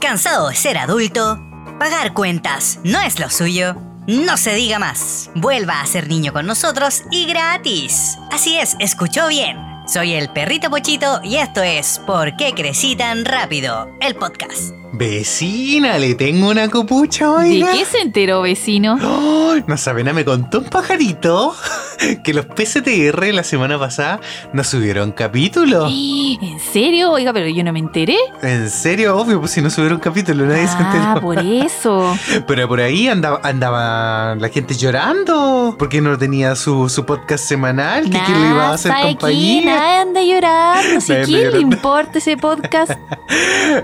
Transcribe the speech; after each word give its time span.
¿Cansado 0.00 0.48
de 0.48 0.54
ser 0.54 0.78
adulto? 0.78 1.40
¿Pagar 1.80 2.14
cuentas 2.14 2.78
no 2.84 3.00
es 3.00 3.18
lo 3.18 3.30
suyo? 3.30 3.74
No 4.06 4.36
se 4.36 4.54
diga 4.54 4.78
más. 4.78 5.30
Vuelva 5.34 5.80
a 5.80 5.86
ser 5.86 6.08
niño 6.08 6.32
con 6.32 6.46
nosotros 6.46 7.02
y 7.10 7.26
gratis. 7.26 8.16
Así 8.30 8.56
es, 8.58 8.76
escuchó 8.78 9.26
bien. 9.26 9.58
Soy 9.88 10.14
el 10.14 10.30
perrito 10.30 10.70
Pochito 10.70 11.20
y 11.24 11.36
esto 11.36 11.62
es 11.62 12.00
¿Por 12.06 12.36
qué 12.36 12.54
crecí 12.54 12.94
tan 12.94 13.24
rápido? 13.24 13.90
El 14.00 14.14
podcast. 14.14 14.72
Vecina, 14.92 15.98
le 15.98 16.14
tengo 16.14 16.48
una 16.48 16.68
copucha 16.68 17.30
hoy. 17.30 17.60
¿De 17.62 17.72
qué 17.72 17.84
se 17.84 17.98
enteró, 18.00 18.42
vecino? 18.42 18.98
¡Oh! 19.02 19.54
No 19.66 19.76
saben, 19.76 20.12
me 20.14 20.24
contó 20.24 20.58
un 20.60 20.64
pajarito 20.64 21.54
que 22.24 22.32
los 22.32 22.46
PCTR 22.46 23.34
la 23.34 23.42
semana 23.44 23.78
pasada 23.78 24.20
nos 24.52 24.66
subieron 24.68 25.12
capítulo. 25.12 25.86
¿En 25.90 26.58
serio? 26.72 27.10
Oiga, 27.12 27.32
pero 27.32 27.48
yo 27.48 27.62
no 27.64 27.72
me 27.72 27.80
enteré. 27.80 28.16
¿En 28.42 28.70
serio? 28.70 29.16
Obvio, 29.16 29.40
pues 29.40 29.52
si 29.52 29.60
no 29.60 29.68
subieron 29.70 29.98
capítulo, 29.98 30.46
nadie 30.46 30.66
se 30.66 30.78
enteró. 30.78 31.02
Ah, 31.04 31.18
por 31.20 31.38
eso. 31.38 32.16
Pero 32.46 32.66
por 32.68 32.80
ahí 32.80 33.08
andaba, 33.08 33.40
andaba 33.42 34.34
la 34.36 34.48
gente 34.48 34.74
llorando 34.74 35.76
porque 35.78 36.00
no 36.00 36.16
tenía 36.16 36.54
su, 36.56 36.88
su 36.88 37.04
podcast 37.04 37.44
semanal, 37.44 38.04
que 38.04 38.18
quién 38.24 38.40
le 38.42 38.48
iba 38.48 38.68
a 38.68 38.72
hacer 38.74 38.92
¿sabe 38.92 39.10
compañía. 39.12 39.62
quién? 39.62 39.64
Nadie 39.66 39.96
anda 39.98 40.22
llorando. 40.22 41.00
Si 41.00 41.12
quién 41.24 41.52
le 41.52 41.60
importa 41.60 42.18
ese 42.18 42.36
podcast. 42.36 42.92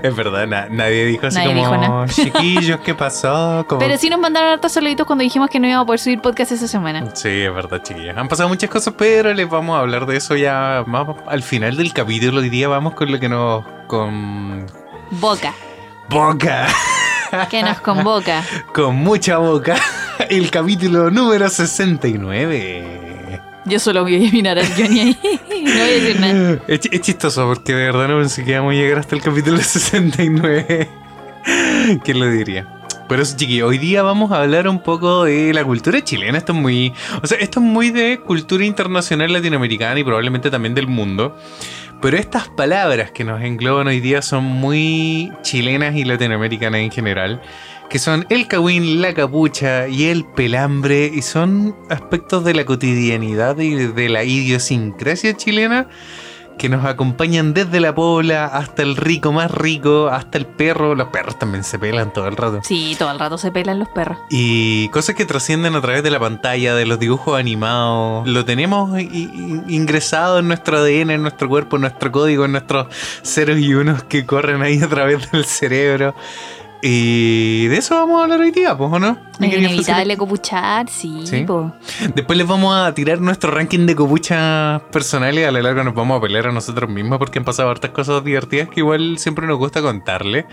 Es 0.01 0.15
verdad, 0.15 0.47
na- 0.47 0.67
nadie 0.69 0.94
dijo 1.05 1.27
así 1.27 1.37
Nadie 1.37 1.63
como, 1.63 2.05
dijo 2.05 2.05
chiquillos, 2.07 2.79
¿qué 2.81 2.93
pasó? 2.95 3.65
Como- 3.67 3.79
Pero 3.79 3.97
sí 3.97 4.09
nos 4.09 4.19
mandaron 4.19 4.51
hartos 4.51 4.71
saluditos 4.71 5.05
cuando 5.05 5.23
dijimos 5.23 5.49
que 5.49 5.59
no 5.59 5.67
íbamos 5.67 5.83
a 5.83 5.85
poder 5.87 5.99
subir 5.99 6.21
podcast 6.21 6.51
esa 6.53 6.67
semana. 6.67 7.03
Sí, 7.13 7.29
es 7.41 7.53
verdad, 7.53 7.81
chiquillos. 7.83 8.15
Han 8.15 8.27
pasado 8.27 8.47
muchas 8.47 8.69
cosas, 8.69 8.93
pero 8.97 9.33
les 9.33 9.49
vamos 9.49 9.75
a 9.75 9.79
hablar 9.81 10.05
de 10.05 10.17
eso 10.17 10.35
ya 10.35 10.83
más 10.87 11.07
al 11.27 11.43
final 11.43 11.75
del 11.75 11.91
capítulo. 11.93 12.39
Hoy 12.39 12.49
día 12.49 12.67
vamos 12.67 12.93
con 12.93 13.11
lo 13.11 13.19
que 13.19 13.27
nos... 13.29 13.65
con... 13.87 14.65
Boca. 15.11 15.53
Boca. 16.09 16.67
Que 17.49 17.63
nos 17.63 17.81
convoca. 17.81 18.43
con 18.73 18.95
mucha 18.95 19.37
boca. 19.37 19.75
El 20.29 20.49
capítulo 20.49 21.11
número 21.11 21.49
69. 21.49 23.04
Yo 23.65 23.79
solo 23.79 24.03
voy 24.03 24.27
a 24.27 24.31
mirar 24.31 24.59
al 24.59 24.67
Johnny 24.75 24.99
ahí. 24.99 25.17
No 25.65 25.71
voy 25.71 25.79
a 25.81 25.85
decir 25.85 26.19
nada. 26.19 26.59
Es, 26.67 26.81
es 26.91 27.01
chistoso 27.01 27.47
porque 27.47 27.73
de 27.73 27.85
verdad 27.85 28.07
no 28.07 28.19
pensé 28.19 28.43
que 28.43 28.51
íbamos 28.51 28.73
a 28.73 28.75
llegar 28.75 28.99
hasta 28.99 29.15
el 29.15 29.21
capítulo 29.21 29.57
69. 29.57 30.87
¿Quién 32.03 32.19
lo 32.19 32.29
diría? 32.29 32.67
Pero 33.07 33.21
eso, 33.21 33.37
chiquillos, 33.37 33.69
hoy 33.69 33.77
día 33.77 34.01
vamos 34.01 34.31
a 34.31 34.41
hablar 34.41 34.67
un 34.67 34.79
poco 34.79 35.25
de 35.25 35.53
la 35.53 35.63
cultura 35.63 36.03
chilena. 36.03 36.37
Esto 36.37 36.53
es 36.53 36.59
muy. 36.59 36.93
O 37.21 37.27
sea, 37.27 37.37
esto 37.39 37.59
es 37.59 37.65
muy 37.65 37.91
de 37.91 38.19
cultura 38.19 38.65
internacional 38.65 39.31
latinoamericana 39.31 39.99
y 39.99 40.03
probablemente 40.03 40.49
también 40.49 40.73
del 40.73 40.87
mundo. 40.87 41.37
Pero 42.01 42.17
estas 42.17 42.49
palabras 42.49 43.11
que 43.11 43.23
nos 43.23 43.41
engloban 43.41 43.87
hoy 43.87 43.99
día 43.99 44.21
son 44.21 44.43
muy 44.43 45.31
chilenas 45.43 45.95
y 45.95 46.03
latinoamericanas 46.03 46.81
en 46.81 46.91
general. 46.91 47.41
Que 47.89 47.99
son 47.99 48.25
el 48.29 48.47
cagüín, 48.47 49.01
la 49.01 49.13
capucha 49.13 49.87
y 49.87 50.05
el 50.05 50.25
pelambre. 50.25 51.11
Y 51.13 51.21
son 51.21 51.75
aspectos 51.89 52.43
de 52.43 52.53
la 52.53 52.65
cotidianidad 52.65 53.57
y 53.59 53.75
de 53.75 54.09
la 54.09 54.23
idiosincrasia 54.23 55.35
chilena 55.37 55.87
que 56.57 56.69
nos 56.69 56.85
acompañan 56.85 57.53
desde 57.53 57.79
la 57.79 57.93
pobla 57.93 58.45
hasta 58.45 58.81
el 58.81 58.95
rico 58.95 59.31
más 59.31 59.51
rico, 59.51 60.07
hasta 60.07 60.37
el 60.37 60.45
perro. 60.45 60.95
Los 60.95 61.09
perros 61.09 61.37
también 61.37 61.63
se 61.63 61.79
pelan 61.79 62.13
todo 62.13 62.27
el 62.27 62.35
rato. 62.35 62.61
Sí, 62.63 62.95
todo 62.97 63.11
el 63.11 63.19
rato 63.19 63.37
se 63.37 63.51
pelan 63.51 63.79
los 63.79 63.89
perros. 63.89 64.17
Y 64.29 64.89
cosas 64.89 65.15
que 65.15 65.25
trascienden 65.25 65.75
a 65.75 65.81
través 65.81 66.03
de 66.03 66.11
la 66.11 66.19
pantalla, 66.19 66.75
de 66.75 66.85
los 66.85 66.99
dibujos 66.99 67.37
animados. 67.37 68.27
Lo 68.27 68.45
tenemos 68.45 68.99
ingresado 68.99 70.39
en 70.39 70.47
nuestro 70.47 70.77
ADN, 70.77 71.11
en 71.11 71.21
nuestro 71.21 71.49
cuerpo, 71.49 71.75
en 71.75 71.83
nuestro 71.83 72.11
código, 72.11 72.45
en 72.45 72.53
nuestros 72.53 72.87
ceros 73.23 73.59
y 73.59 73.73
unos 73.73 74.03
que 74.03 74.25
corren 74.25 74.61
ahí 74.61 74.81
a 74.81 74.87
través 74.87 75.31
del 75.31 75.45
cerebro. 75.45 76.15
Y 76.87 77.65
de 77.67 77.77
eso 77.77 77.95
vamos 77.95 78.19
a 78.19 78.23
hablar 78.25 78.41
hoy 78.41 78.51
día, 78.51 78.77
pues, 78.77 78.91
¿o 78.93 78.99
no? 78.99 79.17
Es 79.31 79.37
querido 79.39 79.57
inevitable 79.71 80.15
copuchar, 80.17 80.87
sí, 80.87 81.21
Sí. 81.25 81.41
po. 81.43 81.73
Después 82.13 82.37
les 82.37 82.45
vamos 82.47 82.75
a 82.75 82.93
tirar 82.93 83.19
nuestro 83.21 83.49
ranking 83.49 83.87
de 83.87 83.95
copuchas 83.95 84.83
personales. 84.91 85.47
A 85.47 85.51
la 85.51 85.63
larga 85.63 85.83
nos 85.83 85.95
vamos 85.95 86.19
a 86.19 86.21
pelear 86.21 86.45
a 86.45 86.51
nosotros 86.51 86.87
mismos 86.87 87.17
porque 87.17 87.39
han 87.39 87.45
pasado 87.45 87.71
hartas 87.71 87.89
cosas 87.89 88.23
divertidas 88.23 88.69
que 88.69 88.81
igual 88.81 89.17
siempre 89.17 89.47
nos 89.47 89.57
gusta 89.57 89.81
contarle. 89.81 90.45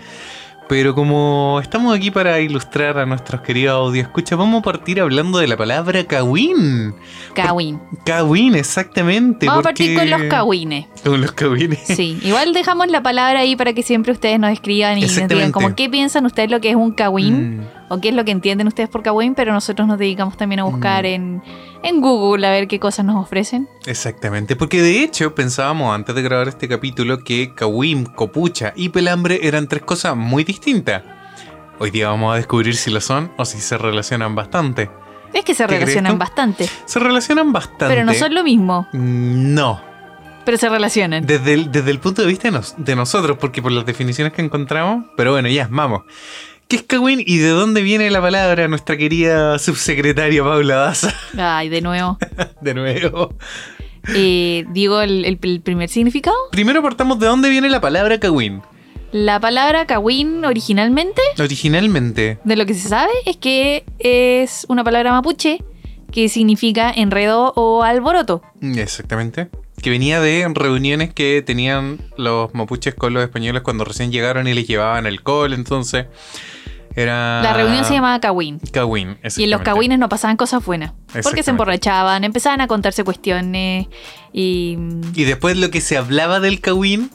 Pero 0.73 0.95
como 0.95 1.59
estamos 1.61 1.95
aquí 1.95 2.09
para 2.09 2.39
ilustrar 2.39 2.97
a 2.97 3.05
nuestros 3.05 3.41
queridos 3.41 3.75
audio 3.75 4.01
escucha, 4.01 4.35
vamos 4.35 4.61
a 4.61 4.63
partir 4.63 4.99
hablando 4.99 5.37
de 5.37 5.45
la 5.45 5.55
palabra 5.55 6.03
kawin. 6.03 6.95
Kawin. 7.35 7.79
Kawin, 8.03 8.55
exactamente. 8.55 9.45
Vamos 9.45 9.59
a 9.59 9.63
partir 9.65 9.95
con 9.95 10.09
los 10.09 10.23
kawines. 10.23 10.87
Con 11.03 11.21
los 11.21 11.31
kawines. 11.33 11.79
Sí, 11.93 12.17
igual 12.23 12.53
dejamos 12.53 12.87
la 12.87 13.03
palabra 13.03 13.41
ahí 13.41 13.55
para 13.55 13.73
que 13.73 13.83
siempre 13.83 14.13
ustedes 14.13 14.39
nos 14.39 14.51
escriban 14.51 14.97
y 14.97 15.01
nos 15.01 15.27
digan 15.27 15.51
como 15.51 15.75
qué 15.75 15.91
piensan 15.91 16.25
ustedes 16.25 16.49
lo 16.49 16.59
que 16.59 16.71
es 16.71 16.75
un 16.75 16.91
kawin 16.91 17.57
Mm, 17.57 17.61
o 17.93 18.01
qué 18.01 18.09
es 18.09 18.15
lo 18.15 18.25
que 18.25 18.31
entienden 18.31 18.67
ustedes 18.67 18.89
por 18.89 19.03
kawin, 19.03 19.35
pero 19.35 19.53
nosotros 19.53 19.87
nos 19.87 19.97
dedicamos 19.97 20.35
también 20.37 20.59
a 20.59 20.63
buscar 20.63 21.03
Mm. 21.03 21.07
en, 21.07 21.43
en 21.83 22.01
Google 22.01 22.45
a 22.47 22.51
ver 22.51 22.67
qué 22.67 22.79
cosas 22.79 23.05
nos 23.05 23.15
ofrecen. 23.23 23.67
Exactamente, 23.85 24.55
porque 24.55 24.81
de 24.81 25.03
hecho 25.03 25.35
pensábamos 25.35 25.93
antes 25.93 26.13
de 26.15 26.21
grabar 26.21 26.47
este 26.47 26.67
capítulo 26.67 27.19
que 27.19 27.53
kawin, 27.53 28.05
copucha 28.05 28.73
y 28.75 28.89
pelambre 28.89 29.39
eran 29.47 29.67
tres 29.67 29.83
cosas 29.83 30.15
muy 30.15 30.43
distintas. 30.43 31.03
Hoy 31.79 31.91
día 31.91 32.07
vamos 32.09 32.33
a 32.33 32.37
descubrir 32.37 32.75
si 32.75 32.91
lo 32.91 33.01
son 33.01 33.31
o 33.37 33.45
si 33.45 33.59
se 33.59 33.77
relacionan 33.77 34.35
bastante. 34.35 34.89
Es 35.33 35.43
que 35.43 35.55
se 35.55 35.63
¿Qué 35.63 35.67
crees 35.67 35.81
relacionan 35.81 36.19
bastante, 36.19 36.69
Se 36.85 36.99
relacionan 36.99 37.51
bastante. 37.51 37.87
pero 37.87 38.05
no 38.05 38.13
son 38.13 38.35
lo 38.35 38.43
mismo, 38.43 38.87
No. 38.93 39.81
pero 40.45 40.57
se 40.57 40.69
relacionan. 40.69 41.25
Desde 41.25 41.53
el, 41.55 41.71
desde 41.71 41.89
el 41.89 41.99
punto 41.99 42.21
de 42.21 42.27
vista 42.27 42.47
de, 42.49 42.51
nos- 42.51 42.75
de 42.77 42.95
nosotros, 42.95 43.37
porque 43.39 43.61
por 43.61 43.71
las 43.71 43.85
definiciones 43.85 44.31
que 44.33 44.41
encontramos. 44.43 45.05
Pero 45.17 45.31
bueno, 45.31 45.47
ya, 45.49 45.67
vamos. 45.71 46.03
¿Qué 46.67 46.77
es 46.77 46.83
Kawin 46.83 47.21
y 47.25 47.37
de 47.37 47.49
dónde 47.49 47.81
viene 47.81 48.09
la 48.09 48.21
palabra 48.21 48.67
nuestra 48.67 48.97
querida 48.97 49.59
subsecretaria 49.59 50.43
Paula 50.43 50.75
Daza? 50.75 51.13
Ay, 51.37 51.69
de 51.69 51.81
nuevo. 51.81 52.17
De 52.61 52.73
nuevo. 52.73 53.35
Eh, 54.15 54.65
digo 54.71 55.01
el, 55.01 55.25
el- 55.25 55.39
el 55.41 55.61
primer 55.61 55.89
significado. 55.89 56.35
Primero 56.51 56.81
partamos 56.81 57.19
de 57.19 57.27
dónde 57.27 57.49
viene 57.49 57.69
la 57.69 57.79
palabra 57.81 58.19
Kawin. 58.19 58.61
La 59.11 59.39
palabra 59.39 59.85
kawin 59.85 60.43
originalmente, 60.43 61.21
Originalmente. 61.37 62.39
de 62.43 62.55
lo 62.55 62.65
que 62.65 62.73
se 62.73 62.89
sabe, 62.89 63.11
es 63.27 63.37
que 63.37 63.83
es 63.99 64.65
una 64.69 64.83
palabra 64.83 65.11
mapuche 65.11 65.59
que 66.11 66.27
significa 66.29 66.89
enredo 66.91 67.53
o 67.55 67.83
alboroto. 67.83 68.41
Exactamente. 68.61 69.49
Que 69.83 69.91
venía 69.91 70.19
de 70.19 70.49
reuniones 70.55 71.13
que 71.13 71.43
tenían 71.45 71.99
los 72.17 72.55
mapuches 72.55 72.95
con 72.95 73.13
los 73.13 73.23
españoles 73.23 73.61
cuando 73.61 73.83
recién 73.85 74.11
llegaron 74.11 74.47
y 74.47 74.53
les 74.55 74.67
llevaban 74.67 75.05
alcohol, 75.05 75.53
entonces 75.53 76.07
era... 76.95 77.41
La 77.41 77.53
reunión 77.53 77.85
se 77.85 77.93
llamaba 77.93 78.19
kawin. 78.19 78.59
Kawin. 78.71 79.17
Y 79.37 79.43
en 79.43 79.49
los 79.49 79.61
kawines 79.61 79.99
no 79.99 80.09
pasaban 80.09 80.37
cosas 80.37 80.63
buenas. 80.65 80.93
Porque 81.23 81.43
se 81.43 81.51
emborrachaban, 81.51 82.23
empezaban 82.23 82.61
a 82.61 82.67
contarse 82.67 83.03
cuestiones 83.03 83.87
y... 84.31 84.77
Y 85.13 85.23
después 85.23 85.57
lo 85.57 85.69
que 85.71 85.81
se 85.81 85.97
hablaba 85.97 86.39
del 86.39 86.59
Kawin 86.59 87.09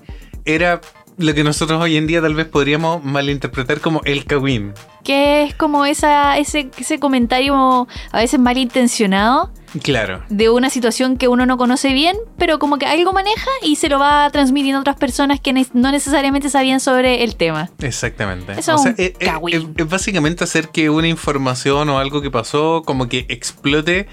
era 0.45 0.81
lo 1.17 1.35
que 1.35 1.45
nosotros 1.45 1.83
hoy 1.83 1.97
en 1.97 2.07
día 2.07 2.23
tal 2.23 2.35
vez 2.35 2.47
podríamos 2.47 3.03
malinterpretar 3.05 3.81
como 3.81 4.01
el 4.05 4.25
Kawin. 4.25 4.73
Que 5.03 5.43
es 5.43 5.55
como 5.55 5.85
esa, 5.85 6.39
ese, 6.39 6.71
ese 6.79 6.99
comentario 6.99 7.89
a 8.13 8.19
veces 8.19 8.39
malintencionado 8.39 9.51
Claro. 9.83 10.23
de 10.29 10.49
una 10.51 10.71
situación 10.71 11.17
que 11.17 11.29
uno 11.29 11.45
no 11.47 11.57
conoce 11.59 11.93
bien, 11.93 12.17
pero 12.39 12.59
como 12.59 12.79
que 12.79 12.87
algo 12.87 13.13
maneja 13.13 13.51
y 13.63 13.77
se 13.77 13.89
lo 13.89 13.99
va 13.99 14.29
transmitiendo 14.31 14.79
a 14.79 14.81
otras 14.81 14.97
personas 14.97 15.41
que 15.41 15.53
no 15.73 15.91
necesariamente 15.93 16.49
sabían 16.51 16.81
sobre 16.81 17.23
el 17.25 17.37
tema. 17.37 17.71
Exactamente. 17.81 18.53
Eso 18.59 18.75
es 18.77 18.81
un 18.81 18.89
es, 18.97 18.99
es- 18.99 19.13
Kawin. 19.19 19.55
es- 19.55 19.65
es 19.85 19.89
básicamente 19.89 20.45
hacer 20.45 20.69
que 20.71 20.89
una 20.91 21.09
información 21.09 21.89
o 21.91 21.99
algo 21.99 22.23
que 22.23 22.31
pasó 22.31 22.83
como 22.85 23.09
que 23.09 23.27
explote 23.29 24.07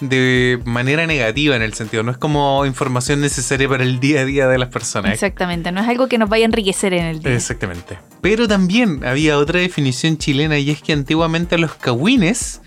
de 0.00 0.58
manera 0.64 1.06
negativa 1.06 1.54
en 1.54 1.62
el 1.62 1.74
sentido. 1.74 2.02
No 2.02 2.10
es 2.10 2.16
como 2.18 2.66
información 2.66 3.20
necesaria 3.20 3.68
para 3.68 3.84
el 3.84 4.00
día 4.00 4.22
a 4.22 4.24
día 4.24 4.48
de 4.48 4.58
las 4.58 4.68
personas. 4.68 5.12
Exactamente, 5.12 5.70
no 5.70 5.80
es 5.80 5.88
algo 5.88 6.08
que 6.08 6.18
nos 6.18 6.28
vaya 6.28 6.44
a 6.44 6.46
enriquecer 6.46 6.92
en 6.94 7.04
el 7.04 7.20
día. 7.20 7.34
Exactamente. 7.34 7.98
Pero 8.20 8.48
también 8.48 9.04
había 9.04 9.38
otra 9.38 9.60
definición 9.60 10.18
chilena 10.18 10.58
y 10.58 10.70
es 10.70 10.82
que 10.82 10.92
antiguamente 10.92 11.54
a 11.54 11.58
los 11.58 11.74
kawines 11.74 12.60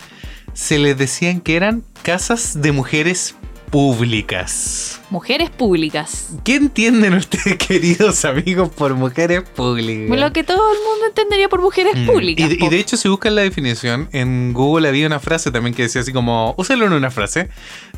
se 0.54 0.80
les 0.80 0.98
decían 0.98 1.42
que 1.42 1.56
eran 1.56 1.84
casas 2.04 2.62
de 2.62 2.72
mujeres 2.72 3.36
públicas. 3.72 5.02
Mujeres 5.10 5.50
públicas. 5.50 6.30
¿Qué 6.46 6.56
entienden 6.56 7.14
ustedes, 7.16 7.58
queridos 7.68 8.24
amigos, 8.24 8.70
por 8.70 8.94
mujeres 8.96 9.42
públicas? 9.50 10.18
Lo 10.18 10.32
que 10.32 10.44
todo 10.44 10.72
el 10.72 10.78
mundo 10.80 11.08
entendería 11.08 11.50
por 11.50 11.62
mujeres 11.62 11.96
Mm. 11.98 12.06
públicas. 12.06 12.46
Y, 12.46 12.50
de- 12.50 12.56
y 12.56 12.58
po. 12.60 12.70
de 12.70 12.80
hecho, 12.80 12.96
si 12.98 13.10
buscan 13.10 13.36
la 13.36 13.42
definición, 13.42 14.08
en 14.14 14.54
Google 14.54 14.88
había 14.88 15.08
una 15.08 15.20
frase 15.20 15.52
también 15.52 15.74
que 15.76 15.84
decía 15.84 16.02
así 16.02 16.14
como, 16.14 16.54
úsalo 16.58 16.86
en 16.86 16.94
una 16.94 17.12
frase, 17.12 17.50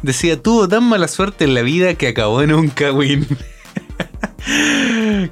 decía, 0.02 0.42
tuvo 0.42 0.68
tan 0.68 0.84
mala 0.84 1.08
suerte 1.08 1.44
en 1.46 1.54
la 1.54 1.62
vida 1.62 1.94
que 1.96 2.08
acabó 2.08 2.42
en 2.42 2.54
un 2.54 2.70
kawin. 2.70 3.28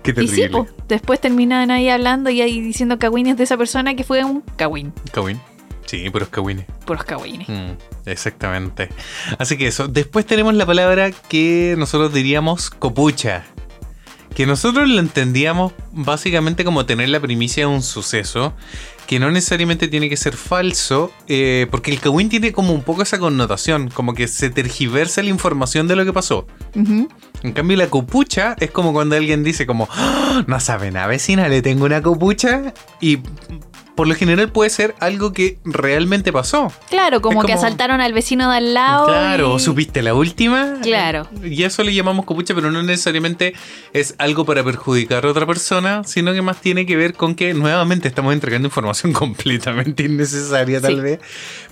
Qué 0.03 0.11
Y 0.11 0.13
terrible. 0.13 0.35
sí, 0.35 0.50
po, 0.50 0.68
después 0.88 1.19
terminan 1.21 1.71
ahí 1.71 1.89
hablando 1.89 2.29
y 2.29 2.41
ahí 2.41 2.59
diciendo 2.61 3.00
cagüines 3.00 3.38
de 3.38 3.45
esa 3.45 3.57
persona 3.57 3.95
que 3.95 4.03
fue 4.03 4.23
un 4.23 4.41
cagüín. 4.57 4.91
Kawin. 5.11 5.39
Sí, 5.85 6.09
puros 6.09 6.29
kawines. 6.29 6.65
Puros 6.85 7.03
cagüines. 7.03 7.47
Mm, 7.47 7.73
exactamente. 8.07 8.89
Así 9.37 9.55
que 9.57 9.67
eso. 9.67 9.87
Después 9.87 10.25
tenemos 10.25 10.53
la 10.55 10.65
palabra 10.65 11.11
que 11.11 11.75
nosotros 11.77 12.13
diríamos 12.13 12.69
copucha. 12.69 13.43
que 14.33 14.45
nosotros 14.45 14.89
lo 14.89 14.99
entendíamos 14.99 15.71
básicamente 15.93 16.65
como 16.65 16.85
tener 16.85 17.07
la 17.07 17.21
primicia 17.21 17.67
de 17.67 17.73
un 17.73 17.81
suceso, 17.81 18.53
que 19.07 19.17
no 19.17 19.31
necesariamente 19.31 19.87
tiene 19.87 20.09
que 20.09 20.17
ser 20.17 20.35
falso, 20.35 21.13
eh, 21.29 21.67
porque 21.71 21.89
el 21.91 22.01
Kawin 22.01 22.27
tiene 22.27 22.51
como 22.51 22.73
un 22.73 22.81
poco 22.83 23.03
esa 23.03 23.17
connotación, 23.17 23.87
como 23.87 24.13
que 24.13 24.27
se 24.27 24.49
tergiversa 24.49 25.23
la 25.23 25.29
información 25.29 25.87
de 25.87 25.95
lo 25.95 26.03
que 26.03 26.11
pasó. 26.11 26.47
En 26.73 27.53
cambio, 27.53 27.77
la 27.77 27.87
copucha 27.87 28.57
es 28.59 28.71
como 28.71 28.91
cuando 28.91 29.15
alguien 29.15 29.41
dice 29.41 29.65
como, 29.65 29.87
"Ah, 29.91 30.43
no 30.47 30.59
sabe 30.59 30.91
nada, 30.91 31.07
vecina, 31.07 31.47
le 31.47 31.61
tengo 31.61 31.85
una 31.85 32.01
copucha. 32.01 32.73
Y 32.99 33.19
por 33.95 34.07
lo 34.07 34.15
general 34.15 34.51
puede 34.51 34.69
ser 34.69 34.94
algo 35.00 35.31
que 35.33 35.57
realmente 35.63 36.33
pasó. 36.33 36.71
Claro, 36.89 37.21
como, 37.21 37.44
que 37.44 37.53
asaltaron 37.53 38.01
al 38.01 38.12
vecino 38.13 38.51
de 38.51 38.57
al 38.57 38.74
lado. 38.74 39.06
Claro, 39.07 39.56
y- 39.56 39.59
¿supiste 39.59 40.01
la 40.01 40.13
última? 40.13 40.74
Claro. 40.81 41.27
Y 41.44 41.63
eso 41.63 41.81
le 41.83 41.94
llamamos 41.94 42.25
copucha, 42.25 42.53
pero 42.53 42.71
no 42.71 42.83
necesariamente 42.83 43.53
es 43.94 44.15
algo 44.18 44.45
para 44.45 44.63
perjudicar 44.63 45.25
a 45.25 45.30
otra 45.30 45.45
persona, 45.45 46.03
sino 46.03 46.33
que 46.33 46.42
más 46.42 46.59
tiene 46.62 46.86
que 46.86 46.95
ver 46.97 47.13
con 47.13 47.36
que 47.36 47.53
nuevamente 47.53 48.07
estamos 48.07 48.33
entregando 48.33 48.68
información 48.68 49.13
completamente 49.13 50.03
innecesaria 50.03 50.81
tal 50.81 50.95
Sí. 50.95 51.01
vez, 51.01 51.19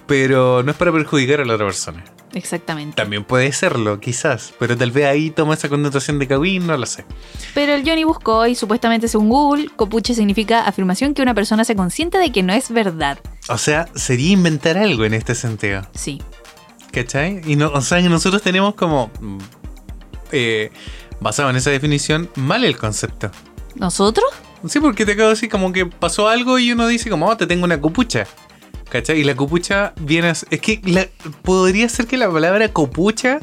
pero 0.08 0.64
no 0.64 0.72
es 0.72 0.78
para 0.78 0.92
perjudicar 0.92 1.42
a 1.42 1.46
la 1.46 1.56
otra 1.56 1.66
persona. 1.66 2.04
Exactamente. 2.34 2.96
También 2.96 3.24
puede 3.24 3.52
serlo, 3.52 4.00
quizás, 4.00 4.54
pero 4.58 4.76
tal 4.76 4.92
vez 4.92 5.06
ahí 5.06 5.30
toma 5.30 5.54
esa 5.54 5.70
connotación 5.70 6.18
de 6.18 6.28
Kawin, 6.28 6.66
no 6.66 6.76
lo 6.78 6.86
sé. 6.86 7.06
Pero 7.54 7.74
el 7.74 7.88
Johnny 7.88 8.04
buscó 8.04 8.48
y 8.48 8.56
supuestamente 8.56 9.08
según 9.08 9.30
Google, 9.30 9.70
copuche 9.76 10.16
significa 10.16 10.66
afirmación 10.66 11.14
que 11.14 11.22
una 11.22 11.36
persona 11.36 11.64
se 11.64 11.76
consciente 11.76 12.18
de 12.18 12.32
que 12.32 12.42
no 12.42 12.54
es 12.54 12.72
verdad. 12.72 13.20
O 13.50 13.58
sea, 13.58 13.88
sería 13.94 14.32
inventar 14.32 14.78
algo 14.78 15.06
en 15.06 15.14
este 15.14 15.36
sentido. 15.36 15.88
Sí. 15.94 16.22
¿Cachai? 16.92 17.42
Y 17.46 17.56
no, 17.56 17.72
o 17.72 17.82
sea, 17.82 18.02
nosotros 18.02 18.42
tenemos 18.42 18.74
como. 18.76 19.12
mm, 19.20 19.38
eh, 20.32 20.72
basado 21.20 21.50
en 21.50 21.56
esa 21.56 21.70
definición, 21.70 22.30
mal 22.36 22.64
el 22.66 22.78
concepto. 22.78 23.32
¿Nosotros? 23.76 24.26
Sí, 24.68 24.80
porque 24.80 25.06
te 25.06 25.14
acabo 25.14 25.30
de 25.30 25.36
decir 25.36 25.50
como 25.50 25.72
que 25.74 25.86
pasó 25.86 26.28
algo 26.28 26.60
y 26.60 26.72
uno 26.72 26.88
dice 26.88 27.10
como, 27.10 27.28
oh, 27.28 27.38
te 27.38 27.48
tengo 27.48 27.66
una 27.66 27.80
copucha. 27.80 28.28
¿Cachai? 28.94 29.19
Y 29.19 29.24
la 29.24 29.36
copucha 29.36 29.94
viene 30.00 30.28
a... 30.30 30.31
Es 30.31 30.62
que 30.62 30.80
la- 30.86 31.07
podría 31.42 31.90
ser 31.90 32.06
que 32.06 32.16
la 32.16 32.31
palabra 32.31 32.69
copucha 32.69 33.40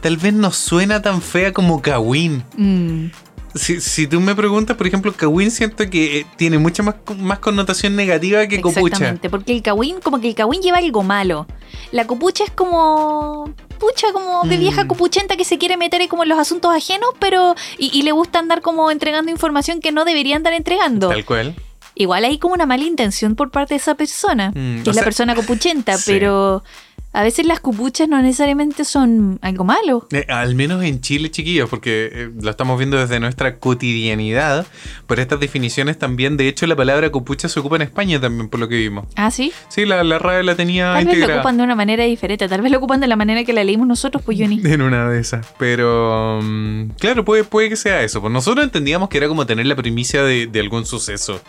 tal 0.00 0.16
vez 0.16 0.32
no 0.32 0.50
suena 0.52 1.02
tan 1.02 1.20
fea 1.20 1.52
como 1.52 1.82
kawin. 1.82 2.42
Mm, 2.56 3.10
Si, 3.54 3.80
si 3.82 4.06
tú 4.06 4.20
me 4.20 4.34
preguntas, 4.34 4.74
por 4.76 4.86
ejemplo, 4.86 5.12
kawin 5.12 5.50
siento 5.50 5.88
que 5.90 6.20
eh, 6.20 6.26
tiene 6.36 6.58
mucha 6.58 6.82
más, 6.82 6.94
más 7.18 7.38
connotación 7.40 7.94
negativa 7.94 8.46
que 8.46 8.60
copucha. 8.62 8.86
exactamente. 8.96 9.28
Porque 9.30 9.52
el 9.52 9.62
kawin, 9.62 10.00
como 10.02 10.18
que 10.20 10.28
el 10.28 10.34
kawin 10.34 10.60
lleva 10.62 10.78
algo 10.78 11.02
malo. 11.02 11.46
La 11.92 12.06
copucha 12.06 12.44
es 12.44 12.50
como. 12.50 13.54
Pucha, 13.78 14.12
como 14.14 14.44
de 14.44 14.56
Mm. 14.56 14.60
vieja 14.60 14.86
copuchenta 14.86 15.36
que 15.36 15.44
se 15.44 15.58
quiere 15.58 15.76
meter 15.76 16.06
como 16.08 16.22
en 16.22 16.30
los 16.30 16.38
asuntos 16.38 16.74
ajenos, 16.74 17.10
pero. 17.18 17.54
Y, 17.78 17.90
y 17.98 18.02
le 18.02 18.12
gusta 18.12 18.38
andar 18.38 18.60
como 18.62 18.90
entregando 18.90 19.30
información 19.30 19.80
que 19.80 19.92
no 19.92 20.04
debería 20.06 20.36
andar 20.36 20.52
entregando. 20.54 21.08
Tal 21.08 21.24
cual. 21.26 21.54
Igual 21.98 22.24
hay 22.26 22.38
como 22.38 22.54
una 22.54 22.66
mala 22.66 22.84
intención 22.84 23.34
por 23.34 23.50
parte 23.50 23.74
de 23.74 23.78
esa 23.78 23.94
persona, 23.94 24.50
Mm, 24.54 24.82
que 24.82 24.90
es 24.90 24.96
la 24.96 25.02
persona 25.02 25.34
copuchenta, 25.34 25.96
sí. 25.96 26.12
pero 26.12 26.62
a 27.18 27.22
veces 27.22 27.46
las 27.46 27.60
copuchas 27.60 28.08
no 28.08 28.20
necesariamente 28.20 28.84
son 28.84 29.38
algo 29.42 29.64
malo. 29.64 30.06
Eh, 30.12 30.26
al 30.28 30.54
menos 30.54 30.82
en 30.84 31.00
Chile, 31.00 31.30
chiquillos, 31.30 31.68
porque 31.70 32.10
eh, 32.12 32.30
lo 32.40 32.50
estamos 32.50 32.76
viendo 32.78 32.98
desde 32.98 33.18
nuestra 33.20 33.58
cotidianidad. 33.58 34.66
Por 35.06 35.18
estas 35.20 35.40
definiciones 35.40 35.98
también, 35.98 36.36
de 36.36 36.48
hecho, 36.48 36.66
la 36.66 36.76
palabra 36.76 37.10
copucha 37.10 37.48
se 37.48 37.58
ocupa 37.60 37.76
en 37.76 37.82
España 37.82 38.20
también, 38.20 38.48
por 38.48 38.60
lo 38.60 38.68
que 38.68 38.76
vimos. 38.76 39.06
Ah, 39.16 39.30
sí. 39.30 39.52
Sí, 39.68 39.84
la, 39.86 40.04
la 40.04 40.18
RAE 40.18 40.42
la 40.42 40.54
tenía 40.56 40.92
Tal 40.92 40.96
vez 40.96 41.06
lo 41.06 41.12
integrada. 41.14 41.40
ocupan 41.40 41.56
de 41.56 41.62
una 41.64 41.74
manera 41.74 42.04
diferente, 42.04 42.48
tal 42.48 42.60
vez 42.60 42.70
lo 42.70 42.78
ocupan 42.78 43.00
de 43.00 43.06
la 43.06 43.16
manera 43.16 43.44
que 43.44 43.52
la 43.52 43.64
leímos 43.64 43.86
nosotros, 43.88 44.22
pues 44.24 44.38
Johnny. 44.38 44.60
En 44.76 44.82
una 44.82 45.08
de 45.08 45.18
esas. 45.20 45.46
Pero 45.58 46.40
mm, 46.42 46.90
claro, 46.98 47.24
puede, 47.24 47.44
puede 47.44 47.68
que 47.70 47.76
sea 47.76 48.02
eso. 48.02 48.20
Pues 48.20 48.32
nosotros 48.32 48.62
entendíamos 48.64 49.08
que 49.08 49.16
era 49.18 49.28
como 49.28 49.46
tener 49.46 49.64
la 49.66 49.74
primicia 49.76 50.22
de, 50.22 50.46
de 50.48 50.60
algún 50.60 50.84
suceso. 50.84 51.40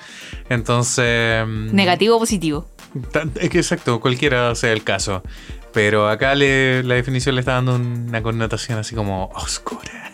Entonces. 0.49 1.45
mm, 1.45 1.75
Negativo 1.75 2.15
o 2.15 2.19
positivo. 2.19 2.67
ta- 3.11 3.25
Es 3.39 3.49
que 3.49 3.57
exacto, 3.59 3.99
cualquiera 3.99 4.53
sea 4.55 4.71
el 4.71 4.83
caso. 4.83 5.23
Pero 5.73 6.09
acá 6.09 6.33
le- 6.35 6.83
la 6.83 6.95
definición 6.95 7.35
le 7.35 7.41
está 7.41 7.53
dando 7.53 7.75
una 7.75 8.21
connotación 8.23 8.79
así 8.79 8.95
como 8.95 9.29
oscura. 9.35 10.11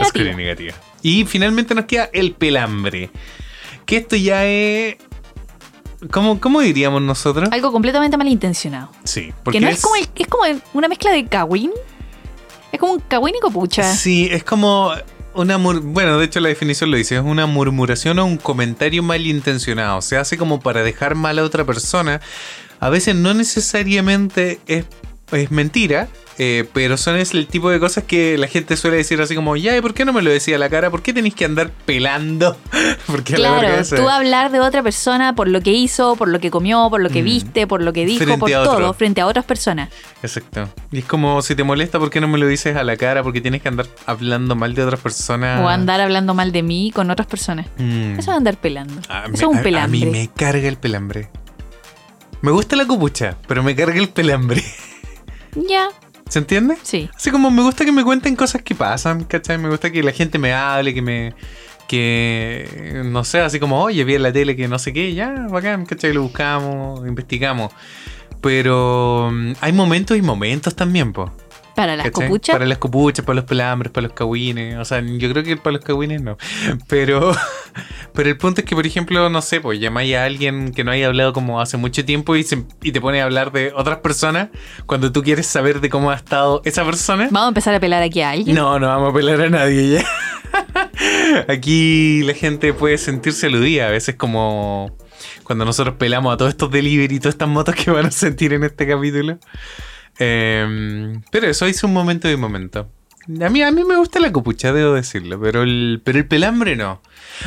Oscura 0.00 0.30
y 0.32 0.34
negativa. 0.34 0.74
Y 1.02 1.24
finalmente 1.24 1.74
nos 1.74 1.84
queda 1.84 2.08
el 2.12 2.32
pelambre. 2.34 3.10
Que 3.86 3.96
esto 3.98 4.16
ya 4.16 4.44
es. 4.46 4.96
¿Cómo, 6.10 6.40
cómo 6.40 6.60
diríamos 6.60 7.00
nosotros? 7.02 7.48
Algo 7.52 7.70
completamente 7.70 8.16
malintencionado. 8.16 8.90
Sí, 9.04 9.32
porque 9.44 9.58
Que 9.58 9.64
no 9.64 9.70
es, 9.70 9.80
como 9.82 9.96
el- 9.96 10.08
es 10.16 10.26
como 10.26 10.44
una 10.72 10.88
mezcla 10.88 11.12
de 11.12 11.26
kawin. 11.26 11.70
Es 12.72 12.80
como 12.80 12.92
un 12.94 13.00
kawin 13.00 13.34
y 13.36 13.40
copucha. 13.40 13.94
Sí, 13.94 14.28
es 14.32 14.42
como 14.42 14.92
una 15.34 15.58
mur- 15.58 15.80
bueno, 15.80 16.18
de 16.18 16.24
hecho 16.24 16.40
la 16.40 16.48
definición 16.48 16.90
lo 16.90 16.96
dice, 16.96 17.16
es 17.16 17.22
una 17.22 17.46
murmuración 17.46 18.18
o 18.18 18.24
un 18.24 18.36
comentario 18.38 19.02
malintencionado. 19.02 20.02
Se 20.02 20.16
hace 20.16 20.36
como 20.38 20.60
para 20.60 20.82
dejar 20.82 21.14
mal 21.14 21.38
a 21.38 21.44
otra 21.44 21.64
persona. 21.64 22.20
A 22.82 22.90
veces 22.90 23.14
no 23.14 23.32
necesariamente 23.32 24.58
es, 24.66 24.84
es 25.30 25.50
mentira, 25.50 26.08
eh, 26.38 26.66
pero 26.72 26.96
son 26.96 27.16
el 27.16 27.46
tipo 27.46 27.70
de 27.70 27.78
cosas 27.78 28.04
que 28.04 28.36
la 28.38 28.48
gente 28.48 28.76
suele 28.76 28.96
decir 28.96 29.20
así 29.20 29.34
como, 29.34 29.54
ya, 29.56 29.76
¿y 29.76 29.80
por 29.80 29.94
qué 29.94 30.04
no 30.04 30.12
me 30.12 30.20
lo 30.22 30.30
decía 30.30 30.56
a 30.56 30.58
la 30.58 30.68
cara? 30.68 30.90
¿Por 30.90 31.00
qué 31.02 31.12
tenéis 31.12 31.34
que 31.34 31.44
andar 31.44 31.70
pelando? 31.86 32.56
Porque 33.06 33.36
a 33.36 33.38
la 33.38 33.58
Claro, 33.60 33.74
eso 33.80 33.96
tú 33.96 34.08
hablar 34.08 34.50
de 34.50 34.60
otra 34.60 34.82
persona 34.82 35.34
por 35.34 35.46
lo 35.48 35.60
que 35.60 35.70
hizo, 35.72 36.16
por 36.16 36.28
lo 36.28 36.40
que 36.40 36.50
comió, 36.50 36.88
por 36.90 37.00
lo 37.00 37.08
que 37.08 37.22
Mm. 37.22 37.24
viste, 37.24 37.66
por 37.66 37.82
lo 37.82 37.92
que 37.92 38.04
dijo, 38.04 38.24
Frente 38.24 38.38
por 38.40 38.50
otro. 38.52 38.72
todo, 38.78 38.94
frente 38.94 39.20
a 39.20 39.26
otras 39.26 39.44
personas. 39.44 39.88
Exacto. 40.22 40.68
Y 40.90 40.98
es 40.98 41.04
como, 41.04 41.40
si 41.42 41.54
te 41.54 41.62
molesta, 41.64 41.98
¿por 41.98 42.10
qué 42.10 42.20
no 42.20 42.28
me 42.28 42.38
lo 42.38 42.46
dices 42.46 42.76
a 42.76 42.82
la 42.82 42.96
cara? 42.96 43.22
Porque 43.22 43.40
tienes 43.40 43.62
que 43.62 43.68
andar 43.68 43.86
hablando 44.06 44.56
mal 44.56 44.74
de 44.74 44.82
otras 44.82 45.00
personas. 45.00 45.60
O 45.62 45.68
andar 45.68 46.00
hablando 46.00 46.34
mal 46.34 46.50
de 46.50 46.62
mí 46.62 46.90
con 46.92 47.10
otras 47.10 47.28
personas. 47.28 47.66
Mm. 47.78 48.18
Eso 48.18 48.30
es 48.32 48.36
andar 48.36 48.56
pelando. 48.56 48.94
A 49.08 49.24
Eso 49.26 49.34
es 49.34 49.42
un 49.44 49.58
a- 49.58 49.62
pelambre. 49.62 50.00
A 50.02 50.04
mí 50.04 50.10
me 50.10 50.28
carga 50.34 50.66
el 50.68 50.76
pelambre. 50.78 51.28
Me 52.42 52.50
gusta 52.50 52.76
la 52.76 52.86
copucha, 52.86 53.38
pero 53.46 53.62
me 53.62 53.74
carga 53.74 53.98
el 53.98 54.08
pelambre. 54.08 54.62
Ya, 55.54 55.88
¿Se 56.28 56.38
entiende? 56.38 56.76
sí. 56.82 57.10
Así 57.14 57.30
como 57.30 57.50
me 57.50 57.62
gusta 57.62 57.84
que 57.84 57.92
me 57.92 58.04
cuenten 58.04 58.36
cosas 58.36 58.62
que 58.62 58.74
pasan, 58.74 59.24
¿cachai? 59.24 59.58
Me 59.58 59.68
gusta 59.68 59.92
que 59.92 60.02
la 60.02 60.12
gente 60.12 60.38
me 60.38 60.54
hable, 60.54 60.94
que 60.94 61.02
me. 61.02 61.34
que. 61.86 63.02
no 63.04 63.22
sé, 63.22 63.40
así 63.40 63.60
como, 63.60 63.82
oye, 63.82 64.02
vi 64.04 64.14
en 64.14 64.22
la 64.22 64.32
tele 64.32 64.56
que 64.56 64.66
no 64.66 64.78
sé 64.78 64.92
qué, 64.92 65.12
ya, 65.14 65.46
bacán, 65.50 65.84
¿cachai? 65.84 66.12
Lo 66.14 66.22
buscamos, 66.22 67.06
investigamos. 67.06 67.72
Pero 68.40 69.30
mm, 69.30 69.52
hay 69.60 69.72
momentos 69.72 70.16
y 70.16 70.22
momentos 70.22 70.74
también, 70.74 71.12
po. 71.12 71.30
Para 71.74 71.96
las 71.96 72.06
¿cachai? 72.06 72.26
copuchas. 72.28 72.54
Para 72.54 72.66
las 72.66 72.78
copuchas, 72.78 73.24
para 73.24 73.36
los 73.36 73.44
pelambres, 73.44 73.90
para 73.92 74.06
los 74.06 74.12
cagüines. 74.14 74.76
O 74.76 74.84
sea, 74.84 75.00
yo 75.00 75.30
creo 75.30 75.42
que 75.42 75.56
para 75.56 75.76
los 75.76 75.84
cagüines 75.84 76.20
no. 76.22 76.36
Pero, 76.88 77.32
pero 78.14 78.28
el 78.28 78.36
punto 78.36 78.60
es 78.60 78.66
que, 78.66 78.74
por 78.74 78.86
ejemplo, 78.86 79.28
no 79.30 79.40
sé, 79.42 79.60
pues 79.60 79.80
llamáis 79.80 80.14
a 80.16 80.24
alguien 80.24 80.72
que 80.72 80.84
no 80.84 80.90
haya 80.90 81.06
hablado 81.06 81.32
como 81.32 81.60
hace 81.60 81.76
mucho 81.76 82.04
tiempo 82.04 82.36
y, 82.36 82.42
se- 82.44 82.64
y 82.82 82.92
te 82.92 83.00
pone 83.00 83.20
a 83.20 83.24
hablar 83.24 83.52
de 83.52 83.72
otras 83.74 83.98
personas 83.98 84.48
cuando 84.86 85.12
tú 85.12 85.22
quieres 85.22 85.46
saber 85.46 85.80
de 85.80 85.88
cómo 85.88 86.10
ha 86.10 86.14
estado 86.14 86.62
esa 86.64 86.84
persona. 86.84 87.28
Vamos 87.30 87.46
a 87.46 87.48
empezar 87.48 87.74
a 87.74 87.80
pelar 87.80 88.02
aquí 88.02 88.20
a 88.20 88.30
alguien. 88.30 88.54
No, 88.56 88.78
no 88.78 88.86
vamos 88.88 89.10
a 89.10 89.14
pelar 89.14 89.40
a 89.40 89.48
nadie 89.50 89.90
ya. 90.00 90.04
Aquí 91.48 92.22
la 92.24 92.34
gente 92.34 92.72
puede 92.72 92.98
sentirse 92.98 93.46
aludida. 93.46 93.88
A 93.88 93.90
veces 93.90 94.14
como 94.16 94.96
cuando 95.44 95.64
nosotros 95.64 95.96
pelamos 95.98 96.32
a 96.34 96.36
todos 96.36 96.50
estos 96.50 96.70
delivery 96.70 97.16
y 97.16 97.18
todas 97.18 97.34
estas 97.34 97.48
motos 97.48 97.74
que 97.74 97.90
van 97.90 98.06
a 98.06 98.10
sentir 98.10 98.52
en 98.52 98.64
este 98.64 98.86
capítulo. 98.86 99.38
Eh, 100.24 101.18
pero 101.30 101.46
eso 101.48 101.66
hice 101.68 101.86
un 101.86 101.92
momento 101.92 102.28
de 102.28 102.36
momento. 102.36 102.88
A 103.40 103.48
mí, 103.50 103.62
a 103.62 103.70
mí 103.70 103.84
me 103.84 103.96
gusta 103.96 104.18
la 104.18 104.32
copucha, 104.32 104.72
debo 104.72 104.94
decirlo, 104.94 105.40
pero 105.40 105.62
el, 105.62 106.00
pero 106.04 106.18
el 106.18 106.26
pelambre 106.26 106.74
no. 106.74 107.00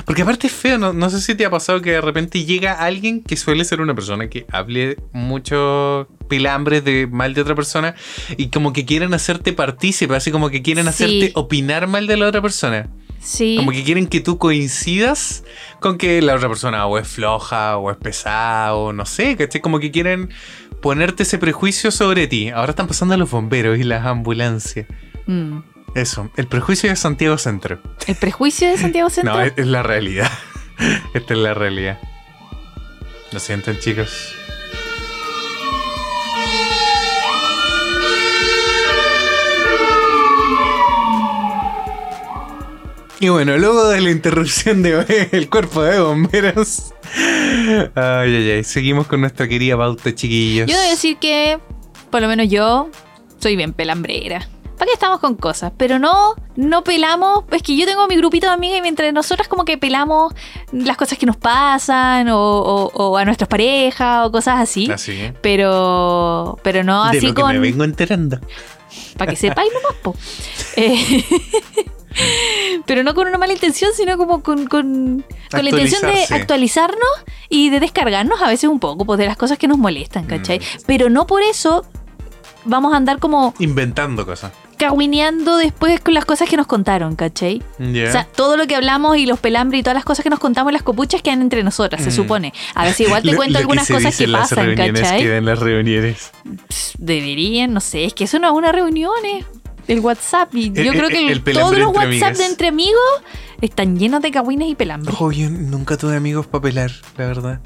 Porque 0.05 0.21
aparte 0.21 0.47
es 0.47 0.53
feo, 0.53 0.77
no, 0.77 0.93
no 0.93 1.09
sé 1.09 1.19
si 1.21 1.35
te 1.35 1.45
ha 1.45 1.49
pasado 1.49 1.81
que 1.81 1.91
de 1.91 2.01
repente 2.01 2.45
llega 2.45 2.73
alguien 2.73 3.21
que 3.21 3.35
suele 3.35 3.65
ser 3.65 3.81
una 3.81 3.93
persona 3.93 4.29
que 4.29 4.45
hable 4.51 4.95
mucho 5.11 6.07
pelambres 6.29 6.83
de 6.85 7.07
mal 7.07 7.33
de 7.33 7.41
otra 7.41 7.55
persona 7.55 7.93
y 8.37 8.47
como 8.49 8.71
que 8.71 8.85
quieren 8.85 9.13
hacerte 9.13 9.51
partícipe, 9.53 10.15
así 10.15 10.31
como 10.31 10.49
que 10.49 10.61
quieren 10.61 10.85
Sí. 10.85 10.89
hacerte 10.89 11.31
opinar 11.35 11.87
mal 11.87 12.07
de 12.07 12.17
la 12.17 12.27
otra 12.27 12.41
persona. 12.41 12.89
Sí. 13.19 13.55
Como 13.57 13.71
que 13.71 13.83
quieren 13.83 14.07
que 14.07 14.21
tú 14.21 14.37
coincidas 14.37 15.43
con 15.79 15.97
que 15.97 16.21
la 16.21 16.35
otra 16.35 16.47
persona 16.47 16.85
o 16.85 16.97
es 16.99 17.07
floja 17.07 17.75
o 17.77 17.89
es 17.91 17.97
pesada 17.97 18.75
o 18.75 18.93
no 18.93 19.05
sé, 19.05 19.35
¿cachai? 19.35 19.61
Como 19.61 19.79
que 19.79 19.89
quieren 19.91 20.29
ponerte 20.81 21.23
ese 21.23 21.37
prejuicio 21.37 21.91
sobre 21.91 22.27
ti. 22.27 22.49
Ahora 22.49 22.71
están 22.71 22.87
pasando 22.87 23.17
los 23.17 23.29
bomberos 23.29 23.77
y 23.77 23.83
las 23.83 24.05
ambulancias. 24.05 24.87
Mm. 25.25 25.59
Eso, 25.95 26.29
el 26.35 26.47
prejuicio 26.47 26.89
de 26.89 26.95
Santiago 26.95 27.37
Centro. 27.37 27.79
El 28.07 28.15
prejuicio 28.15 28.69
de 28.69 28.77
Santiago 28.77 29.09
Centro. 29.11 29.33
No, 29.33 29.41
es, 29.41 29.53
es 29.55 29.65
la 29.65 29.81
realidad. 29.83 30.29
Esta 31.13 31.33
es 31.33 31.39
la 31.39 31.53
realidad. 31.53 31.99
Lo 33.31 33.39
sienten, 33.39 33.79
chicos. 33.79 34.35
Y 43.19 43.29
bueno, 43.29 43.57
luego 43.57 43.87
de 43.89 44.01
la 44.01 44.11
interrupción 44.11 44.83
de 44.83 45.29
el 45.31 45.49
cuerpo 45.49 45.81
de 45.83 45.99
bomberos. 45.99 46.93
Ay, 47.95 48.35
ay, 48.35 48.51
ay. 48.51 48.63
Seguimos 48.63 49.07
con 49.07 49.21
nuestra 49.21 49.47
querida 49.47 49.77
pauta, 49.77 50.13
chiquillos. 50.13 50.69
Yo 50.69 50.77
debo 50.77 50.89
decir 50.89 51.17
que, 51.17 51.57
por 52.09 52.21
lo 52.21 52.27
menos 52.27 52.49
yo, 52.49 52.89
soy 53.39 53.55
bien 53.55 53.71
pelambrera. 53.73 54.47
¿Para 54.77 54.87
qué 54.89 54.93
estamos 54.93 55.19
con 55.21 55.35
cosas? 55.35 55.71
Pero 55.77 55.99
no, 55.99 56.33
no 56.57 56.83
pelamos. 56.83 57.45
Es 57.51 57.63
que 57.63 57.77
yo 57.77 57.85
tengo 57.85 58.05
mi 58.09 58.17
grupito 58.17 58.47
de 58.47 58.53
amigas 58.53 58.79
y 58.79 58.81
mientras 58.81 59.13
nosotras 59.13 59.47
como 59.47 59.63
que 59.63 59.77
pelamos 59.77 60.33
las 60.73 60.97
cosas 60.97 61.17
que 61.17 61.25
nos 61.25 61.37
pasan 61.37 62.27
o, 62.27 62.37
o- 62.37 62.91
o 62.93 63.17
a 63.17 63.23
nuestras 63.23 63.47
parejas 63.47 64.27
o 64.27 64.31
cosas 64.33 64.59
así. 64.59 64.91
Así. 64.91 65.31
Pero, 65.41 66.59
pero 66.61 66.83
no 66.83 67.09
De 67.09 67.17
así 67.17 67.27
lo 67.27 67.33
que 67.33 67.41
con. 67.41 67.53
me 67.53 67.59
vengo 67.59 67.85
enterando. 67.85 68.41
Para 69.17 69.31
que 69.31 69.37
sepáis 69.37 69.71
nomás, 69.73 69.95
po. 70.01 70.15
Eh, 70.77 71.23
pero 72.85 73.03
no 73.03 73.13
con 73.13 73.27
una 73.27 73.37
mala 73.37 73.53
intención, 73.53 73.91
sino 73.95 74.17
como 74.17 74.41
con, 74.43 74.67
con, 74.67 75.23
con 75.51 75.63
la 75.63 75.69
intención 75.69 76.01
de 76.01 76.25
actualizarnos 76.35 77.09
y 77.49 77.69
de 77.69 77.79
descargarnos 77.79 78.41
a 78.41 78.47
veces 78.47 78.69
un 78.69 78.79
poco 78.79 79.05
pues, 79.05 79.19
de 79.19 79.25
las 79.25 79.37
cosas 79.37 79.57
que 79.57 79.67
nos 79.67 79.77
molestan, 79.77 80.25
¿cachai? 80.25 80.59
Mm. 80.59 80.61
Pero 80.85 81.09
no 81.09 81.27
por 81.27 81.41
eso 81.41 81.85
vamos 82.65 82.93
a 82.93 82.97
andar 82.97 83.19
como 83.19 83.53
Inventando 83.59 84.25
cosas. 84.25 84.51
cagüineando 84.77 85.57
después 85.57 85.99
con 85.99 86.13
las 86.15 86.25
cosas 86.25 86.49
que 86.49 86.57
nos 86.57 86.65
contaron, 86.67 87.15
¿cachai? 87.15 87.61
O 87.79 88.11
sea, 88.11 88.25
todo 88.35 88.57
lo 88.57 88.65
que 88.67 88.75
hablamos 88.75 89.17
y 89.17 89.25
los 89.27 89.39
pelambres 89.39 89.79
y 89.79 89.83
todas 89.83 89.95
las 89.95 90.03
cosas 90.05 90.23
que 90.23 90.29
nos 90.31 90.39
contamos, 90.39 90.73
las 90.73 90.81
copuchas 90.83 91.21
quedan 91.21 91.41
entre 91.41 91.63
nosotras, 91.63 92.01
se 92.03 92.09
Mm. 92.09 92.13
supone. 92.13 92.53
A 92.73 92.85
ver 92.85 92.93
si 92.93 93.03
igual 93.03 93.21
te 93.21 93.31
Lo- 93.31 93.37
cuento 93.37 93.53
lo 93.53 93.59
algunas 93.59 93.87
cosas 93.87 94.17
que 94.17 94.27
pasan, 94.27 94.75
¿cachai? 94.75 95.41
las 95.41 95.59
reuniones. 95.59 96.31
Pss, 96.69 96.93
Deberían, 96.97 97.71
no 97.73 97.81
sé, 97.81 98.05
es 98.05 98.13
que 98.15 98.23
eso 98.23 98.39
no 98.39 98.47
es 98.47 98.53
una 98.53 98.71
reunión, 98.71 99.13
el 99.87 99.99
WhatsApp. 99.99 100.53
Y 100.55 100.71
yo 100.71 100.91
El- 100.91 100.97
creo 100.97 101.09
que 101.09 101.27
el- 101.27 101.31
el- 101.31 101.43
todos 101.43 101.77
los 101.77 101.87
WhatsApp 101.89 102.03
amigas. 102.05 102.37
de 102.37 102.45
entre 102.45 102.67
amigos 102.69 103.01
están 103.61 103.97
llenos 103.97 104.21
de 104.21 104.31
cagüines 104.31 104.69
y 104.69 104.75
pelambres. 104.75 105.13
Ojo, 105.13 105.31
yo 105.31 105.49
nunca 105.49 105.97
tuve 105.97 106.15
amigos 106.15 106.47
para 106.47 106.61
pelar, 106.63 106.91
la 107.17 107.25
verdad. 107.27 107.61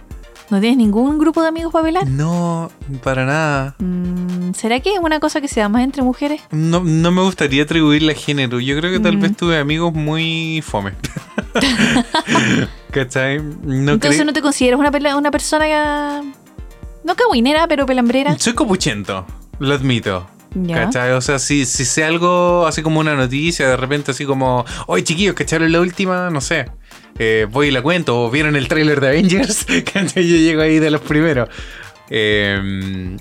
¿No 0.50 0.60
tienes 0.60 0.78
ningún 0.78 1.20
grupo 1.20 1.44
de 1.44 1.50
amigos 1.50 1.72
para 1.72 1.86
pelar? 1.86 2.08
No, 2.08 2.72
para 3.04 3.24
nada. 3.24 3.76
Mm, 3.78 4.54
¿Será 4.56 4.80
que 4.80 4.94
es 4.96 5.00
una 5.00 5.20
cosa 5.20 5.42
que 5.42 5.48
se 5.48 5.60
da 5.60 5.70
más 5.70 5.84
entre 5.84 6.02
mujeres? 6.02 6.42
No, 6.50 6.80
no 6.84 7.12
me 7.12 7.22
gustaría 7.22 7.62
atribuirle 7.64 8.14
a 8.14 8.16
género. 8.16 8.60
Yo 8.60 8.76
creo 8.80 8.92
que 8.92 9.00
tal 9.00 9.18
Mm. 9.18 9.22
vez 9.22 9.38
tuve 9.38 9.60
amigos 9.60 9.94
muy 9.94 10.64
fome. 10.66 10.94
¿Cachai? 12.92 13.42
No 13.64 13.92
Entonces 13.94 14.26
no 14.26 14.34
te 14.34 14.42
consideras 14.42 14.80
una, 14.80 15.18
una 15.18 15.32
persona 15.32 15.66
que... 15.66 16.32
No 17.04 17.16
cagüinera, 17.16 17.68
pero 17.68 17.86
pelambrera. 17.86 18.38
Soy 18.40 18.54
copuchento, 18.54 19.26
lo 19.60 19.74
admito. 19.76 20.28
¿Cachai? 20.74 21.12
O 21.12 21.22
sea, 21.22 21.38
si, 21.38 21.66
si 21.66 21.86
sé 21.86 22.04
algo 22.04 22.66
así 22.66 22.82
como 22.82 23.00
una 23.00 23.16
noticia, 23.16 23.68
de 23.68 23.78
repente 23.78 24.12
así 24.12 24.26
como, 24.26 24.66
oye 24.88 25.04
chiquillos, 25.04 25.36
¿cacharon 25.36 25.72
la 25.72 25.80
última? 25.80 26.30
No 26.30 26.42
sé. 26.42 26.66
Eh, 27.20 27.48
voy 27.50 27.68
y 27.68 27.72
la 27.72 27.82
cuento, 27.82 28.24
o 28.24 28.32
vieron 28.32 28.56
el 28.56 28.68
tráiler 28.68 29.00
de 29.00 29.10
Avengers. 29.10 29.66
Yo 30.16 30.22
llego 30.22 30.62
ahí 30.62 30.80
de 30.80 30.90
los 30.90 31.02
primeros. 31.02 31.50
Eh, 32.10 33.18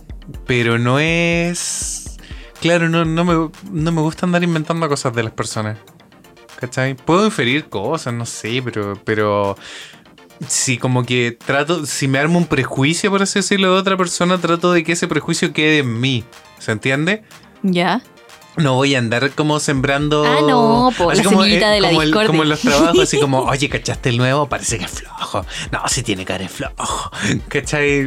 pero 0.46 0.78
no 0.78 0.98
es... 0.98 2.16
Claro, 2.60 2.88
no, 2.88 3.04
no, 3.04 3.24
me, 3.24 3.50
no 3.70 3.92
me 3.92 4.00
gusta 4.00 4.26
andar 4.26 4.42
inventando 4.42 4.88
cosas 4.88 5.14
de 5.14 5.22
las 5.22 5.32
personas. 5.32 5.78
¿Cachai? 6.58 6.94
Puedo 6.94 7.26
inferir 7.26 7.68
cosas, 7.68 8.14
no 8.14 8.26
sé, 8.26 8.62
pero... 8.64 8.98
pero 9.04 9.56
si 10.46 10.78
como 10.78 11.04
que 11.04 11.36
trato, 11.44 11.84
si 11.86 12.08
me 12.08 12.18
armo 12.18 12.38
un 12.38 12.46
prejuicio, 12.46 13.10
por 13.10 13.22
así 13.22 13.38
decirlo, 13.40 13.72
de 13.74 13.78
otra 13.80 13.96
persona, 13.96 14.38
trato 14.38 14.72
de 14.72 14.84
que 14.84 14.92
ese 14.92 15.08
prejuicio 15.08 15.52
quede 15.52 15.78
en 15.78 16.00
mí. 16.00 16.24
¿Se 16.58 16.72
entiende? 16.72 17.22
Ya. 17.62 18.00
No 18.56 18.74
voy 18.74 18.96
a 18.96 18.98
andar 18.98 19.30
como 19.30 19.60
sembrando. 19.60 20.24
Ah, 20.24 20.38
no, 20.40 20.90
po, 20.98 21.10
así 21.12 21.18
la 21.22 21.24
como, 21.28 21.42
semillita 21.42 21.70
de 21.70 21.80
la 21.80 21.88
como, 21.90 22.02
el- 22.02 22.12
como 22.12 22.42
en 22.42 22.48
los 22.48 22.60
trabajos, 22.60 22.98
así 22.98 23.20
como, 23.20 23.42
oye, 23.44 23.68
¿cachaste 23.68 24.08
el 24.08 24.16
nuevo? 24.18 24.48
Parece 24.48 24.78
que 24.78 24.84
es 24.86 24.90
flojo. 24.90 25.46
No, 25.70 25.80
si 25.86 26.02
tiene 26.02 26.24
cara 26.24 26.42
de 26.42 26.48
flojo. 26.48 27.10
¿Cachai? 27.46 28.02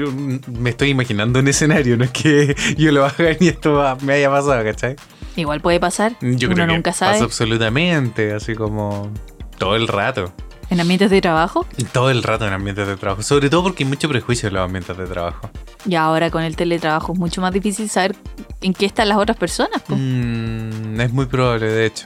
Me 0.51 0.71
estoy 0.71 0.89
imaginando 0.89 1.39
un 1.39 1.47
escenario, 1.47 1.95
no 1.95 2.03
es 2.03 2.11
que 2.11 2.53
yo 2.77 2.91
lo 2.91 3.05
haga 3.05 3.29
ni 3.39 3.47
esto 3.47 3.73
va- 3.73 3.95
me 4.01 4.13
haya 4.13 4.29
pasado, 4.29 4.61
¿cachai? 4.65 4.97
Igual 5.37 5.61
puede 5.61 5.79
pasar. 5.79 6.17
Yo 6.19 6.49
Uno 6.49 6.55
creo 6.55 6.67
que 6.67 6.73
nunca 6.73 6.91
sabe. 6.91 7.13
pasa 7.13 7.23
absolutamente, 7.23 8.33
así 8.33 8.53
como 8.53 9.09
todo 9.57 9.77
el 9.77 9.87
rato. 9.87 10.33
En 10.71 10.79
ambientes 10.79 11.11
de 11.11 11.19
trabajo. 11.19 11.65
Todo 11.91 12.09
el 12.11 12.23
rato 12.23 12.47
en 12.47 12.53
ambientes 12.53 12.87
de 12.87 12.95
trabajo. 12.95 13.21
Sobre 13.23 13.49
todo 13.49 13.61
porque 13.61 13.83
hay 13.83 13.89
mucho 13.89 14.07
prejuicio 14.07 14.47
en 14.47 14.55
los 14.55 14.63
ambientes 14.63 14.97
de 14.97 15.05
trabajo. 15.05 15.51
Y 15.85 15.95
ahora 15.95 16.31
con 16.31 16.43
el 16.43 16.55
teletrabajo 16.55 17.11
es 17.11 17.19
mucho 17.19 17.41
más 17.41 17.51
difícil 17.51 17.89
saber 17.89 18.15
en 18.61 18.73
qué 18.73 18.85
están 18.85 19.09
las 19.09 19.17
otras 19.17 19.35
personas. 19.35 19.83
Mm, 19.89 21.01
es 21.01 21.11
muy 21.11 21.25
probable, 21.25 21.67
de 21.67 21.87
hecho. 21.87 22.05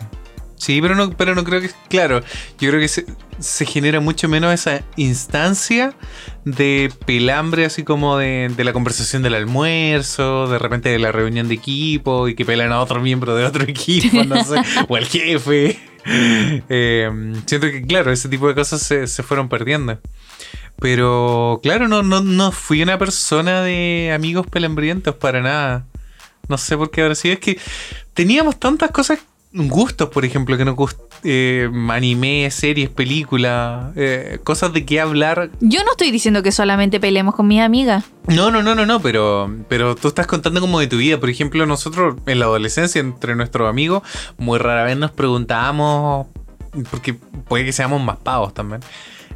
Sí, 0.57 0.81
pero 0.81 0.95
no, 0.95 1.11
pero 1.11 1.35
no 1.35 1.43
creo 1.43 1.61
que. 1.61 1.69
Claro, 1.89 2.21
yo 2.59 2.69
creo 2.69 2.79
que 2.79 2.87
se, 2.87 3.05
se 3.37 3.67
genera 3.67 3.99
mucho 3.99 4.27
menos 4.27 4.51
esa 4.51 4.81
instancia 4.95 5.93
de 6.43 6.91
pelambre, 7.05 7.65
así 7.65 7.83
como 7.83 8.17
de, 8.17 8.51
de 8.57 8.63
la 8.63 8.73
conversación 8.73 9.21
del 9.21 9.35
almuerzo, 9.35 10.47
de 10.47 10.57
repente 10.57 10.89
de 10.89 10.97
la 10.97 11.11
reunión 11.11 11.47
de 11.49 11.53
equipo 11.53 12.27
y 12.27 12.33
que 12.33 12.45
pelan 12.45 12.71
a 12.71 12.81
otro 12.81 12.99
miembro 12.99 13.35
de 13.35 13.45
otro 13.45 13.63
equipo, 13.67 14.23
no 14.23 14.43
sé, 14.43 14.55
o 14.87 14.95
al 14.95 15.05
jefe. 15.05 15.94
Eh, 16.69 17.09
siento 17.45 17.67
que, 17.67 17.81
claro, 17.81 18.11
ese 18.11 18.29
tipo 18.29 18.47
de 18.47 18.55
cosas 18.55 18.81
se, 18.81 19.07
se 19.07 19.23
fueron 19.23 19.49
perdiendo. 19.49 19.99
Pero, 20.79 21.59
claro, 21.63 21.87
no, 21.87 22.03
no, 22.03 22.21
no 22.21 22.51
fui 22.51 22.81
una 22.81 22.97
persona 22.97 23.61
de 23.61 24.11
amigos 24.13 24.45
pelambrientos 24.47 25.15
para 25.15 25.41
nada. 25.41 25.85
No 26.47 26.57
sé 26.57 26.77
por 26.77 26.91
qué 26.91 27.01
ahora 27.01 27.15
sí. 27.15 27.31
Es 27.31 27.39
que 27.39 27.57
teníamos 28.13 28.59
tantas 28.59 28.91
cosas, 28.91 29.19
gustos, 29.55 30.09
por 30.09 30.25
ejemplo, 30.25 30.57
que 30.57 30.65
nos 30.65 30.75
gust 30.75 30.99
eh, 31.23 31.69
anime, 31.89 32.51
series, 32.51 32.89
películas, 32.89 33.93
eh, 33.95 34.39
cosas 34.43 34.73
de 34.73 34.85
qué 34.85 34.99
hablar. 34.99 35.49
Yo 35.61 35.83
no 35.83 35.91
estoy 35.91 36.11
diciendo 36.11 36.43
que 36.43 36.51
solamente 36.51 36.99
peleemos 36.99 37.35
con 37.35 37.47
mis 37.47 37.61
amigas. 37.61 38.03
No, 38.27 38.51
no, 38.51 38.61
no, 38.61 38.75
no, 38.75 38.85
no, 38.85 38.99
pero, 38.99 39.49
pero 39.69 39.95
tú 39.95 40.09
estás 40.09 40.27
contando 40.27 40.59
como 40.59 40.79
de 40.79 40.87
tu 40.87 40.97
vida. 40.97 41.19
Por 41.19 41.29
ejemplo, 41.29 41.65
nosotros 41.65 42.15
en 42.25 42.39
la 42.39 42.45
adolescencia, 42.45 42.99
entre 42.99 43.35
nuestros 43.35 43.69
amigos, 43.69 44.03
muy 44.37 44.59
rara 44.59 44.83
vez 44.83 44.97
nos 44.97 45.11
preguntábamos, 45.11 46.27
porque 46.91 47.13
puede 47.13 47.63
que 47.65 47.71
seamos 47.71 48.03
más 48.03 48.17
pavos 48.17 48.53
también. 48.53 48.81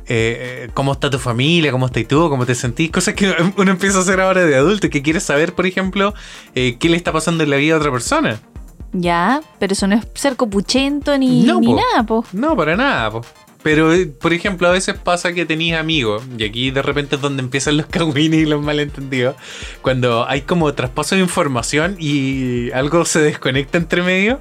eh, 0.07 0.65
eh, 0.65 0.69
¿Cómo 0.73 0.91
está 0.91 1.09
tu 1.09 1.19
familia? 1.19 1.71
¿Cómo 1.71 1.85
estás 1.85 2.07
tú? 2.07 2.29
¿Cómo 2.29 2.45
te 2.45 2.55
sentís? 2.55 2.91
Cosas 2.91 3.13
que 3.13 3.33
uno 3.57 3.71
empieza 3.71 3.99
a 3.99 4.01
hacer 4.01 4.19
ahora 4.19 4.43
de 4.43 4.55
adulto, 4.55 4.89
que 4.89 5.01
quiere 5.01 5.19
saber, 5.19 5.53
por 5.53 5.65
ejemplo, 5.65 6.13
eh, 6.55 6.77
qué 6.79 6.89
le 6.89 6.97
está 6.97 7.13
pasando 7.13 7.43
en 7.43 7.51
la 7.51 7.55
vida 7.57 7.75
a 7.75 7.77
otra 7.77 7.91
persona. 7.91 8.41
Ya, 8.91 9.41
pero 9.59 9.73
eso 9.73 9.87
no 9.87 9.95
es 9.95 10.07
ser 10.15 10.35
copuchento 10.35 11.17
ni, 11.17 11.43
No, 11.43 11.59
ni 11.59 11.67
po. 11.67 11.75
nada, 11.75 12.03
po. 12.05 12.25
No, 12.33 12.55
para 12.55 12.75
nada, 12.75 13.11
po. 13.11 13.21
Pero, 13.61 13.93
eh, 13.93 14.05
por 14.07 14.31
ejemplo, 14.31 14.69
a 14.69 14.71
veces 14.71 14.95
pasa 14.97 15.33
que 15.33 15.45
tenéis 15.45 15.73
amigos, 15.75 16.23
y 16.37 16.45
aquí 16.45 16.71
de 16.71 16.81
repente 16.81 17.17
es 17.17 17.21
donde 17.21 17.43
empiezan 17.43 17.75
los 17.75 17.85
cagüines 17.91 18.39
y 18.39 18.45
los 18.45 18.61
malentendidos, 18.63 19.35
cuando 19.81 20.25
hay 20.27 20.43
como 20.43 20.73
traspaso 20.73 21.15
de 21.15 21.21
información 21.21 21.97
y 21.99 22.71
algo 22.71 23.03
se 23.03 23.19
desconecta 23.19 23.77
entre 23.77 24.01
medio, 24.01 24.39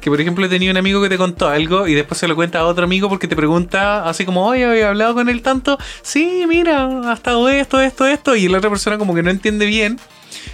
que 0.00 0.08
por 0.08 0.20
ejemplo 0.20 0.48
tenía 0.48 0.70
un 0.70 0.76
amigo 0.76 1.02
que 1.02 1.08
te 1.08 1.18
contó 1.18 1.48
algo 1.48 1.88
y 1.88 1.94
después 1.94 2.18
se 2.20 2.28
lo 2.28 2.36
cuenta 2.36 2.60
a 2.60 2.64
otro 2.66 2.84
amigo 2.84 3.08
porque 3.08 3.26
te 3.26 3.34
pregunta 3.34 4.08
así 4.08 4.24
como, 4.24 4.46
oye, 4.46 4.64
¿había 4.64 4.90
hablado 4.90 5.14
con 5.14 5.28
él 5.28 5.42
tanto? 5.42 5.76
Sí, 6.02 6.44
mira, 6.48 7.10
ha 7.10 7.12
estado 7.12 7.48
esto, 7.48 7.80
esto, 7.80 8.06
esto, 8.06 8.36
y 8.36 8.46
la 8.46 8.58
otra 8.58 8.70
persona 8.70 8.98
como 8.98 9.14
que 9.16 9.24
no 9.24 9.30
entiende 9.30 9.66
bien. 9.66 9.98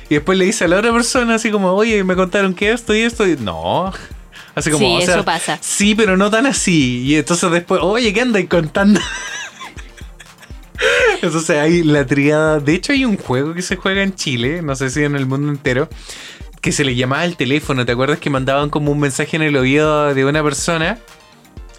Y 0.08 0.14
después 0.14 0.38
le 0.38 0.44
dice 0.44 0.64
a 0.64 0.68
la 0.68 0.78
otra 0.78 0.92
persona 0.92 1.34
así 1.34 1.50
como, 1.50 1.72
oye, 1.72 2.04
me 2.04 2.14
contaron 2.14 2.54
que 2.54 2.72
esto 2.72 2.94
y 2.94 3.00
esto. 3.00 3.26
Y 3.26 3.36
no. 3.36 3.92
Así 4.54 4.70
como, 4.70 4.86
Sí, 4.86 5.02
o 5.02 5.06
sea, 5.06 5.14
eso 5.16 5.24
pasa. 5.24 5.58
Sí, 5.60 5.94
pero 5.94 6.16
no 6.16 6.30
tan 6.30 6.46
así. 6.46 7.02
Y 7.02 7.16
entonces 7.16 7.50
después, 7.50 7.80
oye, 7.82 8.12
¿qué 8.12 8.22
andáis 8.22 8.48
contando? 8.48 9.00
Entonces 11.22 11.50
hay 11.50 11.82
la 11.82 12.06
triada. 12.06 12.60
De 12.60 12.74
hecho, 12.74 12.92
hay 12.92 13.04
un 13.04 13.16
juego 13.16 13.54
que 13.54 13.62
se 13.62 13.76
juega 13.76 14.02
en 14.02 14.14
Chile, 14.14 14.62
no 14.62 14.76
sé 14.76 14.90
si 14.90 15.02
en 15.04 15.16
el 15.16 15.26
mundo 15.26 15.50
entero, 15.50 15.88
que 16.60 16.72
se 16.72 16.84
le 16.84 16.94
llamaba 16.94 17.24
el 17.24 17.36
teléfono. 17.36 17.84
¿Te 17.84 17.92
acuerdas 17.92 18.18
que 18.18 18.30
mandaban 18.30 18.70
como 18.70 18.92
un 18.92 19.00
mensaje 19.00 19.36
en 19.36 19.42
el 19.42 19.56
oído 19.56 20.14
de 20.14 20.24
una 20.24 20.42
persona? 20.42 20.98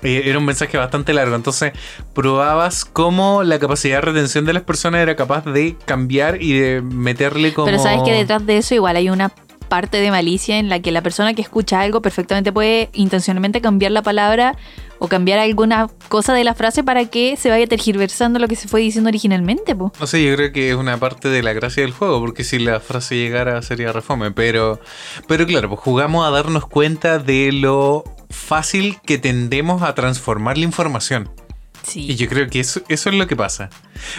Era 0.01 0.37
un 0.37 0.45
mensaje 0.45 0.77
bastante 0.77 1.13
largo. 1.13 1.35
Entonces 1.35 1.73
probabas 2.13 2.85
cómo 2.85 3.43
la 3.43 3.59
capacidad 3.59 3.97
de 3.97 4.01
retención 4.01 4.45
de 4.45 4.53
las 4.53 4.63
personas 4.63 5.01
era 5.01 5.15
capaz 5.15 5.45
de 5.45 5.75
cambiar 5.85 6.41
y 6.41 6.57
de 6.57 6.81
meterle 6.81 7.53
como. 7.53 7.65
Pero 7.65 7.79
sabes 7.79 8.01
que 8.03 8.11
detrás 8.11 8.45
de 8.45 8.57
eso 8.57 8.75
igual 8.75 8.95
hay 8.95 9.09
una 9.09 9.31
parte 9.67 9.97
de 9.97 10.11
malicia 10.11 10.57
en 10.57 10.69
la 10.69 10.79
que 10.79 10.91
la 10.91 11.01
persona 11.01 11.33
que 11.33 11.41
escucha 11.41 11.81
algo 11.81 12.01
perfectamente 12.01 12.51
puede 12.51 12.89
intencionalmente 12.93 13.61
cambiar 13.61 13.91
la 13.91 14.01
palabra 14.01 14.55
o 14.99 15.07
cambiar 15.07 15.39
alguna 15.39 15.87
cosa 16.09 16.33
de 16.33 16.43
la 16.43 16.53
frase 16.53 16.83
para 16.83 17.05
que 17.05 17.35
se 17.37 17.49
vaya 17.49 17.67
tergiversando 17.67 18.39
lo 18.39 18.47
que 18.47 18.55
se 18.55 18.67
fue 18.67 18.81
diciendo 18.81 19.09
originalmente, 19.09 19.75
po. 19.75 19.91
No 19.99 20.07
sé, 20.07 20.23
yo 20.23 20.35
creo 20.35 20.51
que 20.51 20.69
es 20.71 20.75
una 20.75 20.97
parte 20.97 21.29
de 21.29 21.43
la 21.43 21.53
gracia 21.53 21.83
del 21.83 21.91
juego, 21.91 22.19
porque 22.19 22.43
si 22.43 22.59
la 22.59 22.79
frase 22.79 23.15
llegara 23.15 23.61
sería 23.61 23.91
refome, 23.91 24.31
pero, 24.31 24.79
pero 25.27 25.45
claro, 25.45 25.69
pues 25.69 25.81
jugamos 25.81 26.27
a 26.27 26.31
darnos 26.31 26.65
cuenta 26.67 27.19
de 27.19 27.51
lo 27.51 28.03
fácil 28.29 28.97
que 29.05 29.17
tendemos 29.17 29.81
a 29.81 29.95
transformar 29.95 30.57
la 30.57 30.65
información. 30.65 31.29
Y 31.85 31.89
Sí. 31.89 32.15
yo 32.17 32.27
creo 32.27 32.49
que 32.49 32.59
eso, 32.59 32.81
eso 32.89 33.09
es 33.09 33.15
lo 33.15 33.27
que 33.27 33.37
pasa. 33.37 33.69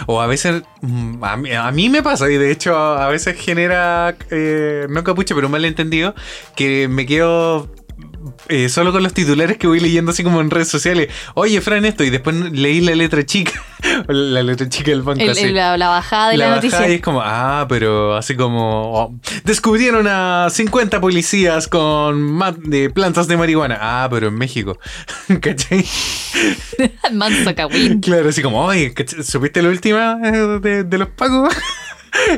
O 0.07 0.21
a 0.21 0.25
veces, 0.25 0.63
mm, 0.81 1.23
a 1.23 1.37
mí, 1.37 1.51
a 1.53 1.71
mí 1.71 1.89
me 1.89 2.01
pasa, 2.01 2.27
y 2.31 2.35
de 2.37 2.51
hecho 2.51 2.75
a 2.75 3.07
veces 3.09 3.37
genera, 3.39 4.15
eh, 4.31 4.87
no 4.89 5.03
capucha, 5.03 5.35
pero 5.35 5.45
un 5.47 5.51
malentendido, 5.51 6.15
que 6.55 6.87
me 6.87 7.05
quedo 7.05 7.69
eh, 8.47 8.69
solo 8.69 8.91
con 8.91 9.03
los 9.03 9.13
titulares 9.13 9.57
que 9.57 9.67
voy 9.67 9.79
leyendo 9.79 10.11
así 10.11 10.23
como 10.23 10.41
en 10.41 10.49
redes 10.49 10.67
sociales. 10.69 11.09
Oye, 11.35 11.61
Fran, 11.61 11.85
esto. 11.85 12.03
Y 12.03 12.09
después 12.09 12.35
leí 12.35 12.81
la 12.81 12.95
letra 12.95 13.25
chica. 13.25 13.51
la 14.07 14.43
letra 14.43 14.67
chica 14.69 14.91
del 14.91 15.01
banco. 15.01 15.21
El- 15.21 15.29
así. 15.31 15.41
el- 15.45 15.55
la, 15.55 15.77
la 15.77 15.89
bajada 15.89 16.29
de 16.29 16.37
la, 16.37 16.45
bajada 16.45 16.61
noticia. 16.61 16.89
y 16.89 16.93
es 16.95 17.01
como, 17.01 17.21
ah, 17.23 17.65
pero 17.69 18.15
así 18.15 18.35
como 18.35 18.93
oh, 18.93 19.15
descubrieron 19.43 20.07
a 20.07 20.47
50 20.49 20.99
policías 21.01 21.67
con 21.67 22.39
de 22.63 22.89
plantas 22.89 23.27
de 23.27 23.37
marihuana. 23.37 23.77
Ah, 23.79 24.07
pero 24.09 24.27
en 24.27 24.35
México. 24.35 24.77
¿Cachai? 25.41 25.85
Manso. 27.13 27.53
Claro, 28.01 28.29
así 28.29 28.41
como, 28.41 28.63
oye. 28.63 28.93
¿supiste 29.23 29.61
la 29.61 29.69
última 29.69 30.19
eh, 30.23 30.59
de, 30.61 30.83
de 30.83 30.97
los 30.97 31.09
pagos? 31.09 31.53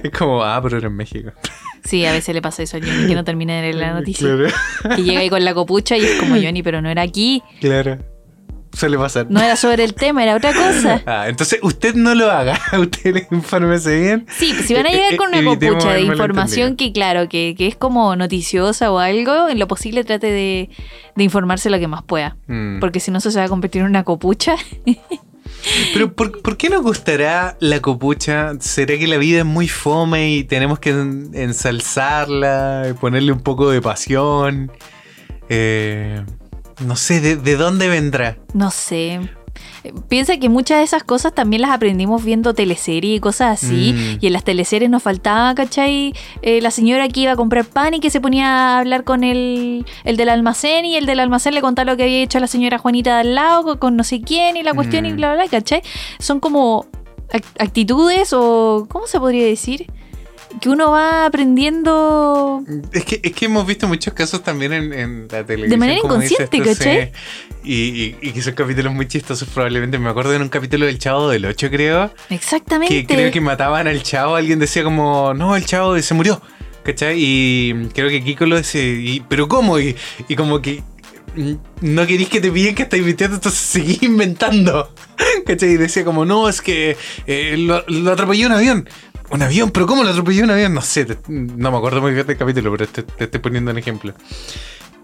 es 0.04 0.12
como, 0.12 0.44
ah, 0.44 0.60
pero 0.62 0.78
era 0.78 0.88
en 0.88 0.96
México. 0.96 1.32
Sí, 1.84 2.06
a 2.06 2.12
veces 2.12 2.34
le 2.36 2.42
pasa 2.42 2.64
eso 2.64 2.78
a 2.78 2.80
Johnny, 2.80 3.08
que 3.08 3.16
no 3.16 3.24
termina 3.24 3.56
de 3.56 3.62
leer 3.64 3.76
la 3.76 3.94
noticia. 3.94 4.28
Claro, 4.28 4.96
Que 4.96 5.04
llega 5.04 5.20
ahí 5.22 5.30
con 5.30 5.44
la 5.44 5.54
copucha 5.54 5.98
y 5.98 6.04
es 6.04 6.20
como 6.20 6.36
Johnny, 6.42 6.62
pero 6.64 6.82
no 6.82 6.90
era 6.90 7.02
aquí. 7.02 7.42
claro. 7.60 7.98
Suele 8.74 8.98
pasar. 8.98 9.28
No 9.30 9.42
era 9.42 9.58
sobre 9.58 9.84
el 9.84 9.94
tema, 9.94 10.24
era 10.24 10.34
otra 10.34 10.54
cosa. 10.54 11.02
Ah, 11.06 11.26
entonces 11.28 11.60
usted 11.62 11.94
no 11.94 12.16
lo 12.16 12.32
haga, 12.32 12.58
usted 12.80 13.28
infórmese 13.30 14.00
bien. 14.00 14.26
Sí, 14.30 14.54
pues 14.56 14.66
si 14.66 14.74
van 14.74 14.88
a 14.88 14.92
llegar 14.92 15.18
con 15.18 15.28
una 15.28 15.40
E- 15.40 15.42
evitemos 15.42 15.76
copucha 15.76 15.94
de 15.96 16.02
información 16.04 16.76
que, 16.78 16.94
claro, 16.94 17.28
que, 17.28 17.54
que 17.58 17.68
es 17.68 17.76
como 17.76 18.16
noticiosa 18.16 18.90
o 18.94 19.00
algo, 19.00 19.50
en 19.50 19.60
lo 19.60 19.68
posible 19.68 20.06
trate 20.06 20.28
de, 20.32 20.70
de 21.18 21.24
informarse 21.24 21.70
lo 21.70 21.80
que 21.80 21.90
más 21.90 22.02
pueda. 22.04 22.38
Mm. 22.48 22.80
Porque 22.80 23.02
si 23.02 23.12
no, 23.12 23.18
eso 23.18 23.30
se 23.30 23.40
va 23.40 23.46
a 23.46 23.50
convertir 23.50 23.82
en 23.82 23.88
una 23.88 24.06
copucha. 24.06 24.56
Pero 25.94 26.14
¿por, 26.14 26.42
por 26.42 26.58
qué 26.58 26.70
nos 26.70 26.82
gustará 26.82 27.56
la 27.60 27.80
copucha? 27.82 28.54
¿Será 28.60 28.98
que 28.98 29.08
la 29.08 29.18
vida 29.18 29.40
es 29.40 29.46
muy 29.46 29.68
fome 29.68 30.32
y 30.32 30.44
tenemos 30.44 30.80
que 30.80 30.90
en- 30.92 31.32
ensalzarla, 31.34 32.96
ponerle 33.00 33.32
un 33.32 33.42
poco 33.42 33.70
de 33.70 33.82
pasión? 33.82 34.72
Eh, 35.50 36.24
no 36.86 36.96
sé, 36.96 37.20
¿de, 37.22 37.36
de 37.36 37.56
dónde 37.58 37.88
vendrá? 37.90 38.38
No 38.54 38.72
sé. 38.72 39.20
Piensa 40.08 40.38
que 40.38 40.48
muchas 40.50 40.78
de 40.78 40.84
esas 40.84 41.04
cosas 41.04 41.34
también 41.34 41.64
las 41.64 41.72
aprendimos 41.72 42.24
viendo 42.24 42.54
teleseries 42.54 43.18
y 43.18 43.20
cosas 43.20 43.64
así. 43.64 43.94
Mm. 43.96 44.18
Y 44.24 44.28
en 44.28 44.34
las 44.34 44.44
teleseries 44.44 44.90
nos 44.92 45.02
faltaba, 45.02 45.56
¿cachai? 45.56 46.14
Eh, 46.44 46.62
la 46.62 46.70
señora 46.72 47.08
que 47.10 47.22
iba 47.22 47.32
a 47.32 47.36
comprar 47.36 47.66
pan 47.66 47.94
y 47.96 48.00
que 48.00 48.10
se 48.12 48.22
ponía 48.22 48.48
a 48.76 48.80
hablar 48.80 49.04
con 49.04 49.24
el, 49.24 49.86
el 50.04 50.18
del 50.18 50.30
almacén 50.30 50.86
y 50.86 50.98
el 50.98 51.06
del 51.06 51.20
almacén 51.20 51.54
le 51.56 51.62
contaba 51.62 51.92
lo 51.92 51.98
que 51.98 52.04
había 52.04 52.18
hecho 52.22 52.40
la 52.40 52.48
señora 52.48 52.78
Juanita 52.78 53.16
de 53.16 53.22
al 53.22 53.36
lado 53.36 53.64
con, 53.64 53.78
con 53.78 53.96
no 53.96 54.04
sé 54.04 54.22
quién 54.22 54.58
y 54.58 54.64
la 54.64 54.74
cuestión 54.74 55.06
y 55.06 55.14
Mm. 55.14 55.16
bla, 55.16 55.34
bla, 55.34 55.44
bla, 55.44 55.52
¿cachai? 55.52 55.82
Son 56.20 56.40
como 56.40 56.86
ac- 57.32 57.44
actitudes 57.60 58.34
o, 58.34 58.86
¿cómo 58.90 59.08
se 59.08 59.20
podría 59.20 59.46
decir? 59.46 59.88
Que 60.60 60.70
uno 60.70 60.92
va 60.92 61.26
aprendiendo 61.26 62.64
Es 62.92 63.06
que, 63.06 63.20
es 63.24 63.32
que 63.34 63.46
hemos 63.46 63.66
visto 63.66 63.88
muchos 63.88 64.14
casos 64.14 64.44
también 64.44 64.74
en, 64.74 64.94
en 64.94 65.28
la 65.32 65.46
televisión. 65.46 65.80
manera 65.80 66.02
como 66.02 66.18
dices 66.18 66.40
inconsciente. 66.52 66.70
¿cachai? 66.76 67.12
Y, 67.64 67.74
y- 67.74 68.18
y 68.22 68.32
que 68.32 68.42
son 68.42 68.54
capítulos 68.54 68.94
muy 68.94 69.08
chistosos 69.08 69.48
probablemente. 69.54 69.98
Me 70.00 70.10
acuerdo 70.10 70.34
en 70.34 70.42
un 70.42 70.50
capítulo 70.50 70.86
del 70.86 70.98
Chavo 71.00 71.30
del 71.30 71.46
8, 71.46 71.70
creo. 71.70 72.14
exactamente. 72.30 72.94
que 72.94 73.06
creo 73.16 73.32
que 73.32 73.40
mataban 73.42 73.88
al 73.88 74.02
chavo, 74.04 74.36
alguien 74.36 74.60
decía 74.60 74.84
como, 74.84 75.34
no, 75.34 75.56
el 75.56 75.66
chavo 75.66 76.00
se 76.02 76.14
murió, 76.14 76.42
¿cachai? 76.84 77.16
Y 77.18 77.90
creo 77.94 78.10
que 78.10 78.24
Kiko 78.24 78.46
lo 78.46 78.56
decía, 78.58 78.82
y, 78.84 79.24
pero 79.30 79.48
¿cómo? 79.48 79.80
Y, 79.80 79.96
y 80.28 80.36
como 80.36 80.62
que 80.62 80.82
mm, 81.36 81.54
no 81.82 82.08
querís 82.08 82.30
que 82.30 82.42
te 82.42 82.52
piden 82.52 82.74
que 82.76 82.84
estáis 82.84 83.04
mintiendo, 83.06 83.36
entonces 83.38 83.60
seguís 83.62 84.02
inventando, 84.04 84.92
¿cachai? 85.46 85.70
Y 85.74 85.78
decía 85.78 86.04
como, 86.04 86.26
no, 86.26 86.50
es 86.50 86.62
que 86.62 86.98
eh, 87.28 87.56
lo, 87.58 87.84
lo 87.88 88.12
atropelló 88.12 88.48
un 88.48 88.54
avión. 88.54 88.90
Un 89.32 89.42
avión, 89.42 89.72
pero 89.72 89.86
¿cómo 89.88 90.04
lo 90.04 90.10
atropelló 90.10 90.44
un 90.44 90.52
avión? 90.52 90.74
No 90.74 90.82
sé, 90.82 91.08
no 91.28 91.72
me 91.72 91.78
acuerdo 91.78 92.02
muy 92.02 92.14
bien 92.14 92.28
del 92.28 92.38
capítulo, 92.38 92.72
pero 92.72 92.88
te, 92.88 93.06
estoy 93.24 93.40
poniendo 93.40 93.72
un 93.72 93.78
ejemplo. 93.78 94.14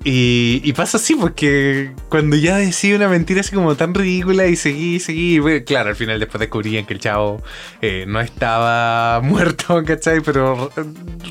Y, 0.04 0.72
pasa 0.74 0.98
así, 0.98 1.16
porque 1.16 1.92
cuando 2.08 2.36
ya 2.38 2.58
decía 2.58 2.96
una 2.96 3.10
mentira 3.10 3.42
así 3.42 3.54
como 3.54 3.76
tan 3.76 3.94
ridícula 3.94 4.46
y 4.48 4.56
seguí, 4.56 5.00
seguí, 5.02 5.40
claro, 5.66 5.90
al 5.90 5.96
final 5.96 6.20
después 6.20 6.40
descubrían 6.40 6.86
que 6.86 6.94
el 6.94 7.00
chavo 7.00 7.42
eh, 7.82 8.06
no 8.08 8.22
estaba 8.22 9.20
muerto, 9.24 9.84
¿cachai? 9.86 10.22
Pero 10.22 10.72
re- 10.76 10.86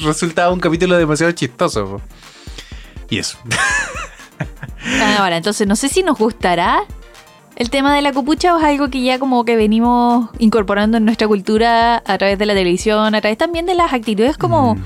resultaba 0.04 0.52
un 0.52 0.60
capítulo 0.60 0.96
demasiado 0.98 1.32
chistoso. 1.32 2.02
Y 3.08 3.18
eso. 3.18 3.38
Ah, 4.84 5.16
Ahora, 5.20 5.36
entonces 5.38 5.66
no 5.66 5.76
sé 5.76 5.88
si 5.88 6.02
nos 6.02 6.18
gustará 6.18 6.82
el 7.56 7.70
tema 7.70 7.94
de 7.94 8.02
la 8.02 8.12
copucha 8.12 8.54
o 8.54 8.58
es 8.58 8.64
algo 8.64 8.88
que 8.90 9.02
ya 9.02 9.18
como 9.18 9.44
que 9.44 9.56
venimos 9.56 10.28
incorporando 10.38 10.98
en 10.98 11.04
nuestra 11.04 11.26
cultura 11.26 12.02
a 12.04 12.18
través 12.18 12.38
de 12.38 12.46
la 12.46 12.54
televisión, 12.54 13.14
a 13.14 13.20
través 13.20 13.38
también 13.38 13.66
de 13.66 13.74
las 13.74 13.92
actitudes 13.92 14.36
como 14.36 14.74
Mm. 14.76 14.82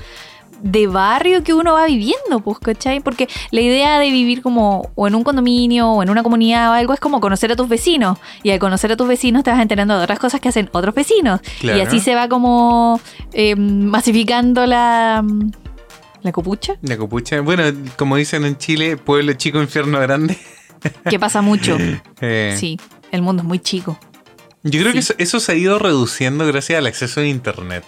de 0.63 0.87
barrio 0.87 1.43
que 1.43 1.53
uno 1.53 1.73
va 1.73 1.87
viviendo, 1.87 2.39
pues, 2.43 2.59
¿cachai? 2.59 2.99
Porque 2.99 3.27
la 3.49 3.61
idea 3.61 3.97
de 3.99 4.11
vivir 4.11 4.41
como 4.41 4.91
o 4.95 5.07
en 5.07 5.15
un 5.15 5.23
condominio 5.23 5.89
o 5.89 6.03
en 6.03 6.09
una 6.09 6.21
comunidad 6.23 6.69
o 6.69 6.73
algo 6.73 6.93
es 6.93 6.99
como 6.99 7.19
conocer 7.19 7.51
a 7.51 7.55
tus 7.55 7.67
vecinos. 7.67 8.19
Y 8.43 8.51
al 8.51 8.59
conocer 8.59 8.91
a 8.91 8.95
tus 8.95 9.07
vecinos 9.07 9.43
te 9.43 9.49
vas 9.51 9.59
enterando 9.59 9.97
de 9.97 10.03
otras 10.03 10.19
cosas 10.19 10.39
que 10.39 10.49
hacen 10.49 10.69
otros 10.71 10.93
vecinos. 10.93 11.41
Claro. 11.59 11.77
Y 11.77 11.81
así 11.81 11.99
se 11.99 12.13
va 12.15 12.29
como 12.29 13.01
eh, 13.33 13.55
masificando 13.55 14.65
la, 14.67 15.25
la 16.21 16.31
copucha, 16.31 16.75
La 16.83 16.95
copucha. 16.97 17.41
Bueno, 17.41 17.63
como 17.97 18.15
dicen 18.17 18.45
en 18.45 18.55
Chile, 18.57 18.97
pueblo 18.97 19.33
chico, 19.33 19.59
infierno 19.61 19.99
grande. 19.99 20.37
que 21.09 21.19
pasa 21.19 21.41
mucho. 21.41 21.77
Eh, 22.21 22.55
Sí, 22.59 22.79
el 23.11 23.21
mundo 23.21 23.41
es 23.43 23.47
muy 23.47 23.59
chico. 23.59 23.99
Yo 24.63 24.79
creo 24.81 24.93
que 24.93 24.99
eso, 24.99 25.13
eso 25.17 25.39
se 25.39 25.51
ha 25.53 25.55
ido 25.55 25.79
reduciendo 25.79 26.45
gracias 26.45 26.77
al 26.77 26.85
acceso 26.87 27.21
a 27.21 27.25
internet. 27.25 27.83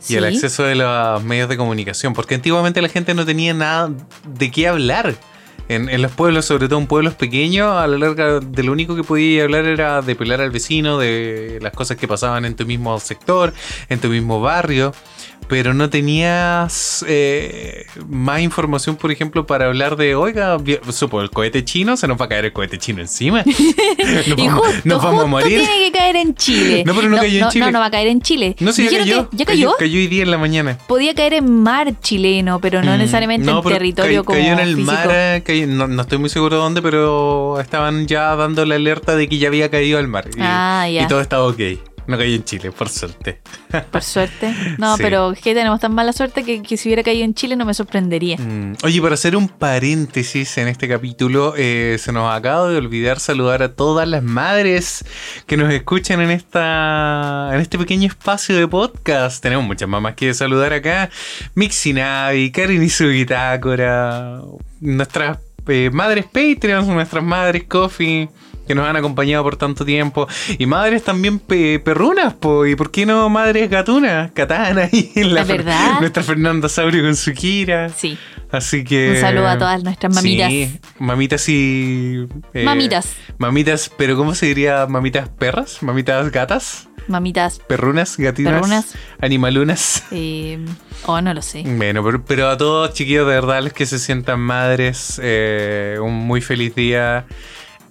y 0.00 0.02
Sí. 0.02 0.16
acceso 0.16 0.62
de 0.64 0.74
los 0.76 1.22
medios 1.24 1.48
de 1.50 1.56
comunicación, 1.58 2.14
porque 2.14 2.34
antiguamente 2.34 2.80
la 2.80 2.88
gente 2.88 3.12
no 3.14 3.26
tenía 3.26 3.52
nada 3.52 3.90
de 4.26 4.50
qué 4.50 4.66
hablar. 4.66 5.14
En, 5.68 5.88
en 5.88 6.02
los 6.02 6.10
pueblos, 6.10 6.46
sobre 6.46 6.66
todo 6.68 6.80
en 6.80 6.88
pueblos 6.88 7.14
pequeños, 7.14 7.70
a 7.76 7.86
la 7.86 7.96
larga 7.98 8.40
de 8.40 8.62
lo 8.64 8.72
único 8.72 8.96
que 8.96 9.04
podía 9.04 9.44
hablar 9.44 9.66
era 9.66 10.02
de 10.02 10.16
pelar 10.16 10.40
al 10.40 10.50
vecino, 10.50 10.98
de 10.98 11.58
las 11.62 11.72
cosas 11.72 11.96
que 11.96 12.08
pasaban 12.08 12.44
en 12.44 12.56
tu 12.56 12.66
mismo 12.66 12.98
sector, 12.98 13.52
en 13.88 14.00
tu 14.00 14.08
mismo 14.08 14.40
barrio, 14.40 14.92
pero 15.50 15.74
no 15.74 15.90
tenías 15.90 17.04
eh, 17.08 17.84
más 18.08 18.40
información, 18.40 18.94
por 18.96 19.10
ejemplo, 19.10 19.46
para 19.46 19.66
hablar 19.66 19.96
de, 19.96 20.14
oiga, 20.14 20.56
supo, 20.90 21.20
el 21.20 21.30
cohete 21.30 21.64
chino, 21.64 21.96
se 21.96 22.06
nos 22.08 22.18
va 22.20 22.26
a 22.26 22.28
caer 22.28 22.46
el 22.46 22.52
cohete 22.52 22.78
chino 22.78 23.00
encima. 23.02 23.42
nos 23.44 24.28
y 24.28 24.46
vamos, 24.46 24.66
justo, 24.66 24.80
nos 24.84 24.98
vamos 25.02 25.04
a 25.04 25.10
justo 25.24 25.26
morir. 25.28 25.58
tiene 25.60 25.84
que 25.90 25.92
caer 25.98 26.16
en 26.16 26.34
Chile. 26.36 26.84
No, 26.86 26.94
pero 26.94 27.08
no 27.08 27.16
cayó 27.18 27.44
en 27.44 27.48
Chile. 27.50 27.64
No, 27.66 27.72
no 27.72 27.80
va 27.80 27.86
a 27.86 27.90
caer 27.90 28.06
en 28.08 28.20
Chile. 28.22 28.56
No 28.60 28.72
sé, 28.72 28.84
ya 28.88 28.98
cayó, 28.98 29.28
que- 29.28 29.36
¿Ya 29.36 29.44
cayó? 29.44 29.74
Cayó 29.78 29.98
hoy 29.98 30.06
día 30.06 30.22
en 30.22 30.30
la 30.30 30.38
mañana. 30.38 30.78
Podía 30.86 31.14
caer 31.14 31.34
en 31.34 31.62
mar 31.62 31.92
chileno, 32.00 32.60
pero 32.60 32.82
no 32.82 32.94
Mm, 32.94 32.98
necesariamente 32.98 33.46
no, 33.50 33.58
en 33.58 33.68
territorio 33.68 34.22
cay- 34.22 34.24
como 34.24 34.38
cayó 34.38 34.52
en 34.52 34.58
el 34.60 34.76
físico. 34.76 34.92
mar, 34.92 35.08
eh, 35.12 35.42
cayó- 35.44 35.66
no, 35.66 35.88
no 35.88 36.02
estoy 36.02 36.18
muy 36.18 36.28
seguro 36.30 36.56
dónde, 36.58 36.80
pero 36.80 37.58
estaban 37.60 38.06
ya 38.06 38.36
dando 38.36 38.64
la 38.64 38.76
alerta 38.76 39.16
de 39.16 39.28
que 39.28 39.38
ya 39.38 39.48
había 39.48 39.68
caído 39.68 39.98
al 39.98 40.06
mar. 40.06 40.28
Y, 40.36 40.38
Ah, 40.40 40.86
ya. 40.88 41.02
y 41.02 41.06
todo 41.08 41.20
estaba 41.20 41.44
ok. 41.48 41.58
No 42.06 42.18
cayó 42.18 42.34
en 42.34 42.44
Chile, 42.44 42.72
por 42.72 42.88
suerte. 42.88 43.40
Por 43.92 44.02
suerte. 44.02 44.52
No, 44.78 44.96
Sí. 44.96 45.02
pero 45.02 45.30
es 45.32 45.40
que 45.40 45.54
tenemos 45.54 45.78
tan 45.80 45.94
mala 45.94 46.12
suerte 46.12 46.42
que, 46.44 46.60
que 46.62 46.76
si 46.76 46.88
hubiera 46.88 47.02
caído 47.02 47.24
en 47.24 47.34
Chile 47.34 47.54
no 47.56 47.64
me 47.64 47.72
sorprendería. 47.74 48.36
Mm, 48.36 48.74
Oye, 48.82 49.00
para 49.00 49.14
hacer 49.14 49.36
un 49.36 49.48
paréntesis 49.48 50.58
en 50.58 50.68
este 50.68 50.88
capítulo, 50.88 51.54
eh, 51.56 51.96
se 52.00 52.12
nos 52.12 52.34
acaba 52.34 52.68
de 52.68 52.76
olvidar 52.78 53.20
saludar 53.20 53.62
a 53.62 53.72
todas 53.74 54.08
las 54.08 54.22
madres 54.22 55.04
que 55.46 55.56
nos 55.56 55.72
escuchan 55.72 56.20
en 56.20 56.30
esta 56.30 57.50
en 57.52 57.60
este 57.60 57.78
pequeño 57.78 58.08
espacio 58.08 58.56
de 58.56 58.66
podcast. 58.66 59.42
Tenemos 59.42 59.64
muchas 59.64 59.88
mamás 59.88 60.14
que 60.14 60.34
saludar 60.34 60.72
acá. 60.72 61.10
Mixi 61.54 61.92
Navi, 61.92 62.50
Karin 62.50 62.82
y 62.82 62.88
su 62.88 63.06
bitácora, 63.06 64.40
nuestras 64.80 65.38
eh, 65.68 65.90
madres 65.92 66.24
Patreons, 66.24 66.88
nuestras 66.88 67.22
madres 67.22 67.64
Coffee 67.64 68.28
que 68.70 68.74
nos 68.76 68.86
han 68.88 68.94
acompañado 68.96 69.42
por 69.42 69.56
tanto 69.56 69.84
tiempo. 69.84 70.28
Y 70.58 70.66
madres 70.66 71.02
también 71.02 71.40
pe- 71.40 71.80
perrunas, 71.80 72.34
po. 72.34 72.64
¿Y 72.66 72.76
por 72.76 72.92
qué 72.92 73.04
no 73.04 73.28
madres 73.28 73.68
gatunas? 73.68 74.30
Katana 74.30 74.88
y 74.92 75.24
la 75.24 75.40
Es 75.42 75.48
verdad. 75.48 75.98
nuestra 75.98 76.22
Fernanda 76.22 76.68
Saurio 76.68 77.02
con 77.02 77.16
su 77.16 77.32
Kira. 77.32 77.88
Sí. 77.88 78.16
Así 78.52 78.84
que. 78.84 79.10
Un 79.16 79.20
saludo 79.20 79.48
a 79.48 79.58
todas 79.58 79.82
nuestras 79.82 80.14
mamitas. 80.14 80.48
Sí, 80.50 80.78
mamitas 81.00 81.48
y. 81.48 82.26
eh, 82.54 82.62
Mamitas. 82.64 83.08
Mamitas, 83.38 83.90
pero 83.98 84.16
¿cómo 84.16 84.34
se 84.36 84.46
diría? 84.46 84.86
¿Mamitas 84.86 85.28
perras? 85.28 85.82
¿Mamitas 85.82 86.30
gatas? 86.30 86.86
Mamitas. 87.08 87.58
¿Perrunas? 87.66 88.16
¿Gatinas? 88.18 88.52
Perrunas. 88.54 88.94
¿Animalunas? 89.20 90.04
Eh, 90.12 90.58
oh, 91.06 91.20
no 91.20 91.34
lo 91.34 91.42
sé. 91.42 91.64
Bueno, 91.66 92.04
pero, 92.04 92.24
pero 92.24 92.48
a 92.48 92.56
todos 92.56 92.92
chiquillos 92.94 93.26
de 93.26 93.34
verdad, 93.34 93.62
los 93.64 93.72
que 93.72 93.86
se 93.86 93.98
sientan 93.98 94.38
madres, 94.38 95.20
eh, 95.22 95.96
un 96.00 96.14
muy 96.14 96.40
feliz 96.40 96.74
día. 96.76 97.26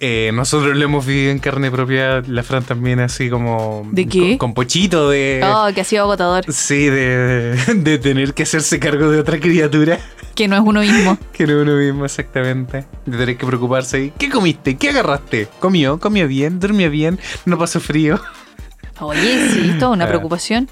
Eh, 0.02 0.30
nosotros 0.32 0.74
lo 0.78 0.82
hemos 0.82 1.04
vivido 1.04 1.30
en 1.30 1.38
carne 1.40 1.70
propia, 1.70 2.22
la 2.26 2.42
Fran 2.42 2.62
también 2.64 3.00
así 3.00 3.28
como... 3.28 3.86
¿De 3.92 4.06
qué? 4.06 4.30
Con, 4.30 4.38
con 4.38 4.54
pochito 4.54 5.10
de... 5.10 5.42
Oh, 5.44 5.68
que 5.74 5.82
ha 5.82 5.84
sido 5.84 6.04
agotador. 6.04 6.50
Sí, 6.50 6.86
de, 6.86 7.54
de 7.74 7.98
tener 7.98 8.32
que 8.32 8.44
hacerse 8.44 8.80
cargo 8.80 9.10
de 9.10 9.18
otra 9.20 9.38
criatura. 9.38 9.98
Que 10.34 10.48
no 10.48 10.56
es 10.56 10.62
uno 10.64 10.80
mismo. 10.80 11.18
Que 11.34 11.46
no 11.46 11.60
uno 11.60 11.76
mismo, 11.76 12.06
exactamente. 12.06 12.86
De 13.04 13.18
tener 13.18 13.36
que 13.36 13.44
preocuparse. 13.46 14.14
¿Qué 14.18 14.30
comiste? 14.30 14.78
¿Qué 14.78 14.88
agarraste? 14.88 15.48
¿Comió? 15.58 16.00
¿Comió 16.00 16.26
bien? 16.26 16.60
¿Durmió 16.60 16.90
bien? 16.90 17.20
¿No 17.44 17.58
pasó 17.58 17.78
frío? 17.78 18.18
Oye, 19.00 19.50
sí, 19.50 19.74
toda 19.78 19.90
una 19.92 20.04
Ah. 20.06 20.08
preocupación. 20.08 20.66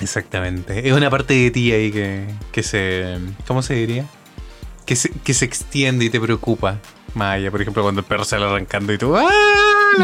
Exactamente. 0.00 0.88
Es 0.88 0.92
una 0.92 1.08
parte 1.08 1.34
de 1.34 1.50
ti 1.52 1.70
ahí 1.70 1.92
que, 1.92 2.24
que 2.50 2.62
se... 2.64 3.16
¿Cómo 3.46 3.62
se 3.62 3.74
diría? 3.74 4.06
que 4.84 4.94
se, 4.94 5.10
que 5.10 5.34
se 5.34 5.44
extiende 5.44 6.04
y 6.04 6.10
te 6.10 6.20
preocupa. 6.20 6.78
Maya, 7.16 7.50
por 7.50 7.60
ejemplo, 7.62 7.82
cuando 7.82 8.00
el 8.02 8.06
perro 8.06 8.24
sale 8.24 8.44
arrancando 8.44 8.92
y 8.92 8.98
tú. 8.98 9.16
¡Ah! 9.16 9.24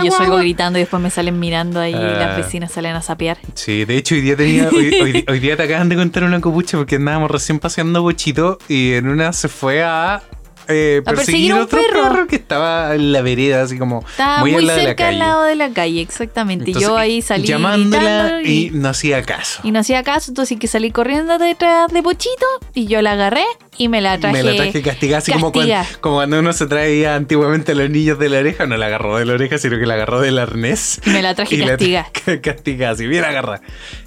Y 0.03 0.07
yo 0.07 0.11
salgo 0.13 0.39
gritando 0.39 0.79
y 0.79 0.83
después 0.83 1.03
me 1.03 1.11
salen 1.11 1.39
mirando 1.39 1.79
ahí 1.79 1.93
y 1.93 1.97
Ah. 1.97 2.17
las 2.19 2.37
vecinas 2.39 2.73
salen 2.73 2.97
a 2.97 3.03
sapear. 3.03 3.39
Sí, 3.55 3.85
de 3.85 3.97
hecho 3.99 4.15
hoy 4.15 4.23
día 4.23 4.37
tenía, 4.37 4.69
hoy, 4.71 4.95
hoy- 5.03 5.25
hoy 5.29 5.39
día 5.39 5.57
te 5.57 5.65
acaban 5.65 5.89
de 5.91 5.97
contar 5.97 6.25
una 6.25 6.41
copucha 6.41 6.79
porque 6.79 6.97
andábamos 6.97 7.31
recién 7.31 7.59
paseando 7.59 8.01
bochito 8.03 8.59
y 8.69 8.93
en 8.95 9.09
una 9.09 9.33
se 9.35 9.49
fue 9.49 9.83
a, 9.85 10.23
eh, 10.69 11.03
A 11.05 11.11
perseguir 11.11 11.55
un 11.55 11.67
perro. 11.67 12.03
perro. 12.03 12.27
que 12.27 12.37
estaba 12.37 12.95
en 12.95 13.13
la 13.13 13.23
vereda, 13.23 13.63
así 13.63 13.79
como 13.79 14.05
Estaba 14.09 14.41
muy, 14.41 14.53
muy, 14.53 14.61
al 14.63 14.67
lado 14.67 14.79
de 14.79 14.83
la 14.83 14.89
cerca 14.89 15.05
al 15.09 15.11
calle. 15.11 15.19
lado 15.19 15.43
de 15.45 15.55
la 15.57 15.71
calle, 15.71 16.01
exactamente. 16.01 16.65
Entonces, 16.67 16.89
yo 16.89 16.97
ahí 16.97 17.23
salí 17.23 17.47
llamándola 17.47 18.41
y 18.45 18.53
y, 18.53 18.71
no 18.71 18.89
hacía 18.89 19.23
caso. 19.23 19.61
y 19.65 19.71
no 19.73 19.81
hacía 19.81 20.03
caso, 20.03 20.31
entonces 20.31 20.59
que 20.59 20.67
salí 20.67 20.91
corriendo 20.91 21.39
detrás 21.39 21.91
de 21.93 22.03
Pochito 22.03 22.47
y 22.75 22.87
yo 22.87 23.03
la 23.03 23.13
agarré 23.13 23.45
y 23.79 23.89
me 23.89 24.01
la 24.01 24.19
traje. 24.19 24.43
Me 24.43 24.43
la 24.43 24.57
traje 24.57 24.83
castigada, 24.83 25.19
así 25.19 25.33
como 25.33 25.53
cuando, 25.53 25.73
castigada. 25.73 26.01
como 26.01 26.17
cuando 26.17 26.39
uno 26.39 26.53
se 26.53 26.67
traía 26.67 27.15
antiguamente 27.15 27.73
a 27.73 27.75
los 27.75 27.89
niños 27.91 28.19
de 28.19 28.29
la 28.29 28.39
oreja, 28.39 28.67
no 28.67 28.77
la 28.77 28.87
agarró 28.87 29.17
de 29.17 29.25
la 29.25 29.33
oreja, 29.35 29.59
sino 29.59 29.79
que 29.79 29.87
la 29.87 29.95
agarró 29.95 30.21
del 30.21 30.39
arnés. 30.39 31.01
Me 31.07 31.23
la 31.23 31.35
traje 31.35 31.59
castigada. 31.59 32.11
castigada, 32.43 32.93
así 32.93 33.07
bien 33.07 33.25
agarrada. 33.25 33.63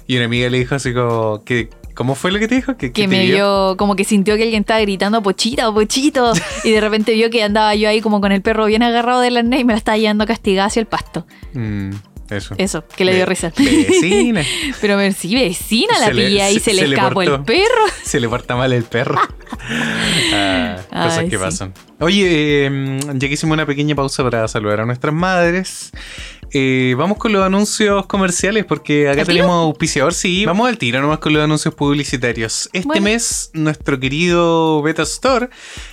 Y 0.06 0.16
una 0.16 0.26
amiga 0.26 0.48
le 0.48 0.58
dijo 0.58 0.74
así 0.76 0.94
como, 0.94 1.42
que, 1.44 1.68
¿cómo 1.96 2.14
fue 2.14 2.30
lo 2.30 2.38
que 2.38 2.46
te 2.46 2.54
dijo? 2.54 2.76
¿Que, 2.76 2.90
te 2.90 3.08
me 3.08 3.24
vio? 3.24 3.34
vio 3.34 3.76
como 3.76 3.96
que 3.96 4.04
sintió 4.04 4.36
que 4.36 4.44
alguien 4.44 4.60
estaba 4.60 4.78
gritando 4.80 5.20
pochito, 5.22 5.74
pochito 5.74 6.32
y 6.64 6.70
de 6.70 6.80
repente 6.80 7.12
vio 7.14 7.28
que 7.30 7.42
andaba 7.42 7.74
yo 7.74 7.88
ahí 7.88 8.00
como 8.00 8.20
con 8.20 8.30
el 8.30 8.42
perro 8.42 8.66
bien 8.66 8.84
agarrado 8.84 9.20
del 9.20 9.36
arnés 9.38 9.62
y 9.62 9.64
me 9.64 9.72
la 9.72 9.78
estaba 9.78 9.98
llevando 9.98 10.24
castigada 10.26 10.68
hacia 10.68 10.78
el 10.80 10.86
pasto. 10.86 11.26
Mm, 11.54 11.90
eso. 12.30 12.54
Eso, 12.58 12.84
que 12.96 13.04
le 13.04 13.12
dio 13.14 13.20
Ve- 13.24 13.26
risa. 13.26 13.52
Vecina. 13.56 14.42
Pero 14.80 14.96
me 14.96 15.12
sí, 15.12 15.34
vecina 15.34 15.98
la 15.98 16.10
pilla 16.10 16.50
y 16.50 16.54
se- 16.54 16.60
se, 16.60 16.74
le 16.74 16.82
se 16.82 16.88
le 16.88 16.94
escapó 16.96 17.22
el 17.22 17.42
perro. 17.42 17.84
Se 18.04 18.20
le 18.20 18.28
porta 18.28 18.54
mal 18.54 18.72
el 18.72 18.84
perro. 18.84 19.20
Ah, 20.32 20.76
cosas 20.90 21.18
Ay, 21.18 21.28
que 21.28 21.36
sí. 21.36 21.42
pasan. 21.42 21.74
Oye, 22.00 22.66
eh, 22.66 22.98
ya 23.14 23.28
que 23.28 23.34
hicimos 23.34 23.54
una 23.54 23.66
pequeña 23.66 23.94
pausa 23.94 24.22
para 24.22 24.46
saludar 24.48 24.80
a 24.80 24.86
nuestras 24.86 25.12
madres, 25.14 25.90
eh, 26.58 26.94
vamos 26.96 27.18
con 27.18 27.32
los 27.32 27.44
anuncios 27.44 28.06
comerciales 28.06 28.64
porque 28.64 29.10
acá 29.10 29.24
tenemos 29.26 29.50
auspiciador. 29.66 30.14
Sí, 30.14 30.46
vamos 30.46 30.68
al 30.68 30.78
tiro 30.78 31.02
nomás 31.02 31.18
con 31.18 31.34
los 31.34 31.42
anuncios 31.44 31.74
publicitarios. 31.74 32.70
Este 32.72 32.86
Bueno. 32.86 33.02
mes, 33.02 33.50
nuestro 33.52 34.00
querido 34.00 34.80
Beta 34.80 35.02
Store 35.02 35.50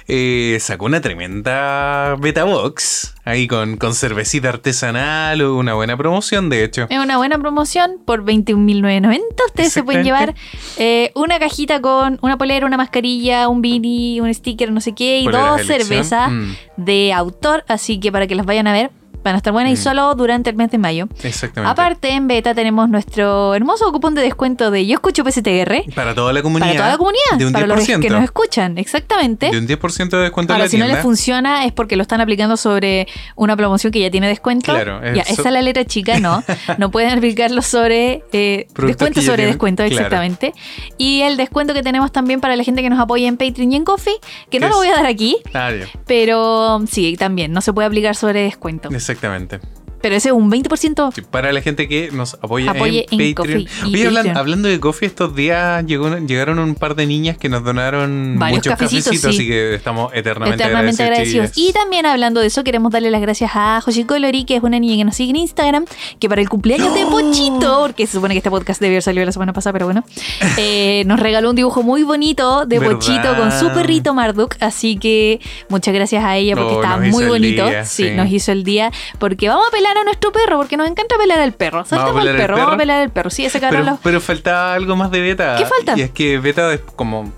eh, 0.08 0.58
sacó 0.62 0.86
una 0.86 1.02
tremenda 1.02 2.16
Beta 2.18 2.46
Box 2.46 3.14
ahí 3.26 3.48
con, 3.48 3.76
con 3.78 3.94
cervecita 3.94 4.50
artesanal, 4.50 5.42
una 5.42 5.74
buena 5.74 5.98
promoción, 5.98 6.50
de 6.50 6.64
hecho. 6.64 6.88
Es 6.90 6.98
una 7.00 7.18
buena 7.18 7.38
promoción 7.38 7.98
por 8.06 8.24
21.990. 8.24 9.20
Ustedes 9.48 9.74
se 9.74 9.84
pueden 9.84 10.04
llevar 10.06 10.34
eh, 10.78 11.12
una 11.16 11.40
cajita 11.40 11.82
con 11.82 12.20
una 12.22 12.38
polera, 12.38 12.66
una 12.66 12.78
mascarilla, 12.78 13.50
un 13.50 13.62
beanie, 13.62 14.22
un 14.22 14.34
sticker, 14.34 14.72
no 14.72 14.80
sé 14.82 14.94
qué, 14.94 15.20
y 15.20 15.26
Poleras 15.26 15.58
dos 15.58 15.68
cervezas 15.68 16.32
Mm, 16.32 16.54
de 16.78 17.12
autor. 17.14 17.66
Así 17.68 18.00
que 18.00 18.12
para 18.12 18.28
que 18.28 18.36
las 18.36 18.46
vayan 18.46 18.68
a 18.68 18.74
ver, 18.74 18.92
van 19.24 19.36
a 19.36 19.38
estar 19.38 19.54
buenas 19.54 19.72
y 19.72 19.76
Mm. 19.76 19.78
solo 19.84 20.16
durante 20.16 20.50
el 20.50 20.56
mes 20.56 20.70
de 20.72 20.78
mayo. 20.78 21.08
exactamente. 21.24 21.72
Aparte, 21.72 22.10
en 22.12 22.28
beta 22.28 22.54
tenemos 22.54 22.90
nuestro 22.90 23.54
hermoso 23.56 23.92
cupón 23.92 24.16
de 24.16 24.22
descuento 24.22 24.70
de 24.72 24.86
Yo 24.86 24.96
Escucho 24.96 25.24
PSTR. 25.24 25.84
para 25.96 26.14
toda 26.16 26.34
la 26.34 26.42
comunidad. 26.42 26.68
Para 26.72 26.78
toda 26.80 26.92
la 26.92 26.98
comunidad, 26.98 27.38
De 27.38 27.46
un 27.46 27.54
para 27.54 27.68
los 27.68 27.78
10%. 27.80 28.00
que 28.02 28.10
nos 28.10 28.24
escuchan, 28.24 28.78
exactamente. 28.78 29.50
De 29.50 29.58
un 29.58 29.68
10% 29.68 30.18
de 30.18 30.24
descuento 30.24 30.54
Ahora, 30.54 30.66
en 30.66 30.68
la 30.68 30.72
si 30.72 30.78
no 30.78 30.88
les 30.88 31.00
funciona 31.00 31.66
es 31.66 31.72
porque 31.72 31.96
lo 31.96 32.02
están 32.02 32.22
aplicando 32.22 32.58
sobre 32.58 33.08
una 33.36 33.56
promoción 33.56 33.92
que 33.92 34.00
ya 34.00 34.12
tiene 34.12 34.28
descuento. 34.28 34.72
Claro, 34.74 35.02
ya, 35.02 35.22
eso- 35.24 35.34
esa 35.42 35.50
es 35.50 35.54
la 35.54 35.62
letra 35.62 35.86
chica, 35.86 36.20
no. 36.20 36.44
No 36.78 36.92
pueden 36.92 37.18
aplicarlo 37.18 37.62
sobre 37.62 38.24
eh, 38.34 38.68
descuento 38.76 39.20
ya 39.22 39.26
sobre 39.26 39.38
tienen, 39.38 39.54
descuento, 39.54 39.84
claro. 39.84 39.96
exactamente. 39.96 40.54
Y 40.98 41.22
el 41.22 41.38
descuento 41.38 41.74
que 41.74 41.84
tenemos 41.84 42.12
también 42.12 42.42
para 42.42 42.56
la 42.56 42.64
gente 42.64 42.82
que 42.82 42.90
nos 42.90 43.00
apoya 43.00 43.28
en 43.28 43.38
Patreon 43.38 43.72
y 43.72 43.76
en 43.76 43.84
Coffee, 43.86 44.16
que 44.50 44.60
no 44.60 44.68
¿Qué 44.68 44.72
lo 44.72 44.78
voy 44.78 44.88
es? 44.88 44.94
a 44.94 44.98
dar 44.98 45.06
aquí, 45.06 45.38
ya. 45.54 45.74
pero 46.08 46.82
sí, 46.90 47.16
también 47.18 47.52
no 47.54 47.62
se 47.62 47.74
puede 47.74 47.88
aplicar 47.88 48.16
sobre 48.16 48.42
descuento. 48.44 48.90
Exactamente. 48.90 49.13
Exactamente. 49.14 49.83
Pero 50.04 50.16
ese 50.16 50.30
es 50.30 50.34
un 50.36 50.52
20%. 50.52 51.12
Sí, 51.16 51.22
Para 51.32 51.52
la 51.52 51.62
gente 51.62 51.88
que 51.88 52.12
nos 52.12 52.36
apoya 52.36 52.70
Apoye 52.72 53.08
en, 53.10 53.22
en 53.22 53.34
Patreon. 53.34 53.66
Oye, 53.88 54.08
hablan- 54.08 54.38
hablando 54.38 54.68
de 54.68 54.80
coffee, 54.80 55.08
estos 55.08 55.34
días 55.36 55.84
llegó, 55.88 56.16
llegaron 56.20 56.60
un 56.60 56.76
par 56.76 56.94
de 56.96 57.08
niñas 57.08 57.38
que 57.38 57.48
nos 57.50 57.64
donaron 57.64 58.36
Varios 58.38 58.58
muchos 58.60 58.72
cafecitos, 58.74 59.06
cafecitos, 59.06 59.32
sí. 59.36 59.42
así 59.42 59.48
que 59.50 59.74
estamos 59.76 60.14
eternamente, 60.14 60.62
Eternamente 60.64 61.04
agradecidos. 61.04 61.52
chiquillas. 61.54 61.70
Y 61.70 61.74
también 61.74 62.06
hablando 62.06 62.42
de 62.42 62.48
eso, 62.48 62.64
queremos 62.66 62.92
darle 62.92 63.10
las 63.12 63.22
gracias 63.22 63.52
a 63.56 63.80
Joshi 63.82 64.04
Colori, 64.04 64.44
que 64.44 64.58
es 64.58 64.64
una 64.64 64.78
niña 64.78 64.98
que 64.98 65.06
nos 65.06 65.16
sigue 65.16 65.30
en 65.30 65.38
Instagram, 65.38 65.86
que 66.20 66.28
para 66.28 66.42
el 66.42 66.50
cumpleaños 66.50 66.94
de 66.94 67.06
Pochito, 67.06 67.80
porque 67.82 68.06
se 68.06 68.14
supone 68.14 68.34
que 68.34 68.40
este 68.40 68.50
podcast 68.52 68.82
debió 68.82 68.96
haber 68.96 69.04
salido 69.04 69.26
la 69.26 69.32
semana 69.32 69.54
pasada, 69.54 69.72
pero 69.72 69.86
bueno, 69.86 70.04
eh, 70.58 71.04
nos 71.06 71.18
regaló 71.20 71.50
un 71.50 71.56
dibujo 71.56 71.82
muy 71.82 72.04
bonito 72.04 72.66
de 72.66 72.80
¿Verdad? 72.80 72.96
Pochito 72.96 73.36
con 73.38 73.52
su 73.54 73.70
perrito 73.72 74.14
Marduk. 74.14 74.56
Así 74.60 74.98
que 74.98 75.40
muchas 75.70 75.94
gracias 75.94 76.24
a 76.26 76.36
ella 76.36 76.56
porque 76.58 76.74
Oh, 76.74 76.82
estaba 76.84 76.98
muy 77.06 77.26
bonito. 77.26 77.66
día, 77.68 77.86
sí, 77.86 78.04
sí. 78.06 78.12
nos 78.12 78.30
hizo 78.30 78.52
el 78.52 78.64
día. 78.66 78.92
Porque 79.20 79.48
vamos 79.48 79.66
a 79.68 79.72
pelar 79.72 79.93
a 79.98 80.04
nuestro 80.04 80.32
perro, 80.32 80.58
porque 80.58 80.78
nos 80.78 80.88
encanta 80.88 81.16
pelar 81.18 81.40
al 81.40 81.54
perro. 81.54 81.86
Saltamos 81.86 82.26
al 82.26 82.36
perro, 82.36 82.58
vamos 82.58 82.74
a 82.74 82.78
pelar 82.78 83.02
al 83.02 83.10
perro. 83.12 83.30
Sí, 83.30 83.46
ese 83.46 83.60
pero, 83.60 83.72
cabrón. 83.78 84.00
pero 84.04 84.22
faltaba 84.22 84.74
algo 84.74 84.96
más 84.96 85.12
de 85.12 85.22
Beta. 85.22 85.56
¿Qué 85.58 85.66
falta? 85.66 85.98
Y 85.98 86.02
es 86.02 86.12
que 86.12 86.40
Beta, 86.40 86.74
es 86.74 86.82
como, 86.96 87.32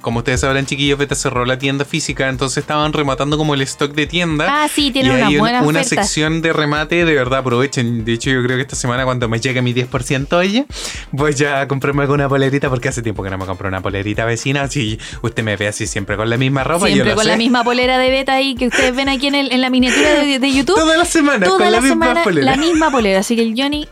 como 0.00 0.18
ustedes 0.18 0.40
sabrán, 0.40 0.66
chiquillos, 0.66 0.98
Beta 0.98 1.14
cerró 1.14 1.44
la 1.44 1.58
tienda 1.58 1.84
física, 1.84 2.28
entonces 2.28 2.58
estaban 2.58 2.92
rematando 2.92 3.36
como 3.38 3.54
el 3.54 3.62
stock 3.62 3.92
de 3.92 4.06
tienda. 4.06 4.46
Ah, 4.48 4.68
sí, 4.72 4.90
tiene 4.90 5.08
y 5.08 5.12
unas 5.12 5.28
hay 5.28 5.38
una, 5.38 5.62
una 5.62 5.84
sección 5.84 6.42
de 6.42 6.52
remate, 6.52 7.04
de 7.04 7.14
verdad 7.14 7.40
aprovechen. 7.40 8.04
De 8.04 8.12
hecho, 8.12 8.30
yo 8.30 8.42
creo 8.42 8.56
que 8.56 8.62
esta 8.62 8.76
semana 8.76 9.04
cuando 9.04 9.28
me 9.28 9.40
llegue 9.40 9.60
mi 9.62 9.74
10% 9.74 10.32
oye, 10.34 10.66
voy 11.12 11.34
ya 11.34 11.60
a 11.62 11.68
comprarme 11.68 12.02
alguna 12.02 12.28
polerita 12.28 12.68
porque 12.70 12.88
hace 12.88 13.02
tiempo 13.02 13.22
que 13.22 13.30
no 13.30 13.38
me 13.38 13.46
compro 13.46 13.68
una 13.68 13.80
polerita 13.80 14.24
vecina. 14.24 14.68
Si 14.68 14.98
usted 15.22 15.42
me 15.42 15.56
ve 15.56 15.68
así 15.68 15.86
siempre 15.86 16.16
con 16.16 16.28
la 16.30 16.36
misma 16.36 16.64
ropa, 16.64 16.88
yo 16.88 16.94
Siempre 16.94 17.10
lo 17.10 17.16
con 17.16 17.24
sé. 17.24 17.30
la 17.30 17.36
misma 17.36 17.64
polera 17.64 17.98
de 17.98 18.10
beta 18.10 18.34
ahí 18.34 18.54
que 18.54 18.66
ustedes 18.68 18.94
ven 18.96 19.08
aquí 19.08 19.26
en, 19.26 19.34
el- 19.34 19.52
en 19.52 19.60
la 19.60 19.70
miniatura 19.70 20.10
de, 20.20 20.38
de 20.38 20.52
YouTube. 20.52 20.76
Todas 20.76 20.96
las 20.98 21.08
semanas 21.08 21.48
toda 21.48 21.58
con 21.58 21.64
la, 21.66 21.70
la, 21.72 21.80
misma 21.80 22.06
semana 22.06 22.24
polera. 22.24 22.50
la 22.52 22.56
misma 22.56 22.90
polera. 22.90 23.20
Así 23.20 23.36
que 23.36 23.42
el 23.42 23.54
Johnny. 23.56 23.88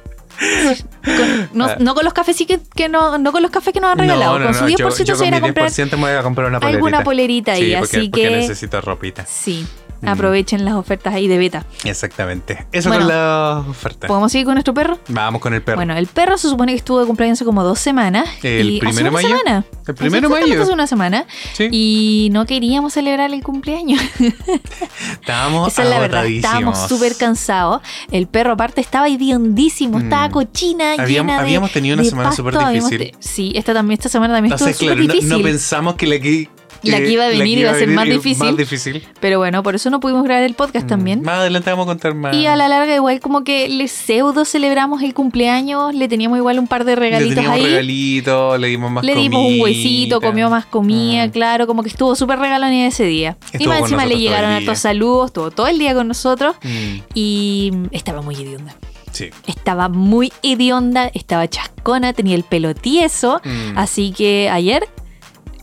Con- 1.05 1.49
no, 1.53 1.67
Ah. 1.67 1.77
no 1.79 1.95
con 1.95 2.05
los 2.05 2.13
cafés 2.13 2.37
sí 2.37 2.47
que, 2.47 2.61
que 2.75 2.89
no, 2.89 3.19
no 3.19 3.33
con 3.33 3.43
los 3.43 3.51
cafés 3.51 3.73
que 3.73 3.81
nos 3.81 3.93
han 3.93 3.99
regalado. 3.99 4.39
no, 4.39 4.45
con 4.47 4.55
su 4.55 4.65
10% 4.67 4.77
yo, 4.99 5.05
yo 5.05 5.17
se 5.17 5.27
irá 5.27 5.37
a 5.39 5.41
comprar 5.41 5.71
10% 5.71 5.97
me 5.97 6.03
voy 6.03 6.13
a 6.13 6.23
comprar 6.23 6.49
una 6.49 6.61
polerita. 6.61 6.77
alguna 6.87 7.05
polerita 7.05 7.53
ahí, 7.53 7.71
Sí, 7.73 7.77
porque, 7.79 7.97
así 7.99 8.09
porque 8.09 8.23
que- 8.23 8.31
necesito 8.37 8.81
ropita. 8.81 9.27
Sí. 9.27 9.67
Aprovechen 10.09 10.65
las 10.65 10.75
ofertas 10.75 11.15
ahí 11.15 11.29
de 11.29 11.39
beta. 11.39 11.65
Exactamente. 11.85 12.67
Eso 12.73 12.89
Bueno. 12.89 13.05
con 13.07 13.15
la 13.15 13.65
oferta. 13.69 14.07
¿Podemos 14.07 14.31
seguir 14.33 14.45
con 14.47 14.55
nuestro 14.55 14.75
perro? 14.75 14.99
Vamos 15.09 15.41
con 15.41 15.55
el 15.55 15.63
perro. 15.63 15.77
Bueno, 15.77 15.97
el 15.97 16.07
perro 16.07 16.37
se 16.39 16.49
supone 16.49 16.73
que 16.73 16.79
estuvo 16.79 17.01
de 17.01 17.07
cumpleaños 17.07 17.39
hace 17.39 17.45
como 17.45 17.63
dos 17.65 17.79
semanas. 17.79 18.29
¿El 18.43 18.71
y 18.71 18.79
primero 18.81 18.91
hace 18.91 19.03
una 19.03 19.11
mayo? 19.11 19.29
semana. 19.29 19.65
El 19.87 19.95
primero 19.95 20.27
Exactamente 20.29 20.51
mayo. 20.51 20.63
Hace 20.63 20.73
una 20.73 20.87
semana. 20.87 21.27
Sí. 21.55 21.69
Y 21.71 22.29
no 22.33 22.47
queríamos 22.47 22.93
celebrar 22.93 23.33
el 23.33 23.43
cumpleaños. 23.43 24.01
Estábamos 25.13 25.69
Esa 25.73 25.83
es 25.85 25.89
la 25.91 25.99
verdad, 26.01 26.27
estábamos 26.27 26.89
súper 26.89 27.17
cansados. 27.17 27.83
El 28.11 28.27
perro 28.27 28.53
aparte 28.53 28.81
estaba 28.81 29.09
hediondísimo, 29.09 29.99
Mm. 29.99 30.03
estaba 30.05 30.31
cochina, 30.31 30.93
Habíamos- 30.99 31.09
llena 31.09 31.35
de 31.37 31.41
habíamos 31.41 31.73
tenido 31.73 31.95
una 31.95 32.03
de 32.03 32.11
semana 32.11 32.33
súper 32.33 32.55
difícil. 32.59 33.13
Sí, 33.21 33.53
esta, 33.55 33.73
también, 33.75 33.99
esta 33.99 34.09
semana 34.09 34.35
también 34.35 34.53
Entonces, 34.53 34.75
estuvo 34.75 34.89
claro, 34.89 35.03
súper 35.03 35.09
no, 35.09 35.21
difícil. 35.21 35.39
no 35.39 35.43
pensamos 35.45 35.95
que 35.95 36.07
la 36.07 36.19
que, 36.19 36.49
La 36.83 36.99
que 36.99 37.11
iba 37.11 37.25
a 37.25 37.29
venir 37.29 37.59
iba 37.59 37.71
a 37.71 37.75
ser 37.75 37.89
más 37.89 38.07
difícil. 38.07 38.45
Más 38.47 38.57
difícil. 38.57 39.03
Pero 39.21 39.39
bueno, 39.39 39.63
por 39.63 39.75
eso 39.75 39.89
no 39.91 40.01
pudimos 40.01 40.25
grabar 40.25 40.43
el 40.45 40.55
podcast 40.55 40.87
Mm. 40.87 40.89
también. 40.89 41.23
Más 41.23 41.39
adelante 41.39 41.71
vamos 41.71 41.85
a 41.85 41.89
contar 41.89 42.15
más. 42.15 42.35
Y 42.35 42.47
a 42.47 42.57
la 42.57 42.69
larga 42.69 42.95
igual 42.95 43.21
como 43.21 43.45
que 43.45 43.69
le 43.69 43.89
pseudo 43.89 44.45
celebramos 44.45 45.03
el 45.03 45.15
cumpleaños, 45.15 45.95
le 45.95 46.09
teníamos 46.09 46.39
igual 46.39 46.59
un 46.59 46.67
par 46.67 46.85
de 46.85 46.93
le 46.95 47.01
regalitos 47.01 47.35
teníamos 47.37 47.59
ahí. 47.59 47.65
regalitos, 47.67 48.61
le 48.61 48.69
dimos 48.69 48.91
más 48.91 49.05
Le 49.05 49.15
dimos 49.15 49.47
un 49.47 49.61
huesito, 49.61 50.21
comió 50.21 50.51
más 50.51 50.67
comida, 50.67 51.27
Mm. 51.27 51.31
claro, 51.31 51.67
como 51.67 51.83
que 51.83 51.89
estuvo 51.89 52.15
súper 52.15 52.39
regalón 52.39 52.73
ese 52.73 53.05
día. 53.05 53.37
Estuvo 53.53 53.65
y 53.65 53.67
más 53.69 53.81
encima 53.81 54.05
le 54.07 54.17
llegaron 54.19 54.51
hartos 54.51 54.79
saludos, 54.79 55.27
estuvo 55.27 55.51
todo 55.51 55.67
el 55.69 55.79
día 55.79 55.95
con 55.95 56.09
nosotros 56.09 56.57
Mm, 56.63 56.99
y 57.15 57.73
estaba 57.93 58.21
muy 58.23 58.35
hedionda. 58.35 58.75
sí. 59.13 59.31
Estaba 59.47 59.89
muy 59.89 60.33
hedionda, 60.43 61.11
estaba 61.15 61.49
chascona, 61.49 62.13
tenía 62.13 62.35
el 62.35 62.43
pelo 62.45 62.75
tieso. 62.75 63.41
Mm, 63.45 63.79
Así 63.79 64.13
que 64.13 64.49
ayer 64.51 64.89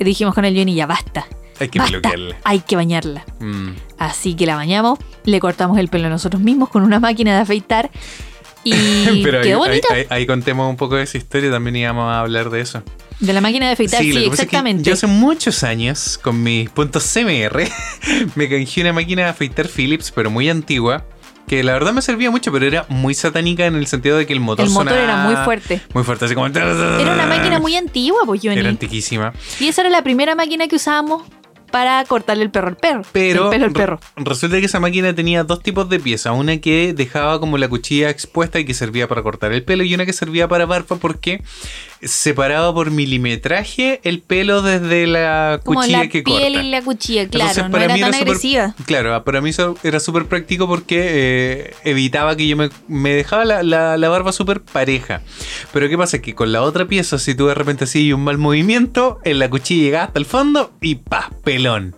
dijimos 0.04 0.34
con 0.36 0.46
el 0.46 0.56
Johnny, 0.58 0.74
ya 0.76 0.86
basta, 0.88 1.26
Hay 1.60 1.70
que 1.70 1.80
basta, 1.80 1.98
bloquearle. 2.00 2.36
hay 2.44 2.60
que 2.60 2.76
bañarla. 2.76 3.26
Mm. 3.40 3.70
Así 3.98 4.36
que 4.36 4.46
la 4.46 4.56
bañamos, 4.56 5.00
le 5.26 5.40
cortamos 5.40 5.78
el 5.78 5.88
pelo 5.88 6.10
nosotros 6.10 6.42
mismos 6.42 6.70
con 6.70 6.84
una 6.84 7.00
máquina 7.00 7.36
de 7.36 7.42
afeitar 7.42 7.90
y 8.64 8.74
Pero 9.24 9.42
quedó 9.42 9.64
ahí- 9.64 9.82
ahí- 9.92 10.06
ahí 10.10 10.26
contemos 10.26 10.70
un 10.70 10.78
poco 10.78 10.96
de 10.96 11.04
esa 11.04 11.18
historia, 11.18 11.50
también 11.52 11.76
íbamos 11.76 12.12
a 12.12 12.20
hablar 12.22 12.50
de 12.50 12.62
eso. 12.62 12.84
De 13.20 13.34
la 13.34 13.42
máquina 13.42 13.68
de 13.68 13.74
afeitar, 13.74 14.02
sí, 14.02 14.10
es 14.10 14.16
que 14.18 14.26
exactamente. 14.26 14.84
yo 14.84 14.94
hace 14.94 15.06
muchos 15.06 15.64
años, 15.64 16.18
con 16.18 16.42
mis 16.42 16.70
puntos 16.72 17.04
CMR, 17.14 17.68
me 18.36 18.50
canjeé 18.50 18.82
una 18.84 18.94
máquina 18.94 19.24
de 19.24 19.30
afeitar 19.30 19.68
Philips, 19.68 20.12
pero 20.12 20.32
muy 20.32 20.50
antigua, 20.50 21.06
que 21.48 21.64
la 21.64 21.74
verdad 21.74 21.94
me 21.94 22.02
servía 22.02 22.32
mucho, 22.32 22.52
pero 22.52 22.66
era 22.66 22.86
muy 22.90 23.14
satánica 23.14 23.66
en 23.66 23.76
el 23.76 23.88
sentido 23.88 24.18
de 24.18 24.26
que 24.26 24.34
el 24.34 24.40
motor 24.40 24.66
el 24.66 24.72
motor 24.72 24.94
era 24.94 25.18
muy 25.18 25.36
fuerte. 25.38 25.82
Muy 25.94 26.04
fuerte, 26.04 26.26
así 26.26 26.34
como... 26.34 26.48
Era 26.48 27.14
una 27.14 27.26
máquina 27.28 27.60
muy 27.60 27.76
antigua, 27.76 28.22
pues 28.26 28.42
Johnny. 28.44 28.60
Era 28.60 28.70
antiquísima. 28.70 29.34
Y 29.60 29.68
esa 29.68 29.82
era 29.82 29.90
la 29.90 30.04
primera 30.04 30.36
máquina 30.36 30.68
que 30.68 30.76
usábamos 30.76 31.24
para 31.72 32.04
cortarle 32.06 32.44
el 32.44 32.52
perro 32.52 32.68
al 32.68 32.76
perro. 32.76 33.02
Pero 33.12 33.46
el 33.46 33.50
pelo 33.50 33.66
al 33.66 33.72
perro. 33.72 34.00
resulta 34.18 34.60
que 34.60 34.66
esa 34.66 34.80
máquina 34.80 35.16
tenía 35.16 35.44
dos 35.44 35.64
tipos 35.64 35.90
de 35.90 36.00
piezas. 36.00 36.34
Una 36.38 36.58
que 36.58 36.94
dejaba 36.94 37.40
como 37.40 37.58
la 37.58 37.68
cuchilla 37.68 38.10
expuesta 38.10 38.60
y 38.60 38.66
que 38.66 38.74
servía 38.74 39.08
para 39.08 39.24
cortar 39.24 39.54
el 39.54 39.64
pelo 39.64 39.84
y 39.84 39.96
una 39.96 40.06
que 40.06 40.14
servía 40.14 40.48
para 40.48 40.66
barba 40.66 40.98
porque 40.98 41.42
separado 42.04 42.74
por 42.74 42.92
milimetraje 42.92 44.00
el 44.04 44.22
pelo 44.22 44.62
desde 44.62 45.08
la 45.08 45.60
Como 45.64 45.80
cuchilla 45.82 46.00
la 46.00 46.08
que 46.10 46.24
piel 46.24 46.54
corta. 46.54 46.64
y 46.68 46.70
la 46.72 46.82
cuchilla, 46.82 47.22
Entonces, 47.24 47.54
claro, 47.54 47.68
no 47.68 47.72
para 47.72 47.86
era 47.86 47.94
mí 47.94 48.00
tan 48.02 48.14
súper- 48.14 48.28
agresiva. 48.28 48.76
Claro, 48.86 49.24
para 49.24 49.42
mí 49.42 49.50
eso 49.52 49.78
era 49.84 50.00
súper 50.00 50.26
práctico 50.26 50.68
porque 50.68 50.98
eh, 51.02 51.74
evitaba 51.84 52.36
que 52.36 52.48
yo 52.48 52.58
me, 52.58 52.70
me 52.88 53.14
dejaba 53.14 53.46
la, 53.46 53.64
la- 53.64 53.98
la 53.98 54.10
barba 54.10 54.32
súper 54.32 54.62
pareja. 54.62 55.22
Pero 55.74 55.90
¿qué 55.90 55.98
pasa? 55.98 56.22
Que 56.22 56.34
con 56.36 56.52
la 56.52 56.62
otra 56.64 56.88
pieza, 56.88 57.20
si 57.20 57.36
tú 57.36 57.48
de 57.48 57.54
repente 57.56 57.84
hacías 57.86 58.16
un 58.16 58.24
mal 58.24 58.38
movimiento, 58.38 59.20
en 59.24 59.40
la 59.40 59.50
cuchilla 59.50 59.84
llegaba 59.84 60.04
hasta 60.06 60.20
el 60.20 60.26
fondo 60.26 60.72
y 60.82 60.96
¡pa! 60.96 61.30
pelón. 61.44 61.96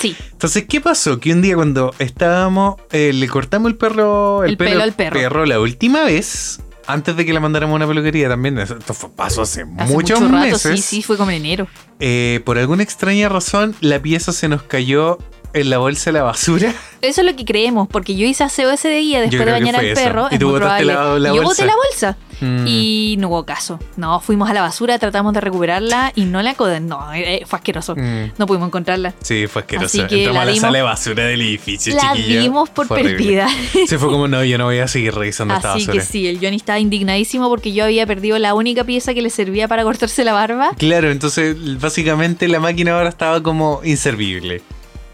Sí, 0.00 0.16
Entonces, 0.32 0.64
¿qué 0.68 0.80
pasó? 0.80 1.20
Que 1.20 1.32
un 1.32 1.42
día 1.42 1.54
cuando 1.54 1.94
estábamos, 2.00 2.76
eh, 2.90 3.12
le 3.14 3.28
cortamos 3.28 3.70
el 3.70 3.76
perro, 3.76 4.42
el, 4.42 4.50
El 4.52 4.56
pelo 4.56 4.82
al 4.82 4.94
perro. 4.94 5.46
la 5.46 5.60
última 5.60 6.02
vez, 6.02 6.60
antes 6.86 7.16
de 7.16 7.24
que 7.24 7.32
la 7.32 7.40
mandáramos 7.40 7.74
a 7.74 7.76
una 7.76 7.86
peluquería 7.86 8.28
también, 8.28 8.58
esto 8.58 8.94
fue, 8.94 9.10
pasó 9.10 9.42
hace, 9.42 9.62
hace 9.62 9.92
muchos 9.92 10.20
mucho 10.20 10.32
rato, 10.32 10.50
meses. 10.52 10.84
sí, 10.84 10.96
sí, 10.96 11.02
fue 11.02 11.16
como 11.16 11.30
en 11.30 11.38
enero. 11.38 11.68
Eh, 12.00 12.40
por 12.44 12.58
alguna 12.58 12.82
extraña 12.82 13.28
razón, 13.28 13.74
la 13.80 14.00
pieza 14.00 14.32
se 14.32 14.48
nos 14.48 14.62
cayó 14.62 15.18
en 15.54 15.70
la 15.70 15.78
bolsa 15.78 16.10
de 16.10 16.18
la 16.18 16.22
basura. 16.24 16.74
Eso 17.00 17.20
es 17.20 17.26
lo 17.26 17.34
que 17.36 17.44
creemos, 17.44 17.88
porque 17.88 18.14
yo 18.14 18.26
hice 18.26 18.44
aseo 18.44 18.70
ese 18.70 18.88
día 18.88 19.20
después 19.20 19.44
de 19.44 19.52
bañar 19.52 19.76
al 19.76 19.84
eso. 19.86 20.00
perro. 20.00 20.28
Y 20.30 20.34
es 20.34 20.40
tú 20.40 20.48
muy 20.48 20.60
botaste 20.60 20.84
la- 20.84 20.94
probable. 20.94 21.20
la 21.20 21.32
Y 21.32 21.36
yo 21.36 21.42
boté 21.42 21.64
la 21.66 21.74
bolsa. 21.74 22.16
Mm. 22.40 22.64
Y 22.66 23.16
no 23.18 23.28
hubo 23.28 23.44
caso. 23.44 23.78
No, 23.96 24.18
fuimos 24.20 24.50
a 24.50 24.54
la 24.54 24.62
basura, 24.62 24.98
tratamos 24.98 25.32
de 25.32 25.40
recuperarla 25.40 26.12
y 26.16 26.24
no 26.24 26.42
la. 26.42 26.54
No, 26.80 27.12
eh, 27.14 27.42
fue 27.46 27.56
asqueroso. 27.58 27.94
Mm. 27.96 28.32
No 28.38 28.46
pudimos 28.46 28.66
encontrarla. 28.68 29.14
Sí, 29.20 29.46
fue 29.46 29.62
asqueroso. 29.62 29.86
Así 29.86 30.06
que 30.08 30.24
Entramos 30.24 30.34
la 30.36 30.42
a 30.42 30.44
la 30.46 30.50
dimos- 30.52 30.60
sala 30.60 30.78
de 30.78 30.82
basura 30.84 31.24
del 31.24 31.40
edificio, 31.40 31.94
La 31.94 32.12
chiquillo. 32.14 32.40
dimos 32.40 32.70
por 32.70 32.86
Fue 32.86 33.02
perdida. 33.02 33.48
Se 33.86 33.98
fue 33.98 34.08
como, 34.08 34.26
no, 34.28 34.44
yo 34.44 34.58
no 34.58 34.64
voy 34.64 34.78
a 34.78 34.88
seguir 34.88 35.14
revisando 35.14 35.54
esta 35.54 35.72
Así 35.74 35.86
basura. 35.86 36.04
que 36.04 36.08
sí, 36.12 36.26
el 36.28 36.38
Johnny 36.40 36.56
estaba 36.56 36.78
indignadísimo 36.78 37.48
porque 37.48 37.72
yo 37.72 37.84
había 37.84 38.06
perdido 38.06 38.38
la 38.38 38.54
única 38.54 38.84
pieza 38.84 39.14
que 39.14 39.22
le 39.22 39.30
servía 39.30 39.66
para 39.68 39.82
cortarse 39.84 40.24
la 40.24 40.32
barba. 40.32 40.72
Claro, 40.78 41.10
entonces 41.10 41.56
básicamente 41.80 42.48
la 42.48 42.60
máquina 42.60 42.96
ahora 42.96 43.08
estaba 43.08 43.42
como 43.42 43.80
inservible. 43.84 44.62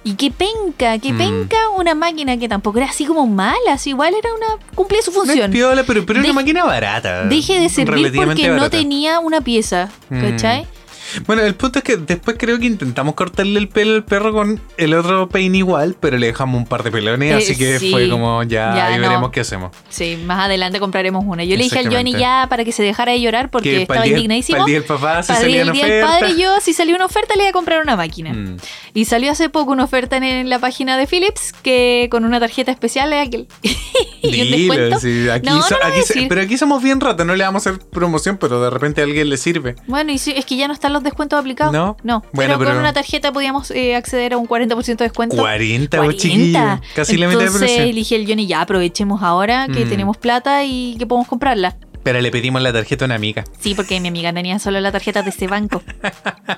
Y 0.09 0.15
qué 0.15 0.31
penca, 0.31 0.99
qué 0.99 1.13
Mm. 1.13 1.19
penca 1.19 1.57
una 1.77 1.95
máquina 1.95 2.39
que 2.39 2.49
tampoco 2.49 2.79
era 2.79 2.87
así 2.89 3.05
como 3.05 3.27
mala, 3.27 3.73
así 3.75 3.91
igual 3.91 4.15
era 4.15 4.31
una. 4.33 4.47
cumplía 4.75 5.03
su 5.03 5.11
No 5.11 5.19
función. 5.21 5.51
piola, 5.51 5.83
pero, 5.87 6.07
Deje- 6.07 6.25
una 6.31 6.33
máquina 6.33 6.65
barata. 6.65 7.25
Deje 7.25 7.61
de 7.61 7.69
servir 7.69 8.11
porque 8.15 8.49
no 8.49 8.71
tenía 8.71 9.19
una 9.21 9.43
pieza, 9.43 9.91
Mm. 10.09 10.21
Bueno, 11.27 11.43
el 11.43 11.55
punto 11.55 11.79
es 11.79 11.85
que 11.85 11.97
después 11.97 12.37
creo 12.39 12.59
que 12.59 12.67
intentamos 12.67 13.15
cortarle 13.15 13.59
el 13.59 13.69
pelo 13.69 13.95
al 13.95 14.05
perro 14.05 14.33
con 14.33 14.61
el 14.77 14.95
otro 14.95 15.29
peine 15.29 15.59
igual, 15.59 15.97
pero 15.99 16.19
le 16.19 16.27
dejamos 16.29 16.59
un 16.59 16.67
par 16.67 16.83
de 16.83 16.91
pelones, 16.91 17.33
Eh, 17.33 17.37
así 17.37 17.57
que 17.57 17.79
sí. 17.79 17.91
fue 17.91 18.09
como 18.09 18.43
ya, 18.43 18.75
Ya, 18.75 18.87
ahí 18.89 18.97
no. 18.97 19.03
veremos 19.03 19.31
qué 19.31 19.41
hacemos. 19.41 19.71
Sí, 19.89 20.19
más 20.25 20.45
adelante 20.47 20.81
compraremos 20.81 21.25
una. 21.27 21.45
Yo 21.45 21.57
le 21.57 21.65
dije 21.65 21.79
al 21.79 21.93
Johnny 21.93 22.13
ya 22.13 22.47
para 22.49 22.65
que 22.65 22.73
se 22.73 22.83
dejara 22.83 23.13
de 23.13 23.21
llorar 23.21 23.51
porque 23.51 23.71
Que 23.71 23.83
estaba 23.83 24.07
indignadísimo. 24.07 24.59
para 24.59 24.65
el 24.65 24.67
día 24.71 24.79
del 24.81 24.87
papá, 24.89 25.23
si 25.23 25.33
salía 25.33 25.63
el 25.63 25.73
día 25.73 25.87
del 25.87 26.05
padre, 26.05 26.37
yo, 26.39 26.61
si 26.61 26.73
salió 26.73 26.95
una 26.95 27.07
oferta, 27.07 27.35
le 27.37 27.43
iba 27.43 27.51
a 27.51 27.53
comprar 27.53 27.83
una 27.83 27.97
máquina. 27.97 28.33
Mm. 28.33 28.57
Y 28.95 29.05
salió 29.05 29.31
hace 29.33 29.49
poco 29.49 29.73
una 29.73 29.85
oferta 29.85 30.17
en, 30.17 30.25
en 30.25 30.51
la 30.51 30.59
página 30.59 30.97
de 30.97 31.07
Philips 31.07 31.53
que 31.63 32.09
con 32.11 32.25
una 32.25 32.41
tarjeta 32.41 32.71
especial 32.73 33.13
es 33.13 33.27
aquel. 33.29 33.49
y 34.23 34.27
un 34.27 34.33
Dilo, 34.33 34.75
descuento. 34.75 35.01
sí, 35.01 35.29
aquí 35.29 35.47
No, 35.49 35.57
no 35.57 35.63
so- 35.63 35.77
aquí 35.83 35.99
decir. 35.99 36.27
pero 36.29 36.41
aquí 36.43 36.57
somos 36.59 36.83
bien 36.83 37.01
ratas, 37.01 37.27
no 37.27 37.35
le 37.37 37.45
vamos 37.45 37.67
a 37.67 37.71
hacer 37.71 37.83
promoción, 37.89 38.37
pero 38.39 38.61
de 38.61 38.71
repente 38.71 39.01
a 39.01 39.05
alguien 39.05 39.29
le 39.29 39.37
sirve. 39.37 39.77
Bueno, 39.87 40.13
y 40.13 40.17
es 40.17 40.45
que 40.45 40.57
ya 40.57 40.67
no 40.69 40.75
están 40.75 40.93
los 40.93 40.98
descuentos 41.03 41.39
aplicados. 41.39 41.73
No. 41.73 41.97
No. 42.03 42.21
Bueno, 42.33 42.55
pero, 42.55 42.59
con 42.59 42.67
pero- 42.69 42.79
una 42.81 42.93
tarjeta 42.93 43.33
podíamos 43.33 43.71
eh, 43.71 43.95
acceder 43.97 44.33
a 44.35 44.37
un 44.39 44.47
40% 44.47 44.97
de 44.99 45.05
descuento. 45.05 45.37
40, 45.37 46.01
vos, 46.01 46.17
chiquillo. 46.17 46.81
Casi 46.95 47.17
la 47.17 47.27
mitad 47.29 47.41
de 47.41 47.47
Entonces 47.47 47.71
precio. 47.71 47.83
elige 47.85 48.17
el 48.17 48.27
Johnny, 48.27 48.47
ya 48.47 48.61
aprovechemos 48.61 49.23
ahora 49.23 49.67
que 49.73 49.85
Mm. 49.85 49.89
tenemos 49.89 50.17
plata 50.17 50.65
y 50.65 50.97
que 50.99 51.07
podemos 51.07 51.29
comprarla. 51.29 51.77
Pero 52.09 52.23
le 52.23 52.31
pedimos 52.31 52.63
la 52.63 52.73
tarjeta 52.73 53.05
a 53.05 53.07
una 53.07 53.17
amiga. 53.17 53.45
Sí, 53.61 53.75
porque 53.75 54.01
mi 54.01 54.09
amiga 54.09 54.33
tenía 54.33 54.59
solo 54.59 54.81
la 54.81 54.91
tarjeta 54.91 55.21
de 55.23 55.29
ese 55.29 55.47
banco. 55.47 55.83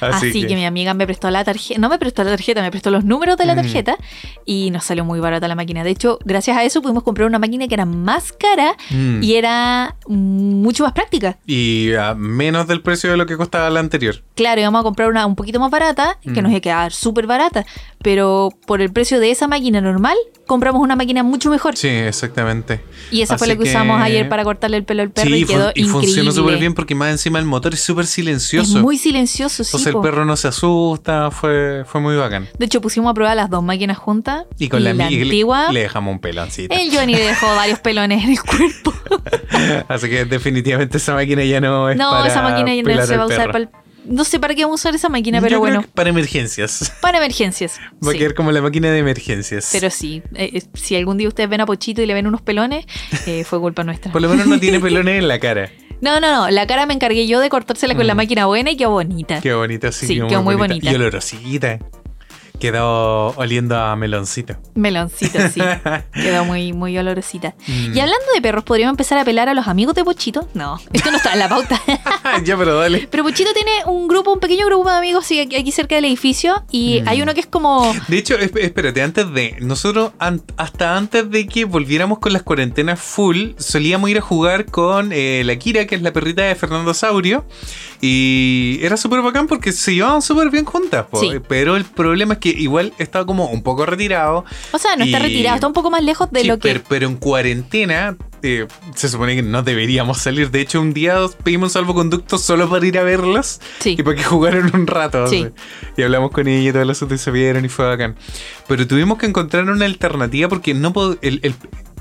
Así, 0.00 0.28
Así, 0.28 0.46
que... 0.46 0.54
mi 0.54 0.64
amiga 0.64 0.94
me 0.94 1.06
prestó 1.06 1.28
la 1.28 1.42
tarjeta, 1.42 1.80
no 1.80 1.88
me 1.88 1.98
prestó 1.98 2.22
la 2.22 2.30
tarjeta, 2.30 2.62
me 2.62 2.70
prestó 2.70 2.92
los 2.92 3.04
números 3.04 3.36
de 3.36 3.46
la 3.46 3.54
Mm. 3.54 3.56
tarjeta 3.56 3.96
y 4.44 4.70
nos 4.70 4.84
salió 4.84 5.04
muy 5.04 5.18
barata 5.18 5.48
la 5.48 5.56
máquina. 5.56 5.82
De 5.82 5.90
hecho, 5.90 6.20
gracias 6.24 6.56
a 6.56 6.62
eso 6.62 6.82
pudimos 6.82 7.02
comprar 7.02 7.26
una 7.26 7.40
máquina 7.40 7.66
que 7.66 7.74
era 7.74 7.84
más 7.84 8.30
cara 8.32 8.76
Mm. 8.90 9.24
y 9.24 9.34
era 9.34 9.96
mucho 10.06 10.84
más 10.84 10.92
práctica. 10.92 11.36
Y 11.46 11.92
a 11.94 12.14
menos 12.14 12.68
del 12.68 12.80
precio 12.80 13.10
de 13.10 13.16
lo 13.16 13.26
que 13.26 13.36
costaba 13.36 13.68
la 13.70 13.80
anterior. 13.80 14.22
Claro, 14.36 14.60
íbamos 14.60 14.80
a 14.80 14.84
comprar 14.84 15.08
una 15.08 15.26
un 15.26 15.34
poquito 15.34 15.58
más 15.58 15.72
barata, 15.72 16.18
que 16.22 16.30
Mm. 16.30 16.42
nos 16.42 16.50
iba 16.50 16.58
a 16.58 16.60
quedar 16.60 16.92
súper 16.92 17.26
barata, 17.26 17.66
pero 18.02 18.50
por 18.68 18.80
el 18.80 18.92
precio 18.92 19.18
de 19.18 19.32
esa 19.32 19.48
máquina 19.48 19.80
normal, 19.80 20.16
compramos 20.46 20.82
una 20.82 20.96
máquina 20.96 21.22
mucho 21.22 21.50
mejor. 21.50 21.76
Sí, 21.76 21.88
exactamente. 21.88 22.80
Y 23.10 23.22
esa 23.22 23.38
fue 23.38 23.46
lo 23.48 23.56
que 23.56 23.64
usamos 23.64 24.00
ayer 24.02 24.28
para 24.28 24.44
cortarle 24.44 24.76
el 24.76 24.84
pelo 24.84 25.02
al 25.02 25.10
perro 25.10 25.28
sí, 25.28 25.34
y 25.36 25.44
quedó 25.44 25.68
y 25.74 25.80
increíble. 25.82 25.92
funcionó 25.92 26.32
súper 26.32 26.58
bien 26.58 26.74
porque 26.74 26.94
más 26.94 27.10
encima 27.10 27.38
el 27.38 27.44
motor 27.44 27.74
es 27.74 27.80
súper 27.80 28.04
Es 28.04 28.10
silencioso. 28.10 28.78
muy 28.80 28.98
silencioso, 28.98 29.64
sí. 29.64 29.68
Entonces 29.70 29.94
el 29.94 30.00
perro 30.00 30.24
no 30.24 30.36
se 30.36 30.48
asusta, 30.48 31.30
fue, 31.30 31.84
fue 31.86 32.00
muy 32.00 32.16
bacán. 32.16 32.48
De 32.58 32.66
hecho, 32.66 32.80
pusimos 32.80 33.10
a 33.10 33.14
prueba 33.14 33.34
las 33.34 33.50
dos 33.50 33.62
máquinas 33.62 33.98
juntas. 33.98 34.44
Y 34.58 34.68
con 34.68 34.82
la, 34.84 34.92
la 34.94 35.08
le- 35.10 35.22
antigua, 35.24 35.72
le 35.72 35.80
dejamos 35.80 36.12
un 36.12 36.18
peloncito. 36.20 36.74
el 36.74 36.90
Johnny 36.94 37.14
dejó 37.14 37.46
varios 37.56 37.78
pelones 37.80 38.24
en 38.24 38.30
el 38.30 38.40
cuerpo. 38.40 38.94
Así 39.88 40.08
que 40.08 40.24
definitivamente 40.24 40.98
esa 40.98 41.14
máquina 41.14 41.44
ya 41.44 41.60
no 41.60 41.88
es 41.90 41.96
no, 41.96 42.10
para 42.10 42.28
esa 42.28 42.42
máquina 42.42 42.74
ya 42.74 42.82
no 42.82 43.06
se 43.06 43.16
va 43.16 43.22
a 43.24 43.26
usar 43.26 43.46
para 43.46 43.58
el- 43.58 43.68
No 44.06 44.24
sé 44.24 44.38
para 44.38 44.54
qué 44.54 44.64
vamos 44.64 44.80
a 44.80 44.88
usar 44.88 44.94
esa 44.94 45.08
máquina, 45.08 45.38
Yo 45.38 45.42
pero 45.42 45.48
creo 45.50 45.60
bueno, 45.60 45.80
que 45.82 45.88
para 45.88 46.10
emergencias. 46.10 46.92
para 47.00 47.18
emergencias. 47.18 47.78
Va 48.06 48.12
a 48.12 48.14
quedar 48.14 48.34
como 48.34 48.52
la 48.52 48.60
máquina 48.62 48.90
de 48.90 48.98
emergencias. 48.98 49.70
Pero 49.72 49.90
sí, 49.90 50.22
eh, 50.34 50.50
eh, 50.54 50.62
si 50.74 50.96
algún 50.96 51.16
día 51.18 51.28
ustedes 51.28 51.48
ven 51.48 51.60
a 51.60 51.66
Pochito 51.66 52.02
y 52.02 52.06
le 52.06 52.14
ven 52.14 52.26
unos 52.26 52.42
pelones, 52.42 52.84
eh, 53.26 53.44
fue 53.48 53.60
culpa 53.60 53.84
nuestra. 53.84 54.12
Por 54.12 54.22
lo 54.22 54.28
menos 54.28 54.46
no 54.46 54.58
tiene 54.60 54.80
pelones 54.80 55.18
en 55.18 55.28
la 55.28 55.38
cara. 55.38 55.70
No, 56.00 56.20
no, 56.20 56.30
no, 56.32 56.50
la 56.50 56.66
cara 56.66 56.84
me 56.86 56.92
encargué 56.92 57.26
yo 57.26 57.40
de 57.40 57.48
cortársela 57.48 57.94
con 57.94 58.06
la 58.06 58.14
Mm. 58.14 58.16
máquina 58.18 58.46
buena 58.46 58.70
y 58.72 58.76
quedó 58.76 58.90
bonita. 58.90 59.40
Qué 59.40 59.54
bonita, 59.54 59.90
sí. 59.90 60.06
Sí, 60.06 60.20
quedó 60.28 60.42
muy 60.42 60.54
bonita. 60.56 60.90
Y 60.90 60.94
olorosita. 60.94 61.78
Quedó 62.58 63.30
oliendo 63.36 63.76
a 63.76 63.94
meloncito. 63.96 64.56
Meloncito, 64.74 65.38
sí. 65.52 65.60
quedó 66.14 66.44
muy, 66.44 66.72
muy 66.72 66.96
olorosita. 66.96 67.54
Mm. 67.66 67.96
Y 67.96 68.00
hablando 68.00 68.24
de 68.34 68.40
perros, 68.40 68.62
¿podríamos 68.64 68.92
empezar 68.92 69.18
a 69.18 69.24
pelar 69.24 69.48
a 69.48 69.54
los 69.54 69.66
amigos 69.66 69.94
de 69.96 70.04
Pochito? 70.04 70.48
No, 70.54 70.78
esto 70.92 71.10
no 71.10 71.16
está 71.16 71.32
en 71.32 71.40
la 71.40 71.48
pauta. 71.48 71.80
ya, 72.44 72.56
pero 72.56 72.78
dale. 72.78 73.08
Pero 73.10 73.24
Pochito 73.24 73.52
tiene 73.52 73.70
un 73.86 74.06
grupo, 74.08 74.32
un 74.32 74.38
pequeño 74.40 74.66
grupo 74.66 74.88
de 74.88 74.96
amigos 74.96 75.26
sí, 75.26 75.40
aquí 75.40 75.72
cerca 75.72 75.96
del 75.96 76.04
edificio 76.06 76.64
y 76.70 76.94
Mm. 77.04 77.08
hay 77.08 77.22
uno 77.22 77.34
que 77.34 77.40
es 77.40 77.46
como... 77.46 77.92
De 78.08 78.18
hecho, 78.18 78.38
esp- 78.38 78.60
espérate, 78.60 79.02
antes 79.02 79.32
de. 79.34 79.56
Nosotros, 79.60 80.12
an- 80.20 80.42
hasta 80.56 80.96
antes 80.96 81.28
de 81.30 81.46
que 81.48 81.64
volviéramos 81.64 82.18
con 82.20 82.32
las 82.32 82.42
cuarentenas 82.44 83.00
full, 83.00 83.50
solíamos 83.58 84.08
ir 84.10 84.18
a 84.18 84.20
jugar 84.20 84.66
con 84.66 85.10
eh, 85.12 85.42
la 85.44 85.56
Kira, 85.56 85.86
que 85.86 85.96
es 85.96 86.02
la 86.02 86.12
perrita 86.12 86.42
de 86.42 86.54
Fernando 86.54 86.94
Saurio. 86.94 87.44
Y 88.00 88.78
era 88.82 88.96
súper 88.96 89.22
bacán 89.22 89.46
porque 89.48 89.72
se 89.72 89.94
llevaban 89.94 90.22
súper 90.22 90.50
bien 90.50 90.64
juntas. 90.64 91.06
Sí. 91.18 91.30
Pero 91.48 91.76
el 91.76 91.84
problema 91.84 92.34
es 92.34 92.40
que 92.40 92.43
igual 92.50 92.92
estaba 92.98 93.24
como 93.26 93.46
un 93.46 93.62
poco 93.62 93.86
retirado. 93.86 94.44
O 94.72 94.78
sea, 94.78 94.96
no 94.96 95.04
está 95.04 95.18
retirado, 95.18 95.54
está 95.56 95.66
un 95.66 95.72
poco 95.72 95.90
más 95.90 96.02
lejos 96.02 96.30
de 96.30 96.40
Sí, 96.40 96.46
lo 96.46 96.58
que... 96.58 96.68
pero, 96.68 96.80
pero 96.88 97.06
en 97.08 97.16
cuarentena 97.16 98.16
eh, 98.42 98.66
se 98.94 99.08
supone 99.08 99.34
que 99.36 99.42
no 99.42 99.62
deberíamos 99.62 100.18
salir. 100.18 100.50
De 100.50 100.60
hecho, 100.60 100.80
un 100.80 100.92
día 100.92 101.16
pedimos 101.42 101.72
salvoconducto 101.72 102.36
solo 102.38 102.68
para 102.68 102.86
ir 102.86 102.98
a 102.98 103.02
verlas 103.02 103.60
Sí. 103.80 103.96
y 103.98 104.02
para 104.02 104.16
que 104.16 104.24
jugaran 104.24 104.70
un 104.74 104.86
rato. 104.86 105.26
Sí. 105.26 105.46
Y 105.96 106.02
hablamos 106.02 106.30
con 106.30 106.46
ella 106.48 106.68
y 106.68 106.72
todo 106.72 106.82
el 106.82 106.90
asunto 106.90 107.14
y 107.14 107.18
se 107.18 107.30
vieron 107.30 107.64
y 107.64 107.68
fue 107.68 107.86
bacán. 107.86 108.16
Pero 108.68 108.86
tuvimos 108.86 109.18
que 109.18 109.26
encontrar 109.26 109.64
una 109.70 109.84
alternativa 109.86 110.48
porque 110.48 110.74
no 110.74 110.92
el, 111.22 111.40
el 111.42 111.54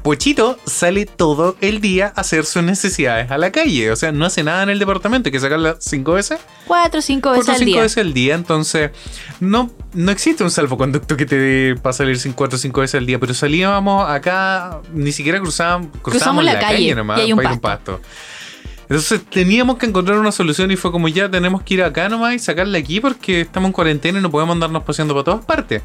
Pochito 0.03 0.59
sale 0.65 1.05
todo 1.05 1.55
el 1.61 1.79
día 1.79 2.11
a 2.13 2.21
hacer 2.21 2.45
sus 2.45 2.61
necesidades 2.61 3.31
a 3.31 3.37
la 3.37 3.53
calle. 3.53 3.89
O 3.89 3.95
sea, 3.95 4.11
no 4.11 4.25
hace 4.25 4.43
nada 4.43 4.61
en 4.63 4.69
el 4.69 4.77
departamento. 4.77 5.29
Hay 5.29 5.31
que 5.31 5.39
sacarla 5.39 5.77
cinco 5.79 6.13
veces. 6.13 6.39
Cuatro 6.67 7.01
cinco 7.01 7.31
veces 7.31 7.45
Cuatro 7.45 7.53
al 7.53 7.59
cinco 7.59 7.71
día. 7.71 7.81
veces 7.83 7.97
al 7.99 8.13
día. 8.13 8.35
Entonces, 8.35 8.91
no, 9.39 9.71
no 9.93 10.11
existe 10.11 10.43
un 10.43 10.51
salvoconducto 10.51 11.15
que 11.15 11.25
te 11.25 11.37
dé 11.37 11.75
para 11.75 11.93
salir 11.93 12.19
sin 12.19 12.33
cuatro 12.33 12.57
o 12.57 12.59
cinco 12.59 12.81
veces 12.81 12.95
al 12.95 13.05
día. 13.05 13.17
Pero 13.17 13.33
salíamos 13.33 14.09
acá, 14.09 14.81
ni 14.93 15.13
siquiera 15.13 15.39
cruzábamos, 15.39 15.87
cruzábamos 16.01 16.43
la 16.43 16.53
la, 16.55 16.59
calle 16.59 16.75
calle, 16.75 16.95
nomás 16.95 17.19
y 17.19 17.21
hay 17.21 17.31
un 17.31 17.37
para 17.37 17.47
ir 17.47 17.51
a 17.51 17.53
un 17.53 17.61
pasto. 17.61 18.01
Entonces 18.81 19.21
teníamos 19.29 19.77
que 19.77 19.85
encontrar 19.85 20.17
una 20.19 20.33
solución 20.33 20.69
y 20.69 20.75
fue 20.75 20.91
como 20.91 21.07
ya 21.07 21.31
tenemos 21.31 21.63
que 21.63 21.75
ir 21.75 21.83
acá 21.83 22.09
nomás 22.09 22.35
y 22.35 22.39
sacarla 22.39 22.77
aquí 22.77 22.99
porque 22.99 23.41
estamos 23.41 23.69
en 23.69 23.73
cuarentena 23.73 24.19
y 24.19 24.21
no 24.21 24.29
podemos 24.29 24.53
andarnos 24.53 24.83
paseando 24.83 25.13
para 25.13 25.23
todas 25.23 25.45
partes. 25.45 25.81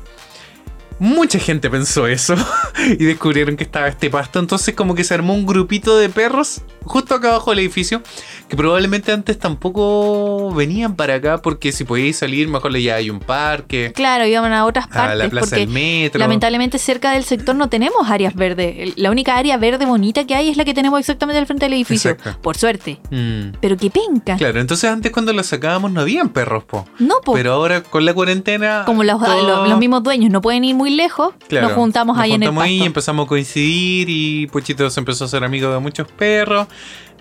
Mucha 0.98 1.38
gente 1.38 1.70
pensó 1.70 2.06
eso 2.06 2.34
y 2.98 3.04
descubrieron 3.04 3.56
que 3.56 3.64
estaba 3.64 3.88
este 3.88 4.10
pasto. 4.10 4.38
Entonces 4.38 4.74
como 4.74 4.94
que 4.94 5.04
se 5.04 5.14
armó 5.14 5.34
un 5.34 5.46
grupito 5.46 5.96
de 5.96 6.08
perros 6.08 6.62
justo 6.84 7.14
acá 7.14 7.28
abajo 7.30 7.50
del 7.50 7.58
edificio 7.60 8.02
que 8.48 8.56
probablemente 8.56 9.12
antes 9.12 9.38
tampoco 9.38 10.52
venían 10.54 10.96
para 10.96 11.14
acá 11.16 11.38
porque 11.42 11.70
si 11.70 11.84
podíais 11.84 12.16
salir 12.16 12.48
mejor 12.48 12.76
ya 12.78 12.96
hay 12.96 13.10
un 13.10 13.20
parque, 13.20 13.92
Claro, 13.94 14.26
iban 14.26 14.52
a 14.52 14.64
otras 14.64 14.86
a 14.86 14.88
partes 14.88 15.18
la 15.18 15.28
plaza 15.28 15.46
porque 15.50 15.60
del 15.66 15.68
metro. 15.68 16.18
lamentablemente 16.18 16.78
cerca 16.78 17.12
del 17.12 17.24
sector 17.24 17.54
no 17.54 17.68
tenemos 17.68 18.08
áreas 18.10 18.34
verdes. 18.34 18.94
La 18.96 19.10
única 19.10 19.36
área 19.36 19.56
verde 19.58 19.84
bonita 19.86 20.26
que 20.26 20.34
hay 20.34 20.48
es 20.48 20.56
la 20.56 20.64
que 20.64 20.74
tenemos 20.74 20.98
exactamente 20.98 21.38
al 21.38 21.46
frente 21.46 21.66
del 21.66 21.74
edificio. 21.74 22.10
Exacto. 22.10 22.40
Por 22.40 22.56
suerte. 22.56 23.00
Mm. 23.10 23.56
Pero 23.60 23.76
qué 23.76 23.90
penca. 23.90 24.36
Claro, 24.36 24.60
entonces 24.60 24.88
antes 24.90 25.12
cuando 25.12 25.32
la 25.32 25.42
sacábamos 25.42 25.92
no 25.92 26.00
habían 26.00 26.30
perros, 26.30 26.64
po. 26.64 26.86
No, 26.98 27.20
po. 27.24 27.34
Pero 27.34 27.52
ahora 27.52 27.82
con 27.82 28.04
la 28.04 28.14
cuarentena... 28.14 28.84
como 28.86 29.04
los, 29.04 29.18
todo- 29.22 29.46
los- 29.46 29.68
los 29.68 29.78
mismos 29.78 30.02
dueños 30.02 30.30
no 30.30 30.40
pueden 30.40 30.64
ir 30.64 30.74
muy 30.74 30.87
lejos, 30.90 31.34
Claro, 31.48 31.68
nos 31.68 31.76
juntamos 31.76 32.18
ahí 32.18 32.32
en 32.32 32.42
el 32.42 32.48
juntamos 32.48 32.64
ahí 32.64 32.74
y 32.74 32.78
pasto. 32.78 32.86
empezamos 32.86 33.26
a 33.26 33.28
coincidir 33.28 34.08
y 34.10 34.46
Pochito 34.48 34.88
se 34.90 35.00
empezó 35.00 35.24
a 35.24 35.28
ser 35.28 35.44
amigo 35.44 35.72
de 35.72 35.78
muchos 35.78 36.08
perros. 36.08 36.66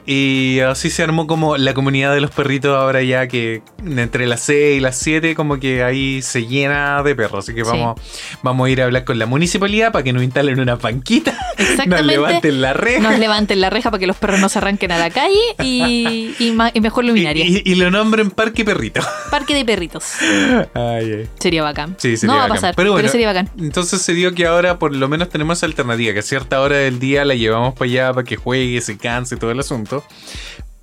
Y 0.09 0.61
así 0.61 0.89
se 0.89 1.03
armó 1.03 1.27
como 1.27 1.57
la 1.57 1.73
comunidad 1.73 2.13
de 2.13 2.21
los 2.21 2.31
perritos 2.31 2.73
ahora 2.77 3.03
ya 3.03 3.27
que 3.27 3.61
entre 3.85 4.25
las 4.25 4.39
6 4.43 4.77
y 4.77 4.79
las 4.79 4.95
7 4.97 5.35
como 5.35 5.59
que 5.59 5.83
ahí 5.83 6.21
se 6.21 6.45
llena 6.47 7.03
de 7.03 7.13
perros. 7.13 7.43
Así 7.43 7.53
que 7.53 7.65
Sí. 7.65 7.71
vamos, 7.71 7.99
vamos 8.41 8.67
a 8.67 8.69
ir 8.69 8.81
a 8.81 8.85
hablar 8.85 9.03
con 9.03 9.19
la 9.19 9.25
municipalidad 9.25 9.91
para 9.91 10.03
que 10.03 10.13
nos 10.13 10.23
instalen 10.23 10.59
una 10.61 10.77
panquita. 10.77 11.37
Nos 11.87 12.05
levanten 12.05 12.61
la 12.61 12.73
reja. 12.73 12.99
Nos 13.01 13.19
levanten 13.19 13.59
la 13.61 13.69
reja 13.69 13.91
para 13.91 13.99
que 13.99 14.07
los 14.07 14.15
perros 14.15 14.39
no 14.39 14.47
se 14.49 14.57
arranquen 14.59 14.91
a 14.91 14.97
la 14.97 15.09
calle 15.09 15.39
y, 15.63 16.33
y 16.39 16.51
ma- 16.51 16.71
y 16.73 16.79
mejor 16.81 17.03
luminaria. 17.05 17.45
y- 17.45 17.61
y 17.65 17.75
lo 17.75 17.91
nombren 17.91 18.31
Parque 18.31 18.63
Perrito. 18.63 19.01
Parque 19.31 19.53
de 19.55 19.65
perritos. 19.65 20.05
Ay, 20.73 21.11
ay. 21.19 21.29
Sería 21.39 21.63
bacán. 21.63 21.95
Sí, 21.97 22.15
sería 22.17 22.33
no 22.33 22.39
va 22.39 22.45
a 22.45 22.47
pasar, 22.47 22.73
Pero 22.75 22.95
pero, 22.95 23.09
sería 23.09 23.27
bacán. 23.27 23.49
Entonces 23.59 24.01
se 24.01 24.13
dio 24.13 24.33
que 24.33 24.45
ahora 24.45 24.79
por 24.79 24.95
lo 24.95 25.07
menos 25.09 25.29
tenemos 25.29 25.57
esa 25.59 25.65
alternativa, 25.65 26.13
que 26.13 26.19
a 26.19 26.23
cierta 26.23 26.61
hora 26.61 26.77
del 26.77 26.99
día 26.99 27.25
la 27.25 27.35
llevamos 27.35 27.73
para 27.73 27.89
allá 27.89 28.13
para 28.13 28.23
que 28.23 28.35
juegue, 28.37 28.79
se 28.81 28.97
canse 28.97 29.35
todo 29.37 29.51
el 29.51 29.59
asunto. 29.59 29.96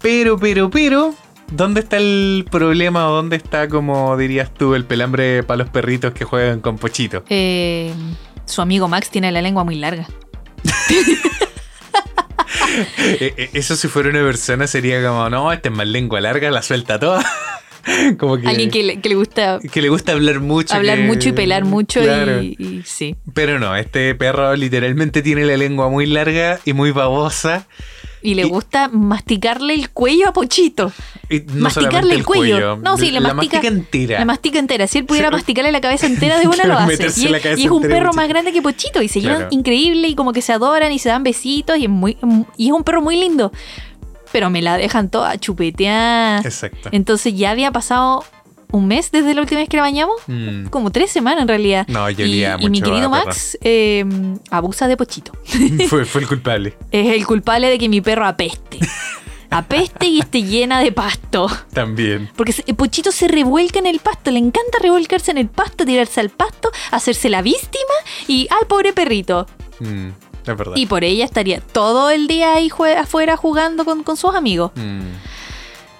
Pero, 0.00 0.38
pero, 0.38 0.70
pero, 0.70 1.14
¿dónde 1.50 1.80
está 1.80 1.96
el 1.96 2.46
problema 2.50 3.08
o 3.08 3.14
dónde 3.14 3.36
está, 3.36 3.68
como 3.68 4.16
dirías 4.16 4.52
tú, 4.52 4.74
el 4.74 4.84
pelambre 4.84 5.42
para 5.42 5.58
los 5.58 5.68
perritos 5.70 6.12
que 6.12 6.24
juegan 6.24 6.60
con 6.60 6.76
Pochito? 6.78 7.24
Eh, 7.30 7.92
su 8.44 8.60
amigo 8.62 8.88
Max 8.88 9.10
tiene 9.10 9.32
la 9.32 9.40
lengua 9.42 9.64
muy 9.64 9.76
larga. 9.76 10.06
Eh, 12.98 13.34
eh, 13.36 13.50
eso 13.52 13.76
si 13.76 13.88
fuera 13.88 14.08
una 14.10 14.22
persona 14.22 14.66
sería 14.66 15.04
como, 15.06 15.28
no, 15.30 15.52
este 15.52 15.68
es 15.68 15.74
más 15.74 15.86
lengua 15.86 16.20
larga, 16.20 16.50
la 16.50 16.62
suelta 16.62 16.98
toda. 16.98 17.24
como 18.18 18.38
que, 18.38 18.48
Alguien 18.48 18.70
que 18.70 18.82
le, 18.82 19.00
que 19.00 19.08
le 19.10 19.14
gusta 19.14 19.58
que 19.70 19.82
le 19.82 19.88
gusta 19.90 20.12
hablar 20.12 20.40
mucho. 20.40 20.74
hablar 20.74 20.98
que- 20.98 21.04
mucho 21.04 21.28
y 21.28 21.32
pelar 21.32 21.64
mucho 21.64 22.00
Claro. 22.00 22.42
y, 22.42 22.56
y 22.58 22.82
sí. 22.84 23.14
Pero 23.34 23.58
no, 23.58 23.76
este 23.76 24.14
perro 24.14 24.56
literalmente 24.56 25.22
tiene 25.22 25.44
la 25.44 25.56
lengua 25.56 25.88
muy 25.88 26.06
larga 26.06 26.58
y 26.64 26.72
muy 26.72 26.90
babosa. 26.90 27.66
Y 28.24 28.34
le 28.34 28.46
Y- 28.46 28.48
gusta 28.48 28.88
masticarle 28.88 29.74
el 29.74 29.90
cuello 29.90 30.28
a 30.28 30.32
Pochito. 30.32 30.90
Y 31.28 31.40
no 31.40 31.64
Masticarle 31.64 32.14
el 32.14 32.24
cuello. 32.24 32.76
No, 32.78 32.96
sí, 32.96 33.10
le 33.10 33.20
la 33.20 33.34
mastica- 33.34 33.66
entera. 33.68 34.18
La 34.18 34.24
mastica 34.24 34.58
entera. 34.58 34.86
Si 34.86 34.98
él 34.98 35.04
pudiera 35.04 35.28
Sí. 35.28 35.34
masticarle 35.34 35.70
la 35.72 35.80
cabeza 35.82 36.06
entera 36.06 36.38
de 36.40 36.48
una 36.48 36.64
lo 36.64 36.74
hace. 36.78 37.02
Y, 37.02 37.06
es- 37.06 37.42
cabeza 37.42 37.60
y 37.60 37.64
es 37.66 37.70
un 37.70 37.82
perro 37.82 38.12
más 38.14 38.26
grande 38.28 38.50
que 38.52 38.62
Pochito. 38.62 39.02
Y 39.02 39.08
se 39.08 39.20
llevan 39.20 39.36
Claro. 39.36 39.50
increíble 39.52 40.08
y 40.08 40.14
como 40.14 40.32
que 40.32 40.40
se 40.40 40.52
adoran 40.54 40.90
y 40.90 40.98
se 40.98 41.10
dan 41.10 41.22
besitos. 41.22 41.76
Y 41.78 41.84
es, 41.84 41.90
muy, 41.90 42.16
y 42.56 42.66
es 42.68 42.72
un 42.72 42.82
perro 42.82 43.02
muy 43.02 43.16
lindo. 43.20 43.52
Pero 44.32 44.48
me 44.50 44.62
la 44.62 44.78
dejan 44.78 45.10
toda 45.10 45.36
chupeteada. 45.38 46.38
Exacto. 46.40 46.88
Entonces 46.92 47.36
ya 47.36 47.50
había 47.50 47.70
pasado 47.72 48.24
un 48.72 48.86
mes 48.86 49.10
desde 49.10 49.34
la 49.34 49.40
última 49.40 49.60
vez 49.60 49.68
que 49.68 49.76
la 49.76 49.82
bañamos. 49.82 50.16
Mm. 50.26 50.66
Como 50.66 50.90
tres 50.90 51.10
semanas 51.10 51.42
en 51.42 51.48
realidad. 51.48 51.86
No, 51.88 52.08
yo 52.10 52.24
y, 52.24 52.44
y 52.44 52.70
mi 52.70 52.80
querido. 52.80 53.10
Max 53.10 53.58
eh, 53.62 54.04
abusa 54.50 54.88
de 54.88 54.96
Pochito. 54.96 55.32
fue, 55.88 56.04
fue 56.04 56.22
el 56.22 56.28
culpable. 56.28 56.76
Es 56.90 57.14
el 57.14 57.26
culpable 57.26 57.68
de 57.68 57.78
que 57.78 57.88
mi 57.88 58.00
perro 58.00 58.26
apeste. 58.26 58.78
Apeste 59.50 60.06
y 60.06 60.18
esté 60.18 60.42
llena 60.42 60.80
de 60.80 60.90
pasto. 60.90 61.48
También. 61.72 62.28
Porque 62.34 62.52
Pochito 62.74 63.12
se 63.12 63.28
revuelca 63.28 63.78
en 63.78 63.86
el 63.86 64.00
pasto, 64.00 64.32
le 64.32 64.40
encanta 64.40 64.78
revolcarse 64.82 65.30
en 65.30 65.38
el 65.38 65.48
pasto, 65.48 65.84
tirarse 65.84 66.18
al 66.18 66.30
pasto, 66.30 66.72
hacerse 66.90 67.28
la 67.28 67.40
víctima 67.40 67.94
y 68.26 68.48
al 68.50 68.66
pobre 68.66 68.92
perrito. 68.92 69.46
Mm, 69.78 70.08
es 70.44 70.56
verdad. 70.56 70.74
Y 70.74 70.86
por 70.86 71.04
ella 71.04 71.24
estaría 71.24 71.60
todo 71.60 72.10
el 72.10 72.26
día 72.26 72.54
ahí 72.54 72.68
afuera 72.98 73.36
jugando 73.36 73.84
con, 73.84 74.02
con 74.02 74.16
sus 74.16 74.34
amigos. 74.34 74.72
Mm. 74.74 75.02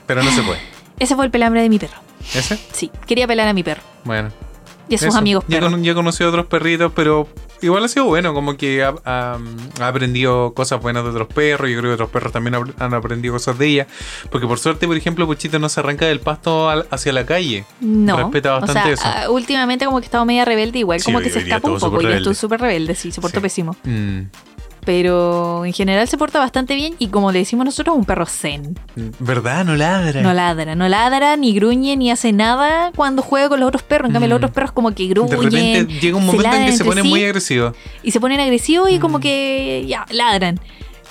Pero 0.07 0.25
no 0.25 0.33
se 0.33 0.43
puede. 0.43 0.59
Ese 0.99 1.15
fue 1.15 1.25
el 1.25 1.31
pelambre 1.31 1.63
de 1.63 1.69
mi 1.69 1.79
perro. 1.79 2.04
¿Ese? 2.35 2.59
Sí, 2.73 2.91
quería 3.07 3.27
pelar 3.27 3.49
a 3.49 3.53
mi 3.53 3.63
perro 3.63 3.83
Bueno. 4.05 4.31
y 4.89 4.95
a 4.95 4.99
sus 4.99 5.09
eso. 5.09 5.19
amigos 5.19 5.45
Ya, 5.49 5.57
perros. 5.59 5.73
con- 5.73 5.83
ya 5.85 5.95
conocí 5.95 6.23
a 6.25 6.29
otros 6.29 6.47
perritos, 6.47 6.93
pero 6.95 7.29
igual 7.63 7.85
ha 7.85 7.89
sido 7.89 8.05
bueno. 8.07 8.35
Como 8.35 8.57
que 8.57 8.83
ha, 8.85 8.95
ha- 9.05 9.39
ha 9.81 9.87
aprendido 9.89 10.53
cosas 10.55 10.81
buenas 10.83 11.05
de 11.05 11.11
otros 11.11 11.29
perros. 11.29 11.71
Yo 11.71 11.79
creo 11.79 11.91
que 11.91 11.95
otros 11.95 12.11
perros 12.11 12.33
también 12.33 12.55
ha- 12.55 12.85
han 12.85 12.95
aprendido 12.95 13.35
cosas 13.35 13.59
de 13.59 13.67
ella. 13.67 13.87
Porque 14.31 14.47
por 14.47 14.59
suerte, 14.59 14.87
por 14.87 14.97
ejemplo, 14.97 15.27
Pochito 15.27 15.59
no 15.59 15.69
se 15.69 15.81
arranca 15.81 16.07
del 16.07 16.21
pasto 16.21 16.69
al- 16.69 16.87
hacia 16.91 17.13
la 17.13 17.25
calle. 17.25 17.65
No, 17.81 18.17
Respeta 18.17 18.57
o 18.57 18.61
bastante 18.61 18.97
sea, 18.97 19.13
eso. 19.15 19.27
ah, 19.27 19.31
últimamente 19.31 19.85
como 19.87 20.01
que 20.01 20.07
estaba 20.07 20.25
media 20.25 20.45
rebelde, 20.45 20.81
igual 20.81 21.01
Sí, 21.01 21.07
como 21.07 21.21
que 21.21 21.31
se 21.31 21.39
escapa 21.41 21.69
un 21.69 21.75
poco, 21.79 21.87
súper 21.87 21.93
y 21.93 22.05
estuvo 22.05 22.09
rebelde. 22.19 22.35
súper 22.35 22.61
rebelde, 22.61 22.95
sí, 22.95 23.11
se 23.13 23.21
portó 23.21 23.39
Sí. 23.39 23.43
pésimo. 23.43 23.77
Mm. 23.85 24.21
Pero 24.85 25.65
en 25.65 25.73
general 25.73 26.07
se 26.09 26.19
porta 26.19 26.39
bastante 26.39 26.75
bien 26.75 26.95
y 26.99 27.09
como 27.09 27.33
le 27.33 27.39
decimos 27.41 27.65
nosotros, 27.65 27.97
un 27.97 28.05
perro 28.05 28.27
zen. 28.27 28.79
¿Verdad? 29.19 29.65
No 29.65 29.77
ladra. 29.77 30.21
No 30.23 30.33
ladra, 30.35 30.75
no 30.75 30.89
ladra, 30.89 31.37
ni 31.37 31.55
gruñe, 31.55 31.97
ni 31.97 32.11
hace 32.11 32.33
nada 32.33 32.93
cuando 32.95 33.23
juega 33.23 33.49
con 33.49 33.61
los 33.61 33.69
otros 33.69 33.83
perros. 33.83 34.09
En 34.09 34.13
cambio, 34.13 34.29
Mm. 34.29 34.31
los 34.31 34.37
otros 34.39 34.51
perros 34.51 34.73
como 34.73 34.91
que 34.95 35.05
De 35.05 35.09
gruñen. 35.11 35.41
repente 35.41 35.95
llega 36.01 36.17
un 36.17 36.27
momento 36.27 36.53
en 36.55 36.67
que 36.67 36.73
se 36.73 36.85
ponen 36.85 37.05
sí 37.05 37.11
muy 37.11 37.25
agresivos. 37.25 37.75
Y 38.03 38.11
se 38.11 38.21
ponen 38.21 38.41
agresivos 38.41 38.91
y 38.91 38.99
como 38.99 39.19
Mm. 39.19 39.21
que 39.23 39.85
ya, 39.89 40.05
ladran. 40.11 40.61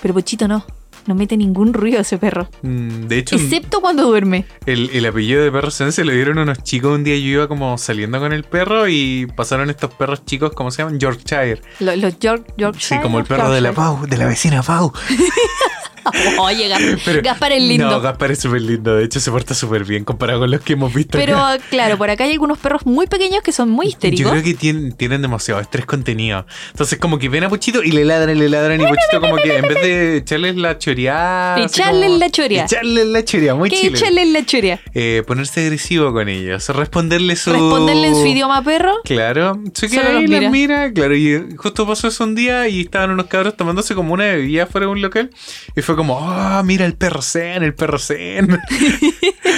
Pero 0.01 0.13
Pochito 0.13 0.47
no, 0.47 0.65
no 1.05 1.15
mete 1.15 1.37
ningún 1.37 1.73
ruido 1.73 1.99
ese 2.01 2.17
perro. 2.17 2.49
Mm, 2.61 3.07
De 3.07 3.17
hecho, 3.17 3.35
Excepto 3.35 3.81
cuando 3.81 4.03
duerme. 4.03 4.45
el, 4.65 4.89
el 4.93 5.05
apellido 5.05 5.43
de 5.43 5.51
perro 5.51 5.71
se 5.71 6.03
lo 6.03 6.11
dieron 6.11 6.37
unos 6.37 6.63
chicos. 6.63 6.95
Un 6.95 7.03
día 7.03 7.15
yo 7.17 7.25
iba 7.27 7.47
como 7.47 7.77
saliendo 7.77 8.19
con 8.19 8.33
el 8.33 8.43
perro 8.43 8.87
y 8.87 9.27
pasaron 9.35 9.69
estos 9.69 9.93
perros 9.93 10.25
chicos, 10.25 10.51
¿cómo 10.53 10.71
se 10.71 10.83
llaman? 10.83 10.99
Yorkshire. 10.99 11.61
Los, 11.79 11.97
los 11.97 12.19
York, 12.19 12.53
Yorkshire. 12.57 12.97
Sí, 12.97 13.01
como 13.01 13.19
el 13.19 13.25
perro 13.25 13.51
de 13.51 13.61
la 13.61 13.73
Pau, 13.73 14.05
de 14.05 14.17
la 14.17 14.27
vecina 14.27 14.61
Pau. 14.63 14.91
Oye, 16.39 16.69
Ga- 16.69 16.99
Pero- 17.05 17.21
Gaspar 17.23 17.51
es 17.53 17.61
lindo. 17.63 17.89
No, 17.89 18.01
Gaspar 18.01 18.31
es 18.31 18.39
súper 18.39 18.61
lindo. 18.61 18.95
De 18.95 19.05
hecho, 19.05 19.19
se 19.19 19.31
porta 19.31 19.53
súper 19.53 19.83
bien 19.85 20.03
comparado 20.03 20.39
con 20.41 20.51
los 20.51 20.61
que 20.61 20.73
hemos 20.73 20.93
visto. 20.93 21.17
Pero 21.17 21.37
acá. 21.37 21.63
claro, 21.69 21.97
por 21.97 22.09
acá 22.09 22.23
hay 22.25 22.31
algunos 22.33 22.57
perros 22.57 22.85
muy 22.85 23.07
pequeños 23.07 23.41
que 23.43 23.51
son 23.51 23.69
muy 23.69 23.85
Yo 23.87 23.89
histéricos. 23.91 24.31
creo 24.31 24.43
que 24.43 24.53
tienen, 24.53 24.91
tienen 24.93 25.21
demasiado 25.21 25.59
estrés 25.61 25.85
contenido. 25.85 26.45
Entonces, 26.71 26.99
como 26.99 27.19
que 27.19 27.29
ven 27.29 27.43
a 27.43 27.49
Pochito 27.49 27.83
y 27.83 27.91
le 27.91 28.05
ladran 28.05 28.35
y 28.35 28.39
le 28.39 28.49
ladran. 28.49 28.79
Y 28.81 28.83
Pochito, 28.85 29.19
como 29.21 29.35
que 29.37 29.57
en 29.57 29.67
vez 29.67 29.81
de 29.81 30.17
echarles 30.17 30.55
la 30.55 30.77
choreada. 30.77 31.59
Echarles 31.63 32.11
la 32.11 32.29
choreada. 32.29 32.65
Echarles 32.65 33.05
la 33.07 33.23
choreada, 33.25 33.55
muy 33.57 33.69
chile. 33.69 33.97
échale 33.97 34.25
la 34.25 34.45
churia. 34.45 34.81
Eh, 34.93 35.23
ponerse 35.25 35.61
agresivo 35.61 36.11
con 36.13 36.29
ellos. 36.29 36.67
Responderle 36.69 37.35
su. 37.35 37.51
Responderle 37.51 38.07
en 38.07 38.15
su 38.15 38.25
idioma 38.25 38.63
perro. 38.63 38.93
Claro, 39.03 39.59
se 39.73 39.89
queda 39.89 40.17
ahí, 40.17 40.27
mira. 40.27 40.49
mira, 40.49 40.91
claro, 40.93 41.15
y 41.15 41.55
justo 41.57 41.85
pasó 41.87 42.07
eso 42.07 42.23
un 42.23 42.35
día 42.35 42.67
y 42.67 42.81
estaban 42.81 43.11
unos 43.11 43.27
cabros 43.27 43.55
tomándose 43.55 43.95
como 43.95 44.13
una 44.13 44.25
bebida 44.25 44.65
fuera 44.67 44.87
de 44.87 44.91
un 44.93 45.01
local 45.01 45.29
y 45.75 45.81
fue 45.81 45.92
como, 45.95 46.19
ah, 46.19 46.61
mira 46.63 46.85
el 46.85 46.95
perro 46.95 47.21
zen, 47.21 47.63
el 47.63 47.73
perro 47.73 47.97
zen, 47.99 48.59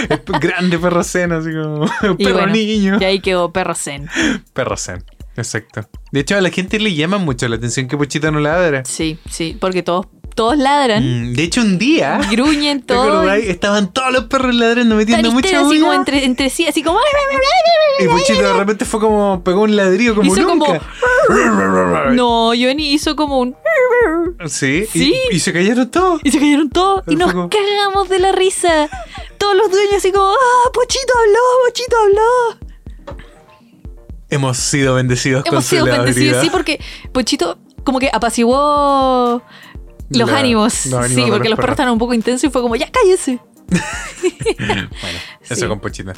el 0.10 0.21
grande 0.39 0.78
perro 0.80 1.04
zen, 1.04 1.32
así 1.32 1.50
como, 1.52 1.86
perro 2.17 2.17
bueno, 2.17 2.48
niño, 2.48 2.98
Y 3.00 3.04
ahí 3.04 3.19
quedó 3.19 3.52
perro 3.52 3.76
zen. 3.76 4.10
perro 4.54 4.78
zen, 4.78 5.04
exacto. 5.38 5.88
De 6.12 6.21
hecho, 6.21 6.38
a 6.38 6.41
la 6.41 6.50
gente 6.50 6.80
le 6.80 6.93
llama 6.93 7.17
mucho 7.17 7.48
la 7.48 7.56
atención 7.58 7.88
que 7.88 7.98
Pochito 7.98 8.32
no 8.32 8.39
ladra. 8.39 8.84
Sí, 8.86 9.19
sí, 9.30 9.58
porque 9.60 9.84
todos, 9.84 10.08
todos 10.36 10.58
ladran, 10.58 11.32
Mm, 11.32 11.34
De 11.34 11.43
hecho, 11.43 11.62
un 11.62 11.78
día, 11.80 12.19
gruñen 12.32 12.82
¿te 12.82 12.93
todos. 12.93 13.28
Estaban 13.38 13.91
todos 13.91 14.12
los 14.12 14.26
perros 14.26 14.54
ladrando, 14.54 14.95
metiendo 14.95 15.32
mucha 15.32 15.62
así 15.62 15.80
como 15.80 15.93
entre, 15.93 16.26
entre 16.26 16.50
sí, 16.50 16.67
así 16.67 16.84
como. 16.84 17.00
Y 18.00 18.08
Pochito 18.08 18.41
de 18.43 18.54
repente 18.54 18.84
fue 18.86 19.00
como, 19.00 19.41
pegó 19.43 19.62
un 19.62 19.76
ladrillo 19.76 20.13
como 20.15 20.36
Hizo 20.36 20.45
como- 20.48 20.67
nunca. 20.67 20.82
No, 22.13 22.50
Johnny 22.50 22.93
hizo 22.93 23.15
como 23.15 23.39
un. 23.39 23.56
Sí, 24.48 24.86
Sí. 24.91 25.15
Y, 25.32 25.39
se 25.39 25.52
cayeron 25.54 25.89
todos. 25.89 26.19
Y 26.24 26.32
se 26.32 26.39
cayeron 26.39 26.69
todos. 26.69 27.02
Y 27.08 27.15
nos 27.15 27.32
como- 27.32 27.50
cagamos 27.50 28.10
de 28.10 28.19
la 28.19 28.32
risa. 28.34 28.89
Todos 29.38 29.56
los 29.56 29.71
dueños 29.71 29.95
así 29.98 30.12
como. 30.12 30.26
¡Ah, 30.30 30.69
Pochito 30.74 31.13
habló! 31.17 31.39
¡Pochito 31.65 31.95
habló! 32.04 32.65
Hemos 34.30 34.58
sido 34.58 34.95
bendecidos 34.95 35.43
con 35.43 35.54
Hemos 35.54 35.65
su 35.65 35.69
sido 35.76 35.86
bendecidos, 35.86 36.41
sí, 36.43 36.50
porque 36.52 36.80
Pochito 37.13 37.58
como 37.84 38.00
que 38.00 38.10
apaciguó 38.12 39.41
los 40.09 40.29
La- 40.29 40.39
ánimos. 40.39 40.85
los 40.87 41.03
ánimos 41.05 41.25
sí, 41.25 41.31
porque 41.31 41.49
los 41.49 41.57
perros 41.57 41.73
estaban 41.73 41.93
un 41.93 41.99
poco 41.99 42.13
intensos 42.13 42.43
y 42.45 42.51
fue 42.51 42.61
como, 42.61 42.75
ya 42.75 42.89
cállese. 42.91 43.39
Bueno, 44.59 44.89
eso 45.41 45.55
Sí. 45.55 45.67
con 45.67 45.79
Pochita. 45.79 46.13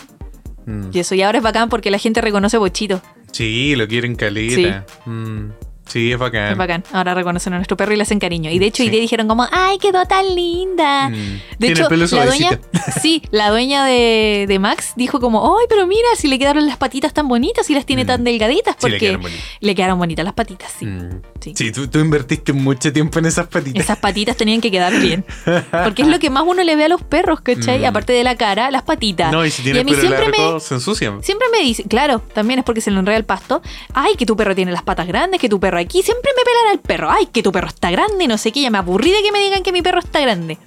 Mm. 0.65 0.89
Y 0.91 0.99
eso, 0.99 1.15
y 1.15 1.21
ahora 1.21 1.37
es 1.37 1.43
bacán 1.43 1.69
porque 1.69 1.89
la 1.91 1.97
gente 1.97 2.19
reconoce 2.21 2.57
a 2.57 2.59
Pochito. 2.59 3.01
Sí, 3.31 3.75
lo 3.75 3.87
quieren 3.87 4.15
caleta. 4.15 4.85
Mm. 5.05 5.49
Sí, 5.87 6.11
es 6.11 6.17
bacán. 6.19 6.51
Es 6.51 6.57
bacán. 6.57 6.83
Ahora 6.91 7.13
reconocen 7.13 7.53
a 7.53 7.57
nuestro 7.57 7.77
perro 7.77 7.93
y 7.93 7.97
le 7.97 8.03
hacen 8.03 8.19
cariño. 8.19 8.51
Y 8.51 8.59
de 8.59 8.65
hecho, 8.67 8.77
Sí. 8.77 8.83
hoy 8.83 8.89
día 8.89 9.01
dijeron 9.01 9.27
como, 9.27 9.47
¡ay, 9.51 9.77
quedó 9.79 10.05
tan 10.05 10.35
linda! 10.35 11.09
Mm. 11.09 11.13
De 11.13 11.39
Tiene 11.59 11.73
hecho, 11.73 11.83
el 11.83 11.89
pelo 11.89 12.05
la 12.11 12.25
dueña, 12.25 12.59
sí, 13.01 13.21
la 13.31 13.49
dueña 13.49 13.85
de, 13.85 14.45
de 14.47 14.59
Max 14.59 14.93
dijo 14.95 15.19
como, 15.19 15.57
¡ay, 15.57 15.65
pero 15.69 15.87
mira, 15.87 16.07
si 16.17 16.27
le 16.27 16.37
quedaron 16.39 16.65
las 16.67 16.77
patitas 16.77 17.13
tan 17.13 17.27
bonitas 17.27 17.69
y 17.69 17.73
las 17.73 17.85
tiene 17.85 18.03
Mm. 18.03 18.07
tan 18.07 18.23
delgaditas! 18.23 18.75
Sí, 18.79 18.87
le 18.87 18.91
Porque 18.91 18.99
quedaron 18.99 19.31
le 19.59 19.75
quedaron 19.75 19.99
bonitas 19.99 20.23
las 20.25 20.33
patitas, 20.33 20.71
sí. 20.77 20.85
Mm. 20.85 21.21
sí. 21.41 21.53
Sí, 21.55 21.71
tú, 21.71 21.87
tú 21.87 21.99
invertiste 21.99 22.53
mucho 22.53 22.91
tiempo 22.93 23.19
en 23.19 23.25
esas 23.25 23.47
patitas. 23.47 23.83
Esas 23.83 23.97
patitas 23.97 24.37
tenían 24.37 24.61
que 24.61 24.71
quedar 24.71 24.93
bien. 24.99 25.25
Porque 25.83 26.01
es 26.03 26.07
lo 26.07 26.19
que 26.19 26.29
más 26.29 26.43
uno 26.45 26.63
le 26.63 26.75
ve 26.75 26.85
a 26.85 26.89
los 26.89 27.01
perros, 27.01 27.41
¿cachai? 27.41 27.79
Mm. 27.79 27.85
Aparte 27.85 28.13
de 28.13 28.23
la 28.23 28.35
cara, 28.35 28.69
las 28.71 28.83
patitas. 28.83 29.31
No, 29.31 29.45
y 29.45 29.51
si 29.51 29.61
a 29.61 29.63
tienes 29.65 29.85
mí 29.85 29.91
pelo 29.91 30.01
siempre 30.01 30.29
largo, 30.37 30.53
me, 30.55 30.59
se 30.59 30.73
ensucian. 30.75 31.23
siempre 31.23 31.47
me 31.51 31.63
dicen, 31.63 31.87
claro, 31.87 32.19
también 32.33 32.59
es 32.59 32.65
porque 32.65 32.81
se 32.81 32.91
le 32.91 32.99
enreda 32.99 33.17
el 33.17 33.25
pasto. 33.25 33.61
Ay, 33.93 34.15
que 34.17 34.25
tu 34.25 34.35
perro 34.35 34.53
tiene 34.55 34.71
las 34.71 34.83
patas 34.83 35.07
grandes, 35.07 35.39
que 35.41 35.49
tu 35.49 35.59
perro 35.59 35.76
aquí. 35.79 36.01
Siempre 36.01 36.31
me 36.37 36.43
pelan 36.43 36.71
al 36.73 36.79
perro. 36.79 37.09
Ay, 37.09 37.27
que 37.27 37.41
tu 37.43 37.51
perro 37.51 37.67
está 37.67 37.91
grande, 37.91 38.27
no 38.27 38.37
sé 38.37 38.51
qué. 38.51 38.61
Ya 38.61 38.69
me 38.69 38.77
aburrí 38.77 39.11
de 39.11 39.21
que 39.21 39.31
me 39.31 39.39
digan 39.39 39.63
que 39.63 39.71
mi 39.71 39.81
perro 39.81 39.99
está 39.99 40.19
grande. 40.19 40.57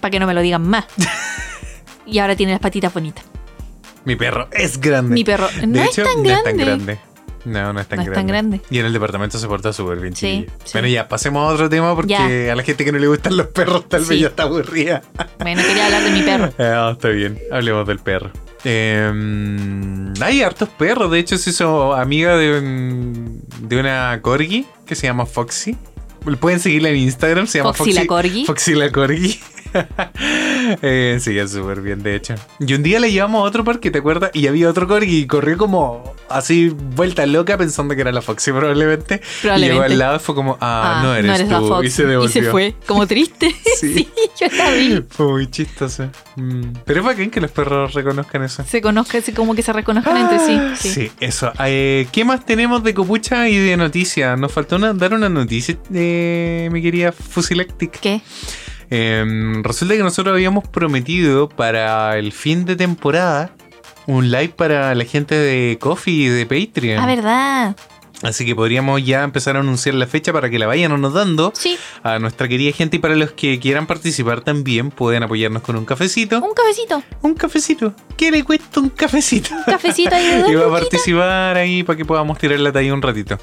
Para 0.00 0.10
que 0.10 0.20
no 0.20 0.26
me 0.26 0.34
lo 0.34 0.40
digan 0.40 0.62
más. 0.62 0.84
y 2.06 2.18
ahora 2.18 2.36
tiene 2.36 2.52
las 2.52 2.60
patitas 2.60 2.92
bonitas. 2.92 3.24
Mi 4.04 4.16
perro 4.16 4.48
es 4.52 4.80
grande. 4.80 5.14
Mi 5.14 5.24
perro 5.24 5.48
no 5.66 5.78
de 5.78 5.84
es 5.84 5.90
hecho, 5.90 6.04
tan 6.04 6.22
no 6.22 6.30
es 6.30 6.42
tan 6.42 6.56
grande. 6.56 6.98
No, 7.44 7.72
no 7.72 7.80
es 7.80 7.86
tan 7.88 7.96
No 7.98 8.02
es 8.02 8.08
grande. 8.08 8.14
tan 8.14 8.26
grande. 8.26 8.60
Y 8.70 8.78
en 8.80 8.86
el 8.86 8.92
departamento 8.92 9.38
se 9.38 9.46
porta 9.46 9.72
súper 9.72 9.98
bien, 9.98 10.14
Sí. 10.14 10.46
Bueno, 10.72 10.88
ya, 10.88 11.08
pasemos 11.08 11.42
a 11.48 11.54
otro 11.54 11.68
tema 11.70 11.94
porque 11.94 12.10
Ya. 12.46 12.52
a 12.52 12.56
la 12.56 12.62
gente 12.62 12.84
que 12.84 12.92
no 12.92 12.98
le 12.98 13.06
gustan 13.06 13.36
los 13.36 13.46
perros 13.48 13.88
tal 13.88 14.00
vez 14.00 14.08
Sí. 14.08 14.20
ya 14.20 14.28
está 14.28 14.42
aburrida. 14.44 15.02
Bueno, 15.38 15.62
quería 15.62 15.86
hablar 15.86 16.02
de 16.02 16.10
mi 16.10 16.22
perro. 16.22 16.52
Ah, 16.58 16.90
está 16.92 17.08
bien, 17.08 17.38
hablemos 17.50 17.86
del 17.86 17.98
perro. 17.98 18.30
Eh, 18.64 19.10
hay 20.20 20.42
hartos 20.42 20.68
perros, 20.68 21.10
de 21.10 21.18
hecho 21.18 21.38
se 21.38 21.50
hizo 21.50 21.94
amiga 21.94 22.36
de, 22.36 22.58
un- 22.58 23.42
de 23.62 23.78
una 23.80 24.18
corgi 24.22 24.66
que 24.86 24.94
se 24.94 25.06
llama 25.06 25.26
Foxy. 25.26 25.76
Pueden 26.38 26.60
seguirla 26.60 26.90
en 26.90 26.96
Instagram, 26.96 27.46
se 27.46 27.58
llama 27.58 27.72
Foxy 27.72 27.92
la 27.94 28.06
corgi. 28.06 28.44
Foxy 28.44 28.74
la 28.74 28.90
corgi. 28.92 29.40
eh, 30.82 31.18
sí, 31.20 31.38
es 31.38 31.50
súper 31.52 31.80
bien, 31.80 32.02
de 32.02 32.16
hecho. 32.16 32.34
Y 32.58 32.74
un 32.74 32.82
día 32.82 33.00
le 33.00 33.10
llevamos 33.10 33.40
a 33.40 33.44
otro 33.44 33.64
parque, 33.64 33.90
¿te 33.90 33.98
acuerdas? 33.98 34.30
Y 34.34 34.46
había 34.46 34.68
otro 34.68 34.86
corgi 34.86 35.18
y 35.20 35.26
corrió 35.26 35.56
como 35.58 36.14
así 36.28 36.68
vuelta 36.68 37.26
loca 37.26 37.58
pensando 37.58 37.94
que 37.94 38.00
era 38.02 38.12
la 38.12 38.22
Foxy 38.22 38.52
probablemente. 38.52 39.16
Y 39.16 39.40
Probablemente. 39.42 39.72
llegó 39.74 39.82
al 39.84 39.98
lado 39.98 40.16
y 40.16 40.18
fue 40.20 40.34
como, 40.34 40.58
ah, 40.60 41.00
no 41.02 41.14
eres, 41.14 41.48
la 41.48 41.58
tú. 41.58 41.68
Fox. 41.68 41.86
Y 41.86 41.90
se 41.90 42.06
devolvió. 42.06 42.50
fue, 42.50 42.74
como 42.86 43.06
triste. 43.06 43.54
Sí. 43.80 43.94
sí. 43.94 44.08
yo 44.38 44.46
la 44.56 44.70
vi. 44.72 45.02
Fue 45.08 45.26
muy 45.26 45.46
chistoso. 45.50 46.10
Mm. 46.36 46.72
Pero 46.84 47.00
es 47.00 47.06
bacán 47.06 47.30
que 47.30 47.40
los 47.40 47.50
perros 47.50 47.94
reconozcan 47.94 48.42
eso. 48.44 48.62
Se 48.64 48.82
conozca, 48.82 49.18
así 49.18 49.32
como 49.32 49.54
que 49.54 49.62
se 49.62 49.72
reconozcan 49.72 50.16
entre 50.18 50.36
Ah, 50.36 50.74
sí. 50.76 50.88
sí. 50.90 51.12
eso. 51.20 51.50
Eh, 51.64 52.06
¿Qué 52.12 52.24
más 52.26 52.44
tenemos 52.44 52.82
de 52.82 52.92
copucha 52.92 53.48
y 53.48 53.56
de 53.56 53.76
noticias? 53.78 54.38
Nos 54.38 54.52
faltó 54.52 54.76
una- 54.76 54.92
dar 54.92 55.14
una 55.14 55.28
noticia, 55.30 55.76
eh, 55.94 56.68
mi 56.70 56.82
querida 56.82 57.12
Fusilactic. 57.12 57.98
¿Qué? 58.00 58.20
Eh, 58.90 59.24
resulta 59.62 59.96
que 59.96 60.02
nosotros 60.02 60.32
habíamos 60.32 60.66
prometido 60.68 61.48
para 61.48 62.18
el 62.18 62.32
fin 62.32 62.64
de 62.64 62.76
temporada 62.76 63.52
un 64.06 64.30
live 64.30 64.54
para 64.56 64.94
la 64.94 65.04
gente 65.04 65.34
de 65.34 65.78
Coffee 65.78 66.24
y 66.24 66.28
de 66.28 66.46
Patreon. 66.46 67.02
Ah, 67.02 67.06
¿verdad? 67.06 67.76
Así 68.22 68.44
que 68.44 68.54
podríamos 68.54 69.02
ya 69.04 69.22
empezar 69.24 69.56
a 69.56 69.60
anunciar 69.60 69.94
la 69.94 70.06
fecha 70.06 70.32
para 70.32 70.50
que 70.50 70.58
la 70.58 70.66
vayan 70.66 70.92
anotando 70.92 71.52
Sí. 71.54 71.78
a 72.02 72.18
nuestra 72.18 72.48
querida 72.48 72.72
gente 72.72 72.96
y 72.96 73.00
para 73.00 73.16
los 73.16 73.32
que 73.32 73.58
quieran 73.58 73.86
participar 73.86 74.42
también 74.42 74.90
pueden 74.90 75.22
apoyarnos 75.22 75.62
con 75.62 75.76
un 75.76 75.84
cafecito. 75.86 76.38
Un 76.40 76.52
cafecito. 76.54 77.02
Un 77.22 77.34
cafecito. 77.34 77.94
¿Qué 78.18 78.30
le 78.30 78.44
cuesta 78.44 78.80
un 78.80 78.90
cafecito? 78.90 79.54
Un 79.54 79.62
cafecito 79.64 80.14
ahí 80.14 80.42
de 80.42 80.48
y 80.52 80.54
va 80.54 80.66
a 80.66 80.70
participar 80.70 81.56
ahí 81.56 81.82
para 81.82 81.96
que 81.96 82.04
podamos 82.04 82.36
tirar 82.38 82.60
la 82.60 82.70
talla 82.72 82.92
un 82.92 83.00
ratito. 83.00 83.38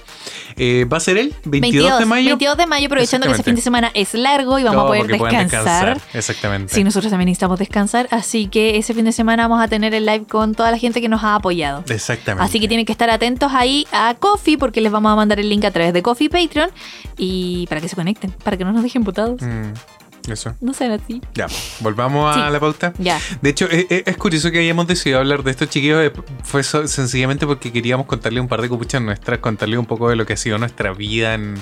Eh, 0.55 0.85
¿Va 0.91 0.97
a 0.97 0.99
ser 0.99 1.17
el 1.17 1.33
22, 1.45 1.99
de 1.99 2.05
mayo? 2.05 2.29
22 2.29 2.57
de 2.57 2.65
mayo, 2.65 2.85
aprovechando 2.87 3.27
que 3.27 3.33
ese 3.33 3.43
fin 3.43 3.55
de 3.55 3.61
semana 3.61 3.91
es 3.93 4.13
largo 4.13 4.57
y 4.59 4.63
vamos 4.63 4.83
a 4.83 4.87
poder 4.87 5.07
descansar. 5.07 5.99
Exactamente. 6.13 6.73
Sí, 6.73 6.83
nosotros 6.83 7.11
también 7.11 7.27
necesitamos 7.27 7.59
descansar, 7.59 8.07
así 8.11 8.47
que 8.47 8.77
ese 8.77 8.93
fin 8.93 9.05
de 9.05 9.11
semana 9.11 9.47
vamos 9.47 9.63
a 9.63 9.67
tener 9.67 9.93
el 9.93 10.05
live 10.05 10.25
con 10.27 10.55
toda 10.55 10.71
la 10.71 10.77
gente 10.77 11.01
que 11.01 11.09
nos 11.09 11.23
ha 11.23 11.35
apoyado. 11.35 11.83
Exactamente. 11.89 12.43
Así 12.43 12.59
que 12.59 12.67
tienen 12.67 12.85
que 12.85 12.91
estar 12.91 13.09
atentos 13.09 13.51
ahí 13.53 13.85
a 13.91 14.15
Coffee 14.19 14.57
porque 14.67 14.81
les 14.81 14.91
vamos 14.91 15.13
a 15.13 15.15
mandar 15.15 15.39
el 15.39 15.47
link 15.47 15.63
a 15.63 15.71
través 15.71 15.93
de 15.93 16.03
Coffee 16.03 16.25
y 16.25 16.29
Patreon 16.29 16.69
y 17.17 17.65
para 17.67 17.79
que 17.79 17.87
se 17.87 17.95
conecten, 17.95 18.31
para 18.31 18.57
que 18.57 18.65
no 18.65 18.73
nos 18.73 18.83
dejen 18.83 19.05
putados. 19.05 19.41
Mm, 19.41 20.29
eso. 20.29 20.53
No 20.59 20.73
sean 20.73 20.91
así. 20.91 21.21
Ya, 21.35 21.47
volvamos 21.79 22.35
a 22.35 22.47
Sí. 22.47 22.51
la 22.51 22.59
pauta. 22.59 22.91
Ya. 22.99 23.17
De 23.41 23.49
hecho, 23.49 23.65
eh, 23.71 23.87
eh, 23.89 24.03
es 24.05 24.17
curioso 24.17 24.51
que 24.51 24.59
hayamos 24.59 24.85
decidido 24.85 25.19
hablar 25.19 25.41
de 25.41 25.51
estos 25.51 25.69
chiquillos. 25.69 26.03
eh, 26.03 26.11
Fue 26.43 26.63
so- 26.63 26.85
sencillamente 26.85 27.47
porque 27.47 27.71
queríamos 27.71 28.07
contarle 28.07 28.41
un 28.41 28.49
par 28.49 28.61
de 28.61 28.67
copuchas 28.67 29.01
nuestras, 29.01 29.39
contarle 29.39 29.77
un 29.77 29.85
poco 29.85 30.09
de 30.09 30.17
lo 30.17 30.25
que 30.25 30.33
ha 30.33 30.37
sido 30.37 30.57
nuestra 30.57 30.91
vida 30.91 31.33
en, 31.33 31.55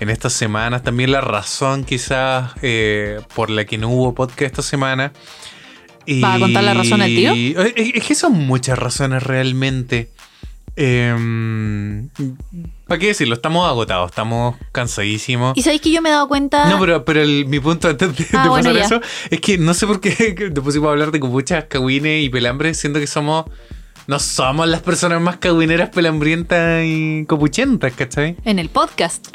en 0.00 0.08
estas 0.08 0.32
semanas. 0.32 0.82
También 0.82 1.12
la 1.12 1.20
razón, 1.20 1.84
quizás, 1.84 2.52
eh, 2.62 3.20
por 3.34 3.50
la 3.50 3.66
que 3.66 3.76
no 3.76 3.90
hubo 3.90 4.14
podcast 4.14 4.40
esta 4.52 4.62
semana. 4.62 5.12
Y- 6.06 6.22
¿Va 6.22 6.32
a 6.32 6.38
contar 6.38 6.64
la 6.64 6.72
razón 6.72 7.02
al? 7.02 7.10
Eh, 7.10 7.54
Es, 7.76 7.90
es 7.94 8.04
que 8.06 8.14
son 8.14 8.32
muchas 8.32 8.78
razones 8.78 9.22
realmente. 9.22 10.08
¿Para 12.86 12.98
qué 12.98 13.08
decirlo? 13.08 13.34
Estamos 13.34 13.66
agotados, 13.68 14.10
estamos 14.10 14.56
cansadísimos. 14.72 15.56
Y 15.56 15.62
sabéis 15.62 15.80
que 15.82 15.90
yo 15.90 16.00
me 16.00 16.08
he 16.08 16.12
dado 16.12 16.28
cuenta. 16.28 16.68
No, 16.70 16.78
pero, 16.80 17.04
pero 17.04 17.20
el- 17.20 17.46
mi 17.46 17.60
punto 17.60 17.88
antes 17.88 18.16
de, 18.16 18.26
Ah, 18.32 18.44
de 18.44 18.48
bueno, 18.48 18.70
pasar 18.70 18.74
ya. 18.88 18.96
eso 18.96 19.00
es 19.30 19.40
que 19.40 19.58
no 19.58 19.74
sé 19.74 19.86
por 19.86 20.00
qué 20.00 20.50
nos 20.54 20.64
pusimos 20.64 20.88
a 20.88 20.92
hablar 20.92 21.10
de 21.10 21.20
copuchas, 21.20 21.64
cagüines 21.64 22.24
y 22.24 22.28
pelambres, 22.28 22.78
siendo 22.78 23.00
que 23.00 23.06
somos. 23.06 23.46
No 24.08 24.18
somos 24.18 24.66
las 24.66 24.80
personas 24.80 25.20
más 25.20 25.36
cagüineras, 25.36 25.90
pelambrientas 25.90 26.82
y 26.86 27.26
copuchentas, 27.26 27.92
¿cachai? 27.92 28.36
En 28.46 28.58
el 28.58 28.70
podcast. 28.70 29.28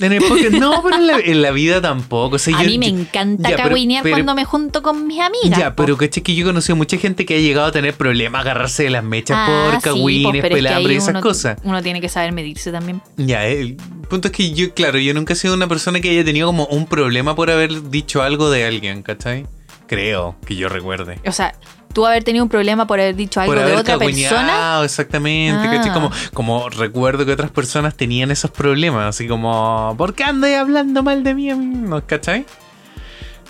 En 0.00 0.12
el 0.14 0.22
podcast, 0.24 0.52
no, 0.52 0.82
pero 0.82 0.96
en 0.96 1.06
la, 1.06 1.18
en 1.18 1.42
la 1.42 1.50
vida 1.50 1.82
tampoco. 1.82 2.36
O 2.36 2.38
sea, 2.38 2.56
a 2.58 2.62
yo- 2.62 2.70
mí 2.70 2.78
me 2.78 2.86
encanta 2.88 3.50
ya, 3.50 3.56
pero- 3.56 3.68
cagüinear 3.68 4.02
pero- 4.02 4.14
cuando 4.16 4.34
me 4.34 4.46
junto 4.46 4.82
con 4.82 5.06
mis 5.06 5.20
amigas. 5.20 5.58
Ya, 5.58 5.76
po. 5.76 5.82
pero 5.84 5.98
caché 5.98 6.22
que 6.22 6.34
yo 6.34 6.42
he 6.42 6.46
conocido 6.46 6.74
mucha 6.74 6.96
gente 6.96 7.26
que 7.26 7.36
ha 7.36 7.38
llegado 7.38 7.66
a 7.66 7.72
tener 7.72 7.92
problemas, 7.92 8.40
agarrarse 8.40 8.84
de 8.84 8.90
las 8.90 9.04
mechas 9.04 9.36
Ah, 9.38 9.68
por 9.70 9.74
sí, 9.74 9.84
cagüines, 9.84 10.36
es 10.36 10.42
que 10.48 10.54
pelambres 10.54 10.94
y 10.94 10.96
esas 10.96 11.10
uno- 11.10 11.20
cosas. 11.20 11.58
Uno 11.62 11.82
tiene 11.82 12.00
que 12.00 12.08
saber 12.08 12.32
medirse 12.32 12.72
también. 12.72 13.02
Ya, 13.18 13.46
el 13.46 13.76
punto 14.08 14.28
es 14.28 14.32
que 14.32 14.52
yo, 14.52 14.72
claro, 14.72 14.98
yo 14.98 15.12
nunca 15.12 15.34
he 15.34 15.36
sido 15.36 15.52
una 15.52 15.68
persona 15.68 16.00
que 16.00 16.08
haya 16.08 16.24
tenido 16.24 16.46
como 16.46 16.64
un 16.64 16.86
problema 16.86 17.36
por 17.36 17.50
haber 17.50 17.90
dicho 17.90 18.22
algo 18.22 18.48
de 18.50 18.64
alguien, 18.64 19.02
¿cachai? 19.02 19.46
Creo 19.86 20.34
que 20.46 20.56
yo 20.56 20.70
recuerde. 20.70 21.20
O 21.26 21.32
sea, 21.32 21.54
tú 21.94 22.04
haber 22.06 22.22
tenido 22.24 22.44
un 22.44 22.50
problema 22.50 22.86
por 22.86 23.00
haber 23.00 23.16
dicho 23.16 23.40
algo 23.40 23.54
por 23.54 23.64
de 23.64 23.74
otra 23.74 23.96
persona. 23.96 24.82
exactamente, 24.84 25.66
Ah. 25.66 25.92
Como, 25.94 26.10
como 26.34 26.68
recuerdo 26.68 27.24
que 27.24 27.32
otras 27.32 27.50
personas 27.50 27.96
tenían 27.96 28.30
esos 28.30 28.50
problemas, 28.50 29.06
así 29.08 29.26
como, 29.26 29.94
¿por 29.96 30.12
qué 30.14 30.24
andas 30.24 30.50
hablando 30.56 31.02
mal 31.02 31.24
de 31.24 31.34
mí? 31.34 31.50
a 31.50 31.56
mí? 31.56 31.64
¿No, 31.66 32.04
¿Cachai? 32.06 32.44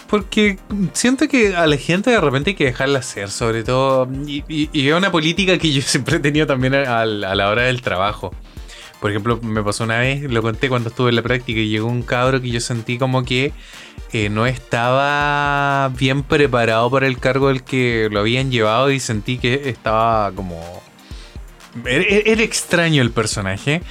Porque 0.09 0.59
siento 0.93 1.27
que 1.29 1.57
a 1.57 1.67
la 1.67 1.77
gente 1.77 2.11
de 2.11 2.21
repente 2.21 2.51
hay 2.51 2.57
que 2.57 2.65
dejarla 2.67 2.99
hacer, 3.01 3.31
sobre 3.31 3.65
todo. 3.65 4.09
Y, 4.27 4.45
y- 4.49 4.69
y 4.73 4.89
es 4.89 4.95
una 4.95 5.11
política 5.11 5.59
que 5.59 5.73
yo 5.73 5.83
siempre 5.87 6.17
he 6.17 6.21
tenido 6.21 6.47
también 6.47 6.75
a, 6.75 7.01
a 7.01 7.05
la 7.07 7.49
hora 7.49 7.63
del 7.63 7.81
trabajo. 7.83 8.33
Por 9.01 9.11
ejemplo, 9.11 9.39
me 9.43 9.63
pasó 9.63 9.85
una 9.85 9.99
vez, 9.99 10.23
lo 10.31 10.41
conté 10.41 10.69
cuando 10.69 10.89
estuve 10.91 11.11
en 11.11 11.17
la 11.17 11.23
práctica 11.23 11.59
y 11.61 11.69
llegó 11.69 11.89
un 11.89 12.03
cabro 12.03 12.41
que 12.41 12.51
yo 12.51 12.61
sentí 12.61 12.97
como 12.97 13.23
que 13.25 13.53
eh, 14.15 14.31
no 14.31 14.47
estaba 14.47 15.89
bien 15.91 16.23
preparado 16.23 16.91
para 16.91 17.07
el 17.07 17.19
cargo 17.19 17.49
del 17.49 17.63
que 17.65 18.09
lo 18.11 18.21
habían 18.21 18.51
llevado 18.51 18.91
y 18.91 19.01
sentí 19.01 19.39
que 19.39 19.69
estaba 19.69 20.31
como... 20.33 20.61
Era, 21.85 22.05
era 22.31 22.43
extraño 22.43 23.03
el 23.03 23.11
personaje. 23.11 23.83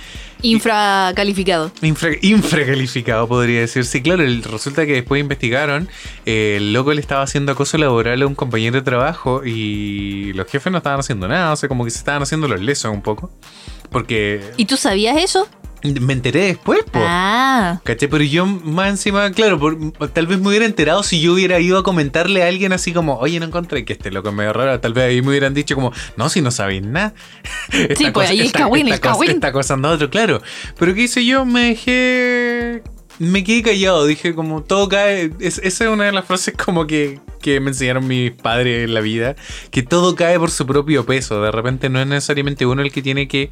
Infracalificado. 0.41 1.71
Infra, 1.81 2.09
infracalificado, 2.21 3.27
podría 3.27 3.61
decirse. 3.61 4.01
Claro, 4.01 4.23
el- 4.23 4.43
resulta 4.43 4.85
que 4.85 4.93
después 4.93 5.19
investigaron, 5.19 5.89
eh, 6.25 6.55
el 6.57 6.73
loco 6.73 6.93
le 6.93 7.01
estaba 7.01 7.23
haciendo 7.23 7.51
acoso 7.53 7.77
laboral 7.77 8.21
a 8.21 8.27
un 8.27 8.35
compañero 8.35 8.75
de 8.75 8.81
trabajo 8.81 9.41
y 9.45 10.33
los 10.33 10.47
jefes 10.47 10.71
no 10.71 10.77
estaban 10.77 10.99
haciendo 10.99 11.27
nada, 11.27 11.51
o 11.51 11.55
sea, 11.55 11.69
como 11.69 11.83
que 11.85 11.91
se 11.91 11.97
estaban 11.97 12.21
haciendo 12.21 12.47
los 12.47 12.61
lesos 12.61 12.91
un 12.93 13.01
poco. 13.01 13.31
Porque 13.89 14.41
¿Y 14.57 14.65
tú 14.65 14.75
sabías 14.77 15.17
eso? 15.17 15.47
Me 15.83 16.13
enteré 16.13 16.45
después, 16.45 16.79
po. 16.91 16.99
Ah. 17.01 17.79
¿Caché? 17.83 18.07
Pero 18.07 18.23
yo 18.23 18.45
más 18.45 18.89
encima, 18.89 19.31
claro, 19.31 19.59
por- 19.59 19.77
tal 20.11 20.27
vez 20.27 20.39
me 20.39 20.47
hubiera 20.49 20.65
enterado 20.65 21.03
si 21.03 21.19
yo 21.21 21.33
hubiera 21.33 21.59
ido 21.59 21.77
a 21.77 21.83
comentarle 21.83 22.43
a 22.43 22.47
alguien 22.47 22.73
así 22.73 22.93
como, 22.93 23.17
oye, 23.17 23.39
no 23.39 23.45
encontré 23.45 23.85
que 23.85 23.93
este 23.93 24.11
loco 24.11 24.29
es 24.29 24.35
medio 24.35 24.53
raro. 24.53 24.79
Tal 24.79 24.93
vez 24.93 25.05
ahí 25.05 25.21
me 25.21 25.29
hubieran 25.29 25.53
dicho 25.53 25.75
como, 25.75 25.91
no, 26.17 26.29
si 26.29 26.41
no 26.41 26.51
sabéis 26.51 26.83
nada. 26.83 27.13
Sí, 27.97 28.11
pues, 28.13 28.29
ahí 28.29 28.49
cagüín, 28.49 28.87
está 28.87 28.95
el 28.95 29.01
cagüín. 29.01 29.31
Está 29.31 29.47
acosando 29.47 29.87
a 29.89 29.91
otro, 29.91 30.09
claro. 30.09 30.41
Pero 30.77 30.93
¿qué 30.93 31.01
hice 31.03 31.25
yo? 31.25 31.45
Me 31.45 31.69
dejé... 31.69 32.83
Me 33.19 33.43
quedé 33.43 33.61
callado, 33.61 34.05
dije 34.05 34.33
como 34.33 34.63
todo 34.63 34.89
cae, 34.89 35.31
es- 35.39 35.59
esa 35.63 35.83
es 35.85 35.89
una 35.89 36.05
de 36.05 36.11
las 36.11 36.25
frases 36.25 36.55
como 36.55 36.87
que, 36.87 37.19
que 37.41 37.59
me 37.59 37.69
enseñaron 37.69 38.07
mis 38.07 38.31
padres 38.31 38.85
en 38.85 38.93
la 38.93 39.01
vida, 39.01 39.35
que 39.69 39.83
todo 39.83 40.15
cae 40.15 40.39
por 40.39 40.49
su 40.49 40.65
propio 40.65 41.05
peso, 41.05 41.41
de 41.41 41.51
repente 41.51 41.89
no 41.89 41.99
es 42.01 42.07
necesariamente 42.07 42.65
uno 42.65 42.81
el 42.81 42.91
que 42.91 43.01
tiene 43.01 43.27
que 43.27 43.51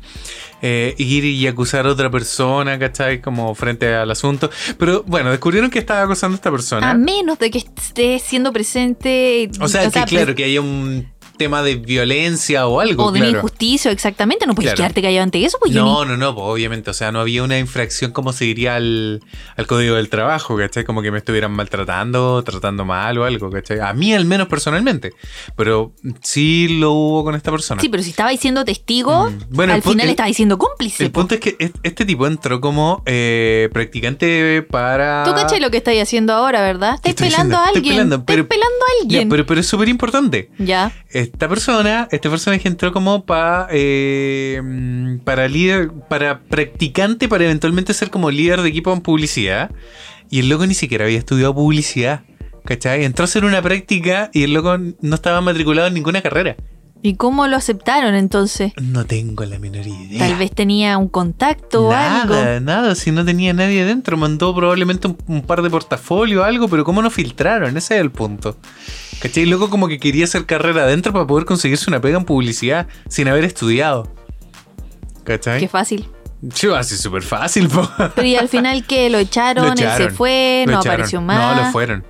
eh, 0.61 0.95
ir 0.97 1.25
y 1.25 1.45
acusar 1.47 1.85
a 1.85 1.89
otra 1.91 2.09
persona, 2.09 2.77
¿cachai? 2.79 3.21
Como 3.21 3.53
frente 3.55 3.93
al 3.93 4.09
asunto, 4.09 4.49
pero 4.77 5.03
bueno, 5.07 5.29
descubrieron 5.29 5.69
que 5.69 5.79
estaba 5.79 6.01
acosando 6.03 6.35
a 6.35 6.37
esta 6.37 6.51
persona. 6.51 6.89
A 6.89 6.93
menos 6.95 7.37
de 7.39 7.51
que 7.51 7.59
esté 7.59 8.19
siendo 8.19 8.51
presente. 8.51 9.49
o 9.59 9.67
sea, 9.67 9.89
que 9.91 10.03
claro, 10.05 10.35
que 10.35 10.43
haya 10.45 10.61
un 10.61 11.07
tema 11.43 11.61
de 11.63 11.75
violencia 11.75 12.67
o 12.67 12.79
algo, 12.79 13.05
O 13.05 13.11
de 13.11 13.19
una 13.19 13.27
claro. 13.29 13.39
injusticia, 13.39 13.91
exactamente. 13.91 14.45
No 14.45 14.55
puedes 14.55 14.69
Claro. 14.71 14.77
quedarte 14.77 15.01
callado 15.01 15.23
ante 15.23 15.43
eso, 15.45 15.57
pues 15.59 15.71
No, 15.73 16.05
no, 16.05 16.17
no, 16.17 16.33
pues 16.35 16.45
obviamente, 16.47 16.89
o 16.89 16.93
sea, 16.93 17.11
no 17.11 17.19
había 17.19 17.43
una 17.43 17.57
infracción 17.59 18.11
como 18.11 18.33
se 18.33 18.45
diría 18.45 18.75
al, 18.75 19.21
al 19.57 19.67
código 19.67 19.95
del 19.95 20.09
trabajo, 20.09 20.57
¿cachai? 20.57 20.83
Como 20.83 21.01
que 21.01 21.11
me 21.11 21.17
estuvieran 21.17 21.51
maltratando, 21.51 22.43
tratando 22.43 22.85
mal 22.85 23.17
o 23.17 23.25
algo, 23.25 23.49
¿cachai? 23.49 23.79
A 23.79 23.93
mí 23.93 24.13
al 24.13 24.25
menos 24.25 24.47
personalmente, 24.47 25.11
pero 25.55 25.93
sí 26.21 26.67
lo 26.79 26.91
hubo 26.93 27.23
con 27.23 27.35
esta 27.35 27.51
persona. 27.51 27.81
Sí, 27.81 27.89
pero 27.89 28.03
si 28.03 28.09
estaba 28.11 28.29
diciendo 28.29 28.63
testigo, 28.65 29.29
Mm. 29.29 29.39
Bueno, 29.49 29.73
al 29.73 29.81
final 29.81 30.09
estaba 30.09 30.27
diciendo 30.27 30.57
cómplice. 30.57 31.03
El 31.03 31.11
po. 31.11 31.21
punto 31.21 31.35
es 31.35 31.41
que 31.41 31.55
es- 31.59 31.71
este 31.83 32.05
tipo 32.05 32.27
entró 32.27 32.59
como 32.61 33.03
eh, 33.05 33.69
practicante 33.73 34.61
para... 34.63 35.23
Tú 35.25 35.33
caché 35.33 35.59
lo 35.59 35.69
que 35.71 35.77
estáis 35.77 36.01
haciendo 36.01 36.33
ahora, 36.33 36.61
¿verdad? 36.61 36.99
¿Qué 37.03 37.09
Estáis 37.11 37.31
pelando 37.33 37.57
a? 37.57 37.65
Estoy 37.67 37.77
alguien. 37.77 37.95
pelando, 37.95 38.25
pero- 38.25 38.47
pelando 38.47 38.75
a 38.75 38.89
Ya, 38.99 39.01
alguien. 39.03 39.29
pero, 39.29 39.45
pero 39.45 39.59
es 39.59 39.67
súper 39.67 39.89
importante. 39.89 40.49
Ya. 40.57 40.91
Esta 41.33 41.49
persona, 41.49 42.07
este 42.11 42.29
personaje 42.29 42.67
entró 42.67 42.91
como 42.91 43.25
pa, 43.25 43.67
eh, 43.71 44.61
mm, 44.63 45.19
para 45.19 45.47
líder, 45.47 45.91
para 46.09 46.41
practicante, 46.41 47.27
para 47.27 47.45
eventualmente 47.45 47.93
ser 47.93 48.09
como 48.09 48.29
líder 48.29 48.61
de 48.61 48.69
equipo 48.69 48.93
en 48.93 49.01
publicidad. 49.01 49.71
Y 50.29 50.39
el 50.39 50.49
loco 50.49 50.65
ni 50.65 50.73
siquiera 50.73 51.05
había 51.05 51.17
estudiado 51.17 51.55
publicidad. 51.55 52.21
¿Cachai? 52.63 53.05
Entró 53.05 53.23
a 53.23 53.25
hacer 53.25 53.43
una 53.43 53.61
práctica 53.61 54.29
y 54.33 54.43
el 54.43 54.53
loco 54.53 54.77
no 54.77 55.15
estaba 55.15 55.41
matriculado 55.41 55.87
en 55.87 55.95
ninguna 55.95 56.21
carrera. 56.21 56.55
¿Y 57.03 57.15
cómo 57.15 57.47
lo 57.47 57.55
aceptaron 57.57 58.13
entonces? 58.13 58.73
No 58.79 59.05
tengo 59.05 59.43
la 59.45 59.57
menor 59.57 59.87
idea. 59.87 60.19
Tal 60.19 60.35
vez 60.37 60.51
tenía 60.51 60.97
un 60.99 61.07
contacto 61.09 61.87
o 61.87 61.91
algo. 61.91 62.35
Nada, 62.35 62.59
nada, 62.59 62.95
si 62.95 63.11
no 63.11 63.25
tenía 63.25 63.53
nadie 63.53 63.83
dentro, 63.85 64.17
mandó 64.17 64.53
probablemente 64.53 65.07
un, 65.07 65.17
un 65.27 65.41
par 65.41 65.63
de 65.63 65.69
portafolios 65.71 66.41
o 66.41 66.43
algo, 66.43 66.67
pero 66.67 66.83
¿cómo 66.83 67.01
no 67.01 67.09
filtraron? 67.09 67.75
Ese 67.75 67.95
es 67.95 68.01
el 68.01 68.11
punto. 68.11 68.55
¿Cachai? 69.19 69.45
Luego 69.47 69.69
como 69.69 69.87
que 69.87 69.99
quería 69.99 70.25
hacer 70.25 70.45
carrera 70.45 70.83
adentro 70.83 71.11
para 71.11 71.25
poder 71.25 71.45
conseguirse 71.45 71.89
una 71.89 72.01
pega 72.01 72.17
en 72.19 72.25
publicidad 72.25 72.87
sin 73.09 73.27
haber 73.27 73.45
estudiado. 73.45 74.07
¿Cachai? 75.23 75.59
Qué 75.59 75.67
fácil. 75.67 76.07
Yo, 76.41 76.75
así 76.75 76.97
súper 76.97 77.21
fácil, 77.21 77.67
po. 77.67 77.87
Pero 78.15 78.27
y 78.27 78.35
al 78.35 78.49
final 78.49 78.85
que 78.85 79.09
lo 79.09 79.19
echaron, 79.19 79.65
Lo 79.65 79.71
él 79.73 79.77
se 79.77 79.83
echaron, 79.85 80.15
fue, 80.15 80.63
Lo 80.65 80.73
no 80.73 80.79
echaron. 80.79 80.93
apareció 80.93 81.21
más. 81.21 81.57
No, 81.57 81.63
lo 81.65 81.71
fueron. 81.71 82.03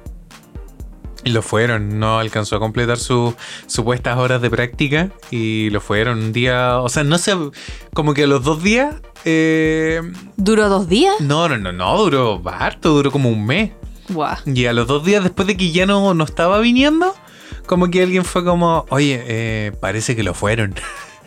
Y 1.24 1.30
lo 1.32 1.42
fueron, 1.42 2.00
no 2.00 2.20
alcanzó 2.20 2.56
a 2.56 2.60
completar 2.60 2.98
sus 2.98 3.36
supuestas 3.68 4.18
horas 4.18 4.42
de 4.42 4.50
práctica 4.50 5.10
y 5.30 5.70
lo 5.70 5.80
fueron 5.80 6.18
un 6.18 6.34
día, 6.34 6.80
o 6.80 6.90
sea, 6.90 7.04
no 7.04 7.18
sé, 7.20 7.34
como 7.94 8.14
que 8.14 8.24
a 8.24 8.28
los 8.28 8.44
dos 8.44 8.64
días, 8.64 8.96
eh, 9.24 10.02
¿Duró 10.38 10.68
dos 10.68 10.90
días? 10.90 11.16
no, 11.20 11.48
no, 11.48 11.58
no, 11.58 11.72
no, 11.72 11.98
duró 11.98 12.42
harto, 12.46 12.90
duró 12.90 13.12
como 13.12 13.30
un 13.30 13.46
mes. 13.46 13.72
Y 14.46 14.66
a 14.66 14.74
los 14.74 14.88
dos 14.88 15.06
días 15.06 15.24
después 15.24 15.48
de 15.48 15.56
que 15.56 15.72
ya 15.72 15.86
no, 15.86 16.14
no 16.14 16.24
estaba 16.24 16.60
viniendo, 16.60 17.16
como 17.66 17.90
que 17.90 18.02
alguien 18.02 18.26
fue 18.26 18.44
como, 18.44 18.86
oye, 18.90 19.24
eh, 19.28 19.72
parece 19.80 20.16
que 20.16 20.24
lo 20.24 20.34
fueron. 20.34 20.76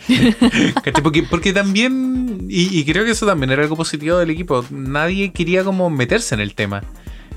Porque, 1.03 1.23
porque 1.23 1.55
también, 1.55 2.47
y, 2.51 2.79
y 2.79 2.85
creo 2.85 3.07
que 3.07 3.13
eso 3.13 3.25
también 3.25 3.51
era 3.51 3.63
algo 3.63 3.75
positivo 3.75 4.19
del 4.19 4.29
equipo, 4.29 4.63
nadie 4.71 5.33
quería 5.33 5.65
como 5.65 5.89
meterse 5.89 6.35
en 6.35 6.43
el 6.43 6.55
tema. 6.55 6.83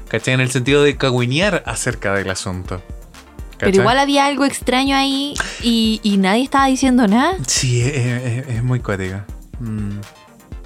¿Cachai? 0.10 0.34
En 0.36 0.40
el 0.40 0.50
sentido 0.52 0.84
de 0.84 0.96
cagüinear 0.98 1.64
acerca 1.66 2.14
del 2.14 2.30
asunto. 2.30 2.82
Pero 3.60 3.72
igual 3.82 3.98
había 3.98 4.26
algo 4.28 4.46
extraño 4.46 4.96
ahí 4.96 5.34
y, 5.64 6.00
y 6.04 6.18
nadie 6.18 6.44
estaba 6.44 6.68
diciendo 6.68 7.08
nada. 7.08 7.34
Sí, 7.48 7.82
es, 7.82 7.96
es- 7.96 8.48
es 8.50 8.64
muy 8.64 8.80
cuática. 8.80 9.26
Mm. 9.60 9.98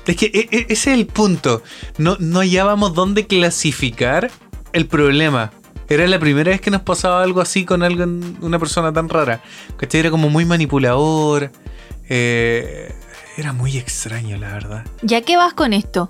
Es 0.06 0.16
que 0.18 0.26
e- 0.26 0.50
e- 0.52 0.66
ese 0.70 0.92
es 0.92 1.00
el 1.00 1.08
punto. 1.08 1.64
No, 1.98 2.18
no 2.20 2.40
hallábamos 2.42 2.94
dónde 2.94 3.28
clasificar 3.28 4.30
el 4.74 4.88
problema. 4.88 5.52
Era 5.88 6.06
la 6.08 6.20
primera 6.20 6.52
vez 6.52 6.60
que 6.62 6.70
nos 6.72 6.82
pasaba 6.82 7.24
algo 7.24 7.40
así 7.42 7.64
con 7.66 7.82
alguien, 7.84 8.38
una 8.42 8.60
persona 8.60 8.92
tan 8.92 9.08
rara. 9.10 9.42
¿Cachai? 9.78 10.02
Era 10.02 10.12
como 10.12 10.30
muy 10.30 10.44
manipulador. 10.46 11.52
eh, 12.10 12.94
era 13.38 13.54
muy 13.54 13.78
extraño, 13.78 14.36
la 14.38 14.52
verdad. 14.52 14.86
¿Ya 15.02 15.22
qué 15.22 15.38
vas 15.38 15.54
con 15.54 15.72
esto? 15.72 16.10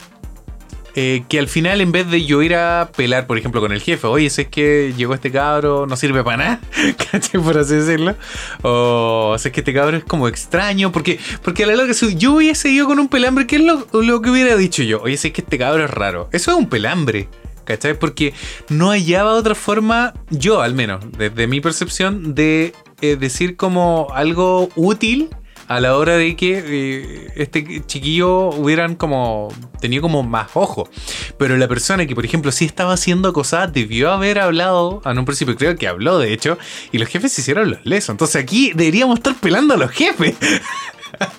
Eh, 0.96 1.24
que 1.30 1.40
al 1.40 1.48
final, 1.48 1.80
en 1.80 1.94
vez 1.94 2.10
de 2.10 2.26
yo 2.26 2.42
ir 2.42 2.54
a 2.54 2.92
pelar, 2.96 3.26
por 3.26 3.38
ejemplo, 3.38 3.62
con 3.62 3.72
el 3.72 3.82
jefe, 3.82 4.08
oye, 4.08 4.30
si 4.30 4.42
es 4.42 4.48
que 4.50 4.94
llegó 4.98 5.14
este 5.14 5.32
cabro, 5.32 5.86
no 5.88 5.96
sirve 5.96 6.24
para 6.24 6.38
nada, 6.38 6.62
¿cachai? 7.12 7.42
Por 7.42 7.58
así 7.58 7.76
decirlo. 7.76 8.16
O 8.62 9.36
si 9.40 9.48
es 9.48 9.54
que 9.54 9.62
este 9.62 9.74
cabro 9.74 9.98
es 9.98 10.04
como 10.04 10.28
extraño, 10.28 10.92
porque, 10.92 11.18
porque 11.44 11.64
a 11.64 11.68
la 11.68 11.76
larga, 11.76 11.94
si 11.94 12.16
yo 12.16 12.34
hubiese 12.34 12.70
ido 12.70 12.88
con 12.88 13.00
un 13.00 13.08
pelambre, 13.08 13.48
¿qué 13.48 13.56
es 13.58 13.64
lo, 13.64 13.88
lo 13.94 14.22
que 14.22 14.30
hubiera 14.30 14.58
dicho 14.58 14.84
yo? 14.84 15.02
Oye, 15.02 15.16
si 15.16 15.30
es 15.30 15.34
que 15.34 15.42
este 15.42 15.58
cabro 15.58 15.86
es 15.86 15.92
raro. 15.92 16.30
Eso 16.34 16.52
es 16.52 16.58
un 16.58 16.68
pelambre. 16.68 17.30
¿Cachai? 17.64 17.98
Porque 17.98 18.34
no 18.70 18.90
hallaba 18.90 19.36
otra 19.36 19.56
forma, 19.56 20.14
yo 20.30 20.62
al 20.62 20.74
menos, 20.74 21.06
desde 21.18 21.48
mi 21.48 21.62
percepción, 21.62 22.34
de 22.34 22.74
eh, 23.02 23.16
decir 23.16 23.56
como 23.56 24.08
algo 24.14 24.70
útil 24.76 25.30
a 25.72 25.80
la 25.80 25.96
hora 25.96 26.18
de 26.18 26.36
que 26.36 26.62
eh, 26.66 27.32
este 27.38 27.82
chiquillo 27.86 28.50
hubieran 28.50 28.96
como 28.96 29.48
tenido 29.80 30.02
como 30.02 30.22
más 30.22 30.50
ojo. 30.54 30.90
Pero 31.38 31.56
la 31.56 31.70
persona 31.70 32.06
que, 32.06 32.14
por 32.14 32.26
ejemplo, 32.26 32.52
sí 32.52 32.66
estaba 32.66 32.98
siendo 32.98 33.30
acosada 33.30 33.68
debió 33.68 34.12
haber 34.12 34.40
hablado, 34.40 35.02
en 35.06 35.18
un 35.18 35.24
principio 35.24 35.56
creo 35.56 35.78
que 35.78 35.88
habló 35.88 36.20
de 36.20 36.34
hecho, 36.34 36.58
y 36.92 36.98
los 36.98 37.08
jefes 37.08 37.32
se 37.32 37.40
hicieron 37.40 37.72
los 37.72 37.86
lesos. 37.86 38.10
Entonces 38.10 38.44
aquí 38.44 38.74
deberíamos 38.76 39.20
estar 39.20 39.34
pelando 39.36 39.76
a 39.76 39.78
los 39.78 39.92
jefes. 39.92 40.36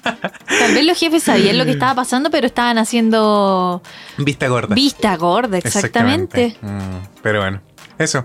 Tal 0.03 0.75
vez 0.75 0.87
los 0.87 0.99
jefes 0.99 1.25
sabían 1.25 1.59
lo 1.59 1.67
que 1.67 1.73
estaba 1.73 1.95
pasando, 1.95 2.31
pero 2.31 2.47
estaban 2.47 2.79
haciendo 2.79 3.83
Vista 4.17 4.49
gorda. 4.49 4.75
vista 4.75 5.15
gorda, 5.17 5.59
exactamente. 5.59 6.57
Mm, 6.63 7.07
pero 7.23 7.41
bueno, 7.41 7.61
eso. 7.99 8.25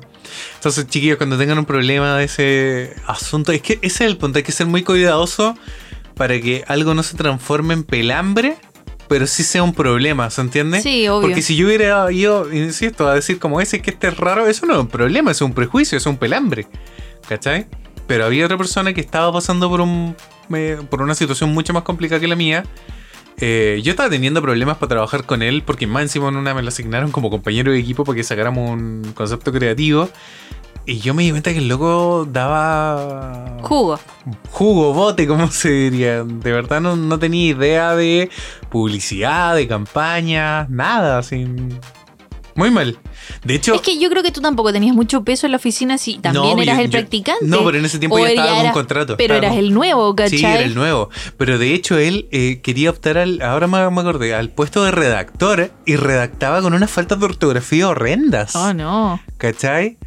Entonces, 0.56 0.88
chiquillos, 0.88 1.18
cuando 1.18 1.38
tengan 1.38 1.58
un 1.58 1.66
problema 1.66 2.16
de 2.18 2.26
ese 2.26 2.96
asunto, 3.08 3.52
es 3.52 3.62
que 3.62 3.74
ese 3.82 4.06
es 4.06 4.12
el 4.12 4.18
punto, 4.18 4.38
hay 4.38 4.44
que 4.44 4.52
ser 4.54 4.68
muy 4.68 4.84
cuidadoso 4.84 5.58
para 6.18 6.40
que 6.42 6.64
algo 6.68 6.94
no 6.94 7.04
se 7.04 7.16
transforme 7.16 7.74
en 7.74 7.84
pelambre, 7.84 8.58
pero 9.08 9.28
sí 9.28 9.44
sea 9.44 9.64
un 9.64 9.74
problema, 9.74 10.30
¿se 10.30 10.42
entiende? 10.42 10.82
Sí, 10.82 11.08
obvio. 11.08 11.22
Porque 11.22 11.42
si 11.42 11.56
yo 11.56 11.68
hubiera 11.68 12.12
ido, 12.12 12.52
insisto, 12.54 13.08
a 13.08 13.14
decir 13.14 13.40
como 13.40 13.62
ese 13.62 13.82
que 13.82 13.92
este 13.92 14.08
es 14.08 14.18
raro, 14.18 14.48
eso 14.48 14.66
no 14.66 14.74
es 14.74 14.80
un 14.80 14.88
problema, 14.88 15.32
es 15.32 15.42
un 15.42 15.54
prejuicio, 15.54 15.98
es 15.98 16.06
un 16.06 16.18
pelambre. 16.18 16.68
¿Cachai? 17.28 17.68
Pero 18.08 18.26
había 18.26 18.46
otra 18.46 18.58
persona 18.58 18.94
que 18.94 19.02
estaba 19.02 19.32
pasando 19.32 19.70
por 19.70 19.82
un 19.82 20.16
eh, 20.54 20.78
por 20.90 21.02
una 21.02 21.16
situación 21.16 21.54
mucho 21.54 21.74
más 21.74 21.84
complicada 21.84 22.20
que 22.20 22.28
la 22.28 22.36
mía. 22.36 22.64
Eh, 23.40 23.82
yo 23.84 23.92
estaba 23.92 24.10
teniendo 24.10 24.42
problemas 24.42 24.78
para 24.78 24.90
trabajar 24.90 25.26
con 25.26 25.44
él 25.44 25.62
porque 25.64 25.86
más 25.86 26.02
encima 26.02 26.28
en 26.30 26.38
una 26.38 26.56
me 26.56 26.64
lo 26.64 26.70
asignaron 26.70 27.12
como 27.12 27.30
compañero 27.30 27.72
de 27.72 27.78
equipo 27.78 28.04
para 28.04 28.16
que 28.16 28.24
sacáramos 28.24 28.72
un 28.72 29.14
concepto 29.14 29.52
creativo. 29.52 30.10
Y 30.90 31.00
yo 31.00 31.14
me 31.14 31.24
di 31.24 31.32
cuenta 31.32 31.52
que 31.52 31.58
el 31.60 31.68
loco 31.68 32.26
daba 32.32 33.58
Jugo. 33.62 34.00
jugo, 34.52 34.94
bote, 34.94 35.28
como 35.28 35.48
se 35.52 35.70
diría. 35.70 36.24
De 36.24 36.52
verdad 36.54 36.80
no, 36.80 36.96
no 36.96 37.20
tenía 37.20 37.48
idea 37.52 37.94
de 37.96 38.30
publicidad, 38.70 39.56
de 39.56 39.68
campaña, 39.68 40.66
nada, 40.70 41.18
así. 41.18 41.46
Muy 42.56 42.72
mal. 42.72 42.98
De 43.44 43.54
hecho, 43.56 43.76
Es 43.76 43.82
que 43.82 44.00
yo 44.00 44.10
creo 44.10 44.24
que 44.24 44.32
tú 44.32 44.40
tampoco 44.42 44.72
tenías 44.74 44.96
mucho 44.96 45.24
peso 45.24 45.46
en 45.46 45.52
la 45.52 45.58
oficina 45.58 45.98
si 46.00 46.18
también 46.18 46.56
No, 46.56 46.64
eras 46.64 46.78
yo- 46.78 46.82
el 46.86 46.88
yo- 46.88 46.92
practicante. 47.00 47.46
no, 47.46 47.64
pero 47.66 47.78
en 47.78 47.86
ese 47.86 48.00
tiempo 48.00 48.18
ya 48.18 48.30
estaba 48.30 48.50
con 48.50 48.60
era- 48.62 48.72
contrato, 48.72 49.18
Pero 49.18 49.36
eras 49.36 49.58
el 49.58 49.74
nuevo, 49.74 50.16
¿cachai? 50.16 50.40
Sí, 50.40 50.46
era 50.46 50.62
el 50.62 50.74
nuevo. 50.74 51.10
Pero 51.38 51.60
de 51.60 51.74
hecho 51.76 51.98
él 52.00 52.28
eh, 52.32 52.62
quería 52.64 52.90
optar 52.90 53.18
al, 53.20 53.42
ahora 53.44 53.68
me, 53.68 53.88
me 53.92 54.02
acordé, 54.02 54.34
al 54.34 54.50
puesto 54.50 54.84
de 54.86 54.92
redactor 54.92 55.70
y 55.86 55.98
redactaba 55.98 56.62
con 56.62 56.74
unas 56.74 56.90
faltas 56.90 57.20
de 57.20 57.26
ortografía 57.26 57.90
horrendas. 57.90 58.56
Oh, 58.56 58.74
no. 58.74 59.20
¿Cachai? 59.38 59.98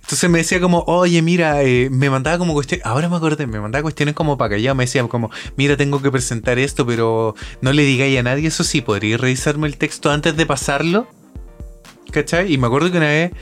Entonces 0.00 0.30
me 0.30 0.38
decía 0.38 0.60
como, 0.60 0.84
oye, 0.86 1.22
mira, 1.22 1.62
eh, 1.62 1.88
me 1.90 2.10
mandaba 2.10 2.38
como 2.38 2.52
cuestiones, 2.54 2.84
ahora 2.86 3.08
me 3.08 3.16
acordé, 3.16 3.46
me 3.46 3.60
mandaba 3.60 3.82
cuestiones 3.82 4.14
como 4.14 4.36
para 4.38 4.50
callado, 4.50 4.74
me 4.74 4.84
decía 4.84 5.06
como, 5.08 5.30
mira, 5.56 5.76
tengo 5.76 6.02
que 6.02 6.10
presentar 6.10 6.58
esto, 6.58 6.86
pero 6.86 7.34
no 7.60 7.72
le 7.72 7.82
digáis 7.82 8.18
a 8.18 8.22
nadie, 8.22 8.48
eso 8.48 8.64
sí, 8.64 8.80
¿podría 8.80 9.16
revisarme 9.16 9.68
el 9.68 9.76
texto 9.76 10.10
antes 10.10 10.36
de 10.36 10.46
pasarlo? 10.46 11.06
¿Cachai? 12.10 12.52
Y 12.52 12.58
me 12.58 12.66
acuerdo 12.66 12.90
que 12.90 12.98
una 12.98 13.06
vez 13.06 13.32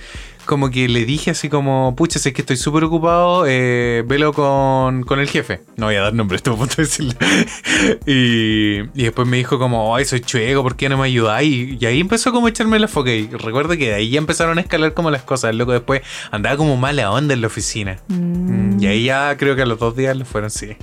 como 0.48 0.70
que 0.70 0.88
le 0.88 1.04
dije 1.04 1.30
así 1.32 1.50
como, 1.50 1.94
pucha, 1.94 2.18
sé 2.18 2.32
que 2.32 2.40
estoy 2.40 2.56
súper 2.56 2.82
ocupado, 2.84 3.44
eh, 3.46 4.02
velo 4.06 4.32
con, 4.32 5.02
con 5.02 5.20
el 5.20 5.28
jefe. 5.28 5.60
No 5.76 5.86
voy 5.86 5.96
a 5.96 6.00
dar 6.00 6.14
nombre, 6.14 6.36
estuve 6.36 6.54
a 6.54 6.58
punto 6.58 6.76
de 6.76 6.84
decirlo. 6.84 7.12
y, 8.06 8.78
y 8.98 9.02
después 9.04 9.28
me 9.28 9.36
dijo 9.36 9.58
como, 9.58 9.94
ay, 9.94 10.06
soy 10.06 10.20
chueco, 10.20 10.62
¿por 10.62 10.74
qué 10.74 10.88
no 10.88 10.96
me 10.96 11.04
ayudáis? 11.04 11.52
Y, 11.52 11.76
y 11.78 11.84
ahí 11.84 12.00
empezó 12.00 12.32
como 12.32 12.46
a 12.46 12.50
echarme 12.50 12.78
la 12.78 12.88
foca. 12.88 13.10
Y 13.12 13.26
recuerdo 13.28 13.76
que 13.76 13.88
de 13.90 13.94
ahí 13.94 14.08
ya 14.08 14.16
empezaron 14.18 14.56
a 14.56 14.62
escalar 14.62 14.94
como 14.94 15.10
las 15.10 15.22
cosas. 15.22 15.50
El 15.50 15.58
loco 15.58 15.72
después 15.72 16.00
andaba 16.30 16.56
como 16.56 16.78
mala 16.78 17.10
onda 17.12 17.34
en 17.34 17.42
la 17.42 17.46
oficina. 17.48 17.98
Mm, 18.08 18.82
Y 18.82 18.86
ahí 18.86 19.04
ya 19.04 19.36
creo 19.36 19.54
que 19.54 19.60
a 19.62 19.66
los 19.66 19.78
dos 19.78 19.94
días 19.96 20.16
le 20.16 20.24
fueron, 20.24 20.48
sí. 20.50 20.78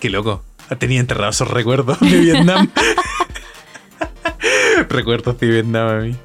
Qué 0.00 0.08
loco. 0.08 0.42
Tenía 0.78 0.98
enterrados 1.00 1.36
esos 1.36 1.50
recuerdos 1.50 2.00
de 2.00 2.20
Vietnam. 2.20 2.70
recuerdos 4.88 5.38
de 5.38 5.46
Vietnam 5.46 5.88
a 5.88 6.00
mí. 6.00 6.16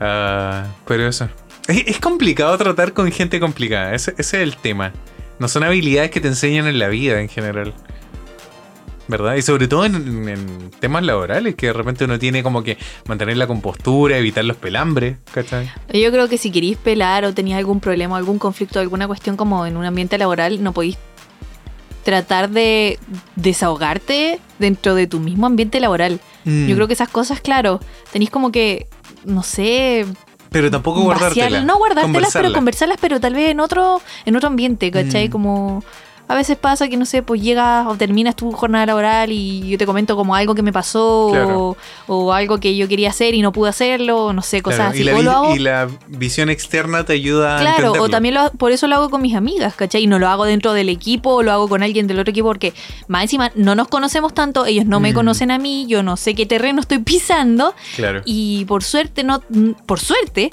Ah, 0.00 0.64
pero 0.86 1.06
eso. 1.06 1.28
Es, 1.68 1.86
es 1.86 2.00
complicado 2.00 2.56
tratar 2.58 2.92
con 2.92 3.10
gente 3.12 3.38
complicada. 3.38 3.94
Ese, 3.94 4.12
ese 4.18 4.38
es 4.38 4.42
el 4.42 4.56
tema. 4.56 4.92
No 5.38 5.46
son 5.46 5.62
habilidades 5.62 6.10
que 6.10 6.20
te 6.20 6.28
enseñan 6.28 6.66
en 6.66 6.78
la 6.78 6.88
vida 6.88 7.20
en 7.20 7.28
general. 7.28 7.74
¿Verdad? 9.06 9.36
Y 9.36 9.42
sobre 9.42 9.68
todo 9.68 9.86
en, 9.86 10.28
en 10.28 10.70
temas 10.80 11.02
laborales, 11.02 11.54
que 11.54 11.68
de 11.68 11.72
repente 11.72 12.04
uno 12.04 12.18
tiene 12.18 12.42
como 12.42 12.62
que 12.62 12.76
mantener 13.06 13.38
la 13.38 13.46
compostura, 13.46 14.18
evitar 14.18 14.44
los 14.44 14.58
pelambres, 14.58 15.16
¿cachai? 15.32 15.70
Yo 15.94 16.10
creo 16.10 16.28
que 16.28 16.36
si 16.36 16.50
queréis 16.50 16.76
pelar 16.76 17.24
o 17.24 17.32
tenías 17.32 17.58
algún 17.58 17.80
problema, 17.80 18.18
algún 18.18 18.38
conflicto, 18.38 18.80
alguna 18.80 19.06
cuestión 19.06 19.38
como 19.38 19.64
en 19.64 19.78
un 19.78 19.86
ambiente 19.86 20.18
laboral, 20.18 20.62
no 20.62 20.72
podéis 20.72 20.98
tratar 22.04 22.50
de 22.50 22.98
desahogarte 23.36 24.40
dentro 24.58 24.94
de 24.94 25.06
tu 25.06 25.20
mismo 25.20 25.46
ambiente 25.46 25.80
laboral. 25.80 26.20
Mm. 26.44 26.66
Yo 26.66 26.74
creo 26.74 26.86
que 26.86 26.94
esas 26.94 27.08
cosas, 27.08 27.40
claro, 27.40 27.80
tenéis 28.12 28.30
como 28.30 28.52
que, 28.52 28.88
no 29.24 29.42
sé, 29.42 30.04
Pero 30.50 30.70
tampoco 30.70 31.02
guardártelas. 31.02 31.64
no 31.64 31.76
guardártelas, 31.78 32.32
pero 32.32 32.52
conversarlas. 32.52 32.52
conversarlas, 32.52 32.98
pero 33.00 33.20
tal 33.20 33.34
vez 33.34 33.50
en 33.50 33.60
otro, 33.60 34.00
en 34.24 34.36
otro 34.36 34.48
ambiente, 34.48 34.90
¿cachai? 34.90 35.28
Mm. 35.28 35.30
Como 35.30 35.84
a 36.28 36.34
veces 36.34 36.58
pasa 36.58 36.88
que, 36.88 36.96
no 36.98 37.06
sé, 37.06 37.22
pues 37.22 37.40
llegas 37.42 37.86
o 37.86 37.96
terminas 37.96 38.36
tu 38.36 38.52
jornada 38.52 38.84
laboral 38.86 39.32
y 39.32 39.66
yo 39.66 39.78
te 39.78 39.86
comento 39.86 40.14
como 40.14 40.34
algo 40.34 40.54
que 40.54 40.60
me 40.62 40.72
pasó 40.72 41.28
Claro. 41.32 41.76
o, 42.06 42.14
o 42.14 42.32
algo 42.34 42.58
que 42.58 42.76
yo 42.76 42.86
quería 42.86 43.08
hacer 43.08 43.34
y 43.34 43.40
no 43.40 43.50
pude 43.50 43.70
hacerlo, 43.70 44.32
no 44.34 44.42
sé, 44.42 44.60
cosas 44.60 44.78
Claro, 44.78 44.90
así. 44.92 45.00
y, 45.00 45.04
la 45.04 45.16
o 45.16 45.22
lo 45.22 45.30
hago 45.30 45.56
y 45.56 45.58
la 45.58 45.88
visión 46.08 46.50
externa 46.50 47.04
te 47.04 47.14
ayuda 47.14 47.56
a 47.56 47.60
Claro, 47.60 47.92
o 47.92 48.08
también 48.10 48.34
lo, 48.34 48.50
por 48.52 48.72
eso 48.72 48.86
lo 48.88 48.96
hago 48.96 49.08
con 49.10 49.22
mis 49.22 49.34
amigas, 49.34 49.74
¿cachai? 49.74 50.02
Y 50.04 50.06
no 50.06 50.18
lo 50.18 50.28
hago 50.28 50.44
dentro 50.44 50.74
del 50.74 50.90
equipo 50.90 51.30
o 51.36 51.42
lo 51.42 51.50
hago 51.50 51.68
con 51.68 51.82
alguien 51.82 52.06
del 52.06 52.18
otro 52.18 52.30
equipo 52.30 52.48
porque 52.48 52.74
más 53.06 53.22
encima 53.22 53.50
no 53.54 53.74
nos 53.74 53.88
conocemos 53.88 54.34
tanto, 54.34 54.66
ellos 54.66 54.84
no 54.84 55.00
me 55.00 55.12
Mm. 55.12 55.14
conocen 55.14 55.50
a 55.50 55.58
mí, 55.58 55.86
yo 55.88 56.02
no 56.02 56.16
sé 56.18 56.34
qué 56.34 56.44
terreno 56.44 56.80
estoy 56.80 56.98
pisando 57.08 57.74
Claro. 57.96 58.20
y 58.26 58.66
por 58.66 58.84
suerte, 58.84 59.24
no, 59.24 59.40
por 59.86 59.98
suerte, 59.98 60.50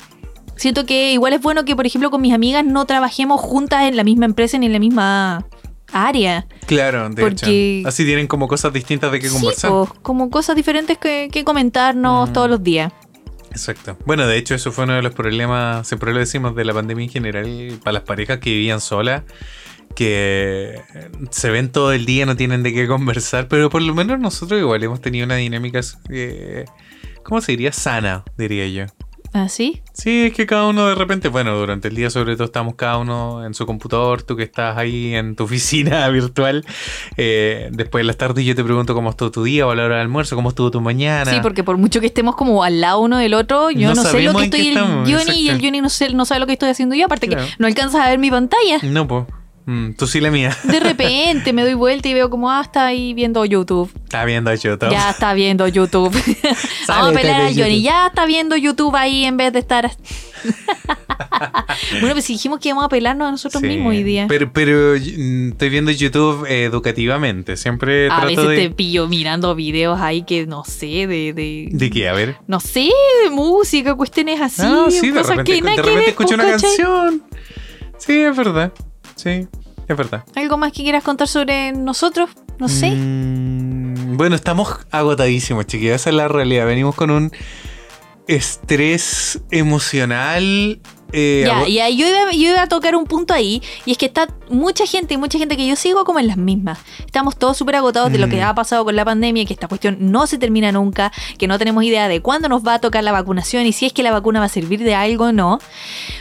siento 0.55 0.85
que 0.85 1.11
igual 1.11 1.33
es 1.33 1.41
bueno 1.41 1.65
que, 1.65 1.75
por 1.75 1.85
ejemplo, 1.85 2.09
con 2.11 2.21
mis 2.21 2.33
amigas 2.33 2.63
no 2.63 2.85
trabajemos 2.85 3.41
juntas 3.41 3.83
en 3.83 3.97
la 3.97 4.05
misma 4.05 4.23
empresa 4.25 4.57
ni 4.57 4.67
en 4.67 4.71
la 4.73 4.79
misma 4.79 5.45
área. 5.95 6.45
Claro, 6.67 7.09
de 7.09 7.21
Porque- 7.21 7.79
hecho. 7.79 7.87
Así 7.87 8.05
tienen 8.05 8.27
como 8.27 8.47
cosas 8.47 8.73
distintas 8.73 9.11
de 9.11 9.19
qué 9.19 9.29
Sí, 9.29 9.33
conversar. 9.33 9.69
po, 9.71 9.95
como 10.01 10.29
cosas 10.29 10.55
diferentes 10.55 10.97
que, 10.97 11.29
que 11.31 11.43
comentarnos 11.43 12.29
Mm. 12.29 12.33
todos 12.33 12.49
los 12.49 12.61
días. 12.63 12.91
Exacto. 13.51 13.97
Bueno, 14.05 14.27
de 14.27 14.37
hecho, 14.37 14.53
eso 14.55 14.71
fue 14.73 14.83
uno 14.83 14.93
de 14.93 15.01
los 15.01 15.13
problemas, 15.13 15.87
siempre 15.87 16.11
lo 16.13 16.19
decimos, 16.19 16.55
de 16.55 16.65
la 16.65 16.73
pandemia 16.73 17.05
en 17.05 17.09
general, 17.11 17.79
para 17.83 17.93
las 17.93 18.03
parejas 18.03 18.39
que 18.39 18.49
vivían 18.49 18.81
solas, 18.81 19.23
que 19.95 20.81
se 21.31 21.49
ven 21.51 21.71
todo 21.71 21.93
el 21.93 22.05
día, 22.05 22.25
no 22.25 22.35
tienen 22.35 22.63
de 22.63 22.73
qué 22.73 22.85
conversar, 22.87 23.47
pero 23.47 23.69
por 23.69 23.81
lo 23.81 23.93
menos 23.95 24.19
nosotros 24.19 24.59
igual 24.59 24.83
hemos 24.83 24.99
tenido 24.99 25.25
una 25.25 25.35
dinámica, 25.37 25.79
eh, 26.09 26.65
¿cómo 27.23 27.39
se 27.39 27.53
diría? 27.53 27.71
Sana, 27.71 28.25
diría 28.37 28.67
yo. 28.67 28.85
¿Así? 29.35 29.81
Sí, 29.91 30.27
es 30.27 30.33
que 30.33 30.45
cada 30.45 30.65
uno 30.65 30.87
de 30.87 30.95
repente, 30.95 31.27
bueno, 31.27 31.57
durante 31.57 31.89
el 31.89 31.95
día 31.95 32.09
sobre 32.09 32.35
todo 32.37 32.45
estamos 32.45 32.75
cada 32.75 32.99
uno 32.99 33.45
en 33.45 33.53
su 33.53 33.65
computador, 33.65 34.23
tú 34.23 34.37
que 34.37 34.43
estás 34.43 34.77
ahí 34.77 35.13
en 35.13 35.35
tu 35.35 35.43
oficina 35.43 36.07
virtual, 36.07 36.65
eh, 37.17 37.67
después 37.73 37.99
de 37.99 38.05
las 38.05 38.15
tardes 38.15 38.45
yo 38.45 38.55
te 38.55 38.63
pregunto 38.63 38.93
cómo 38.93 39.09
estuvo 39.09 39.31
tu 39.31 39.43
día 39.43 39.67
o 39.67 39.71
a 39.71 39.75
la 39.75 39.83
hora 39.83 39.95
del 39.95 40.03
almuerzo, 40.03 40.37
cómo 40.37 40.47
estuvo 40.49 40.71
tu 40.71 40.79
mañana. 40.79 41.29
Sí, 41.29 41.39
porque 41.41 41.65
por 41.65 41.77
mucho 41.77 41.99
que 41.99 42.05
estemos 42.05 42.37
como 42.37 42.63
al 42.63 42.79
lado 42.79 43.01
uno 43.01 43.17
del 43.17 43.33
otro, 43.33 43.71
yo 43.71 43.89
No 43.89 43.95
no, 43.95 44.03
sé 44.03 44.21
lo 44.23 44.33
que 44.35 44.45
estoy 44.45 44.67
el 44.69 44.77
Johnny 44.77 45.41
y 45.41 45.49
el. 45.49 45.61
Johnny 45.61 45.81
no, 45.81 45.89
sé, 45.89 46.13
no 46.13 46.23
sabe 46.23 46.39
lo 46.39 46.47
que 46.47 46.53
estoy 46.53 46.69
haciendo 46.69 46.95
yo, 46.95 47.07
aparte 47.07 47.27
Claro. 47.27 47.43
que 47.45 47.51
no 47.59 47.67
alcanzas 47.67 48.05
a 48.05 48.09
ver 48.09 48.19
mi 48.19 48.31
pantalla. 48.31 48.77
No, 48.83 49.05
pues, 49.05 49.25
tú 49.97 50.07
sí 50.07 50.19
la 50.19 50.31
mía. 50.31 50.55
De 50.63 50.79
repente 50.79 51.53
me 51.53 51.63
doy 51.63 51.73
vuelta 51.73 52.07
y 52.07 52.13
veo 52.13 52.29
como, 52.29 52.51
ah, 52.51 52.61
está 52.61 52.85
ahí 52.85 53.13
viendo 53.13 53.43
YouTube. 53.45 53.91
Está 54.03 54.25
viendo 54.25 54.53
YouTube. 54.53 54.91
Ya 54.91 55.09
está 55.09 55.33
viendo 55.33 55.67
YouTube. 55.67 56.11
Vamos 56.87 57.09
a 57.09 57.13
pelear 57.13 57.41
al 57.41 57.55
Johnny. 57.55 57.81
Ya 57.81 58.07
está 58.07 58.25
viendo 58.25 58.55
YouTube 58.55 58.95
ahí 58.95 59.25
en 59.25 59.37
vez 59.37 59.53
de 59.53 59.59
estar. 59.59 59.91
bueno, 61.99 62.13
pues 62.13 62.27
dijimos 62.27 62.59
que 62.59 62.69
íbamos 62.69 62.85
a 62.85 62.89
pelarnos 62.89 63.27
a 63.27 63.31
nosotros 63.31 63.61
Sí, 63.61 63.67
mismos 63.67 63.91
hoy 63.91 64.03
día. 64.03 64.27
Pero, 64.29 64.51
pero 64.53 64.95
mm, 64.95 65.49
estoy 65.53 65.69
viendo 65.69 65.91
YouTube 65.91 66.45
eh, 66.47 66.65
educativamente. 66.65 67.57
Siempre 67.57 68.05
a 68.05 68.17
trato 68.17 68.27
veces 68.27 68.47
de. 68.47 68.57
te 68.57 68.69
pillo 68.69 69.07
mirando 69.07 69.55
videos 69.55 69.99
ahí 69.99 70.23
que 70.23 70.45
no 70.45 70.63
sé, 70.63 71.07
de. 71.07 71.33
de 71.33 71.69
¿De 71.71 71.89
qué? 71.89 72.07
A 72.07 72.13
ver. 72.13 72.37
No 72.47 72.59
sé, 72.59 72.89
de 73.23 73.29
música, 73.31 73.95
cuestiones 73.95 74.39
así. 74.39 74.61
ah, 74.63 74.87
sí, 74.89 75.09
de 75.09 75.19
cosas 75.19 75.37
repente, 75.37 75.61
que 75.61 75.61
de 75.61 75.81
repente 75.81 76.09
escucho 76.11 76.35
pues, 76.35 76.39
una 76.39 76.51
canción. 76.51 77.23
Sí, 77.97 78.19
es 78.19 78.35
verdad. 78.35 78.71
Sí, 79.15 79.47
es 79.87 79.97
verdad. 79.97 80.23
¿Algo 80.35 80.57
más 80.57 80.71
que 80.71 80.83
quieras 80.83 81.03
contar 81.03 81.27
sobre 81.27 81.71
nosotros? 81.71 82.29
No 82.59 82.69
sé. 82.69 82.91
Mm, 82.91 84.17
bueno, 84.17 84.35
estamos 84.35 84.77
agotadísimos, 84.91 85.65
chiquillos. 85.65 85.95
Esa 85.95 86.09
es 86.09 86.15
la 86.15 86.27
realidad. 86.27 86.65
Venimos 86.65 86.95
con 86.95 87.11
un 87.11 87.31
estrés 88.27 89.41
emocional. 89.51 90.79
Eh, 91.11 91.43
Ya, 91.45 91.57
ago- 91.59 91.67
y 91.67 91.79
ahí 91.79 91.95
yo 91.97 92.07
iba, 92.07 92.31
yo 92.31 92.49
iba 92.51 92.61
a 92.61 92.67
tocar 92.67 92.95
un 92.95 93.05
punto 93.05 93.33
ahí, 93.33 93.61
y 93.85 93.91
es 93.91 93.97
que 93.97 94.05
está 94.05 94.27
mucha 94.49 94.85
gente, 94.85 95.13
y 95.13 95.17
mucha 95.17 95.37
gente 95.37 95.57
que 95.57 95.65
yo 95.65 95.75
sigo 95.75 96.03
como 96.05 96.19
en 96.19 96.27
las 96.27 96.37
mismas. 96.37 96.79
Estamos 97.05 97.37
todos 97.37 97.57
súper 97.57 97.75
agotados 97.77 98.11
de 98.11 98.17
lo 98.19 98.27
que 98.29 98.37
Mm. 98.37 98.43
ha 98.43 98.55
pasado 98.55 98.83
con 98.85 98.95
la 98.95 99.05
pandemia, 99.05 99.45
que 99.45 99.53
esta 99.53 99.67
cuestión 99.67 99.97
no 99.99 100.27
se 100.27 100.37
termina 100.37 100.71
nunca, 100.71 101.11
que 101.37 101.47
no 101.47 101.57
tenemos 101.57 101.83
idea 101.83 102.07
de 102.07 102.21
cuándo 102.21 102.49
nos 102.49 102.65
va 102.65 102.75
a 102.75 102.79
tocar 102.79 103.03
la 103.03 103.11
vacunación 103.11 103.65
y 103.65 103.71
si 103.73 103.85
es 103.85 103.93
que 103.93 104.03
la 104.03 104.11
vacuna 104.11 104.39
va 104.39 104.45
a 104.45 104.49
servir 104.49 104.83
de 104.83 104.93
algo 104.95 105.25
o 105.25 105.31
no. 105.31 105.59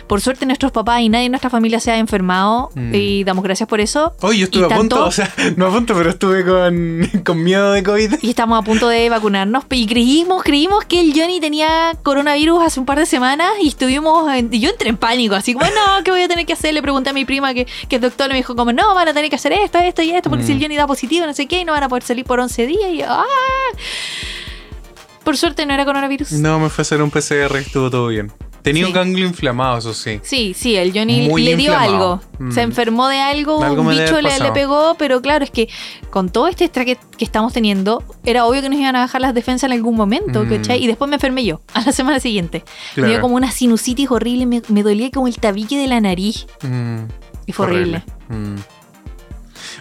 Por 0.07 0.20
suerte 0.20 0.47
nuestros 0.47 0.72
papás 0.72 1.01
y 1.01 1.09
nadie 1.09 1.26
en 1.26 1.32
nuestra 1.32 1.51
familia 1.51 1.80
se 1.80 1.91
ha 1.91 1.99
enfermado, 1.99 2.70
Mm. 2.74 2.95
y 2.95 3.24
damos 3.24 3.45
gracias 3.45 3.68
por 3.68 3.80
eso. 3.80 4.14
Hoy 4.22 4.39
yo 4.39 4.45
estuve 4.45 4.68
y 4.68 4.72
a 4.72 4.76
punto, 4.76 4.97
tanto- 4.97 5.09
o 5.09 5.12
sea, 5.12 5.32
no 5.57 5.66
a 5.66 5.70
punto, 5.70 5.95
pero 5.95 6.11
estuve 6.11 6.45
con, 6.45 7.01
con 7.24 7.43
miedo 7.43 7.72
de 7.72 7.82
COVID. 7.82 8.14
Y 8.22 8.30
estamos 8.30 8.59
a 8.59 8.62
punto 8.62 8.89
de 8.89 9.09
vacunarnos. 9.11 9.64
Y 9.70 9.87
creímos, 9.87 10.43
creímos 10.43 10.85
que 10.85 11.01
el 11.01 11.12
Johnny 11.18 11.41
tenía 11.41 11.95
coronavirus 12.03 12.62
hace 12.62 12.80
un 12.80 12.87
par 12.87 12.99
de 12.99 13.07
semanas 13.07 13.51
y 13.61 13.68
estuvimos. 13.68 14.30
y 14.51 14.61
yo 14.61 14.70
entré 14.75 14.89
en 14.91 14.97
pánico, 14.97 15.35
así 15.35 15.55
como, 15.55 15.64
no, 15.66 16.05
¿qué 16.05 16.11
voy 16.11 16.22
a 16.22 16.29
tener 16.29 16.45
que 16.47 16.53
hacer? 16.53 16.75
Le 16.75 16.83
pregunté 16.83 17.11
a 17.11 17.12
mi 17.12 17.25
prima 17.25 17.55
que, 17.55 17.66
que 17.89 17.97
es 17.97 18.03
doctor 18.03 18.27
y 18.29 18.33
me 18.33 18.37
dijo, 18.37 18.55
como, 18.55 18.72
no, 18.72 18.95
van 18.95 19.09
a 19.09 19.14
tener 19.14 19.31
que 19.31 19.37
hacer 19.37 19.53
esto, 19.53 19.79
esto 19.79 20.03
y 20.03 20.11
esto, 20.11 20.29
porque 20.31 20.45
Mm. 20.45 20.47
si 20.47 20.53
el 20.53 20.61
Johnny 20.62 20.77
da 20.77 20.87
positivo, 20.87 21.27
no 21.27 21.33
sé 21.35 21.47
qué, 21.47 21.61
y 21.61 21.64
no 21.64 21.72
van 21.72 21.83
a 21.85 21.89
poder 21.89 22.03
salir 22.05 22.25
por 22.25 22.39
11 22.41 22.66
días. 22.66 22.91
Y 22.93 22.99
yo, 22.99 23.07
¡ah! 23.09 23.25
Por 25.25 25.37
suerte 25.39 25.64
no 25.64 25.72
era 25.72 25.85
coronavirus. 25.87 26.33
No, 26.33 26.59
me 26.59 26.68
fue 26.68 26.83
a 26.83 26.85
hacer 26.85 27.01
un 27.03 27.11
PCR 27.11 27.57
estuvo 27.57 27.91
todo 27.91 28.09
bien. 28.09 28.31
Tenía 28.65 28.85
Sí. 28.85 28.89
un 28.89 28.95
ganglio 28.95 29.27
inflamado, 29.27 29.79
eso 29.79 29.93
sí. 29.95 30.19
Sí, 30.23 30.55
sí, 30.59 30.75
el 30.75 30.93
Johnny 30.93 31.29
Muy 31.29 31.43
le 31.45 31.55
dio 31.55 31.73
inflamado. 31.73 32.12
algo. 32.15 32.23
Mm. 32.39 32.51
Se 32.51 32.62
enfermó 32.62 33.09
de 33.09 33.21
algo, 33.21 33.62
Algo 33.62 33.83
un 33.83 33.89
me 33.89 34.01
bicho 34.01 34.21
le, 34.23 34.39
le 34.41 34.53
pegó, 34.53 34.97
pero 34.99 35.21
claro, 35.21 35.45
es 35.45 35.51
que 35.51 35.69
con 36.11 36.31
todo 36.31 36.49
este 36.49 36.65
estrés 36.65 36.87
que, 36.87 36.99
estamos 37.19 37.53
teniendo, 37.53 38.03
era 38.25 38.47
obvio 38.47 38.62
que 38.62 38.71
nos 38.71 38.79
iban 38.81 38.97
a 38.97 39.01
bajar 39.01 39.21
las 39.21 39.35
defensas 39.35 39.69
en 39.69 39.73
algún 39.77 39.95
momento, 39.97 40.45
Mm. 40.45 40.49
¿cachai? 40.49 40.83
Y 40.83 40.87
después 40.87 41.09
me 41.11 41.17
enfermé 41.17 41.45
yo, 41.45 41.61
a 41.75 41.83
la 41.83 41.93
semana 41.93 42.19
siguiente. 42.21 42.65
Me 42.97 43.03
Claro. 43.03 43.09
dio 43.11 43.21
como 43.21 43.37
una 43.37 43.51
sinusitis 43.53 44.11
horrible, 44.11 44.47
me, 44.47 44.62
me 44.69 44.83
dolía 44.83 45.11
como 45.11 45.29
el 45.29 45.37
tabique 45.37 45.77
de 45.79 45.87
la 45.87 46.01
nariz. 46.01 46.47
Mm, 46.62 47.05
Y 47.47 47.53
fue 47.53 47.67
horrible. 47.67 48.03
Mm. 48.31 48.57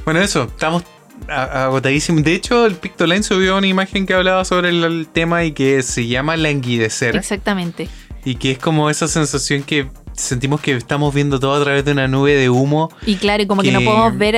Bueno, 0.05 0.19
eso, 0.21 0.43
estamos 0.43 0.83
a- 1.29 1.63
agotadísimos. 1.65 2.23
De 2.23 2.33
hecho, 2.33 2.65
el 2.65 2.75
Pictoline 2.75 3.23
subió 3.23 3.57
una 3.57 3.67
imagen 3.67 4.05
que 4.05 4.13
hablaba 4.13 4.43
sobre 4.43 4.69
el, 4.69 4.83
el 4.83 5.07
tema 5.07 5.45
y 5.45 5.53
que 5.53 5.81
se 5.83 6.07
llama 6.07 6.35
languidecer. 6.35 7.15
Exactamente. 7.15 7.87
Y 8.25 8.35
que 8.35 8.51
es 8.51 8.57
como 8.59 8.89
esa 8.89 9.07
sensación 9.07 9.63
que 9.63 9.89
sentimos 10.15 10.61
que 10.61 10.75
estamos 10.75 11.11
viendo 11.11 11.39
todo 11.39 11.55
a 11.59 11.63
través 11.63 11.83
de 11.85 11.91
una 11.91 12.07
nube 12.07 12.35
de 12.35 12.47
humo. 12.47 12.91
Y 13.05 13.15
claro, 13.15 13.41
y 13.41 13.47
como 13.47 13.63
que, 13.63 13.69
Que- 13.69 13.73
no 13.73 13.81
podemos 13.83 14.15
ver 14.15 14.35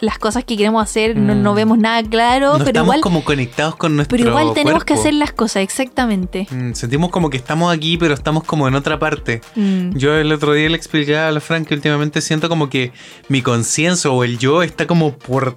las 0.00 0.18
cosas 0.18 0.42
que 0.44 0.56
queremos 0.56 0.82
hacer, 0.82 1.16
no, 1.16 1.32
Mm. 1.34 1.42
no 1.42 1.54
vemos 1.54 1.78
nada 1.78 2.02
claro, 2.02 2.54
no 2.54 2.58
pero 2.58 2.70
estamos 2.70 2.86
igual, 2.86 3.00
como 3.02 3.24
conectados 3.24 3.76
con 3.76 3.94
nuestro 3.94 4.18
pero 4.18 4.30
igual 4.30 4.52
tenemos 4.52 4.82
que 4.84 4.94
hacer 4.94 5.14
las 5.14 5.30
cosas, 5.32 5.62
exactamente. 5.62 6.48
Mm, 6.50 6.72
sentimos 6.72 7.10
como 7.10 7.30
que 7.30 7.36
estamos 7.36 7.72
aquí, 7.72 7.96
pero 7.98 8.14
estamos 8.14 8.42
como 8.42 8.66
en 8.66 8.74
otra 8.74 8.98
parte. 8.98 9.40
Mm. 9.54 9.96
Yo 9.96 10.12
el 10.16 10.32
otro 10.32 10.54
día 10.54 10.68
le 10.68 10.76
explicaba 10.76 11.28
a 11.28 11.30
la 11.30 11.40
Fran 11.40 11.64
que 11.64 11.74
últimamente 11.74 12.20
siento 12.20 12.48
como 12.48 12.68
que 12.68 12.92
mi 13.28 13.42
conciencia 13.42 14.10
o 14.10 14.24
el 14.24 14.38
yo 14.38 14.64
está 14.64 14.88
como 14.88 15.16
por 15.16 15.54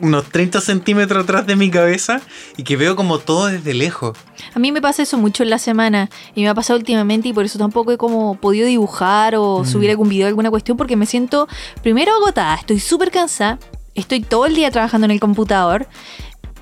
unos 0.00 0.24
30 0.30 0.60
centímetros 0.60 1.24
atrás 1.24 1.46
de 1.46 1.56
mi 1.56 1.70
cabeza 1.70 2.20
y 2.56 2.62
que 2.64 2.76
veo 2.76 2.96
como 2.96 3.18
todo 3.18 3.46
desde 3.46 3.74
lejos. 3.74 4.16
A 4.54 4.58
mí 4.58 4.72
me 4.72 4.80
pasa 4.82 5.02
eso 5.02 5.18
mucho 5.18 5.42
en 5.42 5.50
la 5.50 5.58
semana 5.58 6.10
y 6.34 6.42
me 6.42 6.48
ha 6.48 6.54
pasado 6.54 6.78
últimamente 6.78 7.28
y 7.28 7.32
por 7.32 7.44
eso 7.44 7.58
tampoco 7.58 7.92
he 7.92 7.96
como 7.98 8.34
podido 8.36 8.66
dibujar 8.66 9.34
o 9.36 9.60
Mm. 9.62 9.66
subir 9.66 9.90
algún 9.90 10.08
video, 10.08 10.26
alguna 10.28 10.50
cuestión, 10.50 10.76
porque 10.76 10.96
me 10.96 11.06
siento 11.06 11.48
primero 11.82 12.12
agotada, 12.14 12.54
estoy 12.56 12.80
súper 12.80 13.10
cansada, 13.10 13.58
estoy 13.94 14.20
todo 14.20 14.46
el 14.46 14.54
día 14.54 14.70
trabajando 14.70 15.04
en 15.04 15.10
el 15.10 15.20
computador 15.20 15.86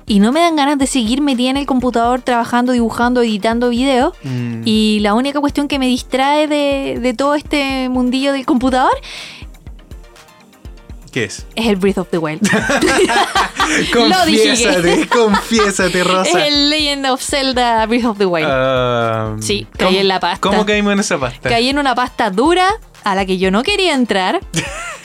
y 0.07 0.19
no 0.19 0.31
me 0.33 0.41
dan 0.41 0.57
ganas 0.57 0.77
de 0.77 0.87
seguir 0.87 1.21
metida 1.21 1.51
en 1.51 1.57
el 1.57 1.65
computador 1.65 2.21
trabajando, 2.21 2.73
dibujando, 2.73 3.21
editando 3.21 3.69
videos. 3.69 4.13
Mm. 4.23 4.63
Y 4.65 4.99
la 4.99 5.13
única 5.13 5.39
cuestión 5.39 5.69
que 5.69 5.79
me 5.79 5.87
distrae 5.87 6.47
de, 6.47 6.99
de 7.01 7.13
todo 7.13 7.33
este 7.35 7.87
mundillo 7.87 8.33
del 8.33 8.45
computador 8.45 8.91
¿Qué 11.11 11.25
es? 11.25 11.45
es 11.55 11.67
el 11.67 11.75
Breath 11.75 11.97
of 11.97 12.07
the 12.09 12.17
Wild. 12.17 12.41
Confiésate, 13.93 15.07
confiésate, 15.07 16.03
Rosa. 16.03 16.29
es 16.29 16.47
el 16.47 16.69
Legend 16.69 17.05
of 17.07 17.21
Zelda 17.21 17.85
Breath 17.85 18.05
of 18.05 18.17
the 18.17 18.25
Wild. 18.25 18.47
Ah, 18.49 19.35
Sí, 19.39 19.67
¿cómo- 19.77 19.89
caí 19.91 19.97
en 19.99 20.07
la 20.07 20.19
pasta. 20.19 20.39
¿Cómo 20.49 20.65
caímos 20.65 20.93
en 20.93 20.99
esa 20.99 21.17
pasta? 21.19 21.49
Caí 21.49 21.69
en 21.69 21.79
una 21.79 21.95
pasta 21.95 22.29
dura 22.29 22.67
a 23.03 23.15
la 23.15 23.25
que 23.25 23.37
yo 23.37 23.51
no 23.51 23.63
quería 23.63 23.93
entrar. 23.93 24.39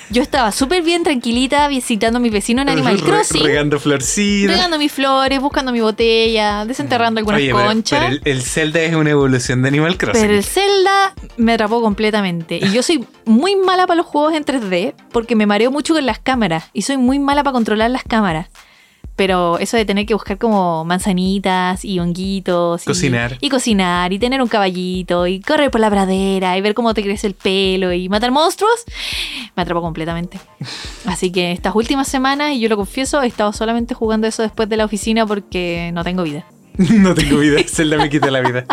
Yo 0.09 0.23
estaba 0.23 0.53
súper 0.53 0.85
bien 0.85 1.03
tranquilita 1.03 1.67
visitando 1.67 2.19
a 2.19 2.21
mi 2.21 2.31
vecino 2.31 2.63
en 2.63 2.69
Animal 2.69 2.99
Re- 3.01 3.05
Crossing. 3.05 3.43
regando 3.45 3.81
florcitas. 3.81 4.55
Regando 4.55 4.79
mis 4.79 4.93
flores, 4.93 5.41
buscando 5.41 5.73
mi 5.73 5.81
botella, 5.81 6.65
desenterrando 6.65 7.19
algunas 7.19 7.41
Oye, 7.41 7.53
pero- 7.53 7.67
conchas. 7.67 7.99
Pero, 7.99 8.13
el, 8.13 8.23
el 8.25 8.43
Zelda 8.43 8.81
es 8.83 8.95
una 8.95 9.11
evolución 9.11 9.63
de 9.63 9.69
Animal 9.69 9.99
Crossing. 9.99 10.23
Pero 10.23 10.35
el 10.35 10.45
Zelda 10.45 11.13
me 11.39 11.55
atrapó 11.55 11.81
completamente. 11.83 12.61
Y 12.63 12.71
yo 12.71 12.85
soy 12.85 13.05
muy 13.25 13.57
mala 13.57 13.89
para 13.89 13.97
los 13.97 14.07
juegos 14.07 14.35
en 14.35 14.45
3D 14.45 14.95
porque 15.11 15.35
me 15.35 15.45
mareo 15.47 15.73
mucho 15.73 15.93
con 15.95 16.07
las 16.07 16.21
cámaras. 16.21 16.67
Y 16.73 16.83
soy 16.83 16.99
muy 16.99 17.19
mala 17.19 17.43
para 17.43 17.53
controlar 17.55 17.91
las 17.91 18.05
cámaras. 18.05 18.47
Pero 19.17 19.59
eso 19.59 19.77
de 19.79 19.85
tener 19.87 20.05
que 20.05 20.13
buscar 20.15 20.37
como 20.37 20.85
manzanitas 20.85 21.85
y 21.85 21.99
honguitos. 21.99 22.83
y- 22.83 22.87
Cocinar. 22.87 23.39
Y, 23.41 23.49
cocinar 23.49 24.13
y 24.13 24.19
tener 24.19 24.43
un 24.43 24.49
caballito 24.49 25.27
y 25.27 25.41
correr 25.41 25.71
por 25.71 25.81
la 25.81 25.89
pradera 25.91 26.57
y 26.57 26.61
ver 26.61 26.75
cómo 26.75 26.93
te 26.95 27.03
crece 27.03 27.27
el 27.27 27.35
pelo 27.35 27.93
y 27.95 28.09
matar 28.11 28.31
monstruos, 28.31 28.85
me 29.57 29.63
atrapó 29.63 29.81
completamente. 29.81 30.39
Así 31.07 31.33
que 31.33 31.53
estas 31.53 31.75
últimas 31.75 32.09
semanas, 32.09 32.53
y 32.53 32.61
yo 32.61 32.69
lo 32.69 32.77
confieso, 32.77 33.23
he 33.23 33.27
estado 33.27 33.53
solamente 33.53 33.95
jugando 33.95 34.27
eso 34.27 34.43
después 34.43 34.69
de 34.69 34.77
la 34.77 34.85
oficina 34.85 35.27
porque 35.27 35.91
no 35.95 36.05
tengo 36.05 36.23
vida. 36.23 36.45
no 36.91 37.15
tengo 37.15 37.39
vida. 37.39 37.61
Zelda 37.69 37.97
me 37.97 38.09
quita 38.11 38.31
la 38.31 38.41
vida. 38.41 38.65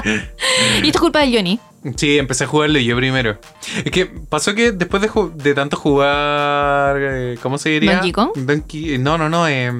Y 0.81 0.87
esto 0.87 0.97
es 0.97 1.01
culpa 1.01 1.19
de 1.19 1.35
Johnny. 1.35 1.59
Sí, 1.97 2.17
empecé 2.17 2.45
a 2.45 2.47
jugarlo 2.47 2.79
yo 2.79 2.95
primero. 2.95 3.37
Es 3.83 3.91
que 3.91 4.05
pasó 4.05 4.55
que 4.55 4.71
después 4.71 5.03
de, 5.35 5.53
tanto 5.53 5.75
jugar. 5.77 6.95
eh, 6.99 7.37
¿Cómo 7.41 7.57
se 7.57 7.69
diría? 7.69 7.93
¿Donkey 7.93 8.11
Kong? 8.13 8.31
Donkey- 8.35 8.97
no, 8.99 9.17
no, 9.17 9.29
no. 9.29 9.47
eh, 9.47 9.71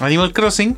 Animal 0.00 0.32
Crossing. 0.34 0.76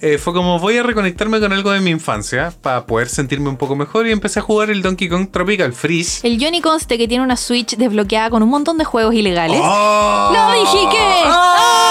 eh, 0.00 0.18
fue 0.18 0.32
como 0.32 0.58
voy 0.60 0.76
a 0.78 0.82
reconectarme 0.84 1.40
con 1.40 1.52
algo 1.52 1.70
de 1.72 1.80
mi 1.80 1.90
infancia 1.90 2.52
para 2.62 2.86
poder 2.86 3.08
sentirme 3.08 3.48
un 3.48 3.56
poco 3.56 3.74
mejor 3.76 4.06
y 4.06 4.12
empecé 4.12 4.38
a 4.38 4.42
jugar 4.42 4.70
el 4.70 4.80
Donkey 4.82 5.08
Kong 5.08 5.28
Tropical 5.30 5.72
Freeze. 5.72 6.26
El 6.26 6.42
Johnny 6.42 6.60
conste 6.60 6.98
que 6.98 7.08
tiene 7.08 7.24
una 7.24 7.36
Switch 7.36 7.76
desbloqueada 7.76 8.30
con 8.30 8.42
un 8.44 8.48
montón 8.48 8.78
de 8.78 8.84
juegos 8.84 9.14
ilegales. 9.14 9.58
¡Oh! 9.60 10.30
¡Lo 10.32 10.52
dije 10.60 10.88
que! 10.90 11.22
¡Oh! 11.26 11.81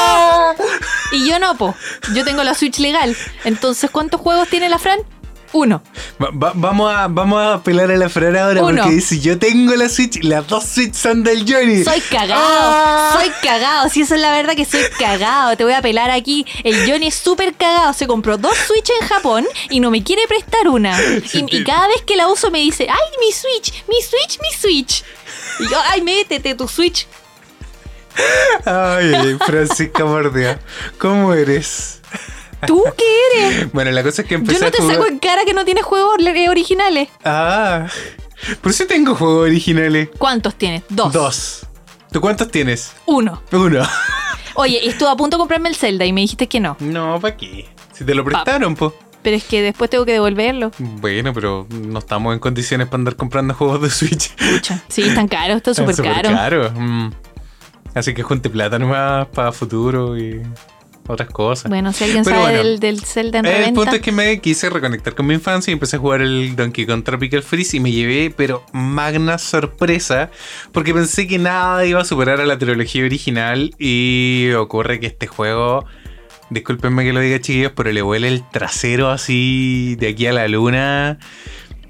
Y 1.12 1.28
yo 1.28 1.39
no, 1.39 1.57
po. 1.57 1.76
Yo 2.14 2.24
tengo 2.24 2.43
la 2.43 2.53
Switch 2.55 2.80
legal. 2.80 3.16
Entonces, 3.43 3.89
¿cuántos 3.91 4.22
juegos 4.22 4.47
tiene 4.49 4.70
la 4.70 4.80
Fran? 4.80 4.99
Uno. 5.53 5.84
Va- 6.24 6.30
va- 6.32 6.53
vamos, 6.55 6.95
a, 6.95 7.09
vamos 7.09 7.41
a 7.41 7.55
apelar 7.55 7.91
a 7.91 7.97
la 7.97 8.07
Fran 8.07 8.38
ahora 8.38 8.64
Uno. 8.64 8.84
porque 8.84 8.95
dice: 8.95 9.20
Yo 9.20 9.38
tengo 9.38 9.76
la 9.76 9.89
Switch 9.89 10.16
y 10.16 10.22
las 10.22 10.47
dos 10.47 10.64
Switch 10.64 10.93
son 10.93 11.26
del 11.26 11.39
Johnny. 11.45 11.84
Soy 11.84 11.99
cagado, 11.99 12.41
Ah. 12.41 13.12
soy 13.20 13.30
cagado. 13.43 13.89
Si 13.89 13.99
eso 13.99 14.16
es 14.16 14.22
la 14.22 14.32
verdad 14.32 14.55
que 14.55 14.64
soy 14.64 14.80
cagado. 14.97 15.57
Te 15.57 15.66
voy 15.66 15.74
a 15.74 15.82
pelar 15.82 16.09
aquí. 16.09 16.45
El 16.64 16.89
Johnny 16.89 17.07
es 17.07 17.16
súper 17.16 17.53
cagado. 17.55 17.91
Se 17.91 18.07
compró 18.07 18.38
dos 18.38 18.55
Switch 18.66 18.89
en 19.01 19.07
Japón 19.09 19.45
y 19.70 19.82
no 19.82 19.91
me 19.91 20.01
quiere 20.05 20.22
prestar 20.26 20.70
una. 20.70 20.97
Y, 21.34 21.45
y 21.57 21.64
cada 21.66 21.86
vez 21.89 22.01
que 22.07 22.16
la 22.16 22.30
uso 22.30 22.49
me 22.49 22.59
dice, 22.59 22.88
ay, 22.89 23.18
mi 23.20 23.34
Switch, 23.34 23.84
mi 23.89 23.95
Switch, 24.01 24.39
mi 24.39 24.57
Switch. 24.57 25.03
Y 25.59 25.64
yo, 25.70 25.78
ay, 25.89 26.01
métete 26.01 26.55
tu 26.55 26.66
Switch. 26.70 27.05
Ay, 28.66 29.14
ay, 29.14 29.38
Francisca 29.45 30.05
Mordea, 30.05 30.59
¿cómo 30.97 31.34
eres? 31.34 32.01
¿Tú 32.68 32.84
qué 32.97 33.41
eres? 33.49 33.72
Bueno, 33.74 33.91
la 33.91 34.03
cosa 34.03 34.22
es 34.22 34.28
que 34.28 34.36
Yo 34.36 34.39
empecé 34.39 34.64
no 34.64 34.72
te 34.72 34.78
a 34.78 34.82
jugar. 34.82 34.95
saco 34.97 35.07
en 35.07 35.20
cara 35.20 35.45
que 35.45 35.53
no 35.53 35.66
tienes 35.66 35.84
juegos 35.84 36.18
eh, 36.20 36.49
originales. 36.49 37.09
Ah, 37.26 37.88
por 38.62 38.72
eso 38.72 38.86
tengo 38.86 39.16
juegos 39.16 39.45
originales. 39.47 40.09
¿Cuántos 40.18 40.55
tienes? 40.55 40.84
Dos. 40.89 41.12
Dos. 41.14 41.68
¿Tú 42.12 42.22
cuántos 42.22 42.49
tienes? 42.51 42.93
Uno. 43.05 43.41
Uno. 43.51 43.84
Oye, 44.55 44.88
estuve 44.88 45.09
a 45.09 45.16
punto 45.16 45.38
de 45.38 45.39
comprarme 45.39 45.70
el 45.70 45.76
Zelda 45.76 46.05
y 46.05 46.14
me 46.14 46.22
dijiste 46.22 46.47
que 46.47 46.59
no. 46.59 46.76
No, 46.80 47.20
¿para 47.20 47.38
qué? 47.38 47.70
Si 47.93 48.03
te 48.03 48.14
lo 48.14 48.24
prestaron, 48.24 48.76
pues. 48.76 48.91
Pero 49.24 49.38
es 49.38 49.43
que 49.43 49.62
después 49.62 49.89
tengo 49.89 50.03
que 50.03 50.14
devolverlo. 50.14 50.72
Bueno, 50.80 51.34
pero 51.34 51.68
no 51.70 51.99
estamos 51.99 52.34
en 52.34 52.39
condiciones 52.39 52.88
para 52.88 52.97
andar 52.97 53.16
comprando 53.16 53.53
juegos 53.53 53.82
de 53.82 53.89
Switch. 53.89 54.36
Pucha. 54.36 54.84
Sí, 54.88 55.03
están 55.03 55.28
caros, 55.28 55.57
está 55.57 55.74
súper 55.74 55.91
Es 55.91 56.01
caro. 56.01 56.72
Mm. 56.76 57.12
Así 57.94 58.14
que 58.14 58.24
junte 58.24 58.50
plata 58.50 58.80
nomás 58.80 59.28
para 59.28 59.52
futuro 59.52 60.18
y 60.18 60.42
otras 61.08 61.30
cosas. 61.30 61.70
Bueno, 61.70 61.92
si 61.92 62.06
alguien 62.06 62.24
Pero 62.24 62.38
sabe 62.38 62.54
bueno. 62.54 62.70
del, 62.70 62.80
del 62.80 63.02
Zelda 63.02 63.39
en 63.39 63.46
el 63.46 63.52
reventa. 63.52 63.80
punto 63.82 63.96
es 63.98 64.02
que 64.02 64.12
me 64.12 64.39
quise 64.39 64.70
reconectar 64.70 65.14
con 65.14 65.26
mi 65.26 65.34
infancia 65.34 65.72
y 65.72 65.74
empecé 65.74 65.98
a 65.98 66.00
jugar 66.00 66.22
el 66.22 66.56
Donkey 66.56 66.86
Kong 66.86 67.04
Tropical 67.04 67.44
Freeze 67.44 67.78
y 67.78 67.80
me 67.80 67.92
llevé, 67.92 68.34
pero 68.36 68.64
magna 68.72 69.38
sorpresa, 69.38 70.30
porque 70.72 70.94
pensé 70.94 71.28
que 71.28 71.38
nada 71.38 71.86
iba 71.86 72.00
a 72.02 72.06
superar 72.06 72.39
a 72.39 72.46
la 72.46 72.58
trilogía 72.58 73.04
original 73.04 73.74
y 73.78 74.52
ocurre 74.52 75.00
que 75.00 75.08
este 75.08 75.28
juego, 75.28 75.86
discúlpenme 76.50 77.04
que 77.04 77.14
lo 77.14 77.20
diga 77.20 77.42
chiquillos, 77.42 77.74
pero 77.76 77.92
le 77.92 78.02
huele 78.02 78.30
el 78.30 78.48
trasero 78.50 79.10
así 79.10 79.96
de 80.00 80.10
aquí 80.10 80.28
a 80.28 80.34
la 80.34 80.48
luna. 80.48 81.18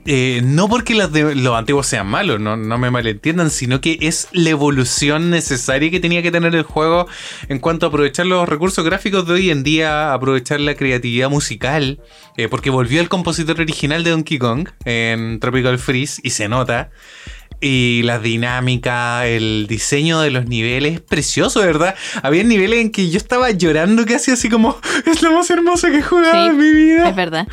Eh, 0.08 0.42
no 0.44 0.68
porque 0.68 0.96
los, 0.96 1.12
de- 1.12 1.36
los 1.36 1.56
antiguos 1.56 1.86
sean 1.86 2.08
malos, 2.08 2.40
no, 2.40 2.58
no 2.58 2.78
me 2.80 2.90
malentiendan, 2.90 3.52
sino 3.52 3.82
que 3.82 4.00
es 4.02 4.28
la 4.32 4.50
evolución 4.50 5.30
necesaria 5.30 5.92
que 5.92 6.00
tenía 6.00 6.24
que 6.24 6.32
tener 6.32 6.56
el 6.56 6.64
juego 6.64 7.08
en 7.50 7.60
cuanto 7.60 7.86
a 7.86 7.90
aprovechar 7.90 8.26
los 8.26 8.50
recursos 8.50 8.84
gráficos 8.84 9.28
de 9.28 9.34
hoy 9.34 9.50
en 9.52 9.62
día, 9.62 10.12
aprovechar 10.14 10.60
la 10.60 10.74
creatividad 10.76 11.30
musical, 11.30 12.00
eh, 12.38 12.48
porque 12.48 12.72
volvió 12.72 13.00
el 13.00 13.10
compositor 13.10 13.60
original 13.62 14.04
de 14.04 14.10
Donkey 14.10 14.40
Kong 14.40 14.70
en 14.86 15.40
Tropical 15.40 15.78
Freeze 15.78 16.20
y 16.24 16.32
se 16.32 16.50
nota. 16.50 16.90
Y 17.64 18.02
la 18.06 18.18
dinámica, 18.18 19.28
el 19.28 19.68
diseño 19.70 20.20
de 20.22 20.32
los 20.32 20.48
niveles 20.48 20.96
es 20.96 21.02
precioso, 21.02 21.60
¿verdad? 21.60 21.94
Había 22.24 22.44
niveles 22.44 22.80
en 22.80 22.92
que 22.92 23.12
yo 23.12 23.18
estaba 23.18 23.52
llorando 23.52 24.04
casi 24.08 24.32
así 24.32 24.50
como, 24.50 24.80
es 25.06 25.22
lo 25.22 25.32
más 25.32 25.48
hermoso 25.52 25.88
que 25.90 26.00
he 26.00 26.02
jugado 26.02 26.32
Sí, 26.44 26.50
en 26.50 26.58
mi 26.58 26.74
vida. 26.74 27.10
Es 27.10 27.16
verdad. 27.16 27.48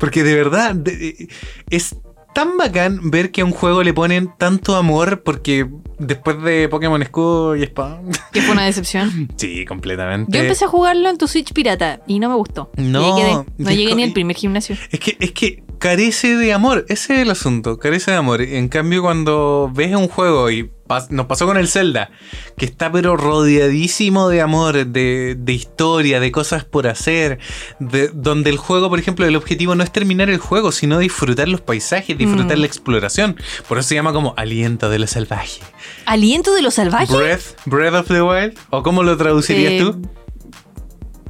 Porque 0.00 0.24
de 0.24 0.34
verdad 0.34 0.74
de- 0.74 1.28
es 1.70 1.94
tan 2.34 2.56
bacán 2.56 3.10
ver 3.10 3.30
que 3.30 3.42
a 3.42 3.44
un 3.44 3.52
juego 3.52 3.82
le 3.82 3.92
ponen 3.92 4.30
tanto 4.38 4.76
amor 4.76 5.22
porque 5.22 5.68
después 5.98 6.42
de 6.42 6.68
Pokémon 6.68 7.00
Escudo 7.02 7.56
y 7.56 7.62
Espada... 7.62 8.00
Que 8.32 8.40
fue 8.42 8.52
una 8.52 8.64
decepción. 8.64 9.28
sí, 9.36 9.64
completamente. 9.64 10.32
Yo 10.32 10.42
empecé 10.42 10.64
a 10.64 10.68
jugarlo 10.68 11.08
en 11.10 11.18
tu 11.18 11.28
Switch 11.28 11.52
pirata 11.52 12.00
y 12.06 12.18
no 12.18 12.28
me 12.28 12.34
gustó. 12.36 12.70
No, 12.76 13.44
no 13.58 13.70
llegué 13.70 13.94
ni 13.94 14.02
al 14.04 14.12
primer 14.12 14.36
gimnasio. 14.36 14.76
Es 14.90 15.00
que, 15.00 15.16
es 15.20 15.32
que 15.32 15.62
carece 15.80 16.36
de 16.36 16.52
amor, 16.52 16.84
ese 16.88 17.14
es 17.16 17.20
el 17.22 17.30
asunto, 17.30 17.78
carece 17.78 18.12
de 18.12 18.16
amor. 18.18 18.42
En 18.42 18.68
cambio, 18.68 19.02
cuando 19.02 19.68
ves 19.74 19.96
un 19.96 20.06
juego 20.08 20.48
y 20.50 20.70
pas- 20.86 21.08
nos 21.08 21.26
pasó 21.26 21.46
con 21.46 21.56
el 21.56 21.66
Zelda, 21.68 22.10
que 22.56 22.66
está 22.66 22.92
pero 22.92 23.16
rodeadísimo 23.16 24.28
de 24.28 24.42
amor, 24.42 24.86
de, 24.86 25.36
de 25.38 25.52
historia, 25.52 26.20
de 26.20 26.30
cosas 26.30 26.64
por 26.64 26.86
hacer, 26.86 27.38
de, 27.80 28.08
donde 28.08 28.50
el 28.50 28.58
juego, 28.58 28.88
por 28.90 28.98
ejemplo, 28.98 29.24
el 29.26 29.34
objetivo 29.36 29.74
no 29.74 29.82
es 29.82 29.90
terminar 29.90 30.28
el 30.30 30.38
juego, 30.38 30.70
sino 30.70 30.98
disfrutar 30.98 31.48
los 31.48 31.62
paisajes, 31.62 32.16
disfrutar 32.16 32.58
Mm. 32.58 32.60
la 32.60 32.66
exploración. 32.66 33.36
Por 33.66 33.78
eso 33.78 33.88
se 33.88 33.94
llama 33.96 34.12
como 34.12 34.34
aliento 34.36 34.90
de 34.90 34.98
lo 34.98 35.06
salvaje. 35.06 35.60
¿Aliento 36.06 36.54
de 36.54 36.62
los 36.62 36.74
salvajes? 36.74 37.10
Breath, 37.10 37.42
Breath 37.64 37.94
of 37.94 38.08
the 38.08 38.22
Wild, 38.22 38.56
o 38.68 38.82
cómo 38.82 39.02
lo 39.02 39.16
traducirías 39.16 39.72
Eh, 39.72 39.78
tú? 39.80 40.02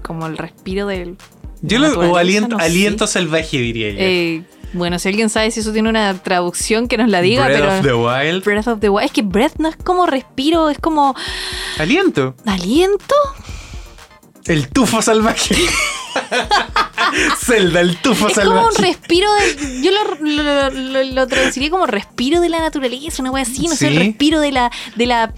Como 0.02 0.26
el 0.26 0.36
respiro 0.36 0.86
del. 0.88 1.16
Yo 1.62 1.78
lo, 1.78 1.98
o 1.98 2.16
aliento, 2.16 2.50
no 2.56 2.58
sé. 2.58 2.64
aliento 2.64 3.06
salvaje 3.06 3.58
diría 3.58 3.90
yo. 3.90 3.96
Eh, 3.98 4.42
bueno, 4.72 4.98
si 4.98 5.08
alguien 5.08 5.28
sabe 5.30 5.50
si 5.50 5.60
eso 5.60 5.72
tiene 5.72 5.88
una 5.88 6.14
traducción, 6.22 6.86
que 6.88 6.96
nos 6.96 7.08
la 7.10 7.20
diga, 7.20 7.44
Breath 7.46 7.60
pero. 7.60 7.76
of 7.78 7.82
the 7.82 7.94
Wild. 7.94 8.44
Breath 8.44 8.68
of 8.68 8.80
the 8.80 8.88
Wild. 8.88 9.06
Es 9.06 9.12
que 9.12 9.22
breath 9.22 9.54
no 9.58 9.68
es 9.68 9.76
como 9.76 10.06
respiro, 10.06 10.70
es 10.70 10.78
como 10.78 11.14
Aliento. 11.78 12.34
aliento. 12.46 13.14
El 14.46 14.68
tufo 14.68 15.02
salvaje. 15.02 15.54
Zelda, 17.44 17.80
el 17.80 17.96
tufo 17.96 18.28
Es 18.28 18.34
salvaje. 18.34 18.56
como 18.58 18.68
un 18.68 18.74
respiro 18.76 19.28
de. 19.34 19.82
Yo 19.82 19.90
lo, 19.90 20.14
lo, 20.42 20.70
lo- 20.70 21.04
lo 21.04 21.26
traduciría 21.26 21.70
como 21.70 21.86
respiro 21.86 22.40
de 22.40 22.48
la 22.48 22.60
naturaleza, 22.60 23.22
una 23.22 23.30
wea 23.32 23.42
así, 23.42 23.66
no 23.66 23.74
sé, 23.76 23.88
el 23.88 23.94
Sí. 23.94 23.98
respiro 23.98 24.40
de 24.40 24.52
la. 24.52 24.70
de 24.96 25.06
la. 25.06 25.34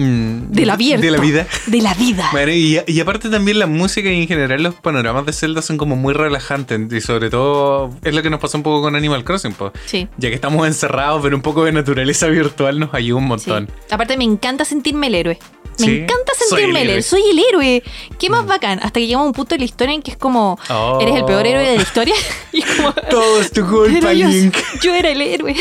Mm, 0.00 0.50
del 0.52 0.70
abierto. 0.70 1.04
De 1.04 1.10
la 1.10 1.18
vida. 1.18 1.46
De 1.66 1.80
la 1.82 1.94
vida. 1.94 2.28
Bueno, 2.32 2.52
y, 2.52 2.80
y 2.86 3.00
aparte 3.00 3.28
también 3.28 3.58
la 3.58 3.66
música 3.66 4.10
y 4.10 4.22
en 4.22 4.28
general 4.28 4.62
los 4.62 4.74
panoramas 4.76 5.26
de 5.26 5.32
Zelda 5.32 5.62
son 5.62 5.76
como 5.76 5.96
muy 5.96 6.14
relajantes. 6.14 6.80
Y 6.92 7.00
sobre 7.00 7.28
todo 7.30 7.90
es 8.02 8.14
lo 8.14 8.22
que 8.22 8.30
nos 8.30 8.40
pasó 8.40 8.56
un 8.56 8.62
poco 8.62 8.82
con 8.82 8.96
Animal 8.96 9.24
Crossing. 9.24 9.52
po. 9.52 9.72
Sí. 9.86 10.08
Ya 10.16 10.28
que 10.28 10.34
estamos 10.34 10.66
encerrados, 10.66 11.20
pero 11.22 11.36
un 11.36 11.42
poco 11.42 11.64
de 11.64 11.72
naturaleza 11.72 12.26
virtual 12.28 12.78
nos 12.80 12.94
ayuda 12.94 13.18
un 13.18 13.24
sí. 13.24 13.28
montón. 13.50 13.68
Aparte 13.90 14.16
me 14.16 14.24
encanta 14.24 14.64
sentirme 14.64 15.08
el 15.08 15.14
héroe. 15.16 15.38
Me 15.78 15.86
Sí. 15.86 15.90
encanta 15.98 16.32
sentirme 16.36 16.82
el 16.82 16.90
héroe. 16.90 17.02
Soy 17.02 17.22
el 17.30 17.38
héroe. 17.38 17.82
¿Qué 18.18 18.28
más 18.28 18.44
bacán? 18.46 18.78
Hasta 18.82 19.00
que 19.00 19.06
llegamos 19.06 19.24
a 19.26 19.28
un 19.28 19.34
punto 19.34 19.54
de 19.54 19.60
la 19.60 19.64
historia 19.64 19.94
en 19.94 20.02
que 20.02 20.10
es 20.10 20.16
como. 20.16 20.58
Oh. 20.68 20.98
Eres 21.00 21.14
el 21.16 21.24
peor 21.24 21.46
héroe 21.46 21.62
de 21.66 21.76
la 21.76 21.82
historia. 21.82 22.14
y 22.52 22.62
como. 22.62 22.92
Todo 22.92 23.40
es 23.40 23.50
tu 23.50 23.66
culpa, 23.66 24.12
yo, 24.12 24.28
Link. 24.28 24.54
yo 24.82 24.94
era 24.94 25.10
el 25.10 25.20
héroe. 25.22 25.54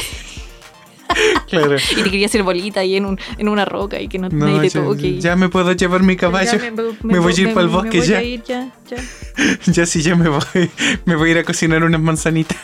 Claro. 1.50 1.76
Y 1.78 1.96
te 1.96 2.04
quería 2.04 2.28
hacer 2.28 2.44
bolita 2.44 2.82
ahí 2.82 2.96
en, 2.96 3.06
un, 3.06 3.20
en 3.38 3.50
una 3.50 3.66
roca 3.66 4.00
y 4.00 4.08
que 4.08 4.20
no, 4.20 4.30
No, 4.30 4.46
nadie 4.46 4.70
te 4.70 4.70
ya, 4.70 4.84
toque. 4.84 5.08
y- 5.08 5.20
ya 5.20 5.36
me 5.36 5.50
puedo 5.50 5.72
llevar 5.74 6.04
mi 6.04 6.16
caballo. 6.16 6.52
Ya 6.52 6.72
me, 7.04 7.20
voy 7.20 7.34
a 7.36 7.42
ir 7.42 7.54
para 7.54 7.66
el 7.66 7.70
bosque 7.72 8.02
ya. 8.02 8.22
ya, 8.22 8.72
ya. 8.88 8.98
Ya 9.66 9.86
sí, 9.86 10.02
ya 10.02 10.16
me 10.16 10.30
voy. 10.30 10.70
Me 11.06 11.16
voy 11.16 11.30
a 11.30 11.32
ir 11.32 11.38
a 11.40 11.44
cocinar 11.44 11.84
unas 11.84 12.02
manzanitas. 12.02 12.58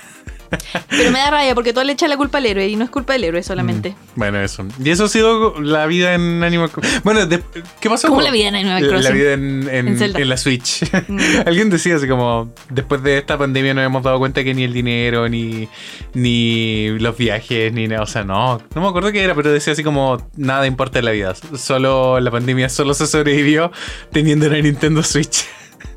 Pero 0.90 1.12
me 1.12 1.20
da 1.20 1.32
rabia 1.32 1.56
porque 1.56 1.74
tú 1.74 1.82
le 1.84 1.94
echas 1.94 2.10
la 2.10 2.18
culpa 2.18 2.38
al 2.38 2.46
héroe 2.46 2.68
y 2.68 2.76
no 2.76 2.84
es 2.84 2.90
culpa 2.90 3.14
del 3.14 3.24
héroe 3.26 3.44
solamente. 3.44 3.96
Bueno, 4.16 4.40
eso. 4.42 4.66
Y 4.84 4.90
eso 4.90 5.06
ha 5.06 5.10
sido 5.10 5.60
la 5.62 5.86
vida 5.86 6.14
en 6.14 6.44
Animal 6.44 6.70
Crossing. 6.72 7.02
Bueno, 7.04 7.26
de- 7.26 7.44
¿qué 7.80 7.90
pasó? 7.90 8.08
¿Cómo 8.08 8.18
con- 8.18 8.24
la 8.26 8.32
vida 8.32 8.48
en 8.50 8.56
Animal 8.56 8.84
La- 8.84 8.90
Crossing? 8.90 9.04
La 9.04 9.16
vida 9.16 9.34
en, 9.34 9.70
en- 9.70 9.88
En 9.90 9.98
Zelda. 9.98 10.20
en 10.20 10.30
la 10.30 10.38
Switch. 10.38 10.84
Mm. 11.08 11.20
Alguien 11.46 11.70
decía 11.70 11.96
así 11.96 12.08
como, 12.08 12.54
después 12.70 13.02
de 13.04 13.18
esta 13.18 13.38
pandemia 13.38 13.74
nos 13.74 13.86
hemos 13.86 14.04
dado 14.04 14.20
cuenta 14.20 14.44
que 14.44 14.54
ni 14.54 14.64
el 14.64 14.74
dinero, 14.74 15.28
ni, 15.30 15.68
ni 16.14 16.90
los 17.00 17.18
viajes, 17.18 17.72
ni 17.74 17.88
nada. 17.88 18.04
O 18.04 18.08
sea, 18.08 18.24
no, 18.24 18.62
no 18.74 18.82
me 18.82 18.88
acuerdo 18.88 19.12
qué 19.12 19.24
era, 19.24 19.36
pero 19.36 19.52
decía 19.52 19.74
así 19.74 19.84
como, 19.84 20.18
nada 20.36 20.66
importa 20.68 21.00
en 21.00 21.06
la 21.06 21.12
vida. 21.12 21.34
Solo 21.58 22.20
la 22.20 22.32
pandemia 22.32 22.70
solo 22.70 22.94
se 22.94 23.08
sobrevivió 23.08 23.72
teniendo 24.12 24.48
una 24.48 24.58
Nintendo 24.60 25.04
Switch. 25.04 25.46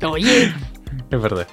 Oye, 0.03 0.53
es 1.11 1.21
verdad. 1.21 1.47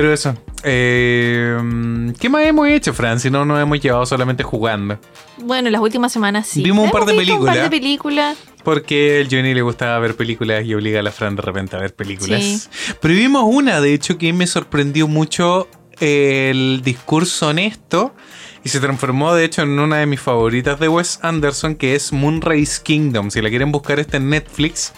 Pero 0.00 0.12
eso. 0.12 0.34
eh, 0.62 2.12
¿Qué 2.20 2.28
más 2.28 2.42
hemos 2.44 2.68
hecho, 2.68 2.94
Fran? 2.94 3.18
Si 3.18 3.30
no 3.30 3.44
nos 3.44 3.60
hemos 3.60 3.80
llevado 3.80 4.06
solamente 4.06 4.42
jugando. 4.44 4.98
bueno, 5.38 5.70
las 5.70 5.80
últimas 5.80 6.12
semanas 6.12 6.46
sí. 6.46 6.62
Vimos 6.62 6.84
un 6.84 6.90
par 6.92 7.04
de 7.04 7.14
visto 7.18 7.34
Un 7.36 7.44
par 7.44 7.54
películas. 7.54 7.70
de 7.70 7.70
películas. 7.80 8.38
Porque 8.62 9.20
el 9.20 9.28
Johnny 9.30 9.54
le 9.54 9.62
gustaba 9.62 9.98
ver 9.98 10.14
películas 10.14 10.64
y 10.64 10.74
obliga 10.74 11.00
a 11.00 11.02
la 11.02 11.10
Fran 11.10 11.34
de 11.36 11.42
repente 11.42 11.74
a 11.76 11.80
ver 11.80 11.94
películas. 11.94 12.40
Sí. 12.42 12.68
Pero 13.00 13.14
vimos 13.14 13.42
una, 13.46 13.80
de 13.80 13.92
hecho, 13.94 14.18
que 14.18 14.32
me 14.32 14.46
sorprendió 14.46 15.08
mucho 15.08 15.68
el 16.00 16.80
discurso 16.84 17.48
honesto 17.48 18.14
y 18.64 18.68
se 18.70 18.80
transformó, 18.80 19.34
de 19.34 19.44
hecho, 19.44 19.62
en 19.62 19.78
una 19.78 19.98
de 19.98 20.06
mis 20.06 20.20
favoritas 20.20 20.78
de 20.80 20.88
Wes 20.88 21.20
Anderson, 21.22 21.74
que 21.76 21.94
es 21.94 22.12
Moonrise 22.12 22.82
Kingdom. 22.82 23.30
Si 23.30 23.40
la 23.40 23.48
quieren 23.50 23.70
buscar, 23.72 23.98
está 24.00 24.16
en 24.16 24.30
Netflix. 24.30 24.92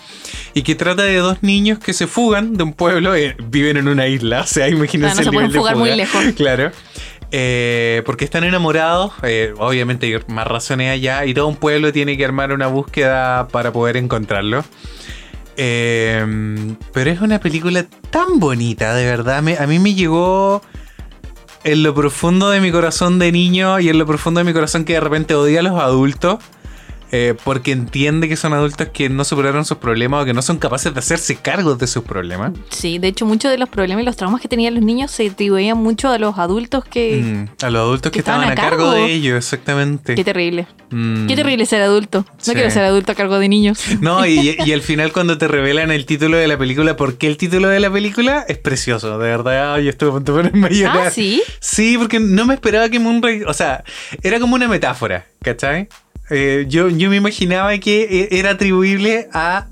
Y 0.55 0.63
que 0.63 0.75
trata 0.75 1.03
de 1.03 1.17
dos 1.17 1.43
niños 1.43 1.79
que 1.79 1.93
se 1.93 2.07
fugan 2.07 2.55
de 2.57 2.63
un 2.65 2.73
pueblo, 2.73 3.15
eh, 3.15 3.37
viven 3.49 3.77
en 3.77 3.89
una 3.89 4.07
isla, 4.09 4.41
o 4.43 4.47
sea, 4.47 4.69
imagínense 4.71 5.17
no 5.17 5.23
se 5.23 5.29
el 5.29 5.31
nivel 5.31 5.53
de 5.53 5.59
fugar 5.59 5.77
muy 5.77 5.95
lejos. 5.95 6.25
Claro. 6.37 6.73
Eh, 7.33 8.03
porque 8.07 8.25
están 8.25 8.43
enamorados, 8.43 9.13
eh, 9.23 9.55
obviamente 9.59 10.07
hay 10.07 10.21
más 10.27 10.47
razones 10.49 10.91
allá, 10.91 11.25
y 11.27 11.33
todo 11.35 11.47
un 11.47 11.55
pueblo 11.57 11.93
tiene 11.93 12.17
que 12.17 12.25
armar 12.25 12.53
una 12.53 12.67
búsqueda 12.67 13.47
para 13.49 13.73
poder 13.73 13.97
encontrarlo. 13.97 14.65
Eh, 15.57 16.25
pero 16.93 17.11
es 17.11 17.21
una 17.21 17.39
película 17.39 17.85
tan 18.11 18.41
bonita, 18.41 18.95
de 18.95 19.05
verdad. 19.05 19.43
Me- 19.43 19.59
a 19.59 19.67
mí 19.67 19.79
me 19.79 19.95
llegó 19.95 20.63
en 21.65 21.83
lo 21.83 21.95
profundo 21.95 22.51
de 22.51 22.61
mi 22.61 22.73
corazón 22.73 23.19
de 23.19 23.33
niño 23.33 23.81
y 23.81 23.89
en 23.89 23.99
lo 23.99 24.07
profundo 24.07 24.39
de 24.41 24.45
mi 24.45 24.53
corazón 24.53 24.85
que 24.85 24.95
de 24.95 25.01
repente 25.01 25.35
odia 25.35 25.61
a 25.61 25.63
los 25.63 25.81
adultos. 25.81 26.39
Eh, 27.13 27.35
porque 27.45 27.73
entiende 27.73 28.29
que 28.29 28.37
son 28.37 28.53
adultos 28.53 28.89
que 28.93 29.09
no 29.09 29.25
superaron 29.25 29.65
sus 29.65 29.79
problemas 29.79 30.23
o 30.23 30.25
que 30.25 30.33
no 30.35 30.43
son 30.43 30.59
capaces 30.59 30.93
de 30.95 30.99
hacerse 31.01 31.37
cargo 31.37 31.75
de 31.75 31.87
sus 31.87 32.05
problemas. 32.05 32.53
Sí, 32.71 32.99
de 32.99 33.09
hecho 33.09 33.27
muchos 33.27 33.51
de 33.51 33.59
los 33.59 33.69
problemas 33.69 34.03
y 34.03 34.07
los 34.07 34.17
traumas 34.17 34.41
que 34.41 34.49
tenían 34.49 34.75
los 34.75 34.83
niños 34.85 35.11
se 35.11 35.27
atribuían 35.29 35.79
mucho 35.79 36.09
a 36.11 36.19
los 36.19 36.39
adultos 36.39 36.85
que... 36.85 37.21
Mm, 37.23 37.65
a 37.65 37.71
los 37.71 37.81
adultos 37.81 38.13
que, 38.13 38.17
que 38.17 38.19
estaban, 38.21 38.49
estaban 38.49 38.59
a 38.67 38.71
cargo. 38.71 38.91
cargo. 38.93 39.07
de 39.07 39.13
ellos, 39.13 39.37
exactamente. 39.37 40.15
Qué 40.15 40.25
terrible. 40.25 40.67
Mm. 40.91 41.27
Qué 41.27 41.37
terrible 41.37 41.67
ser 41.67 41.83
adulto. 41.83 42.25
No 42.29 42.35
Sí. 42.39 42.53
quiero 42.53 42.71
ser 42.71 42.85
adulto 42.85 43.13
a 43.13 43.15
cargo 43.15 43.39
de 43.39 43.49
niños. 43.49 43.81
No, 44.01 44.25
y, 44.27 44.57
y 44.65 44.73
al 44.73 44.83
final 44.83 45.13
cuando 45.13 45.37
te 45.39 45.47
revelan 45.49 45.91
el 45.91 46.07
título 46.07 46.37
de 46.37 46.47
la 46.49 46.57
película, 46.59 46.97
¿por 46.97 47.19
qué 47.19 47.27
el 47.27 47.37
título 47.37 47.69
de 47.69 47.81
la 47.81 47.91
película? 47.91 48.45
Es 48.49 48.59
precioso, 48.59 49.19
de 49.19 49.29
verdad. 49.29 49.79
Yo 49.79 49.91
estuve 49.91 50.11
a 50.11 50.13
punto 50.13 50.37
de 50.37 50.43
ponerme 50.51 50.67
a 50.69 50.71
llorar. 50.71 51.07
Ah, 51.09 51.11
sí. 51.11 51.43
Sí, 51.61 51.97
porque 51.99 52.19
no 52.21 52.47
me 52.47 52.55
esperaba 52.55 52.89
que 52.89 52.99
Moonrise. 52.99 53.45
O 53.47 53.53
sea, 53.55 53.85
era 54.23 54.41
como 54.41 54.55
una 54.55 54.69
metáfora, 54.69 55.27
¿cachai? 55.43 55.89
Eh, 56.31 56.67
yo, 56.69 56.89
yo 56.89 57.11
me 57.11 57.17
imaginaba 57.17 57.77
que 57.79 58.03
eh, 58.03 58.29
era 58.33 58.51
atribuible 58.51 59.29
a, 59.33 59.67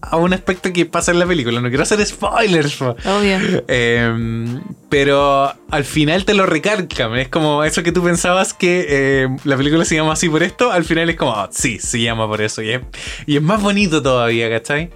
a 0.00 0.16
un 0.16 0.32
aspecto 0.32 0.72
que 0.72 0.86
pasa 0.86 1.12
en 1.12 1.18
la 1.18 1.26
película. 1.26 1.60
No 1.60 1.68
quiero 1.68 1.82
hacer 1.82 2.04
spoilers. 2.04 2.80
Obvio. 2.80 3.64
Eh, 3.68 4.58
pero 4.88 5.54
al 5.70 5.84
final 5.84 6.24
te 6.24 6.34
lo 6.34 6.46
recargan. 6.46 7.16
Es 7.16 7.28
como 7.28 7.64
eso 7.64 7.82
que 7.82 7.92
tú 7.92 8.02
pensabas 8.02 8.54
que 8.54 8.86
eh, 8.88 9.28
la 9.44 9.56
película 9.56 9.84
se 9.84 9.94
llama 9.94 10.14
así 10.14 10.28
por 10.28 10.42
esto. 10.42 10.72
Al 10.72 10.84
final 10.84 11.08
es 11.10 11.16
como, 11.16 11.32
ah, 11.32 11.48
sí, 11.52 11.78
se 11.78 12.00
llama 12.00 12.26
por 12.26 12.40
eso. 12.40 12.62
Y 12.62 12.70
es, 12.72 12.80
y 13.26 13.36
es 13.36 13.42
más 13.42 13.62
bonito 13.62 14.02
todavía, 14.02 14.50
¿cachai? 14.50 14.90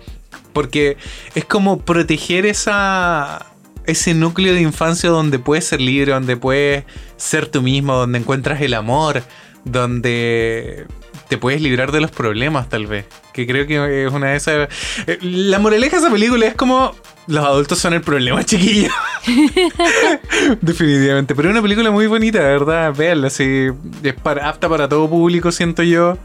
Porque 0.52 0.96
es 1.34 1.44
como 1.44 1.80
proteger 1.80 2.46
esa, 2.46 3.46
ese 3.86 4.14
núcleo 4.14 4.54
de 4.54 4.62
infancia 4.62 5.10
donde 5.10 5.38
puedes 5.38 5.64
ser 5.66 5.80
libre, 5.80 6.12
donde 6.12 6.36
puedes 6.36 6.84
ser 7.16 7.46
tú 7.46 7.60
mismo, 7.62 7.94
donde 7.94 8.18
encuentras 8.18 8.60
el 8.62 8.74
amor, 8.74 9.22
donde 9.64 10.86
te 11.28 11.38
puedes 11.38 11.60
librar 11.62 11.90
de 11.92 12.00
los 12.00 12.10
problemas, 12.10 12.68
tal 12.68 12.86
vez. 12.86 13.06
Que 13.32 13.46
creo 13.46 13.66
que 13.66 14.04
es 14.06 14.12
una 14.12 14.30
de 14.30 14.36
esas. 14.36 14.68
eh, 15.06 15.18
La 15.22 15.58
moraleja 15.58 15.96
de 15.96 16.02
esa 16.02 16.10
película 16.12 16.46
es 16.46 16.54
como. 16.54 16.94
Los 17.26 17.42
adultos 17.44 17.78
son 17.78 17.94
el 17.94 18.02
problema, 18.02 18.44
chiquillos. 18.44 18.92
Definitivamente. 20.60 21.34
Pero 21.34 21.48
es 21.48 21.52
una 21.52 21.62
película 21.62 21.90
muy 21.90 22.06
bonita, 22.06 22.38
de 22.38 22.44
verdad. 22.44 22.94
Véanla, 22.94 23.30
sí. 23.30 23.68
Es 24.02 24.14
para, 24.14 24.48
apta 24.48 24.68
para 24.68 24.88
todo 24.88 25.08
público, 25.08 25.50
siento 25.52 25.82
yo. 25.82 26.18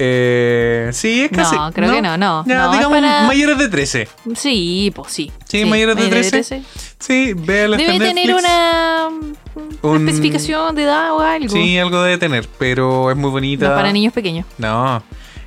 Eh, 0.00 0.90
sí, 0.92 1.22
es 1.22 1.30
casi. 1.30 1.56
No, 1.56 1.72
creo 1.72 1.92
que 1.92 2.02
no, 2.02 2.16
no. 2.16 2.44
Ya, 2.46 2.54
No, 2.66 2.72
digamos 2.72 2.98
para- 3.00 3.22
mayores 3.24 3.58
de 3.58 3.68
13. 3.68 4.08
Sí, 4.36 4.92
pues 4.94 5.12
sí. 5.12 5.32
Sí, 5.48 5.64
mayores 5.64 5.96
de 5.96 6.08
13. 6.08 6.62
Sí, 6.98 7.32
véanla. 7.34 7.76
está 7.76 7.92
Debe 7.92 8.08
en 8.08 8.14
tener 8.14 8.34
una, 8.34 9.08
una 9.82 9.94
Un- 9.96 10.08
especificación 10.08 10.74
de 10.76 10.82
edad 10.84 11.12
o 11.14 11.20
algo. 11.20 11.48
Sí, 11.48 11.78
algo 11.78 12.02
debe 12.02 12.18
tener, 12.18 12.48
pero 12.58 13.10
es 13.10 13.16
muy 13.16 13.24
No 13.26 13.30
bonita. 13.32 13.74
para 13.74 13.92
niños 13.92 14.12
pequeños. 14.12 14.46
No, 14.58 15.02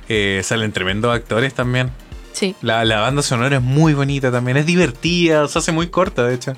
eh, 0.08 0.40
salen 0.44 0.72
tremendos 0.72 1.14
actores 1.14 1.54
también. 1.54 1.90
Sí. 2.32 2.54
La, 2.62 2.84
la 2.84 3.00
banda 3.00 3.22
sonora 3.22 3.56
es 3.56 3.62
muy 3.62 3.94
bonita 3.94 4.30
también, 4.32 4.56
es 4.56 4.66
divertida, 4.66 5.46
se 5.48 5.58
hace 5.58 5.72
muy 5.72 5.88
corta, 5.88 6.24
de 6.24 6.34
hecho. 6.34 6.52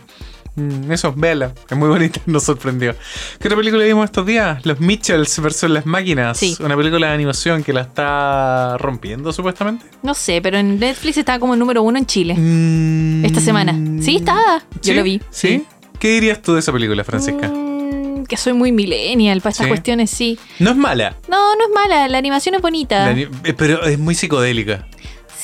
Mm, 0.57 0.93
eso, 0.93 1.13
véala, 1.17 1.53
es 1.69 1.77
muy 1.77 1.89
bonita, 1.89 2.21
nos 2.27 2.45
sorprendió. 2.45 2.95
¿Qué 3.41 3.49
otra 3.49 3.57
película 3.57 3.85
vimos 3.85 4.05
estos 4.05 4.25
días? 4.25 4.65
Los 4.65 4.79
Mitchells 4.81 5.41
versus 5.41 5.69
las 5.71 5.85
máquinas. 5.85 6.39
Sí. 6.39 6.57
Una 6.61 6.77
película 6.77 7.09
de 7.09 7.13
animación 7.15 7.63
que 7.65 7.73
la 7.73 7.81
está 7.83 8.77
rompiendo, 8.79 9.33
supuestamente. 9.33 9.85
No 10.03 10.15
sé, 10.15 10.41
pero 10.43 10.59
en 10.59 10.79
Netflix 10.79 11.17
está 11.19 11.39
como 11.39 11.55
el 11.55 11.59
número 11.61 11.83
uno 11.83 11.99
en 11.99 12.07
Chile. 12.07 12.35
Mm, 12.37 13.25
Esta 13.25 13.41
semana. 13.41 13.73
Sí, 14.03 14.17
estaba. 14.17 14.63
Yo 14.83 14.95
lo 14.95 15.03
vi. 15.03 15.21
¿Sí? 15.31 15.65
¿Qué 15.99 16.09
dirías 16.11 16.41
tú 16.43 16.55
de 16.55 16.61
esa 16.61 16.73
película, 16.73 17.03
Francisca? 17.05 17.49
Mm, 17.49 18.25
que 18.27 18.37
soy 18.37 18.53
muy 18.53 18.73
millennial 18.73 19.41
para 19.41 19.51
estas 19.53 19.67
cuestiones, 19.67 20.11
sí. 20.11 20.39
No 20.59 20.71
es 20.71 20.77
mala, 20.77 21.17
No, 21.29 21.57
no 21.57 21.65
es 21.65 21.71
mala. 21.75 22.09
La 22.09 22.19
animación 22.19 22.55
es 22.55 22.63
bonita. 22.63 23.11
eh, 23.13 23.29
pero 23.57 23.83
es 23.85 23.99
muy 23.99 24.15
psicodélica. 24.15 24.87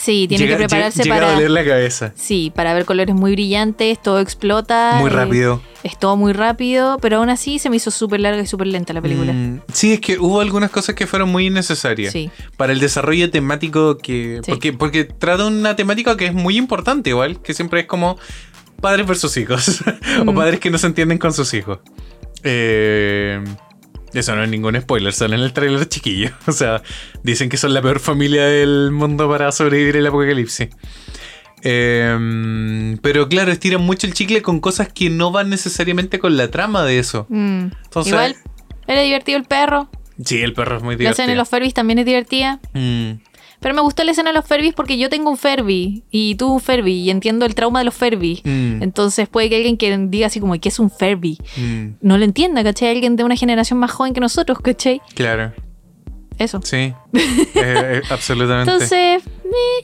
Sí, 0.03 0.27
tiene 0.29 0.45
Llega- 0.47 0.57
que 0.57 0.65
prepararse 0.67 1.01
lle- 1.01 1.05
llega 1.05 1.17
para. 1.17 1.29
a 1.29 1.35
doler 1.35 1.51
la 1.51 1.65
cabeza. 1.65 2.13
Sí, 2.17 2.51
para 2.55 2.73
ver 2.73 2.87
colores 2.87 3.15
muy 3.15 3.33
brillantes, 3.33 4.01
todo 4.01 4.19
explota. 4.21 4.97
Muy 4.99 5.11
eh, 5.11 5.15
rápido. 5.15 5.61
es 5.83 5.99
todo 5.99 6.17
muy 6.17 6.33
rápido, 6.33 6.97
pero 7.03 7.19
aún 7.19 7.29
así 7.29 7.59
se 7.59 7.69
me 7.69 7.77
hizo 7.77 7.91
súper 7.91 8.21
larga 8.21 8.41
y 8.43 8.47
súper 8.47 8.69
lenta 8.69 8.93
la 8.95 9.03
película. 9.03 9.33
Mm, 9.35 9.61
sí, 9.73 9.93
es 9.93 10.01
que 10.01 10.19
hubo 10.19 10.41
algunas 10.41 10.71
cosas 10.71 10.95
que 10.95 11.07
fueron 11.07 11.29
muy 11.31 11.49
innecesarias. 11.49 12.13
Sí. 12.15 12.31
Para 12.57 12.73
el 12.73 12.81
desarrollo 12.81 13.31
temático 13.31 13.99
que. 13.99 14.41
Sí. 14.43 14.51
Porque, 14.51 14.73
porque 14.73 15.05
trata 15.05 15.47
una 15.47 15.77
temática 15.77 16.17
que 16.17 16.27
es 16.27 16.33
muy 16.35 16.57
importante, 16.57 17.11
igual, 17.11 17.43
que 17.43 17.53
siempre 17.53 17.81
es 17.81 17.87
como 17.87 18.19
padres 18.81 19.07
versus 19.07 19.37
hijos. 19.37 19.83
o 20.27 20.33
Mm. 20.33 20.35
padres 20.35 20.61
que 20.61 20.71
no 20.71 20.79
se 20.79 20.87
entienden 20.87 21.19
con 21.19 21.35
sus 21.35 21.53
hijos. 21.53 21.79
Eh, 22.43 23.43
eso 24.15 24.35
no 24.37 24.43
es 24.45 24.49
ningún 24.51 24.81
spoiler, 24.81 25.13
sale 25.13 25.37
en 25.37 25.43
el 25.43 25.53
trailer 25.53 25.89
chiquillo. 25.89 26.31
O 26.47 26.53
sea, 26.53 26.83
dicen 27.23 27.49
que 27.49 27.57
son 27.57 27.75
la 27.75 27.83
peor 27.83 28.01
familia 28.01 28.45
del 28.47 28.91
mundo 28.91 29.29
para 29.29 29.51
sobrevivir 29.53 29.97
el 29.97 30.07
apocalipsis. 30.07 30.69
Eh, 31.63 32.97
pero 33.03 33.29
claro, 33.29 33.53
estiran 33.53 33.83
mucho 33.83 34.07
el 34.07 34.15
chicle 34.15 34.43
con 34.43 34.61
cosas 34.61 34.89
que 34.93 35.11
no 35.11 35.31
van 35.31 35.51
necesariamente 35.51 36.19
con 36.19 36.37
la 36.37 36.51
trama 36.51 36.85
de 36.85 36.99
eso. 36.99 37.27
Mm. 37.29 37.67
Entonces- 37.85 38.13
Igual, 38.13 38.37
era 38.87 39.03
divertido 39.03 39.39
el 39.39 39.45
perro. 39.45 39.91
Sí, 40.25 40.41
el 40.43 40.53
perro 40.53 40.77
es 40.79 40.83
muy 40.83 40.95
La 40.95 40.99
divertido. 40.99 41.11
escena 41.13 41.33
de 41.33 41.37
los 41.37 41.49
Furbies 41.49 41.75
también 41.75 41.99
es 41.99 42.07
divertida. 42.07 42.61
Mm. 42.75 43.13
Pero 43.61 43.75
me 43.75 43.83
gustó 43.83 44.03
la 44.05 44.13
escena 44.13 44.31
de 44.31 44.37
los 44.37 44.47
Furbies 44.47 44.73
porque 44.75 44.97
yo 44.97 45.09
tengo 45.11 45.31
un 45.31 45.37
Furby 45.37 46.03
y 46.11 46.35
tú 46.37 46.55
un 46.55 46.61
Furby 46.61 46.93
y 46.95 47.11
entiendo 47.11 47.45
el 47.45 47.55
trauma 47.55 47.81
de 47.81 47.85
los 47.85 47.95
Furby. 47.95 48.41
Mm. 48.45 48.83
Entonces 48.83 49.29
puede 49.29 49.51
que 49.51 49.57
alguien 49.57 49.77
que 49.77 49.97
diga 50.09 50.29
así 50.29 50.41
como, 50.41 50.59
¿qué 50.59 50.71
es 50.71 50.79
un 50.79 50.91
Furby? 50.91 51.39
Mm, 51.57 51.87
No 52.01 52.17
lo 52.19 52.25
entienda, 52.25 52.65
¿cachai? 52.65 52.89
Alguien 52.89 53.17
de 53.17 53.25
una 53.25 53.37
generación 53.37 53.79
más 53.79 53.91
joven 53.93 54.15
que 54.15 54.21
nosotros, 54.21 54.59
¿cachai? 54.61 55.03
claro, 55.15 55.53
Eso. 56.39 56.61
sí, 56.65 56.77
Eh, 56.77 56.95
eh, 57.55 58.03
absolutamente. 58.11 58.73
Entonces, 58.73 59.23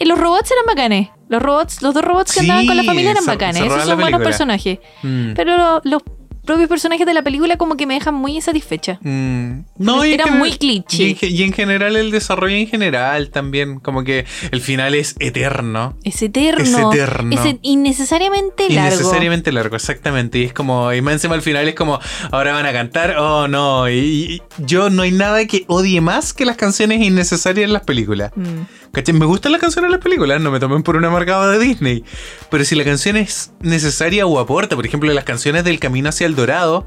eh, 0.00 0.04
los 0.06 0.18
robots 0.18 0.50
eran 0.50 0.64
bacanes. 0.66 1.08
Los 1.28 1.42
robots, 1.42 1.82
los 1.82 1.92
dos 1.92 2.04
robots 2.04 2.32
que 2.32 2.40
Sí, 2.40 2.46
andaban 2.46 2.66
con 2.68 2.76
la 2.76 2.84
familia 2.84 3.10
eran 3.10 3.24
se- 3.24 3.30
bacanes. 3.30 3.56
se 3.58 3.66
Esos 3.66 3.84
son 3.84 4.00
buenos 4.00 4.22
personajes. 4.22 4.78
Mm, 5.02 5.32
Pero 5.34 5.56
lo- 5.56 5.80
los 5.84 6.02
propios 6.46 6.68
personajes 6.68 7.04
de 7.06 7.12
la 7.12 7.22
película 7.22 7.56
como 7.58 7.76
que 7.76 7.86
me 7.86 7.94
dejan 7.94 8.14
muy 8.14 8.36
insatisfecha. 8.36 8.98
mm. 9.02 9.64
No, 9.78 10.02
Era 10.04 10.24
general- 10.24 10.38
muy 10.38 10.52
cliché. 10.56 11.02
Y 11.04 11.10
en, 11.10 11.16
ge- 11.16 11.26
y 11.28 11.42
en 11.42 11.52
general 11.52 11.96
el 11.96 12.10
desarrollo 12.10 12.56
en 12.56 12.66
general 12.66 13.30
también, 13.30 13.78
como 13.80 14.04
que 14.04 14.24
el 14.50 14.60
final 14.60 14.94
es 14.94 15.14
eterno. 15.18 15.96
Es 16.04 16.22
eterno. 16.22 16.62
Es 16.92 16.96
eterno. 16.98 17.30
Es 17.38 17.44
e- 17.44 17.58
innecesariamente 17.62 18.70
largo. 18.70 18.94
Innecesariamente 18.96 19.52
largo, 19.52 19.76
exactamente. 19.76 20.38
Y 20.38 20.44
es 20.44 20.52
como, 20.52 20.92
y 20.92 21.02
más 21.02 21.14
encima 21.14 21.34
al 21.34 21.42
final 21.42 21.66
es 21.68 21.74
como, 21.74 21.98
ahora 22.30 22.52
van 22.52 22.66
a 22.66 22.72
cantar, 22.72 23.16
oh 23.18 23.48
no. 23.48 23.88
Y, 23.90 23.94
y 23.96 24.42
yo 24.64 24.88
no 24.90 25.02
hay 25.02 25.12
nada 25.12 25.44
que 25.46 25.64
odie 25.66 26.00
más 26.00 26.32
que 26.32 26.44
las 26.44 26.56
canciones 26.56 27.00
innecesarias 27.02 27.64
en 27.66 27.72
las 27.72 27.82
películas. 27.82 28.32
Mm. 28.36 28.62
¿Cachai? 28.92 29.14
Me 29.14 29.26
gustan 29.26 29.52
las 29.52 29.60
canciones 29.60 29.88
de 29.90 29.96
las 29.96 30.02
películas, 30.02 30.40
no 30.40 30.50
me 30.50 30.58
tomen 30.60 30.82
por 30.82 30.96
una 30.96 31.10
marcada 31.10 31.50
de 31.50 31.58
Disney. 31.58 32.04
Pero 32.50 32.64
si 32.64 32.74
la 32.74 32.84
canción 32.84 33.16
es 33.16 33.52
necesaria 33.60 34.26
o 34.26 34.38
aporta, 34.38 34.74
por 34.76 34.86
ejemplo, 34.86 35.12
las 35.12 35.24
canciones 35.24 35.64
del 35.64 35.78
Camino 35.78 36.08
hacia 36.08 36.26
el 36.26 36.34
Dorado, 36.34 36.86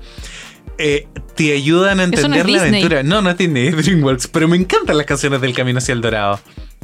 eh, 0.78 1.08
te 1.36 1.54
ayudan 1.54 2.00
a 2.00 2.08
no 2.08 2.14
entender 2.16 2.50
la 2.50 2.64
Disney. 2.64 2.82
aventura. 2.82 3.04
No, 3.04 3.22
no 3.22 3.30
es 3.30 3.38
Disney, 3.38 3.68
es 3.68 3.76
DreamWorks, 3.76 4.28
pero 4.28 4.48
me 4.48 4.56
encantan 4.58 4.98
las 4.98 5.06
canciones 5.06 5.42
del 5.42 5.54
Camino 5.54 5.78
hacia 5.80 5.94
el 5.94 6.02
Dorado. 6.02 6.40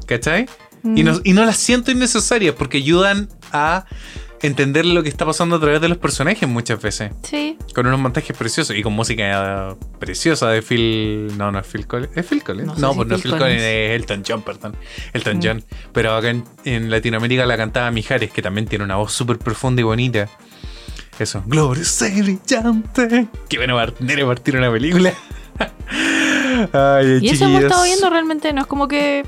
¿Cachai? 0.06 0.48
Y, 0.84 1.02
Mm. 1.02 1.06
no, 1.06 1.22
y 1.24 1.34
no 1.34 1.46
las 1.46 1.58
siento 1.58 1.90
innecesarias 1.92 2.54
porque 2.56 2.78
ayudan 2.78 3.30
a 3.52 3.86
entender 4.42 4.86
lo 4.86 5.02
que 5.04 5.10
está 5.10 5.26
pasando 5.26 5.56
a 5.56 5.60
través 5.60 5.82
de 5.82 5.90
los 5.90 5.98
personajes 5.98 6.48
muchas 6.48 6.82
veces. 6.82 7.12
Sí. 7.24 7.58
Con 7.74 7.88
unos 7.88 8.00
montajes 8.00 8.36
preciosos 8.38 8.76
y 8.76 8.82
con 8.84 8.94
música 8.94 9.76
preciosa 10.00 10.50
de 10.50 10.62
Phil. 10.62 11.38
No, 11.38 11.52
no 11.52 11.60
es 11.60 11.68
Phil 11.68 11.88
Collins. 11.88 12.16
¿Es 12.16 12.26
Phil 12.26 12.44
Collins? 12.44 12.68
No 12.68 12.76
No, 12.76 12.90
si 12.92 12.96
pues 12.98 13.08
no 13.08 13.16
es 13.16 13.22
Phil 13.22 13.32
Collins, 13.38 13.62
es 13.62 13.92
Elton 13.96 14.24
John, 14.28 14.42
perdón. 14.42 14.76
Elton 15.14 15.38
Mm. 15.38 15.42
John. 15.44 15.64
Pero 15.94 16.16
acá 16.16 16.30
en, 16.30 16.44
en 16.64 16.90
Latinoamérica 16.92 17.46
la 17.46 17.58
cantaba 17.58 17.90
Mijares, 17.92 18.32
que 18.32 18.42
también 18.42 18.68
tiene 18.68 18.84
una 18.86 18.96
voz 18.98 19.14
súper 19.14 19.38
profunda 19.38 19.82
y 19.82 19.84
bonita. 19.84 20.30
Eso. 21.18 21.44
Gloriosa 21.46 22.10
y 22.10 22.22
brillante. 22.22 23.28
Qué 23.48 23.58
bueno 23.58 23.78
de 23.78 24.26
partir 24.26 24.58
una 24.58 24.72
película. 24.72 25.14
Ay, 26.74 27.20
Y 27.22 27.30
eso 27.30 27.46
hemos 27.46 27.64
estado 27.64 27.84
viendo 27.84 28.10
realmente, 28.10 28.52
no 28.54 28.62
es 28.62 28.68
como 28.68 28.88
que, 28.88 29.24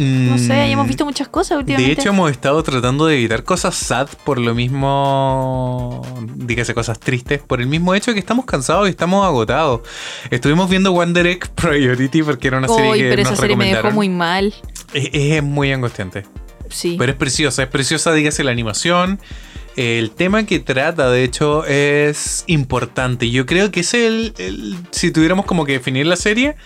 no 0.00 0.38
sé, 0.38 0.70
hemos 0.70 0.86
Mm, 0.86 0.88
visto 0.88 1.04
muchas 1.04 1.28
cosas 1.28 1.58
últimamente. 1.58 1.94
de 1.94 2.00
hecho, 2.00 2.08
hemos 2.10 2.30
estado 2.30 2.62
tratando 2.62 3.06
de 3.06 3.16
evitar 3.18 3.44
cosas 3.44 3.74
sad 3.76 4.08
por 4.24 4.38
lo 4.38 4.54
mismo. 4.54 6.02
Dígase 6.36 6.74
cosas 6.74 6.98
tristes. 6.98 7.40
Por 7.42 7.60
el 7.60 7.66
mismo 7.66 7.94
hecho 7.94 8.10
de 8.10 8.14
que 8.14 8.20
estamos 8.20 8.44
cansados 8.46 8.86
y 8.88 8.90
estamos 8.90 9.24
agotados. 9.24 9.80
Estuvimos 10.30 10.68
viendo 10.70 10.92
Wonder 10.92 11.26
Egg 11.26 11.48
Priority 11.54 12.22
porque 12.22 12.48
era 12.48 12.58
una 12.58 12.68
serie 12.68 12.92
que 12.94 13.10
pero 13.10 13.22
nos 13.22 13.32
esa 13.32 13.40
serie 13.40 13.56
me 13.56 13.74
dejó 13.74 13.90
muy 13.90 14.08
mal. 14.08 14.54
Es, 14.94 15.10
es 15.12 15.42
muy 15.42 15.72
angustiante. 15.72 16.24
Sí. 16.68 16.96
Pero 16.98 17.12
es 17.12 17.18
preciosa. 17.18 17.62
Es 17.62 17.68
preciosa, 17.68 18.12
dígase 18.12 18.44
la 18.44 18.50
animación. 18.52 19.20
El 19.76 20.10
tema 20.10 20.44
que 20.46 20.58
trata, 20.60 21.10
de 21.10 21.22
hecho, 21.24 21.64
es 21.64 22.44
importante. 22.48 23.30
Yo 23.30 23.46
creo 23.46 23.70
que 23.70 23.80
es 23.80 23.94
el, 23.94 24.34
el- 24.38 24.76
Si 24.90 25.10
tuviéramos 25.10 25.46
como 25.46 25.64
que 25.64 25.72
definir 25.72 26.06
la 26.06 26.16
serie. 26.16 26.56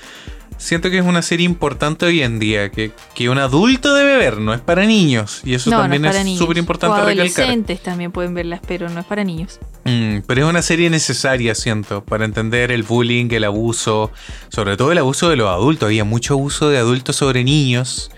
Siento 0.65 0.89
que 0.89 0.99
es 0.99 1.05
una 1.05 1.21
serie 1.21 1.45
importante 1.45 2.07
hoy 2.07 2.23
en 2.23 2.39
día, 2.39 2.71
que, 2.71 2.91
que 3.15 3.29
un 3.29 3.37
adulto 3.37 3.93
debe 3.95 4.17
ver, 4.17 4.39
no 4.39 4.55
es 4.55 4.61
para 4.63 4.87
niños. 4.87 5.43
Y 5.45 5.53
eso 5.53 5.69
no, 5.71 5.77
también 5.79 6.01
no 6.01 6.09
es, 6.09 6.39
súper 6.39 6.57
importante 6.57 6.97
recalcar. 6.97 7.27
adolescentes 7.27 7.83
también 7.83 8.13
pueden 8.13 8.33
verlas, 8.33 8.61
pero 8.67 8.89
no 8.89 9.01
es 9.01 9.07
para 9.07 9.25
niños. 9.25 9.61
Mm, 9.85 10.21
pero 10.27 10.45
es 10.45 10.49
una 10.49 10.63
serie 10.63 10.89
necesaria, 10.89 11.55
siento, 11.55 12.03
para 12.03 12.25
entender 12.25 12.73
el 12.73 12.83
bullying, 12.83 13.29
el 13.33 13.45
abuso, 13.45 14.11
sobre 14.49 14.79
todo 14.79 14.91
el 14.91 14.99
abuso 14.99 15.29
de 15.29 15.37
los 15.37 15.51
adultos. 15.51 15.87
Había 15.87 16.05
mucho 16.05 16.33
abuso 16.35 16.71
de 16.71 16.79
adultos 16.79 17.17
sobre 17.17 17.45
niños. 17.45 18.11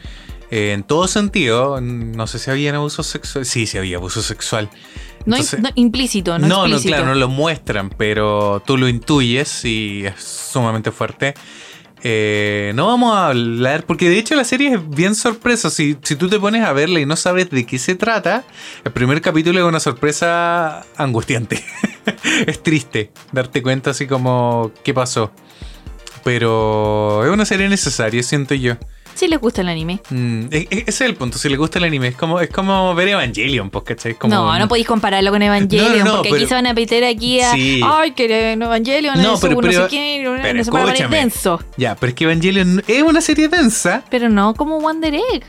eh, 0.52 0.72
en 0.72 0.84
todo 0.84 1.08
sentido, 1.08 1.80
no 1.80 2.28
sé 2.28 2.38
si 2.38 2.48
había 2.52 2.72
abuso 2.76 3.02
sexual. 3.02 3.44
Sí, 3.44 3.66
sí 3.66 3.78
había 3.78 3.96
abuso 3.96 4.22
sexual. 4.22 4.70
No, 5.24 5.34
Entonces- 5.34 5.58
no, 5.60 5.70
implícito, 5.74 6.38
no, 6.38 6.46
no, 6.46 6.68
no, 6.68 6.80
claro, 6.80 7.06
no 7.06 7.16
lo 7.16 7.26
muestran, 7.28 7.90
pero 7.90 8.62
tú 8.64 8.76
lo 8.76 8.86
intuyes 8.88 9.64
y 9.64 10.06
es 10.06 10.22
sumamente 10.22 10.92
fuerte. 10.92 11.34
Eh, 12.08 12.70
no 12.76 12.86
vamos 12.86 13.16
a 13.16 13.26
hablar, 13.26 13.84
porque 13.84 14.08
de 14.08 14.16
hecho 14.16 14.36
la 14.36 14.44
serie 14.44 14.74
es 14.74 14.90
bien 14.90 15.16
sorpresa. 15.16 15.70
Si, 15.70 15.98
si 16.04 16.14
tú 16.14 16.28
te 16.28 16.38
pones 16.38 16.62
a 16.62 16.72
verla 16.72 17.00
y 17.00 17.04
no 17.04 17.16
sabes 17.16 17.50
de 17.50 17.66
qué 17.66 17.80
se 17.80 17.96
trata, 17.96 18.44
el 18.84 18.92
primer 18.92 19.20
capítulo 19.20 19.58
es 19.58 19.64
una 19.64 19.80
sorpresa 19.80 20.86
angustiante. 20.96 21.64
es 22.46 22.62
triste 22.62 23.10
darte 23.32 23.60
cuenta 23.60 23.90
así 23.90 24.06
como 24.06 24.70
qué 24.84 24.94
pasó. 24.94 25.32
Pero 26.22 27.24
es 27.24 27.30
una 27.32 27.44
serie 27.44 27.68
necesaria, 27.68 28.22
siento 28.22 28.54
yo. 28.54 28.76
Sí 29.16 29.26
les 29.28 29.40
gusta 29.40 29.62
el 29.62 29.68
anime. 29.70 29.98
Mm, 30.10 30.42
e- 30.50 30.68
e- 30.70 30.78
ese 30.86 30.90
es 30.90 31.00
el 31.00 31.14
punto. 31.16 31.38
Si 31.38 31.48
le 31.48 31.56
gusta 31.56 31.78
el 31.78 31.84
anime, 31.86 32.08
es 32.08 32.16
como, 32.16 32.38
es 32.38 32.50
como 32.50 32.94
ver 32.94 33.08
Evangelion, 33.08 33.70
pues, 33.70 33.84
¿cachai? 33.84 34.12
Es 34.12 34.18
Como, 34.18 34.34
no, 34.34 34.58
no 34.58 34.68
podéis 34.68 34.86
compararlo 34.86 35.30
con 35.30 35.40
Evangelion, 35.42 35.90
No, 35.92 35.98
no, 35.98 36.04
no, 36.04 36.12
porque 36.18 36.28
pero- 36.28 36.36
aquí 36.42 36.48
se 36.48 36.54
van 36.54 36.66
a 36.66 36.74
meter 36.74 37.02
aquí 37.04 37.40
a. 37.40 37.52
Sí. 37.52 37.80
Ay, 37.82 38.12
que 38.12 38.52
Evangelion 38.52 39.20
No, 39.22 39.34
es 39.34 39.40
pero- 39.40 39.56
pero- 39.58 39.72
no 39.72 39.84
sé 39.84 39.88
qué, 39.90 40.22
no 40.22 40.64
se 40.64 40.70
puede 40.70 41.08
denso. 41.08 41.60
Ya, 41.78 41.94
pero 41.96 42.10
es 42.10 42.14
que 42.14 42.24
Evangelion 42.24 42.84
es 42.86 43.02
una 43.02 43.20
serie 43.22 43.48
densa. 43.48 44.04
Pero 44.10 44.28
no 44.28 44.54
como 44.54 44.78
Wonder 44.80 45.14
Egg. 45.14 45.44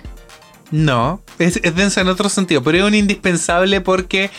No, 0.70 1.22
es, 1.40 1.62
es 1.64 1.76
densa 1.76 2.02
en 2.02 2.10
otro 2.10 2.28
sentido, 2.28 2.62
pero 2.62 2.80
es 2.80 2.84
un 2.84 2.94
indispensable 2.94 3.80
porque 3.80 4.30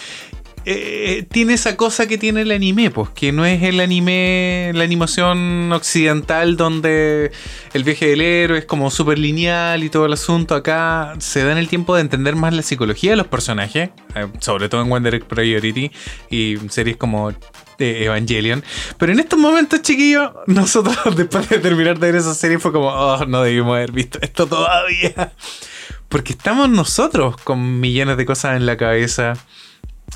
eh, 0.64 1.26
tiene 1.30 1.54
esa 1.54 1.76
cosa 1.76 2.06
que 2.06 2.18
tiene 2.18 2.42
el 2.42 2.50
anime, 2.50 2.90
pues, 2.90 3.10
que 3.10 3.32
no 3.32 3.44
es 3.44 3.62
el 3.62 3.80
anime, 3.80 4.72
la 4.74 4.84
animación 4.84 5.72
occidental 5.72 6.56
donde 6.56 7.32
el 7.72 7.84
viaje 7.84 8.08
del 8.08 8.20
héroe 8.20 8.58
es 8.58 8.64
como 8.64 8.90
súper 8.90 9.18
lineal 9.18 9.84
y 9.84 9.90
todo 9.90 10.06
el 10.06 10.12
asunto. 10.12 10.54
Acá 10.54 11.14
se 11.18 11.44
dan 11.44 11.58
el 11.58 11.68
tiempo 11.68 11.94
de 11.94 12.02
entender 12.02 12.36
más 12.36 12.54
la 12.54 12.62
psicología 12.62 13.10
de 13.10 13.16
los 13.16 13.26
personajes, 13.26 13.90
eh, 14.14 14.26
sobre 14.40 14.68
todo 14.68 14.82
en 14.82 14.88
Wonder 14.88 15.14
Egg 15.14 15.24
Priority 15.26 15.90
y 16.30 16.56
series 16.68 16.96
como 16.96 17.32
de 17.78 18.04
Evangelion. 18.04 18.62
Pero 18.98 19.12
en 19.12 19.20
estos 19.20 19.38
momentos, 19.38 19.80
chiquillos, 19.82 20.32
nosotros 20.46 20.96
después 21.16 21.48
de 21.48 21.58
terminar 21.58 21.98
de 21.98 22.12
ver 22.12 22.16
esa 22.16 22.34
serie 22.34 22.58
fue 22.58 22.72
como, 22.72 22.88
oh, 22.88 23.24
no 23.26 23.42
debimos 23.42 23.76
haber 23.76 23.92
visto 23.92 24.18
esto 24.20 24.46
todavía. 24.46 25.32
Porque 26.08 26.32
estamos 26.32 26.68
nosotros 26.70 27.36
con 27.36 27.80
millones 27.80 28.16
de 28.16 28.24
cosas 28.24 28.56
en 28.56 28.64
la 28.64 28.76
cabeza, 28.78 29.34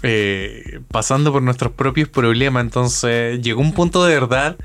eh, 0.03 0.81
pasando 0.91 1.33
por 1.33 1.43
nuestros 1.43 1.73
propios 1.73 2.09
problemas. 2.09 2.63
Entonces 2.65 3.41
llegó 3.41 3.61
un 3.61 3.73
punto 3.73 4.05
de 4.05 4.15
verdad. 4.15 4.57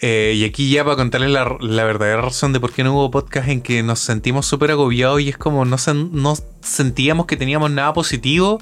eh, 0.00 0.34
y 0.36 0.44
aquí 0.44 0.70
ya 0.70 0.84
para 0.84 0.96
contarles 0.96 1.30
la, 1.30 1.56
la 1.60 1.84
verdadera 1.84 2.20
razón 2.22 2.52
de 2.52 2.60
por 2.60 2.72
qué 2.72 2.84
no 2.84 2.92
hubo 2.94 3.10
podcast 3.10 3.48
en 3.48 3.60
que 3.62 3.82
nos 3.82 3.98
sentimos 3.98 4.46
súper 4.46 4.70
agobiados 4.70 5.20
y 5.20 5.28
es 5.28 5.36
como 5.36 5.64
no, 5.64 5.76
sen- 5.76 6.10
no 6.12 6.34
sentíamos 6.60 7.26
que 7.26 7.36
teníamos 7.36 7.70
nada 7.72 7.92
positivo 7.92 8.60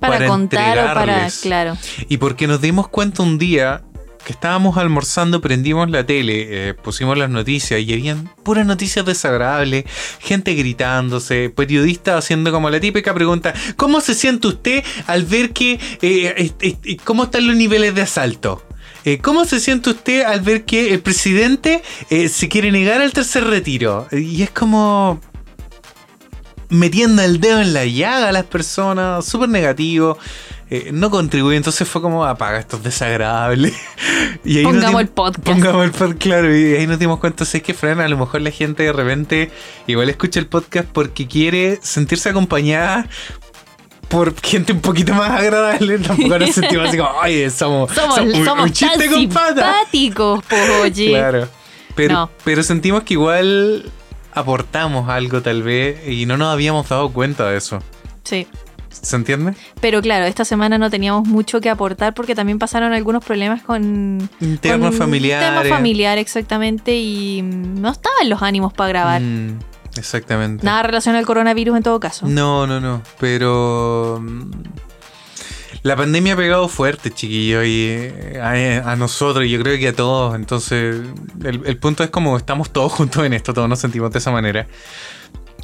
Para, 0.00 0.14
Para 0.18 0.26
contar 0.28 0.78
o 0.78 0.94
para. 0.94 1.28
Claro. 1.40 1.76
y 2.08 2.16
porque 2.18 2.46
nos 2.48 2.60
dimos 2.60 2.88
cuenta 2.88 3.22
un 3.22 3.38
día 3.38 3.82
que 4.26 4.32
estábamos 4.32 4.76
almorzando, 4.76 5.40
prendimos 5.40 5.88
la 5.88 6.04
tele, 6.04 6.70
eh, 6.70 6.74
pusimos 6.74 7.16
las 7.16 7.30
noticias 7.30 7.80
y 7.80 7.92
habían 7.92 8.28
puras 8.42 8.66
noticias 8.66 9.06
desagradables, 9.06 9.84
gente 10.18 10.54
gritándose, 10.54 11.48
periodistas 11.48 12.24
haciendo 12.24 12.50
como 12.50 12.68
la 12.68 12.80
típica 12.80 13.14
pregunta, 13.14 13.54
¿cómo 13.76 14.00
se 14.00 14.14
siente 14.14 14.48
usted 14.48 14.82
al 15.06 15.22
ver 15.22 15.52
que, 15.52 15.78
eh, 16.02 16.96
cómo 17.04 17.22
están 17.22 17.46
los 17.46 17.54
niveles 17.54 17.94
de 17.94 18.02
asalto? 18.02 18.66
Eh, 19.04 19.18
¿Cómo 19.18 19.44
se 19.44 19.60
siente 19.60 19.90
usted 19.90 20.24
al 20.24 20.40
ver 20.40 20.64
que 20.64 20.92
el 20.92 20.98
presidente 20.98 21.80
se 22.10 22.48
quiere 22.48 22.72
negar 22.72 23.00
al 23.00 23.12
tercer 23.12 23.44
retiro? 23.44 24.08
Y 24.10 24.42
es 24.42 24.50
como 24.50 25.20
metiendo 26.68 27.22
el 27.22 27.40
dedo 27.40 27.60
en 27.60 27.72
la 27.72 27.84
llaga 27.84 28.30
a 28.30 28.32
las 28.32 28.46
personas, 28.46 29.24
súper 29.24 29.48
negativo. 29.48 30.18
Eh, 30.70 30.90
no 30.92 31.10
contribuye, 31.10 31.56
entonces 31.56 31.88
fue 31.88 32.02
como 32.02 32.24
apaga, 32.24 32.58
esto 32.58 32.76
es 32.76 32.82
desagradable. 32.82 33.72
y 34.44 34.58
ahí 34.58 34.64
Pongamos 34.64 34.88
dimos- 34.90 35.00
el 35.02 35.08
podcast. 35.08 35.46
Pongamos 35.46 35.84
el 35.84 35.90
podcast, 35.92 36.18
claro, 36.20 36.56
y 36.56 36.74
ahí 36.74 36.86
nos 36.86 36.98
dimos 36.98 37.20
cuenta, 37.20 37.44
si 37.44 37.58
es 37.58 37.62
que 37.62 37.72
Fran, 37.74 38.00
a 38.00 38.08
lo 38.08 38.16
mejor 38.16 38.40
la 38.40 38.50
gente 38.50 38.82
de 38.82 38.92
repente 38.92 39.50
igual 39.86 40.08
escucha 40.10 40.40
el 40.40 40.46
podcast 40.46 40.88
porque 40.92 41.26
quiere 41.28 41.78
sentirse 41.82 42.28
acompañada 42.30 43.08
por 44.08 44.34
gente 44.40 44.72
un 44.72 44.80
poquito 44.80 45.14
más 45.14 45.30
agradable. 45.30 45.98
Tampoco 46.00 46.38
nos 46.38 46.50
sentimos 46.50 46.88
así 46.88 46.96
como, 46.96 47.10
ay, 47.20 47.50
somos, 47.50 47.92
Somos, 47.92 48.18
un- 48.18 48.44
somos 48.44 48.64
un 48.66 48.72
chiste 48.72 48.98
tan 48.98 49.12
con 49.12 49.28
patas". 49.28 49.74
simpáticos, 49.90 50.44
oye. 50.82 51.08
Claro. 51.10 51.48
Pero, 51.94 52.14
No. 52.14 52.30
pero 52.44 52.62
sentimos 52.62 53.02
que 53.04 53.14
igual 53.14 53.90
aportamos 54.32 55.08
algo 55.08 55.40
tal 55.42 55.62
vez 55.62 56.06
y 56.06 56.26
no 56.26 56.36
nos 56.36 56.52
habíamos 56.52 56.88
dado 56.88 57.10
cuenta 57.10 57.48
de 57.48 57.56
eso. 57.56 57.82
Sí. 58.22 58.46
¿Se 59.02 59.16
entiende? 59.16 59.54
Pero 59.80 60.00
claro, 60.02 60.24
esta 60.24 60.44
semana 60.44 60.78
no 60.78 60.90
teníamos 60.90 61.26
mucho 61.28 61.60
que 61.60 61.70
aportar 61.70 62.14
porque 62.14 62.34
también 62.34 62.58
pasaron 62.58 62.92
algunos 62.92 63.24
problemas 63.24 63.62
con. 63.62 64.28
Temas 64.60 64.90
con 64.90 64.98
familiares. 64.98 65.48
Tema 65.62 65.76
familiar, 65.76 66.18
exactamente. 66.18 66.96
Y 66.96 67.42
no 67.42 67.90
estaban 67.90 68.28
los 68.28 68.42
ánimos 68.42 68.72
para 68.72 68.88
grabar. 68.88 69.20
Mm, 69.22 69.58
exactamente. 69.96 70.64
Nada 70.64 70.82
relacionado 70.82 71.20
al 71.20 71.26
coronavirus 71.26 71.76
en 71.76 71.82
todo 71.82 72.00
caso. 72.00 72.26
No, 72.28 72.66
no, 72.66 72.80
no. 72.80 73.02
Pero. 73.20 74.18
mm, 74.22 74.50
La 75.82 75.94
pandemia 75.94 76.34
ha 76.34 76.36
pegado 76.36 76.66
fuerte, 76.68 77.10
chiquillo, 77.12 77.62
y 77.62 77.86
eh, 77.90 78.40
a, 78.82 78.90
a 78.92 78.96
nosotros, 78.96 79.44
y 79.44 79.50
yo 79.50 79.62
creo 79.62 79.78
que 79.78 79.88
a 79.88 79.92
todos. 79.92 80.34
Entonces, 80.34 80.96
el, 81.44 81.62
el 81.64 81.76
punto 81.78 82.02
es 82.02 82.10
como 82.10 82.36
estamos 82.36 82.70
todos 82.70 82.92
juntos 82.92 83.24
en 83.24 83.32
esto, 83.34 83.54
todos 83.54 83.68
nos 83.68 83.78
sentimos 83.78 84.10
de 84.10 84.18
esa 84.18 84.32
manera. 84.32 84.66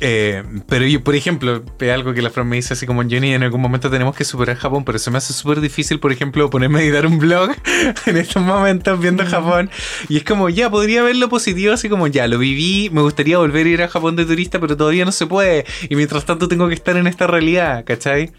Eh, 0.00 0.42
pero 0.68 0.86
yo, 0.86 1.04
por 1.04 1.14
ejemplo, 1.14 1.62
algo 1.92 2.14
que 2.14 2.22
la 2.22 2.30
Fran 2.30 2.48
me 2.48 2.56
dice 2.56 2.74
así 2.74 2.86
como 2.86 3.02
Johnny, 3.02 3.34
en 3.34 3.42
algún 3.42 3.60
momento 3.60 3.90
tenemos 3.90 4.16
que 4.16 4.24
superar 4.24 4.56
Japón, 4.56 4.84
pero 4.84 4.98
se 4.98 5.10
me 5.10 5.18
hace 5.18 5.32
súper 5.32 5.60
difícil, 5.60 6.00
por 6.00 6.12
ejemplo, 6.12 6.50
ponerme 6.50 6.80
a 6.80 6.82
editar 6.82 7.06
un 7.06 7.18
blog 7.18 7.50
en 8.06 8.16
estos 8.16 8.42
momentos 8.42 8.98
viendo 8.98 9.24
Japón. 9.24 9.70
Y 10.08 10.16
es 10.16 10.24
como, 10.24 10.48
ya, 10.48 10.70
podría 10.70 11.02
ver 11.02 11.16
lo 11.16 11.28
positivo, 11.28 11.72
así 11.72 11.88
como, 11.88 12.06
ya, 12.06 12.26
lo 12.26 12.38
viví, 12.38 12.90
me 12.92 13.02
gustaría 13.02 13.38
volver 13.38 13.66
a 13.66 13.70
ir 13.70 13.82
a 13.82 13.88
Japón 13.88 14.16
de 14.16 14.24
turista, 14.24 14.58
pero 14.60 14.76
todavía 14.76 15.04
no 15.04 15.12
se 15.12 15.26
puede. 15.26 15.64
Y 15.88 15.96
mientras 15.96 16.24
tanto 16.24 16.48
tengo 16.48 16.68
que 16.68 16.74
estar 16.74 16.96
en 16.96 17.06
esta 17.06 17.26
realidad, 17.26 17.84
¿cachai? 17.84 18.32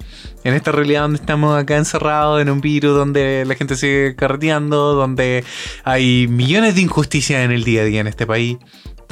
En 0.43 0.53
esta 0.53 0.71
realidad 0.71 1.03
donde 1.03 1.19
estamos 1.19 1.57
acá 1.57 1.77
encerrados 1.77 2.41
en 2.41 2.49
un 2.49 2.59
virus, 2.59 2.95
donde 2.95 3.45
la 3.45 3.55
gente 3.55 3.75
sigue 3.75 4.15
carreteando, 4.15 4.93
donde 4.93 5.43
hay 5.83 6.27
millones 6.27 6.75
de 6.75 6.81
injusticias 6.81 7.43
en 7.45 7.51
el 7.51 7.63
día 7.63 7.81
a 7.81 7.85
día 7.85 8.01
en 8.01 8.07
este 8.07 8.25
país. 8.25 8.57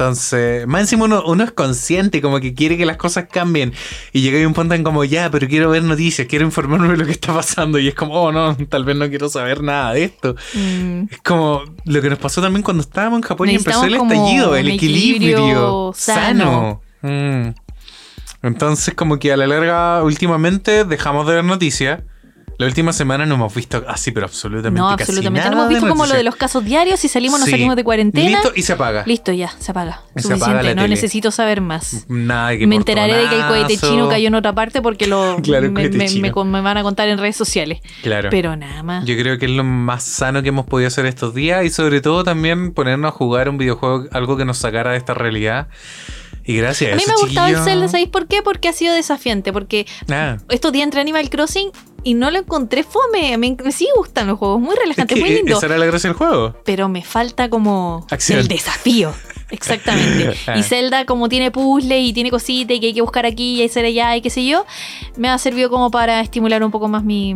Entonces, 0.01 0.65
más 0.65 0.81
encima 0.81 1.05
uno, 1.05 1.21
uno 1.27 1.43
es 1.43 1.51
consciente, 1.51 2.23
como 2.23 2.39
que 2.39 2.55
quiere 2.55 2.75
que 2.75 2.87
las 2.87 2.97
cosas 2.97 3.27
cambien. 3.31 3.71
Y 4.11 4.21
llega 4.21 4.47
un 4.47 4.55
punto 4.55 4.73
en 4.73 4.83
como, 4.83 5.03
ya, 5.03 5.29
pero 5.29 5.47
quiero 5.47 5.69
ver 5.69 5.83
noticias, 5.83 6.27
quiero 6.27 6.43
informarme 6.43 6.87
de 6.87 6.97
lo 6.97 7.05
que 7.05 7.11
está 7.11 7.35
pasando. 7.35 7.77
Y 7.77 7.87
es 7.87 7.93
como, 7.93 8.15
oh 8.15 8.31
no, 8.31 8.57
tal 8.67 8.83
vez 8.83 8.95
no 8.95 9.07
quiero 9.09 9.29
saber 9.29 9.61
nada 9.61 9.93
de 9.93 10.05
esto. 10.05 10.35
Mm, 10.55 11.03
Es 11.11 11.19
como 11.23 11.61
lo 11.85 12.01
que 12.01 12.09
nos 12.09 12.17
pasó 12.17 12.41
también 12.41 12.63
cuando 12.63 12.81
estábamos 12.81 13.17
en 13.17 13.21
Japón 13.21 13.49
y 13.49 13.55
empezó 13.55 13.83
el 13.85 13.93
estallido, 13.93 14.55
el 14.55 14.69
equilibrio 14.69 15.93
sano. 15.95 16.81
Mm. 17.03 17.49
Entonces, 18.41 18.95
como 18.95 19.19
que 19.19 19.31
a 19.31 19.37
la 19.37 19.45
larga, 19.45 20.01
últimamente 20.01 20.83
dejamos 20.83 21.27
de 21.27 21.35
ver 21.35 21.43
noticias. 21.43 22.01
La 22.61 22.67
última 22.67 22.93
semana 22.93 23.25
no 23.25 23.35
hemos 23.35 23.53
visto 23.53 23.83
así, 23.87 24.11
pero 24.11 24.25
absolutamente 24.27 24.79
no, 24.79 24.89
casi 24.95 25.03
absolutamente. 25.11 25.39
nada 25.39 25.51
No 25.51 25.57
hemos 25.63 25.69
visto 25.69 25.87
como 25.89 26.05
lo 26.05 26.13
de 26.13 26.23
los 26.23 26.35
casos 26.35 26.63
diarios. 26.63 26.99
Si 26.99 27.07
salimos, 27.07 27.39
nos 27.39 27.45
Sí. 27.45 27.51
salimos 27.51 27.75
de 27.75 27.83
cuarentena. 27.83 28.29
Listo 28.29 28.51
y 28.55 28.61
se 28.61 28.73
apaga. 28.73 29.03
Listo, 29.05 29.31
ya, 29.31 29.49
se 29.59 29.71
apaga. 29.71 30.01
Se 30.15 30.21
Suficiente, 30.23 30.43
apaga 30.45 30.63
la 30.63 30.75
no 30.75 30.81
tele. 30.83 30.95
necesito 30.95 31.31
saber 31.31 31.59
más. 31.61 32.05
Nada 32.07 32.57
que 32.57 32.67
Me 32.67 32.75
enteraré 32.75 33.15
de 33.15 33.29
que 33.29 33.35
el 33.35 33.41
cohete 33.47 33.61
portonazo. 33.73 33.89
chino 33.89 34.09
cayó 34.09 34.27
en 34.27 34.35
otra 34.35 34.53
parte 34.53 34.81
porque 34.81 35.07
lo 35.07 35.37
Claro, 35.43 35.65
el 35.65 35.71
me, 35.71 35.81
cohete 35.81 35.97
me- 35.97 36.07
chino. 36.07 36.21
me 36.21 36.31
con- 36.31 36.51
me 36.51 36.61
van 36.61 36.77
a 36.77 36.83
contar 36.83 37.09
en 37.09 37.17
redes 37.17 37.35
sociales. 37.35 37.79
Claro. 38.03 38.29
Pero 38.31 38.55
nada 38.55 38.83
más. 38.83 39.05
Yo 39.05 39.15
creo 39.17 39.37
que 39.39 39.45
es 39.47 39.51
lo 39.51 39.63
más 39.63 40.03
sano 40.03 40.41
que 40.43 40.49
hemos 40.49 40.65
podido 40.67 40.87
hacer 40.87 41.05
estos 41.07 41.33
días 41.33 41.65
y 41.65 41.69
sobre 41.71 41.99
todo 42.01 42.23
también 42.23 42.73
ponernos 42.73 43.09
a 43.09 43.11
jugar 43.11 43.49
un 43.49 43.57
videojuego, 43.57 44.05
algo 44.11 44.37
que 44.37 44.45
nos 44.45 44.57
sacara 44.59 44.91
de 44.91 44.97
esta 44.97 45.13
realidad. 45.15 45.67
Y 46.45 46.57
gracias 46.57 46.91
a, 46.91 46.93
a 46.93 46.97
mí 46.97 47.03
me 47.07 47.13
gustaba 47.15 47.49
el 47.49 47.55
chiquillo- 47.55 47.63
Zelda, 47.65 47.87
¿sabéis 47.87 48.09
por 48.09 48.27
qué? 48.27 48.41
Porque 48.41 48.67
ha 48.67 48.73
sido 48.73 48.93
desafiante. 48.95 49.53
Porque 49.53 49.85
Ah, 50.09 50.37
estos 50.49 50.71
días 50.71 50.85
entré 50.85 50.99
a 50.99 51.01
Animal 51.01 51.29
Crossing 51.29 51.69
y 52.03 52.13
no 52.15 52.31
lo 52.31 52.39
encontré 52.39 52.83
fome. 52.83 53.37
Me, 53.37 53.55
me 53.63 53.71
sí 53.71 53.87
gustan 53.95 54.27
los 54.27 54.39
juegos, 54.39 54.59
muy 54.59 54.73
es 54.73 54.79
relajantes, 54.79 55.15
que 55.15 55.21
muy 55.21 55.29
lindo. 55.35 55.57
esa 55.57 55.65
era 55.67 55.77
la 55.77 55.85
gracia 55.85 56.09
del 56.09 56.17
juego. 56.17 56.55
Pero 56.65 56.89
me 56.89 57.03
falta 57.03 57.49
como 57.49 58.05
Acción. 58.09 58.39
el 58.39 58.47
desafío. 58.47 59.13
Exactamente. 59.51 60.35
Ah. 60.47 60.57
Y 60.57 60.63
Zelda, 60.63 61.05
como 61.05 61.29
tiene 61.29 61.51
puzzle 61.51 61.99
y 61.99 62.13
tiene 62.13 62.31
cositas 62.31 62.75
y 62.75 62.79
que 62.79 62.87
hay 62.87 62.93
que 62.93 63.01
buscar 63.01 63.25
aquí 63.25 63.61
y 63.61 63.65
hacer 63.65 63.85
allá 63.85 64.15
y 64.15 64.21
qué 64.21 64.29
sé 64.29 64.45
yo, 64.45 64.65
me 65.17 65.29
ha 65.29 65.37
servido 65.37 65.69
como 65.69 65.91
para 65.91 66.21
estimular 66.21 66.63
un 66.63 66.71
poco 66.71 66.87
más 66.87 67.03
mi, 67.03 67.35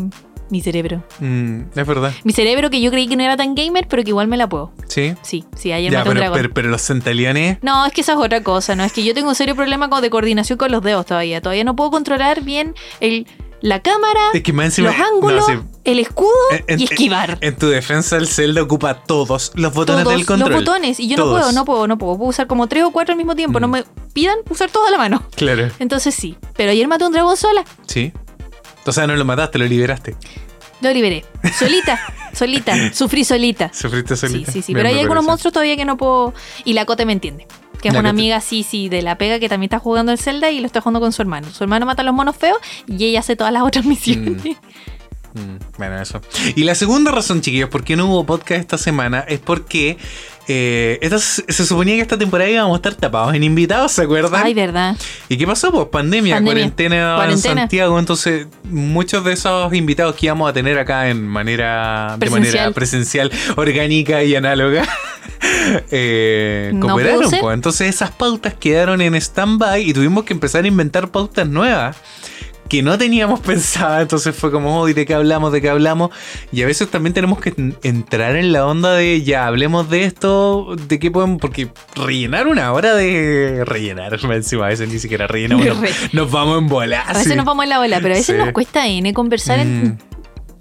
Mi 0.49 0.61
cerebro. 0.61 1.03
Mm, 1.19 1.61
es 1.75 1.87
verdad. 1.87 2.13
Mi 2.23 2.31
cerebro 2.33 2.69
que 2.69 2.79
yo 2.79 2.91
creí 2.91 3.07
que 3.07 3.15
no 3.15 3.23
era 3.23 3.35
tan 3.35 3.55
gamer, 3.55 3.87
pero 3.87 4.03
que 4.03 4.09
igual 4.09 4.27
me 4.27 4.37
la 4.37 4.47
puedo. 4.47 4.71
Sí. 4.87 5.15
Sí, 5.23 5.43
sí, 5.55 5.71
ayer 5.71 5.91
Ya, 5.91 5.99
maté 5.99 6.09
un 6.09 6.13
pero, 6.13 6.21
dragón. 6.21 6.37
pero, 6.39 6.53
pero 6.53 6.69
los 6.69 6.81
centaliones. 6.81 7.57
No, 7.63 7.85
es 7.85 7.93
que 7.93 8.01
esa 8.01 8.13
es 8.13 8.19
otra 8.19 8.43
cosa, 8.43 8.75
¿no? 8.75 8.83
Es 8.83 8.93
que 8.93 9.03
yo 9.03 9.13
tengo 9.13 9.29
un 9.29 9.35
serio 9.35 9.55
problema 9.55 9.87
de 10.01 10.09
coordinación 10.09 10.57
con 10.57 10.71
los 10.71 10.81
dedos 10.83 11.05
todavía. 11.07 11.41
Todavía 11.41 11.63
no 11.63 11.75
puedo 11.75 11.89
controlar 11.91 12.43
bien 12.43 12.75
el, 12.99 13.25
la 13.61 13.81
cámara, 13.81 14.19
Es 14.33 14.43
que 14.43 14.53
más 14.53 14.65
encima. 14.65 14.89
los 14.91 14.99
ángulos, 14.99 15.47
no, 15.49 15.61
sí. 15.61 15.67
el 15.85 15.99
escudo 15.99 16.29
En- 16.67 16.79
y 16.79 16.83
esquivar. 16.83 17.37
En 17.41 17.55
tu 17.55 17.67
defensa, 17.67 18.17
el 18.17 18.27
Zelda 18.27 18.61
ocupa 18.61 19.03
todos 19.03 19.51
los 19.55 19.73
botones 19.73 20.03
Todos 20.03 20.17
del 20.17 20.25
control. 20.27 20.51
los 20.51 20.59
botones. 20.59 20.99
Y 20.99 21.07
yo 21.07 21.15
Todos. 21.15 21.33
no 21.33 21.39
puedo, 21.39 21.51
no 21.53 21.65
puedo, 21.65 21.87
no 21.87 21.97
puedo. 21.97 22.17
Puedo 22.17 22.29
usar 22.29 22.45
como 22.47 22.67
tres 22.67 22.83
o 22.83 22.91
cuatro 22.91 23.13
al 23.13 23.17
mismo 23.17 23.35
tiempo. 23.35 23.59
No 23.59 23.67
Mm. 23.67 23.71
me 23.71 23.83
pidan 24.13 24.37
usar 24.49 24.69
todo 24.69 24.85
a 24.85 24.91
la 24.91 24.97
mano. 24.99 25.23
Claro. 25.35 25.69
Entonces 25.79 26.13
sí. 26.13 26.37
Pero 26.55 26.71
ayer 26.71 26.87
maté 26.87 27.05
un 27.05 27.11
dragón 27.13 27.35
sola. 27.37 27.63
Sí. 27.87 28.11
O 28.85 28.91
sea, 28.91 29.07
no 29.07 29.15
lo 29.15 29.25
mataste, 29.25 29.57
lo 29.57 29.65
liberaste. 29.65 30.15
Lo 30.81 30.91
liberé. 30.93 31.25
Solita. 31.57 31.99
solita. 32.33 32.93
Sufrí 32.93 33.23
solita. 33.23 33.71
Sufriste 33.73 34.15
Sí, 34.15 34.27
solita. 34.27 34.51
sí, 34.51 34.61
sí. 34.61 34.73
Bien, 34.73 34.83
Pero 34.85 34.95
hay 34.95 35.01
algunos 35.01 35.23
monstruos 35.23 35.53
todavía 35.53 35.75
que 35.77 35.85
no 35.85 35.97
puedo. 35.97 36.33
Y 36.65 36.73
la 36.73 36.85
Cote 36.85 37.05
me 37.05 37.13
entiende. 37.13 37.47
Que 37.81 37.89
es 37.89 37.93
La 37.93 37.99
una 38.01 38.09
Cote. 38.09 38.21
amiga, 38.21 38.41
sí, 38.41 38.63
sí, 38.63 38.89
de 38.89 39.01
la 39.01 39.17
pega 39.17 39.39
que 39.39 39.47
también 39.49 39.67
está 39.67 39.79
jugando 39.79 40.11
el 40.11 40.17
Zelda 40.19 40.49
y 40.51 40.59
lo 40.59 40.65
está 40.65 40.81
jugando 40.81 40.99
con 40.99 41.11
su 41.13 41.21
hermano. 41.21 41.49
Su 41.51 41.63
hermano 41.63 41.85
mata 41.85 42.01
a 42.01 42.05
los 42.05 42.13
monos 42.13 42.35
feos 42.35 42.57
y 42.87 43.05
ella 43.05 43.19
hace 43.19 43.35
todas 43.35 43.53
las 43.53 43.63
otras 43.63 43.85
misiones. 43.85 44.43
Mm, 45.33 45.57
bueno, 45.77 46.01
eso. 46.01 46.21
Y 46.55 46.63
la 46.63 46.75
segunda 46.75 47.11
razón, 47.11 47.41
chiquillos, 47.41 47.69
por 47.69 47.83
qué 47.83 47.95
no 47.95 48.05
hubo 48.07 48.25
podcast 48.25 48.61
esta 48.61 48.77
semana 48.77 49.19
es 49.27 49.39
porque 49.39 49.97
eh, 50.47 50.99
esta- 51.01 51.19
se 51.19 51.65
suponía 51.65 51.95
que 51.95 52.01
esta 52.01 52.17
temporada 52.17 52.49
íbamos 52.49 52.73
a 52.73 52.77
estar 52.77 52.93
tapados 52.95 53.33
en 53.33 53.43
invitados, 53.43 53.91
¿se 53.93 54.03
acuerdan? 54.03 54.41
Ay, 54.45 54.53
verdad. 54.53 54.95
¿Y 55.29 55.37
qué 55.37 55.47
pasó? 55.47 55.71
Pues 55.71 55.87
pandemia, 55.87 56.35
Pandemia. 56.35 56.53
cuarentena, 56.53 57.13
Cuarentena. 57.15 57.51
en 57.53 57.57
Santiago. 57.59 57.99
Entonces, 57.99 58.47
muchos 58.63 59.23
de 59.23 59.33
esos 59.33 59.73
invitados 59.73 60.15
que 60.15 60.27
íbamos 60.27 60.49
a 60.49 60.53
tener 60.53 60.77
acá 60.77 61.09
en 61.09 61.27
manera, 61.27 62.15
de 62.19 62.29
manera 62.29 62.71
Presencial. 62.71 63.31
orgánica 63.55 64.23
y 64.23 64.35
análoga, 64.35 64.87
eh, 65.91 66.71
No 66.73 66.87
cooperaron. 66.87 67.29
pues. 67.39 67.53
Entonces, 67.53 67.89
esas 67.95 68.11
pautas 68.11 68.53
quedaron 68.53 69.01
en 69.01 69.15
stand-by 69.15 69.81
y 69.89 69.93
tuvimos 69.93 70.23
que 70.25 70.33
empezar 70.33 70.63
a 70.63 70.67
inventar 70.67 71.09
pautas 71.09 71.47
nuevas 71.47 71.97
que 72.69 72.81
no 72.81 72.97
teníamos 72.97 73.39
pensada, 73.41 74.01
entonces 74.01 74.35
fue 74.35 74.51
como, 74.51 74.79
hoy 74.79 74.93
¿de 74.93 75.05
qué 75.05 75.13
hablamos? 75.13 75.51
¿De 75.51 75.61
qué 75.61 75.69
hablamos? 75.69 76.09
Y 76.51 76.63
a 76.63 76.65
veces 76.65 76.89
también 76.89 77.13
tenemos 77.13 77.39
que 77.39 77.53
en- 77.57 77.77
entrar 77.83 78.35
en 78.35 78.51
la 78.51 78.65
onda 78.65 78.93
de, 78.93 79.21
ya, 79.23 79.47
hablemos 79.47 79.89
de 79.89 80.05
esto, 80.05 80.75
¿de 80.87 80.99
qué 80.99 81.11
podemos? 81.11 81.39
Porque 81.39 81.69
rellenar 81.95 82.47
una 82.47 82.71
hora 82.73 82.95
de 82.95 83.63
rellenar, 83.65 84.17
encima 84.33 84.65
a 84.65 84.69
veces 84.69 84.89
ni 84.89 84.99
siquiera 84.99 85.27
rellenamos, 85.27 85.65
nos, 85.65 86.13
nos 86.13 86.31
vamos 86.31 86.57
en 86.59 86.67
bolas. 86.67 87.03
A 87.07 87.13
veces 87.13 87.35
nos 87.35 87.45
vamos 87.45 87.63
en 87.63 87.69
la 87.69 87.79
ola, 87.79 87.97
pero 88.01 88.13
a 88.15 88.17
veces 88.17 88.35
Sí. 88.35 88.41
nos 88.43 88.51
cuesta 88.53 88.87
N 88.87 89.13
conversar 89.13 89.59
en 89.59 89.99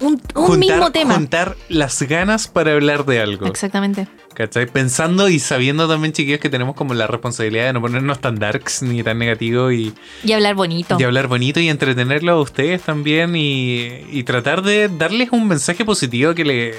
Mm. 0.00 0.05
un, 0.07 0.20
un 0.34 0.59
mismo 0.59 0.90
tema. 0.90 1.14
Juntar 1.14 1.57
las 1.68 2.02
ganas 2.02 2.48
para 2.48 2.72
hablar 2.72 3.05
de 3.07 3.20
algo. 3.20 3.46
Exactamente. 3.46 4.07
¿Cachai? 4.35 4.66
Pensando 4.66 5.28
y 5.28 5.39
sabiendo 5.39 5.89
también, 5.89 6.12
chiquillos, 6.12 6.41
que 6.41 6.51
tenemos 6.51 6.74
como 6.74 6.93
la 6.95 7.07
responsabilidad 7.07 7.66
de 7.66 7.72
no 7.72 7.80
ponernos 7.80 8.20
tan 8.20 8.35
darks 8.37 8.82
ni 8.82 9.03
tan 9.03 9.18
negativos 9.18 9.72
y, 9.72 9.93
Y 10.24 10.32
hablar 10.32 10.55
bonito. 10.57 10.97
y 10.99 11.05
hablar 11.05 11.28
bonito 11.28 11.61
y 11.61 11.68
entretenerlo 11.68 12.32
a 12.32 12.41
ustedes 12.41 12.82
también 12.82 13.37
y, 13.37 13.89
y 14.11 14.24
tratar 14.24 14.62
de 14.62 14.89
darles 14.89 15.30
un 15.30 15.47
mensaje 15.47 15.85
positivo 15.85 16.35
que 16.35 16.45
le 16.45 16.74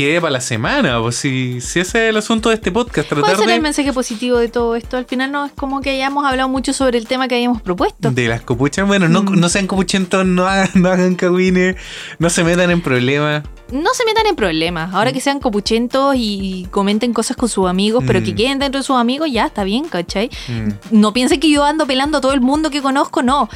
quede 0.00 0.20
para 0.20 0.32
la 0.32 0.40
semana. 0.40 1.00
Pues 1.00 1.16
si, 1.16 1.60
si 1.60 1.80
ese 1.80 2.04
es 2.06 2.10
el 2.10 2.16
asunto 2.16 2.48
de 2.48 2.56
este 2.56 2.72
podcast, 2.72 3.08
¿Cuál 3.08 3.20
tratar 3.22 3.36
será 3.38 3.54
el 3.54 3.62
mensaje 3.62 3.92
positivo 3.92 4.38
de 4.38 4.48
todo 4.48 4.74
esto? 4.76 4.96
Al 4.96 5.04
final 5.06 5.30
no 5.30 5.44
es 5.46 5.52
como 5.52 5.80
que 5.80 5.90
hayamos 5.90 6.24
hablado 6.24 6.48
mucho 6.48 6.72
sobre 6.72 6.98
el 6.98 7.06
tema 7.06 7.28
que 7.28 7.34
habíamos 7.36 7.62
propuesto. 7.62 8.10
de 8.10 8.28
las 8.28 8.40
copuchas. 8.42 8.86
Bueno, 8.86 9.08
no, 9.08 9.22
Mm. 9.22 9.38
no 9.38 9.48
sean 9.48 9.66
copuchentos, 9.66 10.24
no 10.26 10.46
hagan, 10.46 10.70
no 10.74 10.88
hagan 10.90 11.14
cagüines, 11.14 11.76
no 12.18 12.30
se 12.30 12.44
metan 12.44 12.70
en 12.70 12.80
problemas. 12.80 13.42
No 13.72 13.90
se 13.94 14.04
metan 14.04 14.26
en 14.26 14.34
problemas. 14.34 14.92
Ahora 14.94 15.12
que 15.12 15.20
sean 15.20 15.38
copuchentos 15.38 16.14
y 16.18 16.66
comenten 16.72 17.12
cosas 17.12 17.36
con 17.36 17.48
sus 17.48 17.68
amigos, 17.68 18.02
pero 18.06 18.20
que 18.22 18.32
Mm. 18.32 18.36
queden 18.36 18.58
dentro 18.58 18.80
de 18.80 18.84
sus 18.84 18.96
amigos, 18.96 19.28
ya 19.30 19.46
está 19.46 19.62
bien, 19.64 19.84
¿cachai? 19.88 20.28
Mm. 20.48 20.98
No 21.00 21.12
piensen 21.12 21.38
que 21.38 21.48
yo 21.50 21.62
ando 21.64 21.86
pelando 21.86 22.18
a 22.18 22.20
todo 22.20 22.32
el 22.32 22.40
mundo 22.40 22.70
que 22.70 22.82
conozco, 22.82 23.22
no. 23.22 23.48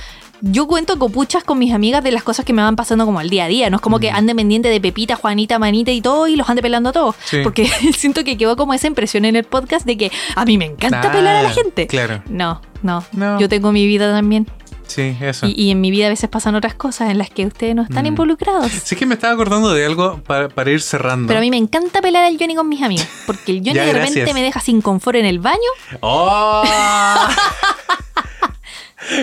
Yo 0.46 0.66
cuento 0.66 0.98
copuchas 0.98 1.42
con 1.42 1.58
mis 1.58 1.72
amigas 1.72 2.04
de 2.04 2.10
las 2.10 2.22
cosas 2.22 2.44
que 2.44 2.52
me 2.52 2.60
van 2.60 2.76
pasando 2.76 3.06
como 3.06 3.18
al 3.18 3.30
día 3.30 3.44
a 3.44 3.48
día. 3.48 3.70
No 3.70 3.76
es 3.76 3.80
como 3.82 3.98
que 3.98 4.12
Mm. 4.12 4.16
ande 4.16 4.34
pendiente 4.34 4.68
de 4.68 4.78
Pepita, 4.78 5.16
Juanita, 5.16 5.58
Manita 5.58 5.90
y 5.90 6.02
todo 6.02 6.26
y 6.28 6.36
los 6.36 6.48
ande 6.50 6.60
pelando 6.60 6.90
a 6.90 6.92
todos. 6.92 7.16
Sí. 7.24 7.38
Porque 7.42 7.66
siento 7.96 8.24
que 8.24 8.36
quedó 8.36 8.54
como 8.56 8.74
esa 8.74 8.86
impresión 8.86 9.24
en 9.24 9.36
el 9.36 9.44
podcast 9.44 9.86
de 9.86 9.96
que 9.96 10.12
a 10.36 10.44
mí 10.44 10.58
me 10.58 10.66
encanta 10.66 11.10
pelar 11.10 11.36
a 11.36 11.42
la 11.44 11.50
gente. 11.50 11.86
Claro, 11.86 12.22
No, 12.28 12.60
no, 12.82 13.02
No. 13.12 13.40
Yo 13.40 13.48
tengo 13.48 13.72
mi 13.72 13.86
vida 13.86 14.12
también. 14.12 14.46
sí, 14.86 15.16
eso. 15.22 15.46
Y, 15.46 15.52
y 15.58 15.70
en 15.70 15.80
mi 15.80 15.90
vida 15.90 16.06
a 16.06 16.10
veces 16.10 16.28
pasan 16.28 16.54
otras 16.54 16.74
cosas 16.74 17.10
en 17.10 17.16
las 17.16 17.30
que 17.30 17.46
ustedes 17.46 17.74
no 17.74 17.80
están 17.82 18.04
Mm. 18.04 18.08
involucrados. 18.08 18.70
Sí 18.70 18.96
que 18.96 19.06
me 19.06 19.14
estaba 19.14 19.32
acordando 19.32 19.72
de 19.72 19.86
algo 19.86 20.20
para, 20.26 20.50
para 20.50 20.70
ir 20.70 20.82
cerrando. 20.82 21.26
Pero 21.26 21.38
a 21.38 21.40
mí 21.40 21.48
me 21.50 21.56
encanta 21.56 22.02
pelar 22.02 22.26
al 22.26 22.36
Johnny 22.38 22.54
con 22.54 22.68
mis 22.68 22.82
amigos. 22.82 23.06
Porque 23.26 23.50
el 23.52 23.58
Johnny 23.64 23.76
Ya, 23.76 23.86
de 23.86 23.92
repente 23.94 24.20
gracias. 24.20 24.34
me 24.34 24.42
deja 24.42 24.60
sin 24.60 24.82
confort 24.82 25.16
en 25.16 25.24
el 25.24 25.38
baño. 25.38 25.58
¡Oh! 26.00 26.62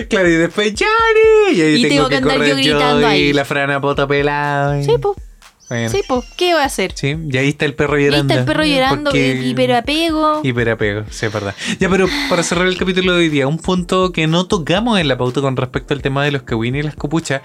claro, 0.08 0.28
y 0.28 0.32
después 0.34 0.72
Johnny. 0.78 1.58
Y 1.58 1.62
ahí 1.62 1.74
Y 1.76 1.82
tengo, 1.88 1.94
tengo 1.94 2.08
que 2.08 2.10
que 2.10 2.16
andar 2.16 2.36
correr 2.38 2.48
yo 2.50 2.56
gritando 2.56 3.00
yo 3.00 3.06
ahí. 3.08 3.20
y 3.22 3.32
la 3.32 3.44
frana 3.44 3.80
poto 3.80 4.06
pelada. 4.08 4.82
Sí, 4.82 4.92
pues, 5.00 5.16
Bueno, 5.68 5.88
sí, 5.90 6.02
pues, 6.06 6.24
¿qué 6.36 6.52
voy 6.52 6.62
a 6.62 6.66
hacer? 6.66 6.92
sí, 6.94 7.16
y 7.30 7.36
ahí 7.38 7.48
está 7.48 7.64
el 7.64 7.74
perro 7.74 7.94
Ahí 7.96 8.04
llorando. 8.04 8.32
está 8.34 8.40
el 8.40 8.46
perro 8.46 8.64
llorando, 8.64 9.10
porque- 9.10 9.40
hiperapego. 9.44 10.40
Hiperapego, 10.44 11.04
sí, 11.10 11.26
es 11.26 11.32
verdad. 11.32 11.54
Ya, 11.80 11.88
pero 11.88 12.06
para 12.28 12.42
cerrar 12.42 12.66
el 12.66 12.76
capítulo 12.76 13.12
de 13.12 13.18
hoy 13.20 13.28
día, 13.28 13.46
un 13.46 13.58
punto 13.58 14.12
que 14.12 14.26
no 14.26 14.46
tocamos 14.46 14.98
en 15.00 15.08
la 15.08 15.16
pauta 15.16 15.40
con 15.40 15.56
respecto 15.56 15.94
al 15.94 16.02
tema 16.02 16.24
de 16.24 16.32
los 16.32 16.42
kawin 16.42 16.76
y 16.76 16.82
las 16.82 16.94
copuchas. 16.94 17.40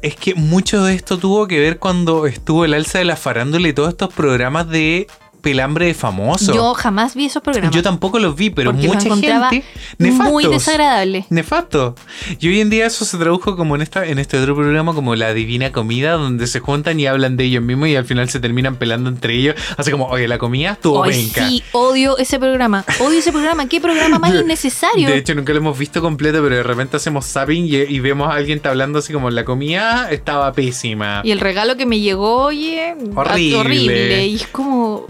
Es 0.00 0.14
que 0.14 0.34
mucho 0.36 0.84
de 0.84 0.94
esto 0.94 1.18
tuvo 1.18 1.48
que 1.48 1.58
ver 1.58 1.78
cuando 1.78 2.26
estuvo 2.26 2.64
el 2.64 2.72
alza 2.74 2.98
de 3.00 3.04
la 3.04 3.16
farándula 3.16 3.66
y 3.68 3.72
todos 3.72 3.88
estos 3.90 4.14
programas 4.14 4.68
de 4.70 5.08
pelambre 5.40 5.86
de 5.86 5.94
famosos. 5.94 6.54
Yo 6.54 6.74
jamás 6.74 7.14
vi 7.14 7.26
esos 7.26 7.42
programas. 7.42 7.74
Yo 7.74 7.82
tampoco 7.82 8.18
los 8.18 8.34
vi, 8.36 8.50
pero 8.50 8.72
Porque 8.72 8.86
mucha 8.88 9.00
gente. 9.00 9.64
muy 9.98 10.10
nefastos. 10.10 10.50
desagradable. 10.50 11.24
Nefasto. 11.30 11.94
Y 12.40 12.48
hoy 12.48 12.60
en 12.60 12.70
día 12.70 12.86
eso 12.86 13.04
se 13.04 13.16
tradujo 13.18 13.56
como 13.56 13.74
en 13.76 13.82
esta 13.82 14.04
en 14.06 14.18
este 14.18 14.38
otro 14.38 14.54
programa 14.54 14.94
como 14.94 15.14
La 15.16 15.32
Divina 15.34 15.72
Comida, 15.72 16.12
donde 16.12 16.46
se 16.46 16.60
juntan 16.60 16.98
y 17.00 17.06
hablan 17.06 17.36
de 17.36 17.44
ellos 17.44 17.62
mismos 17.62 17.88
y 17.88 17.96
al 17.96 18.04
final 18.04 18.28
se 18.28 18.40
terminan 18.40 18.76
pelando 18.76 19.08
entre 19.10 19.34
ellos. 19.34 19.54
Así 19.76 19.90
como, 19.90 20.06
oye, 20.06 20.28
la 20.28 20.38
comida 20.38 20.72
estuvo 20.72 21.02
penca. 21.02 21.48
sí, 21.48 21.62
odio 21.72 22.18
ese 22.18 22.38
programa. 22.38 22.84
Odio 23.00 23.18
ese 23.18 23.32
programa. 23.32 23.66
¿Qué 23.68 23.80
programa 23.80 24.18
más 24.18 24.34
innecesario? 24.40 25.08
De 25.08 25.16
hecho, 25.16 25.34
nunca 25.34 25.52
lo 25.52 25.58
hemos 25.60 25.78
visto 25.78 26.00
completo, 26.00 26.42
pero 26.42 26.56
de 26.56 26.62
repente 26.62 26.96
hacemos 26.96 27.26
zapping 27.26 27.64
y, 27.66 27.76
y 27.76 28.00
vemos 28.00 28.28
a 28.28 28.34
alguien 28.34 28.60
hablando 28.64 28.98
así 28.98 29.12
como 29.12 29.30
la 29.30 29.44
comida 29.44 30.10
estaba 30.10 30.52
pésima. 30.52 31.20
Y 31.24 31.30
el 31.30 31.40
regalo 31.40 31.76
que 31.76 31.86
me 31.86 32.00
llegó, 32.00 32.42
oye, 32.44 32.94
Horrible. 33.14 33.56
horrible. 33.56 34.26
Y 34.26 34.34
es 34.36 34.46
como. 34.48 35.06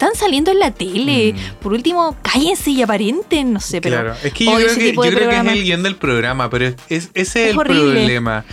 Están 0.00 0.14
saliendo 0.14 0.50
en 0.50 0.58
la 0.60 0.70
tele. 0.70 1.34
Mm. 1.34 1.54
Por 1.62 1.74
último, 1.74 2.16
cállense 2.22 2.70
y 2.70 2.80
aparenten. 2.80 3.52
No 3.52 3.60
sé, 3.60 3.82
pero. 3.82 3.96
claro, 3.96 4.14
es 4.24 4.32
que 4.32 4.46
yo 4.46 4.54
creo 4.56 4.74
que, 4.74 4.92
yo 4.94 5.00
creo 5.02 5.28
que 5.28 5.36
es 5.36 5.46
el 5.52 5.62
guion 5.64 5.82
del 5.82 5.96
programa, 5.96 6.48
pero 6.48 6.68
es, 6.68 6.74
es- 6.88 7.10
ese 7.12 7.44
es, 7.44 7.50
el 7.50 7.58
horrible. 7.58 7.82
problema. 8.00 8.44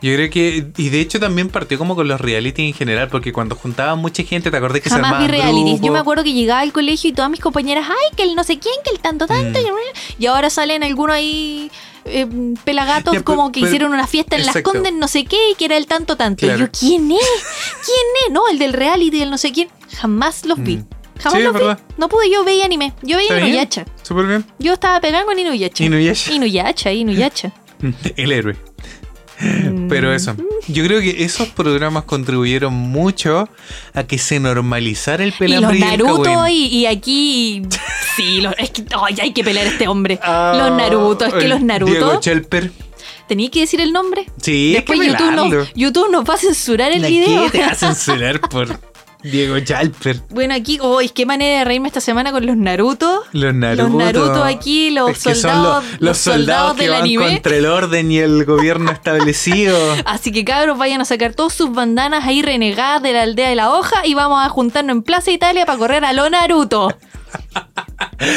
Yo 0.00 0.14
creo 0.14 0.30
que, 0.30 0.66
y 0.76 0.88
de 0.90 1.00
hecho 1.00 1.18
también 1.18 1.48
partió 1.48 1.76
como 1.78 1.94
con 1.96 2.06
los 2.06 2.20
reality 2.20 2.66
en 2.68 2.72
general, 2.74 3.08
porque 3.08 3.32
cuando 3.32 3.54
juntaban 3.56 3.98
mucha 3.98 4.22
gente, 4.22 4.50
¿te 4.52 4.56
acordás 4.56 4.80
que 4.80 4.88
se 4.90 4.94
Jamás 4.96 5.18
vi 5.18 5.24
armaban 5.26 5.30
realities. 5.54 5.80
Yo 5.80 5.92
me 5.92 5.98
acuerdo 5.98 6.22
que 6.24 6.32
llegaba 6.32 6.60
al 6.60 6.72
colegio 6.72 7.10
y 7.10 7.12
todas 7.12 7.30
mis 7.30 7.40
compañeras, 7.40 7.86
ay, 7.88 8.16
que 8.16 8.22
el 8.24 8.34
no 8.36 8.42
sé 8.44 8.58
quién, 8.60 8.74
que 8.84 8.90
el 8.90 9.00
tanto, 9.00 9.26
tanto. 9.26 9.58
Mm. 9.60 9.64
Y 10.22 10.26
ahora 10.26 10.50
salen 10.50 10.82
algunos 10.84 11.14
ahí 11.16 11.70
eh, 12.04 12.26
pelagatos 12.64 13.12
Ya, 13.14 13.20
pero- 13.20 13.24
como 13.24 13.50
que 13.52 13.60
pero- 13.60 13.66
hicieron 13.72 13.92
una 13.92 14.06
fiesta 14.08 14.34
en 14.36 14.42
las 14.46 14.56
exacto. 14.56 14.70
Condes, 14.72 14.92
no 14.92 15.06
sé 15.08 15.24
qué, 15.24 15.50
y 15.50 15.54
que 15.56 15.64
era 15.66 15.76
el 15.76 15.86
tanto, 15.86 16.16
tanto. 16.16 16.46
Claro. 16.46 16.58
Y 16.58 16.66
yo, 16.66 16.68
¿quién 16.80 17.10
es? 17.12 17.18
¿Quién 17.84 18.06
es? 18.26 18.32
No, 18.32 18.48
el 18.48 18.58
del 18.58 18.72
reality, 18.72 19.20
el 19.22 19.30
no 19.30 19.38
sé 19.38 19.50
quién. 19.52 19.68
Jamás 19.96 20.44
los 20.44 20.62
vi. 20.62 20.76
Mm. 20.78 20.86
Jamás 21.20 21.38
Sí, 21.38 21.44
los 21.44 21.54
vi. 21.54 21.82
No 21.98 22.08
pude, 22.08 22.30
yo 22.30 22.44
veía 22.44 22.64
anime. 22.64 22.92
Yo 23.02 23.16
veía. 23.16 23.38
Inuyasha. 23.38 23.84
Súper 24.02 24.26
bien. 24.26 24.44
Yo 24.58 24.72
estaba 24.74 25.00
pegando 25.00 25.26
con 25.26 25.38
Inuyasha. 25.38 25.84
Inuyasha. 25.84 26.32
Inuyasha, 26.32 26.92
Inuyasha. 26.92 27.52
El 28.16 28.32
héroe. 28.32 28.56
Mm. 29.40 29.88
Pero 29.88 30.12
eso, 30.14 30.36
yo 30.68 30.84
creo 30.84 31.00
que 31.00 31.24
esos 31.24 31.48
programas 31.48 32.04
contribuyeron 32.04 32.72
mucho 32.72 33.48
a 33.92 34.04
que 34.04 34.16
se 34.18 34.38
normalizara 34.38 35.24
el 35.24 35.30
los 35.30 35.38
pelambre 35.38 35.78
y, 35.78 35.82
el 35.82 35.88
Naruto 35.88 36.48
y, 36.48 36.52
y 36.66 36.86
aquí. 36.86 37.62
Sí, 38.14 38.40
los- 38.40 38.54
es 38.58 38.70
que 38.70 38.84
ay, 39.02 39.16
hay 39.20 39.32
que 39.32 39.42
pelear 39.42 39.66
a 39.66 39.70
este 39.70 39.88
hombre. 39.88 40.20
Ah, 40.22 40.54
los 40.56 40.76
Naruto, 40.76 41.24
es 41.24 41.34
que 41.34 41.48
los 41.48 41.58
Diego 41.60 41.66
Naruto. 41.66 42.20
Chelper. 42.20 42.70
¿Tenía 43.26 43.50
que 43.50 43.60
decir 43.60 43.80
el 43.80 43.92
nombre? 43.92 44.26
Sí, 44.40 44.74
Después 44.74 45.00
es 45.00 45.06
que 45.06 45.12
YouTube, 45.12 45.34
nos, 45.34 45.74
YouTube 45.74 46.10
nos 46.12 46.28
va 46.28 46.34
a 46.34 46.38
censurar 46.38 46.92
el 46.92 47.02
¿La 47.02 47.08
video. 47.08 47.44
qué 47.44 47.50
te 47.50 47.60
va 47.60 47.68
a 47.68 47.74
censurar 47.74 48.40
por 48.42 48.78
Diego 49.22 49.58
Chalper? 49.60 50.20
Bueno, 50.30 50.54
aquí, 50.54 50.78
oh, 50.80 51.00
qué 51.14 51.26
manera 51.26 51.58
de 51.58 51.64
reírme 51.64 51.88
esta 51.88 52.00
semana 52.00 52.32
con 52.32 52.44
los 52.44 52.56
Naruto. 52.56 53.22
Los 53.32 53.54
Naruto. 53.54 53.82
Los 53.84 53.92
Naruto 53.94 54.44
aquí, 54.44 54.90
los 54.90 55.10
Es 55.10 55.22
que 55.22 55.34
son 55.34 55.52
soldados, 55.52 55.84
los, 55.84 55.92
los 55.92 56.00
los 56.00 56.18
soldados 56.18 56.36
soldados 56.38 56.76
que 56.76 56.82
del 56.82 56.90
van 56.90 57.00
anime. 57.02 57.24
contra 57.26 57.56
el 57.56 57.66
orden 57.66 58.12
y 58.12 58.18
el 58.18 58.44
gobierno 58.44 58.90
establecido. 58.90 59.78
Así 60.04 60.32
que 60.32 60.44
cabros, 60.44 60.76
vayan 60.78 61.00
a 61.00 61.04
sacar 61.04 61.34
todas 61.34 61.52
sus 61.52 61.72
bandanas 61.72 62.24
ahí 62.24 62.42
renegadas 62.42 63.02
de 63.02 63.12
la 63.12 63.22
aldea 63.22 63.48
de 63.48 63.54
la 63.54 63.70
hoja 63.70 64.06
y 64.06 64.14
vamos 64.14 64.44
a 64.44 64.48
juntarnos 64.48 64.96
en 64.96 65.02
Plaza 65.02 65.30
Italia 65.30 65.66
para 65.66 65.78
correr 65.78 66.04
a 66.04 66.12
lo 66.12 66.28
Naruto. 66.28 66.88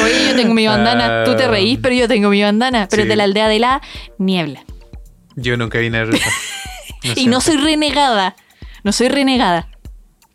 Oye, 0.04 0.28
yo 0.30 0.36
tengo 0.36 0.54
mi 0.54 0.66
bandana. 0.66 1.24
Tú 1.24 1.36
te 1.36 1.48
reís, 1.48 1.78
pero 1.82 1.94
yo 1.94 2.08
tengo 2.08 2.28
mi 2.30 2.42
bandana. 2.42 2.86
Pero 2.90 3.02
es 3.02 3.08
de 3.08 3.16
la 3.16 3.24
aldea 3.24 3.48
de 3.48 3.58
la 3.58 3.82
niebla. 4.18 4.64
Yo 5.34 5.56
nunca 5.56 5.78
vi 5.78 5.90
Naruto. 5.90 6.18
y 7.16 7.26
no 7.26 7.40
soy 7.40 7.56
renegada. 7.56 8.36
No 8.84 8.92
soy 8.92 9.08
renegada. 9.08 9.68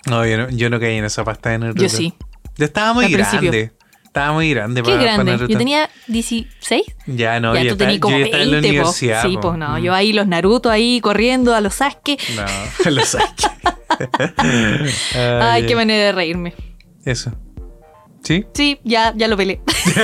No, 0.07 0.25
yo 0.25 0.37
no, 0.37 0.49
yo 0.49 0.69
no 0.69 0.79
caí 0.79 0.97
en 0.97 1.05
esa 1.05 1.23
pasta 1.23 1.49
de 1.51 1.59
Naruto. 1.59 1.81
Yo 1.81 1.89
sí. 1.89 2.13
Yo 2.57 2.65
estaba 2.65 2.93
muy 2.93 3.05
Al 3.05 3.11
principio. 3.11 3.51
grande. 3.51 3.71
Estaba 4.05 4.33
muy 4.33 4.49
grande 4.49 4.83
Qué 4.83 4.91
para, 4.91 5.01
grande. 5.01 5.37
Yo 5.47 5.57
tenía 5.57 5.89
16. 6.07 6.83
Ya, 7.07 7.39
no, 7.39 7.55
ya 7.55 7.63
yo 7.63 7.71
tú 7.71 7.77
tenías 7.77 7.99
como 8.01 8.17
yo 8.17 8.25
estaba 8.25 8.43
en 8.43 8.51
la 8.51 8.57
20, 8.57 8.67
po. 8.67 8.71
universidad. 8.73 9.21
Sí, 9.21 9.37
pues 9.41 9.57
no. 9.57 9.79
Mm. 9.79 9.83
Yo 9.83 9.93
ahí 9.93 10.11
los 10.11 10.27
Naruto 10.27 10.69
ahí 10.69 10.99
corriendo 10.99 11.55
a 11.55 11.61
los 11.61 11.75
Sasuke. 11.75 12.17
No, 12.35 12.91
lo 12.91 13.05
saqué. 13.05 13.47
Ay, 15.15 15.65
qué 15.65 15.75
manera 15.75 16.07
de 16.07 16.11
reírme. 16.11 16.53
Eso. 17.05 17.31
¿Sí? 18.23 18.45
Sí, 18.53 18.79
ya, 18.83 19.13
ya 19.15 19.27
lo 19.27 19.35
peleé. 19.35 19.61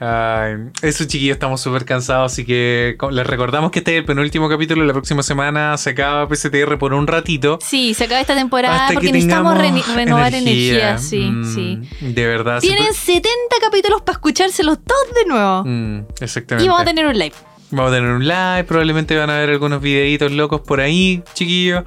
Ay, 0.00 0.54
eso, 0.82 1.04
chiquillos, 1.04 1.34
estamos 1.34 1.60
súper 1.60 1.84
cansados, 1.84 2.32
así 2.32 2.44
que 2.44 2.96
les 3.10 3.26
recordamos 3.26 3.70
que 3.70 3.80
este 3.80 3.92
es 3.94 3.98
el 3.98 4.04
penúltimo 4.04 4.48
capítulo. 4.48 4.84
La 4.84 4.92
próxima 4.92 5.22
semana 5.22 5.76
se 5.76 5.90
acaba 5.90 6.28
PCTR 6.28 6.78
por 6.78 6.94
un 6.94 7.06
ratito. 7.06 7.58
Sí, 7.62 7.94
se 7.94 8.04
acaba 8.04 8.20
esta 8.20 8.34
temporada 8.34 8.82
hasta 8.82 8.94
porque 8.94 9.08
que 9.08 9.12
necesitamos 9.12 9.56
renovar 9.58 10.34
energía. 10.34 10.98
Sí, 10.98 11.18
Mm, 11.28 11.54
sí. 11.54 11.80
De 12.00 12.26
verdad. 12.26 12.60
Tienen 12.60 12.92
70 12.94 13.28
capítulos 13.60 14.00
para 14.02 14.14
escuchárselos 14.14 14.78
todos 14.84 15.14
de 15.14 15.24
nuevo. 15.26 15.62
Mm, 15.66 16.06
exactamente. 16.20 16.64
Y 16.64 16.68
vamos 16.68 16.82
a 16.82 16.84
tener 16.86 17.06
un 17.06 17.18
live. 17.18 17.34
Vamos 17.70 17.92
a 17.92 17.96
tener 17.96 18.10
un 18.10 18.26
live, 18.26 18.64
probablemente 18.64 19.14
van 19.16 19.28
a 19.28 19.38
ver 19.38 19.50
algunos 19.50 19.82
videitos 19.82 20.32
locos 20.32 20.62
por 20.62 20.80
ahí, 20.80 21.22
chiquillos. 21.34 21.84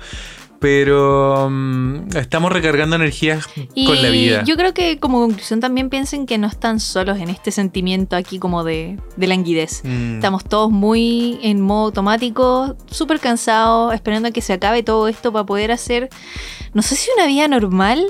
Pero 0.62 1.50
mm, 1.50 2.16
estamos 2.16 2.52
recargando 2.52 2.96
energías 2.96 3.48
Y 3.74 3.88
con 3.88 4.00
la 4.02 4.10
vida. 4.10 4.44
yo 4.46 4.56
creo 4.56 4.76
que 4.76 5.00
como 5.00 5.20
conclusión 5.20 5.60
también 5.60 5.90
piensen 5.90 6.28
que 6.28 6.38
no 6.38 6.46
están 6.48 6.80
solos 6.80 7.18
en 7.18 7.30
este 7.30 7.50
sentimiento 7.52 8.16
aquí 8.16 8.38
como 8.38 8.64
de, 8.64 9.00
de 9.18 9.28
languidez. 9.28 9.82
Mm, 9.84 10.16
Estamos 10.16 10.44
todos 10.44 10.70
muy 10.70 11.40
en 11.42 11.62
modo 11.62 11.86
automático, 11.88 12.78
súper 12.86 13.20
cansados, 13.20 13.92
esperando 13.96 14.28
a 14.30 14.32
que 14.32 14.42
se 14.42 14.54
acabe 14.54 14.84
todo 14.84 15.08
esto 15.08 15.34
para 15.34 15.48
poder 15.48 15.72
hacer, 15.72 16.10
no 16.76 16.84
sé 16.84 16.96
si 16.96 17.10
una 17.18 17.26
vida 17.26 17.48
normal, 17.48 18.06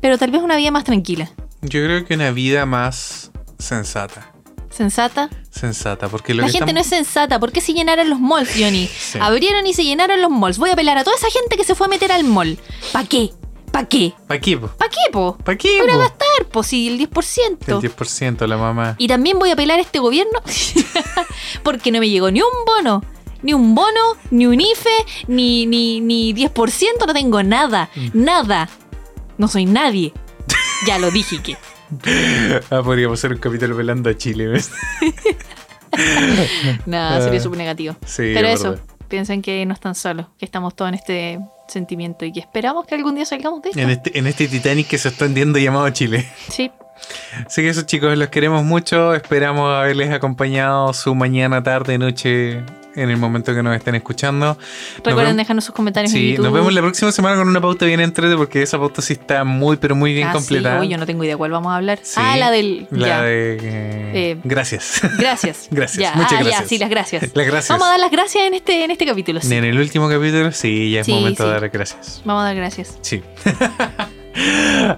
pero 0.00 0.18
tal 0.18 0.32
vez 0.32 0.42
una 0.42 0.56
vida 0.56 0.72
más 0.72 0.82
tranquila, 0.82 1.30
Yo 1.62 1.84
creo 1.84 2.04
que 2.04 2.14
una 2.14 2.32
vida 2.32 2.66
más 2.66 3.30
sensata. 3.60 4.32
Sensata. 4.70 5.28
Sensata, 5.50 6.08
porque 6.08 6.32
lo 6.32 6.42
La 6.42 6.46
que 6.46 6.52
gente 6.52 6.70
estamos- 6.70 6.74
no 6.74 6.80
es 6.80 6.86
sensata, 6.86 7.38
¿por 7.38 7.52
qué 7.52 7.60
se 7.60 7.72
llenaron 7.74 8.08
los 8.08 8.20
malls, 8.20 8.50
Johnny? 8.58 8.88
Sí. 8.98 9.18
Abrieron 9.20 9.66
y 9.66 9.74
se 9.74 9.84
llenaron 9.84 10.22
los 10.22 10.30
malls. 10.30 10.58
Voy 10.58 10.70
a 10.70 10.72
apelar 10.74 10.96
a 10.98 11.04
toda 11.04 11.16
esa 11.16 11.28
gente 11.30 11.56
que 11.56 11.64
se 11.64 11.74
fue 11.74 11.86
a 11.86 11.90
meter 11.90 12.12
al 12.12 12.24
mall. 12.24 12.58
¿Pa' 12.92 13.04
qué? 13.04 13.30
¿Pa' 13.72 13.84
qué? 13.84 14.12
¿Para 14.26 14.40
qué? 14.40 14.56
po? 14.56 14.68
¿Pa' 14.68 14.88
qué, 14.88 15.12
po? 15.12 15.36
¿Para 15.44 15.56
qué? 15.58 15.78
Para 15.80 15.92
po? 15.92 15.98
gastar, 16.00 16.46
pues 16.50 16.66
sí, 16.66 16.88
el 16.88 16.98
10%. 16.98 17.68
El 17.68 17.80
10%, 17.80 18.46
la 18.46 18.56
mamá. 18.56 18.94
Y 18.98 19.06
también 19.08 19.38
voy 19.38 19.50
a 19.50 19.52
apelar 19.52 19.78
a 19.78 19.82
este 19.82 19.98
gobierno 20.00 20.40
porque 21.62 21.90
no 21.92 22.00
me 22.00 22.08
llegó 22.08 22.30
ni 22.30 22.40
un 22.40 22.48
bono, 22.66 23.02
ni 23.42 23.52
un 23.54 23.74
bono, 23.74 24.00
ni 24.30 24.46
un 24.46 24.60
IFE, 24.60 24.90
ni, 25.28 25.66
ni, 25.66 26.00
ni 26.00 26.32
10%, 26.34 27.06
no 27.06 27.12
tengo 27.12 27.42
nada, 27.42 27.90
Mm. 27.94 28.08
nada. 28.14 28.68
No 29.38 29.48
soy 29.48 29.64
nadie. 29.66 30.12
Ya 30.86 30.98
lo 30.98 31.10
dije 31.10 31.40
que. 31.42 31.56
Ah, 32.70 32.82
podríamos 32.82 33.18
hacer 33.18 33.32
un 33.32 33.38
capítulo 33.38 33.76
pelando 33.76 34.10
a 34.10 34.16
Chile. 34.16 34.46
Nada, 36.86 37.20
sería 37.22 37.40
Ah, 37.40 37.42
súper 37.42 37.58
negativo. 37.58 37.96
Sí, 38.06 38.30
Pero 38.34 38.48
es 38.48 38.60
eso, 38.60 38.76
piensen 39.08 39.42
que 39.42 39.64
no 39.66 39.74
están 39.74 39.94
solos, 39.94 40.26
que 40.38 40.44
estamos 40.44 40.74
todos 40.74 40.88
en 40.90 40.94
este 40.94 41.40
sentimiento 41.68 42.24
y 42.24 42.32
que 42.32 42.40
esperamos 42.40 42.86
que 42.86 42.94
algún 42.94 43.14
día 43.14 43.24
salgamos 43.24 43.62
de 43.62 43.70
esto. 43.70 43.80
En 43.80 43.90
este, 43.90 44.18
en 44.18 44.26
este 44.26 44.48
Titanic 44.48 44.86
que 44.88 44.98
se 44.98 45.08
está 45.08 45.26
hundiendo 45.26 45.58
llamado 45.58 45.88
Chile. 45.90 46.28
Sí, 46.48 46.70
Así 47.46 47.62
que 47.62 47.68
eso 47.70 47.82
chicos, 47.82 48.16
los 48.16 48.28
queremos 48.28 48.62
mucho. 48.64 49.14
Esperamos 49.14 49.72
haberles 49.74 50.10
acompañado 50.12 50.92
su 50.92 51.14
mañana, 51.14 51.62
tarde, 51.62 51.96
noche, 51.98 52.62
en 52.96 53.10
el 53.10 53.16
momento 53.16 53.54
que 53.54 53.62
nos 53.62 53.76
estén 53.76 53.94
escuchando. 53.94 54.56
Recuerden 55.04 55.36
dejarnos 55.36 55.64
sus 55.64 55.74
comentarios 55.74 56.12
en 56.12 56.18
Sí, 56.20 56.30
YouTube. 56.30 56.44
nos 56.44 56.52
vemos 56.52 56.72
la 56.72 56.80
próxima 56.80 57.12
semana 57.12 57.36
con 57.36 57.48
una 57.48 57.60
pauta 57.60 57.86
bien 57.86 58.00
entrete 58.00 58.36
porque 58.36 58.62
esa 58.62 58.78
pauta 58.78 59.02
sí 59.02 59.14
está 59.14 59.44
muy, 59.44 59.76
pero 59.76 59.94
muy 59.94 60.12
bien 60.12 60.28
Ah, 60.28 60.32
completada. 60.32 60.80
Sí, 60.80 60.86
uy, 60.86 60.92
yo 60.92 60.98
no 60.98 61.06
tengo 61.06 61.24
idea 61.24 61.36
cuál 61.36 61.50
vamos 61.52 61.72
a 61.72 61.76
hablar. 61.76 61.98
Sí, 62.02 62.14
Ah, 62.22 62.36
la 62.36 62.50
del. 62.50 62.86
La 62.90 63.06
ya. 63.08 63.22
de... 63.22 63.54
eh, 63.56 64.12
Eh, 64.32 64.36
gracias. 64.44 65.00
Gracias. 65.18 65.68
Gracias, 65.70 66.02
Ya, 66.02 66.14
muchas 66.14 66.32
ah, 66.32 66.42
gracias. 66.42 66.60
Ya, 66.62 66.68
sí, 66.68 66.78
las 66.78 66.90
gracias. 66.90 67.22
Las 67.34 67.46
gracias. 67.46 67.68
Vamos 67.68 67.86
a 67.86 67.90
dar 67.90 68.00
las 68.00 68.10
gracias 68.10 68.44
en 68.44 68.54
este, 68.54 68.84
en 68.84 68.90
este 68.90 69.06
capítulo. 69.06 69.40
sí. 69.40 69.54
En 69.54 69.64
el 69.64 69.78
último 69.78 70.08
capítulo, 70.08 70.52
sí, 70.52 70.90
ya 70.90 71.00
es 71.00 71.08
momento 71.08 71.44
de 71.46 71.52
dar 71.52 71.68
gracias. 71.70 72.22
Vamos 72.24 72.42
a 72.42 72.46
dar 72.46 72.56
gracias. 72.56 72.98
Sí. 73.02 73.22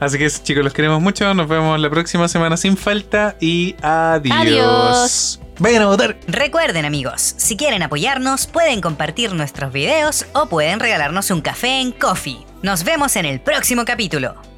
Así 0.00 0.18
que 0.18 0.26
eso, 0.26 0.42
chicos, 0.42 0.64
los 0.64 0.72
queremos 0.72 1.00
mucho. 1.00 1.32
Nos 1.34 1.48
vemos 1.48 1.78
la 1.78 1.90
próxima 1.90 2.28
semana 2.28 2.56
sin 2.56 2.76
falta 2.76 3.36
y 3.40 3.74
adiós. 3.82 4.36
Adiós. 4.36 5.40
Vayan 5.58 5.82
a 5.82 5.86
votar. 5.86 6.16
Recuerden 6.26 6.84
amigos, 6.84 7.34
si 7.36 7.56
quieren 7.56 7.82
apoyarnos 7.82 8.46
pueden 8.46 8.80
compartir 8.80 9.32
nuestros 9.34 9.72
videos 9.72 10.26
o 10.32 10.46
pueden 10.46 10.80
regalarnos 10.80 11.30
un 11.30 11.40
café 11.40 11.80
en 11.80 11.92
Coffee. 11.92 12.44
Nos 12.62 12.84
vemos 12.84 13.16
en 13.16 13.26
el 13.26 13.40
próximo 13.40 13.84
capítulo. 13.84 14.51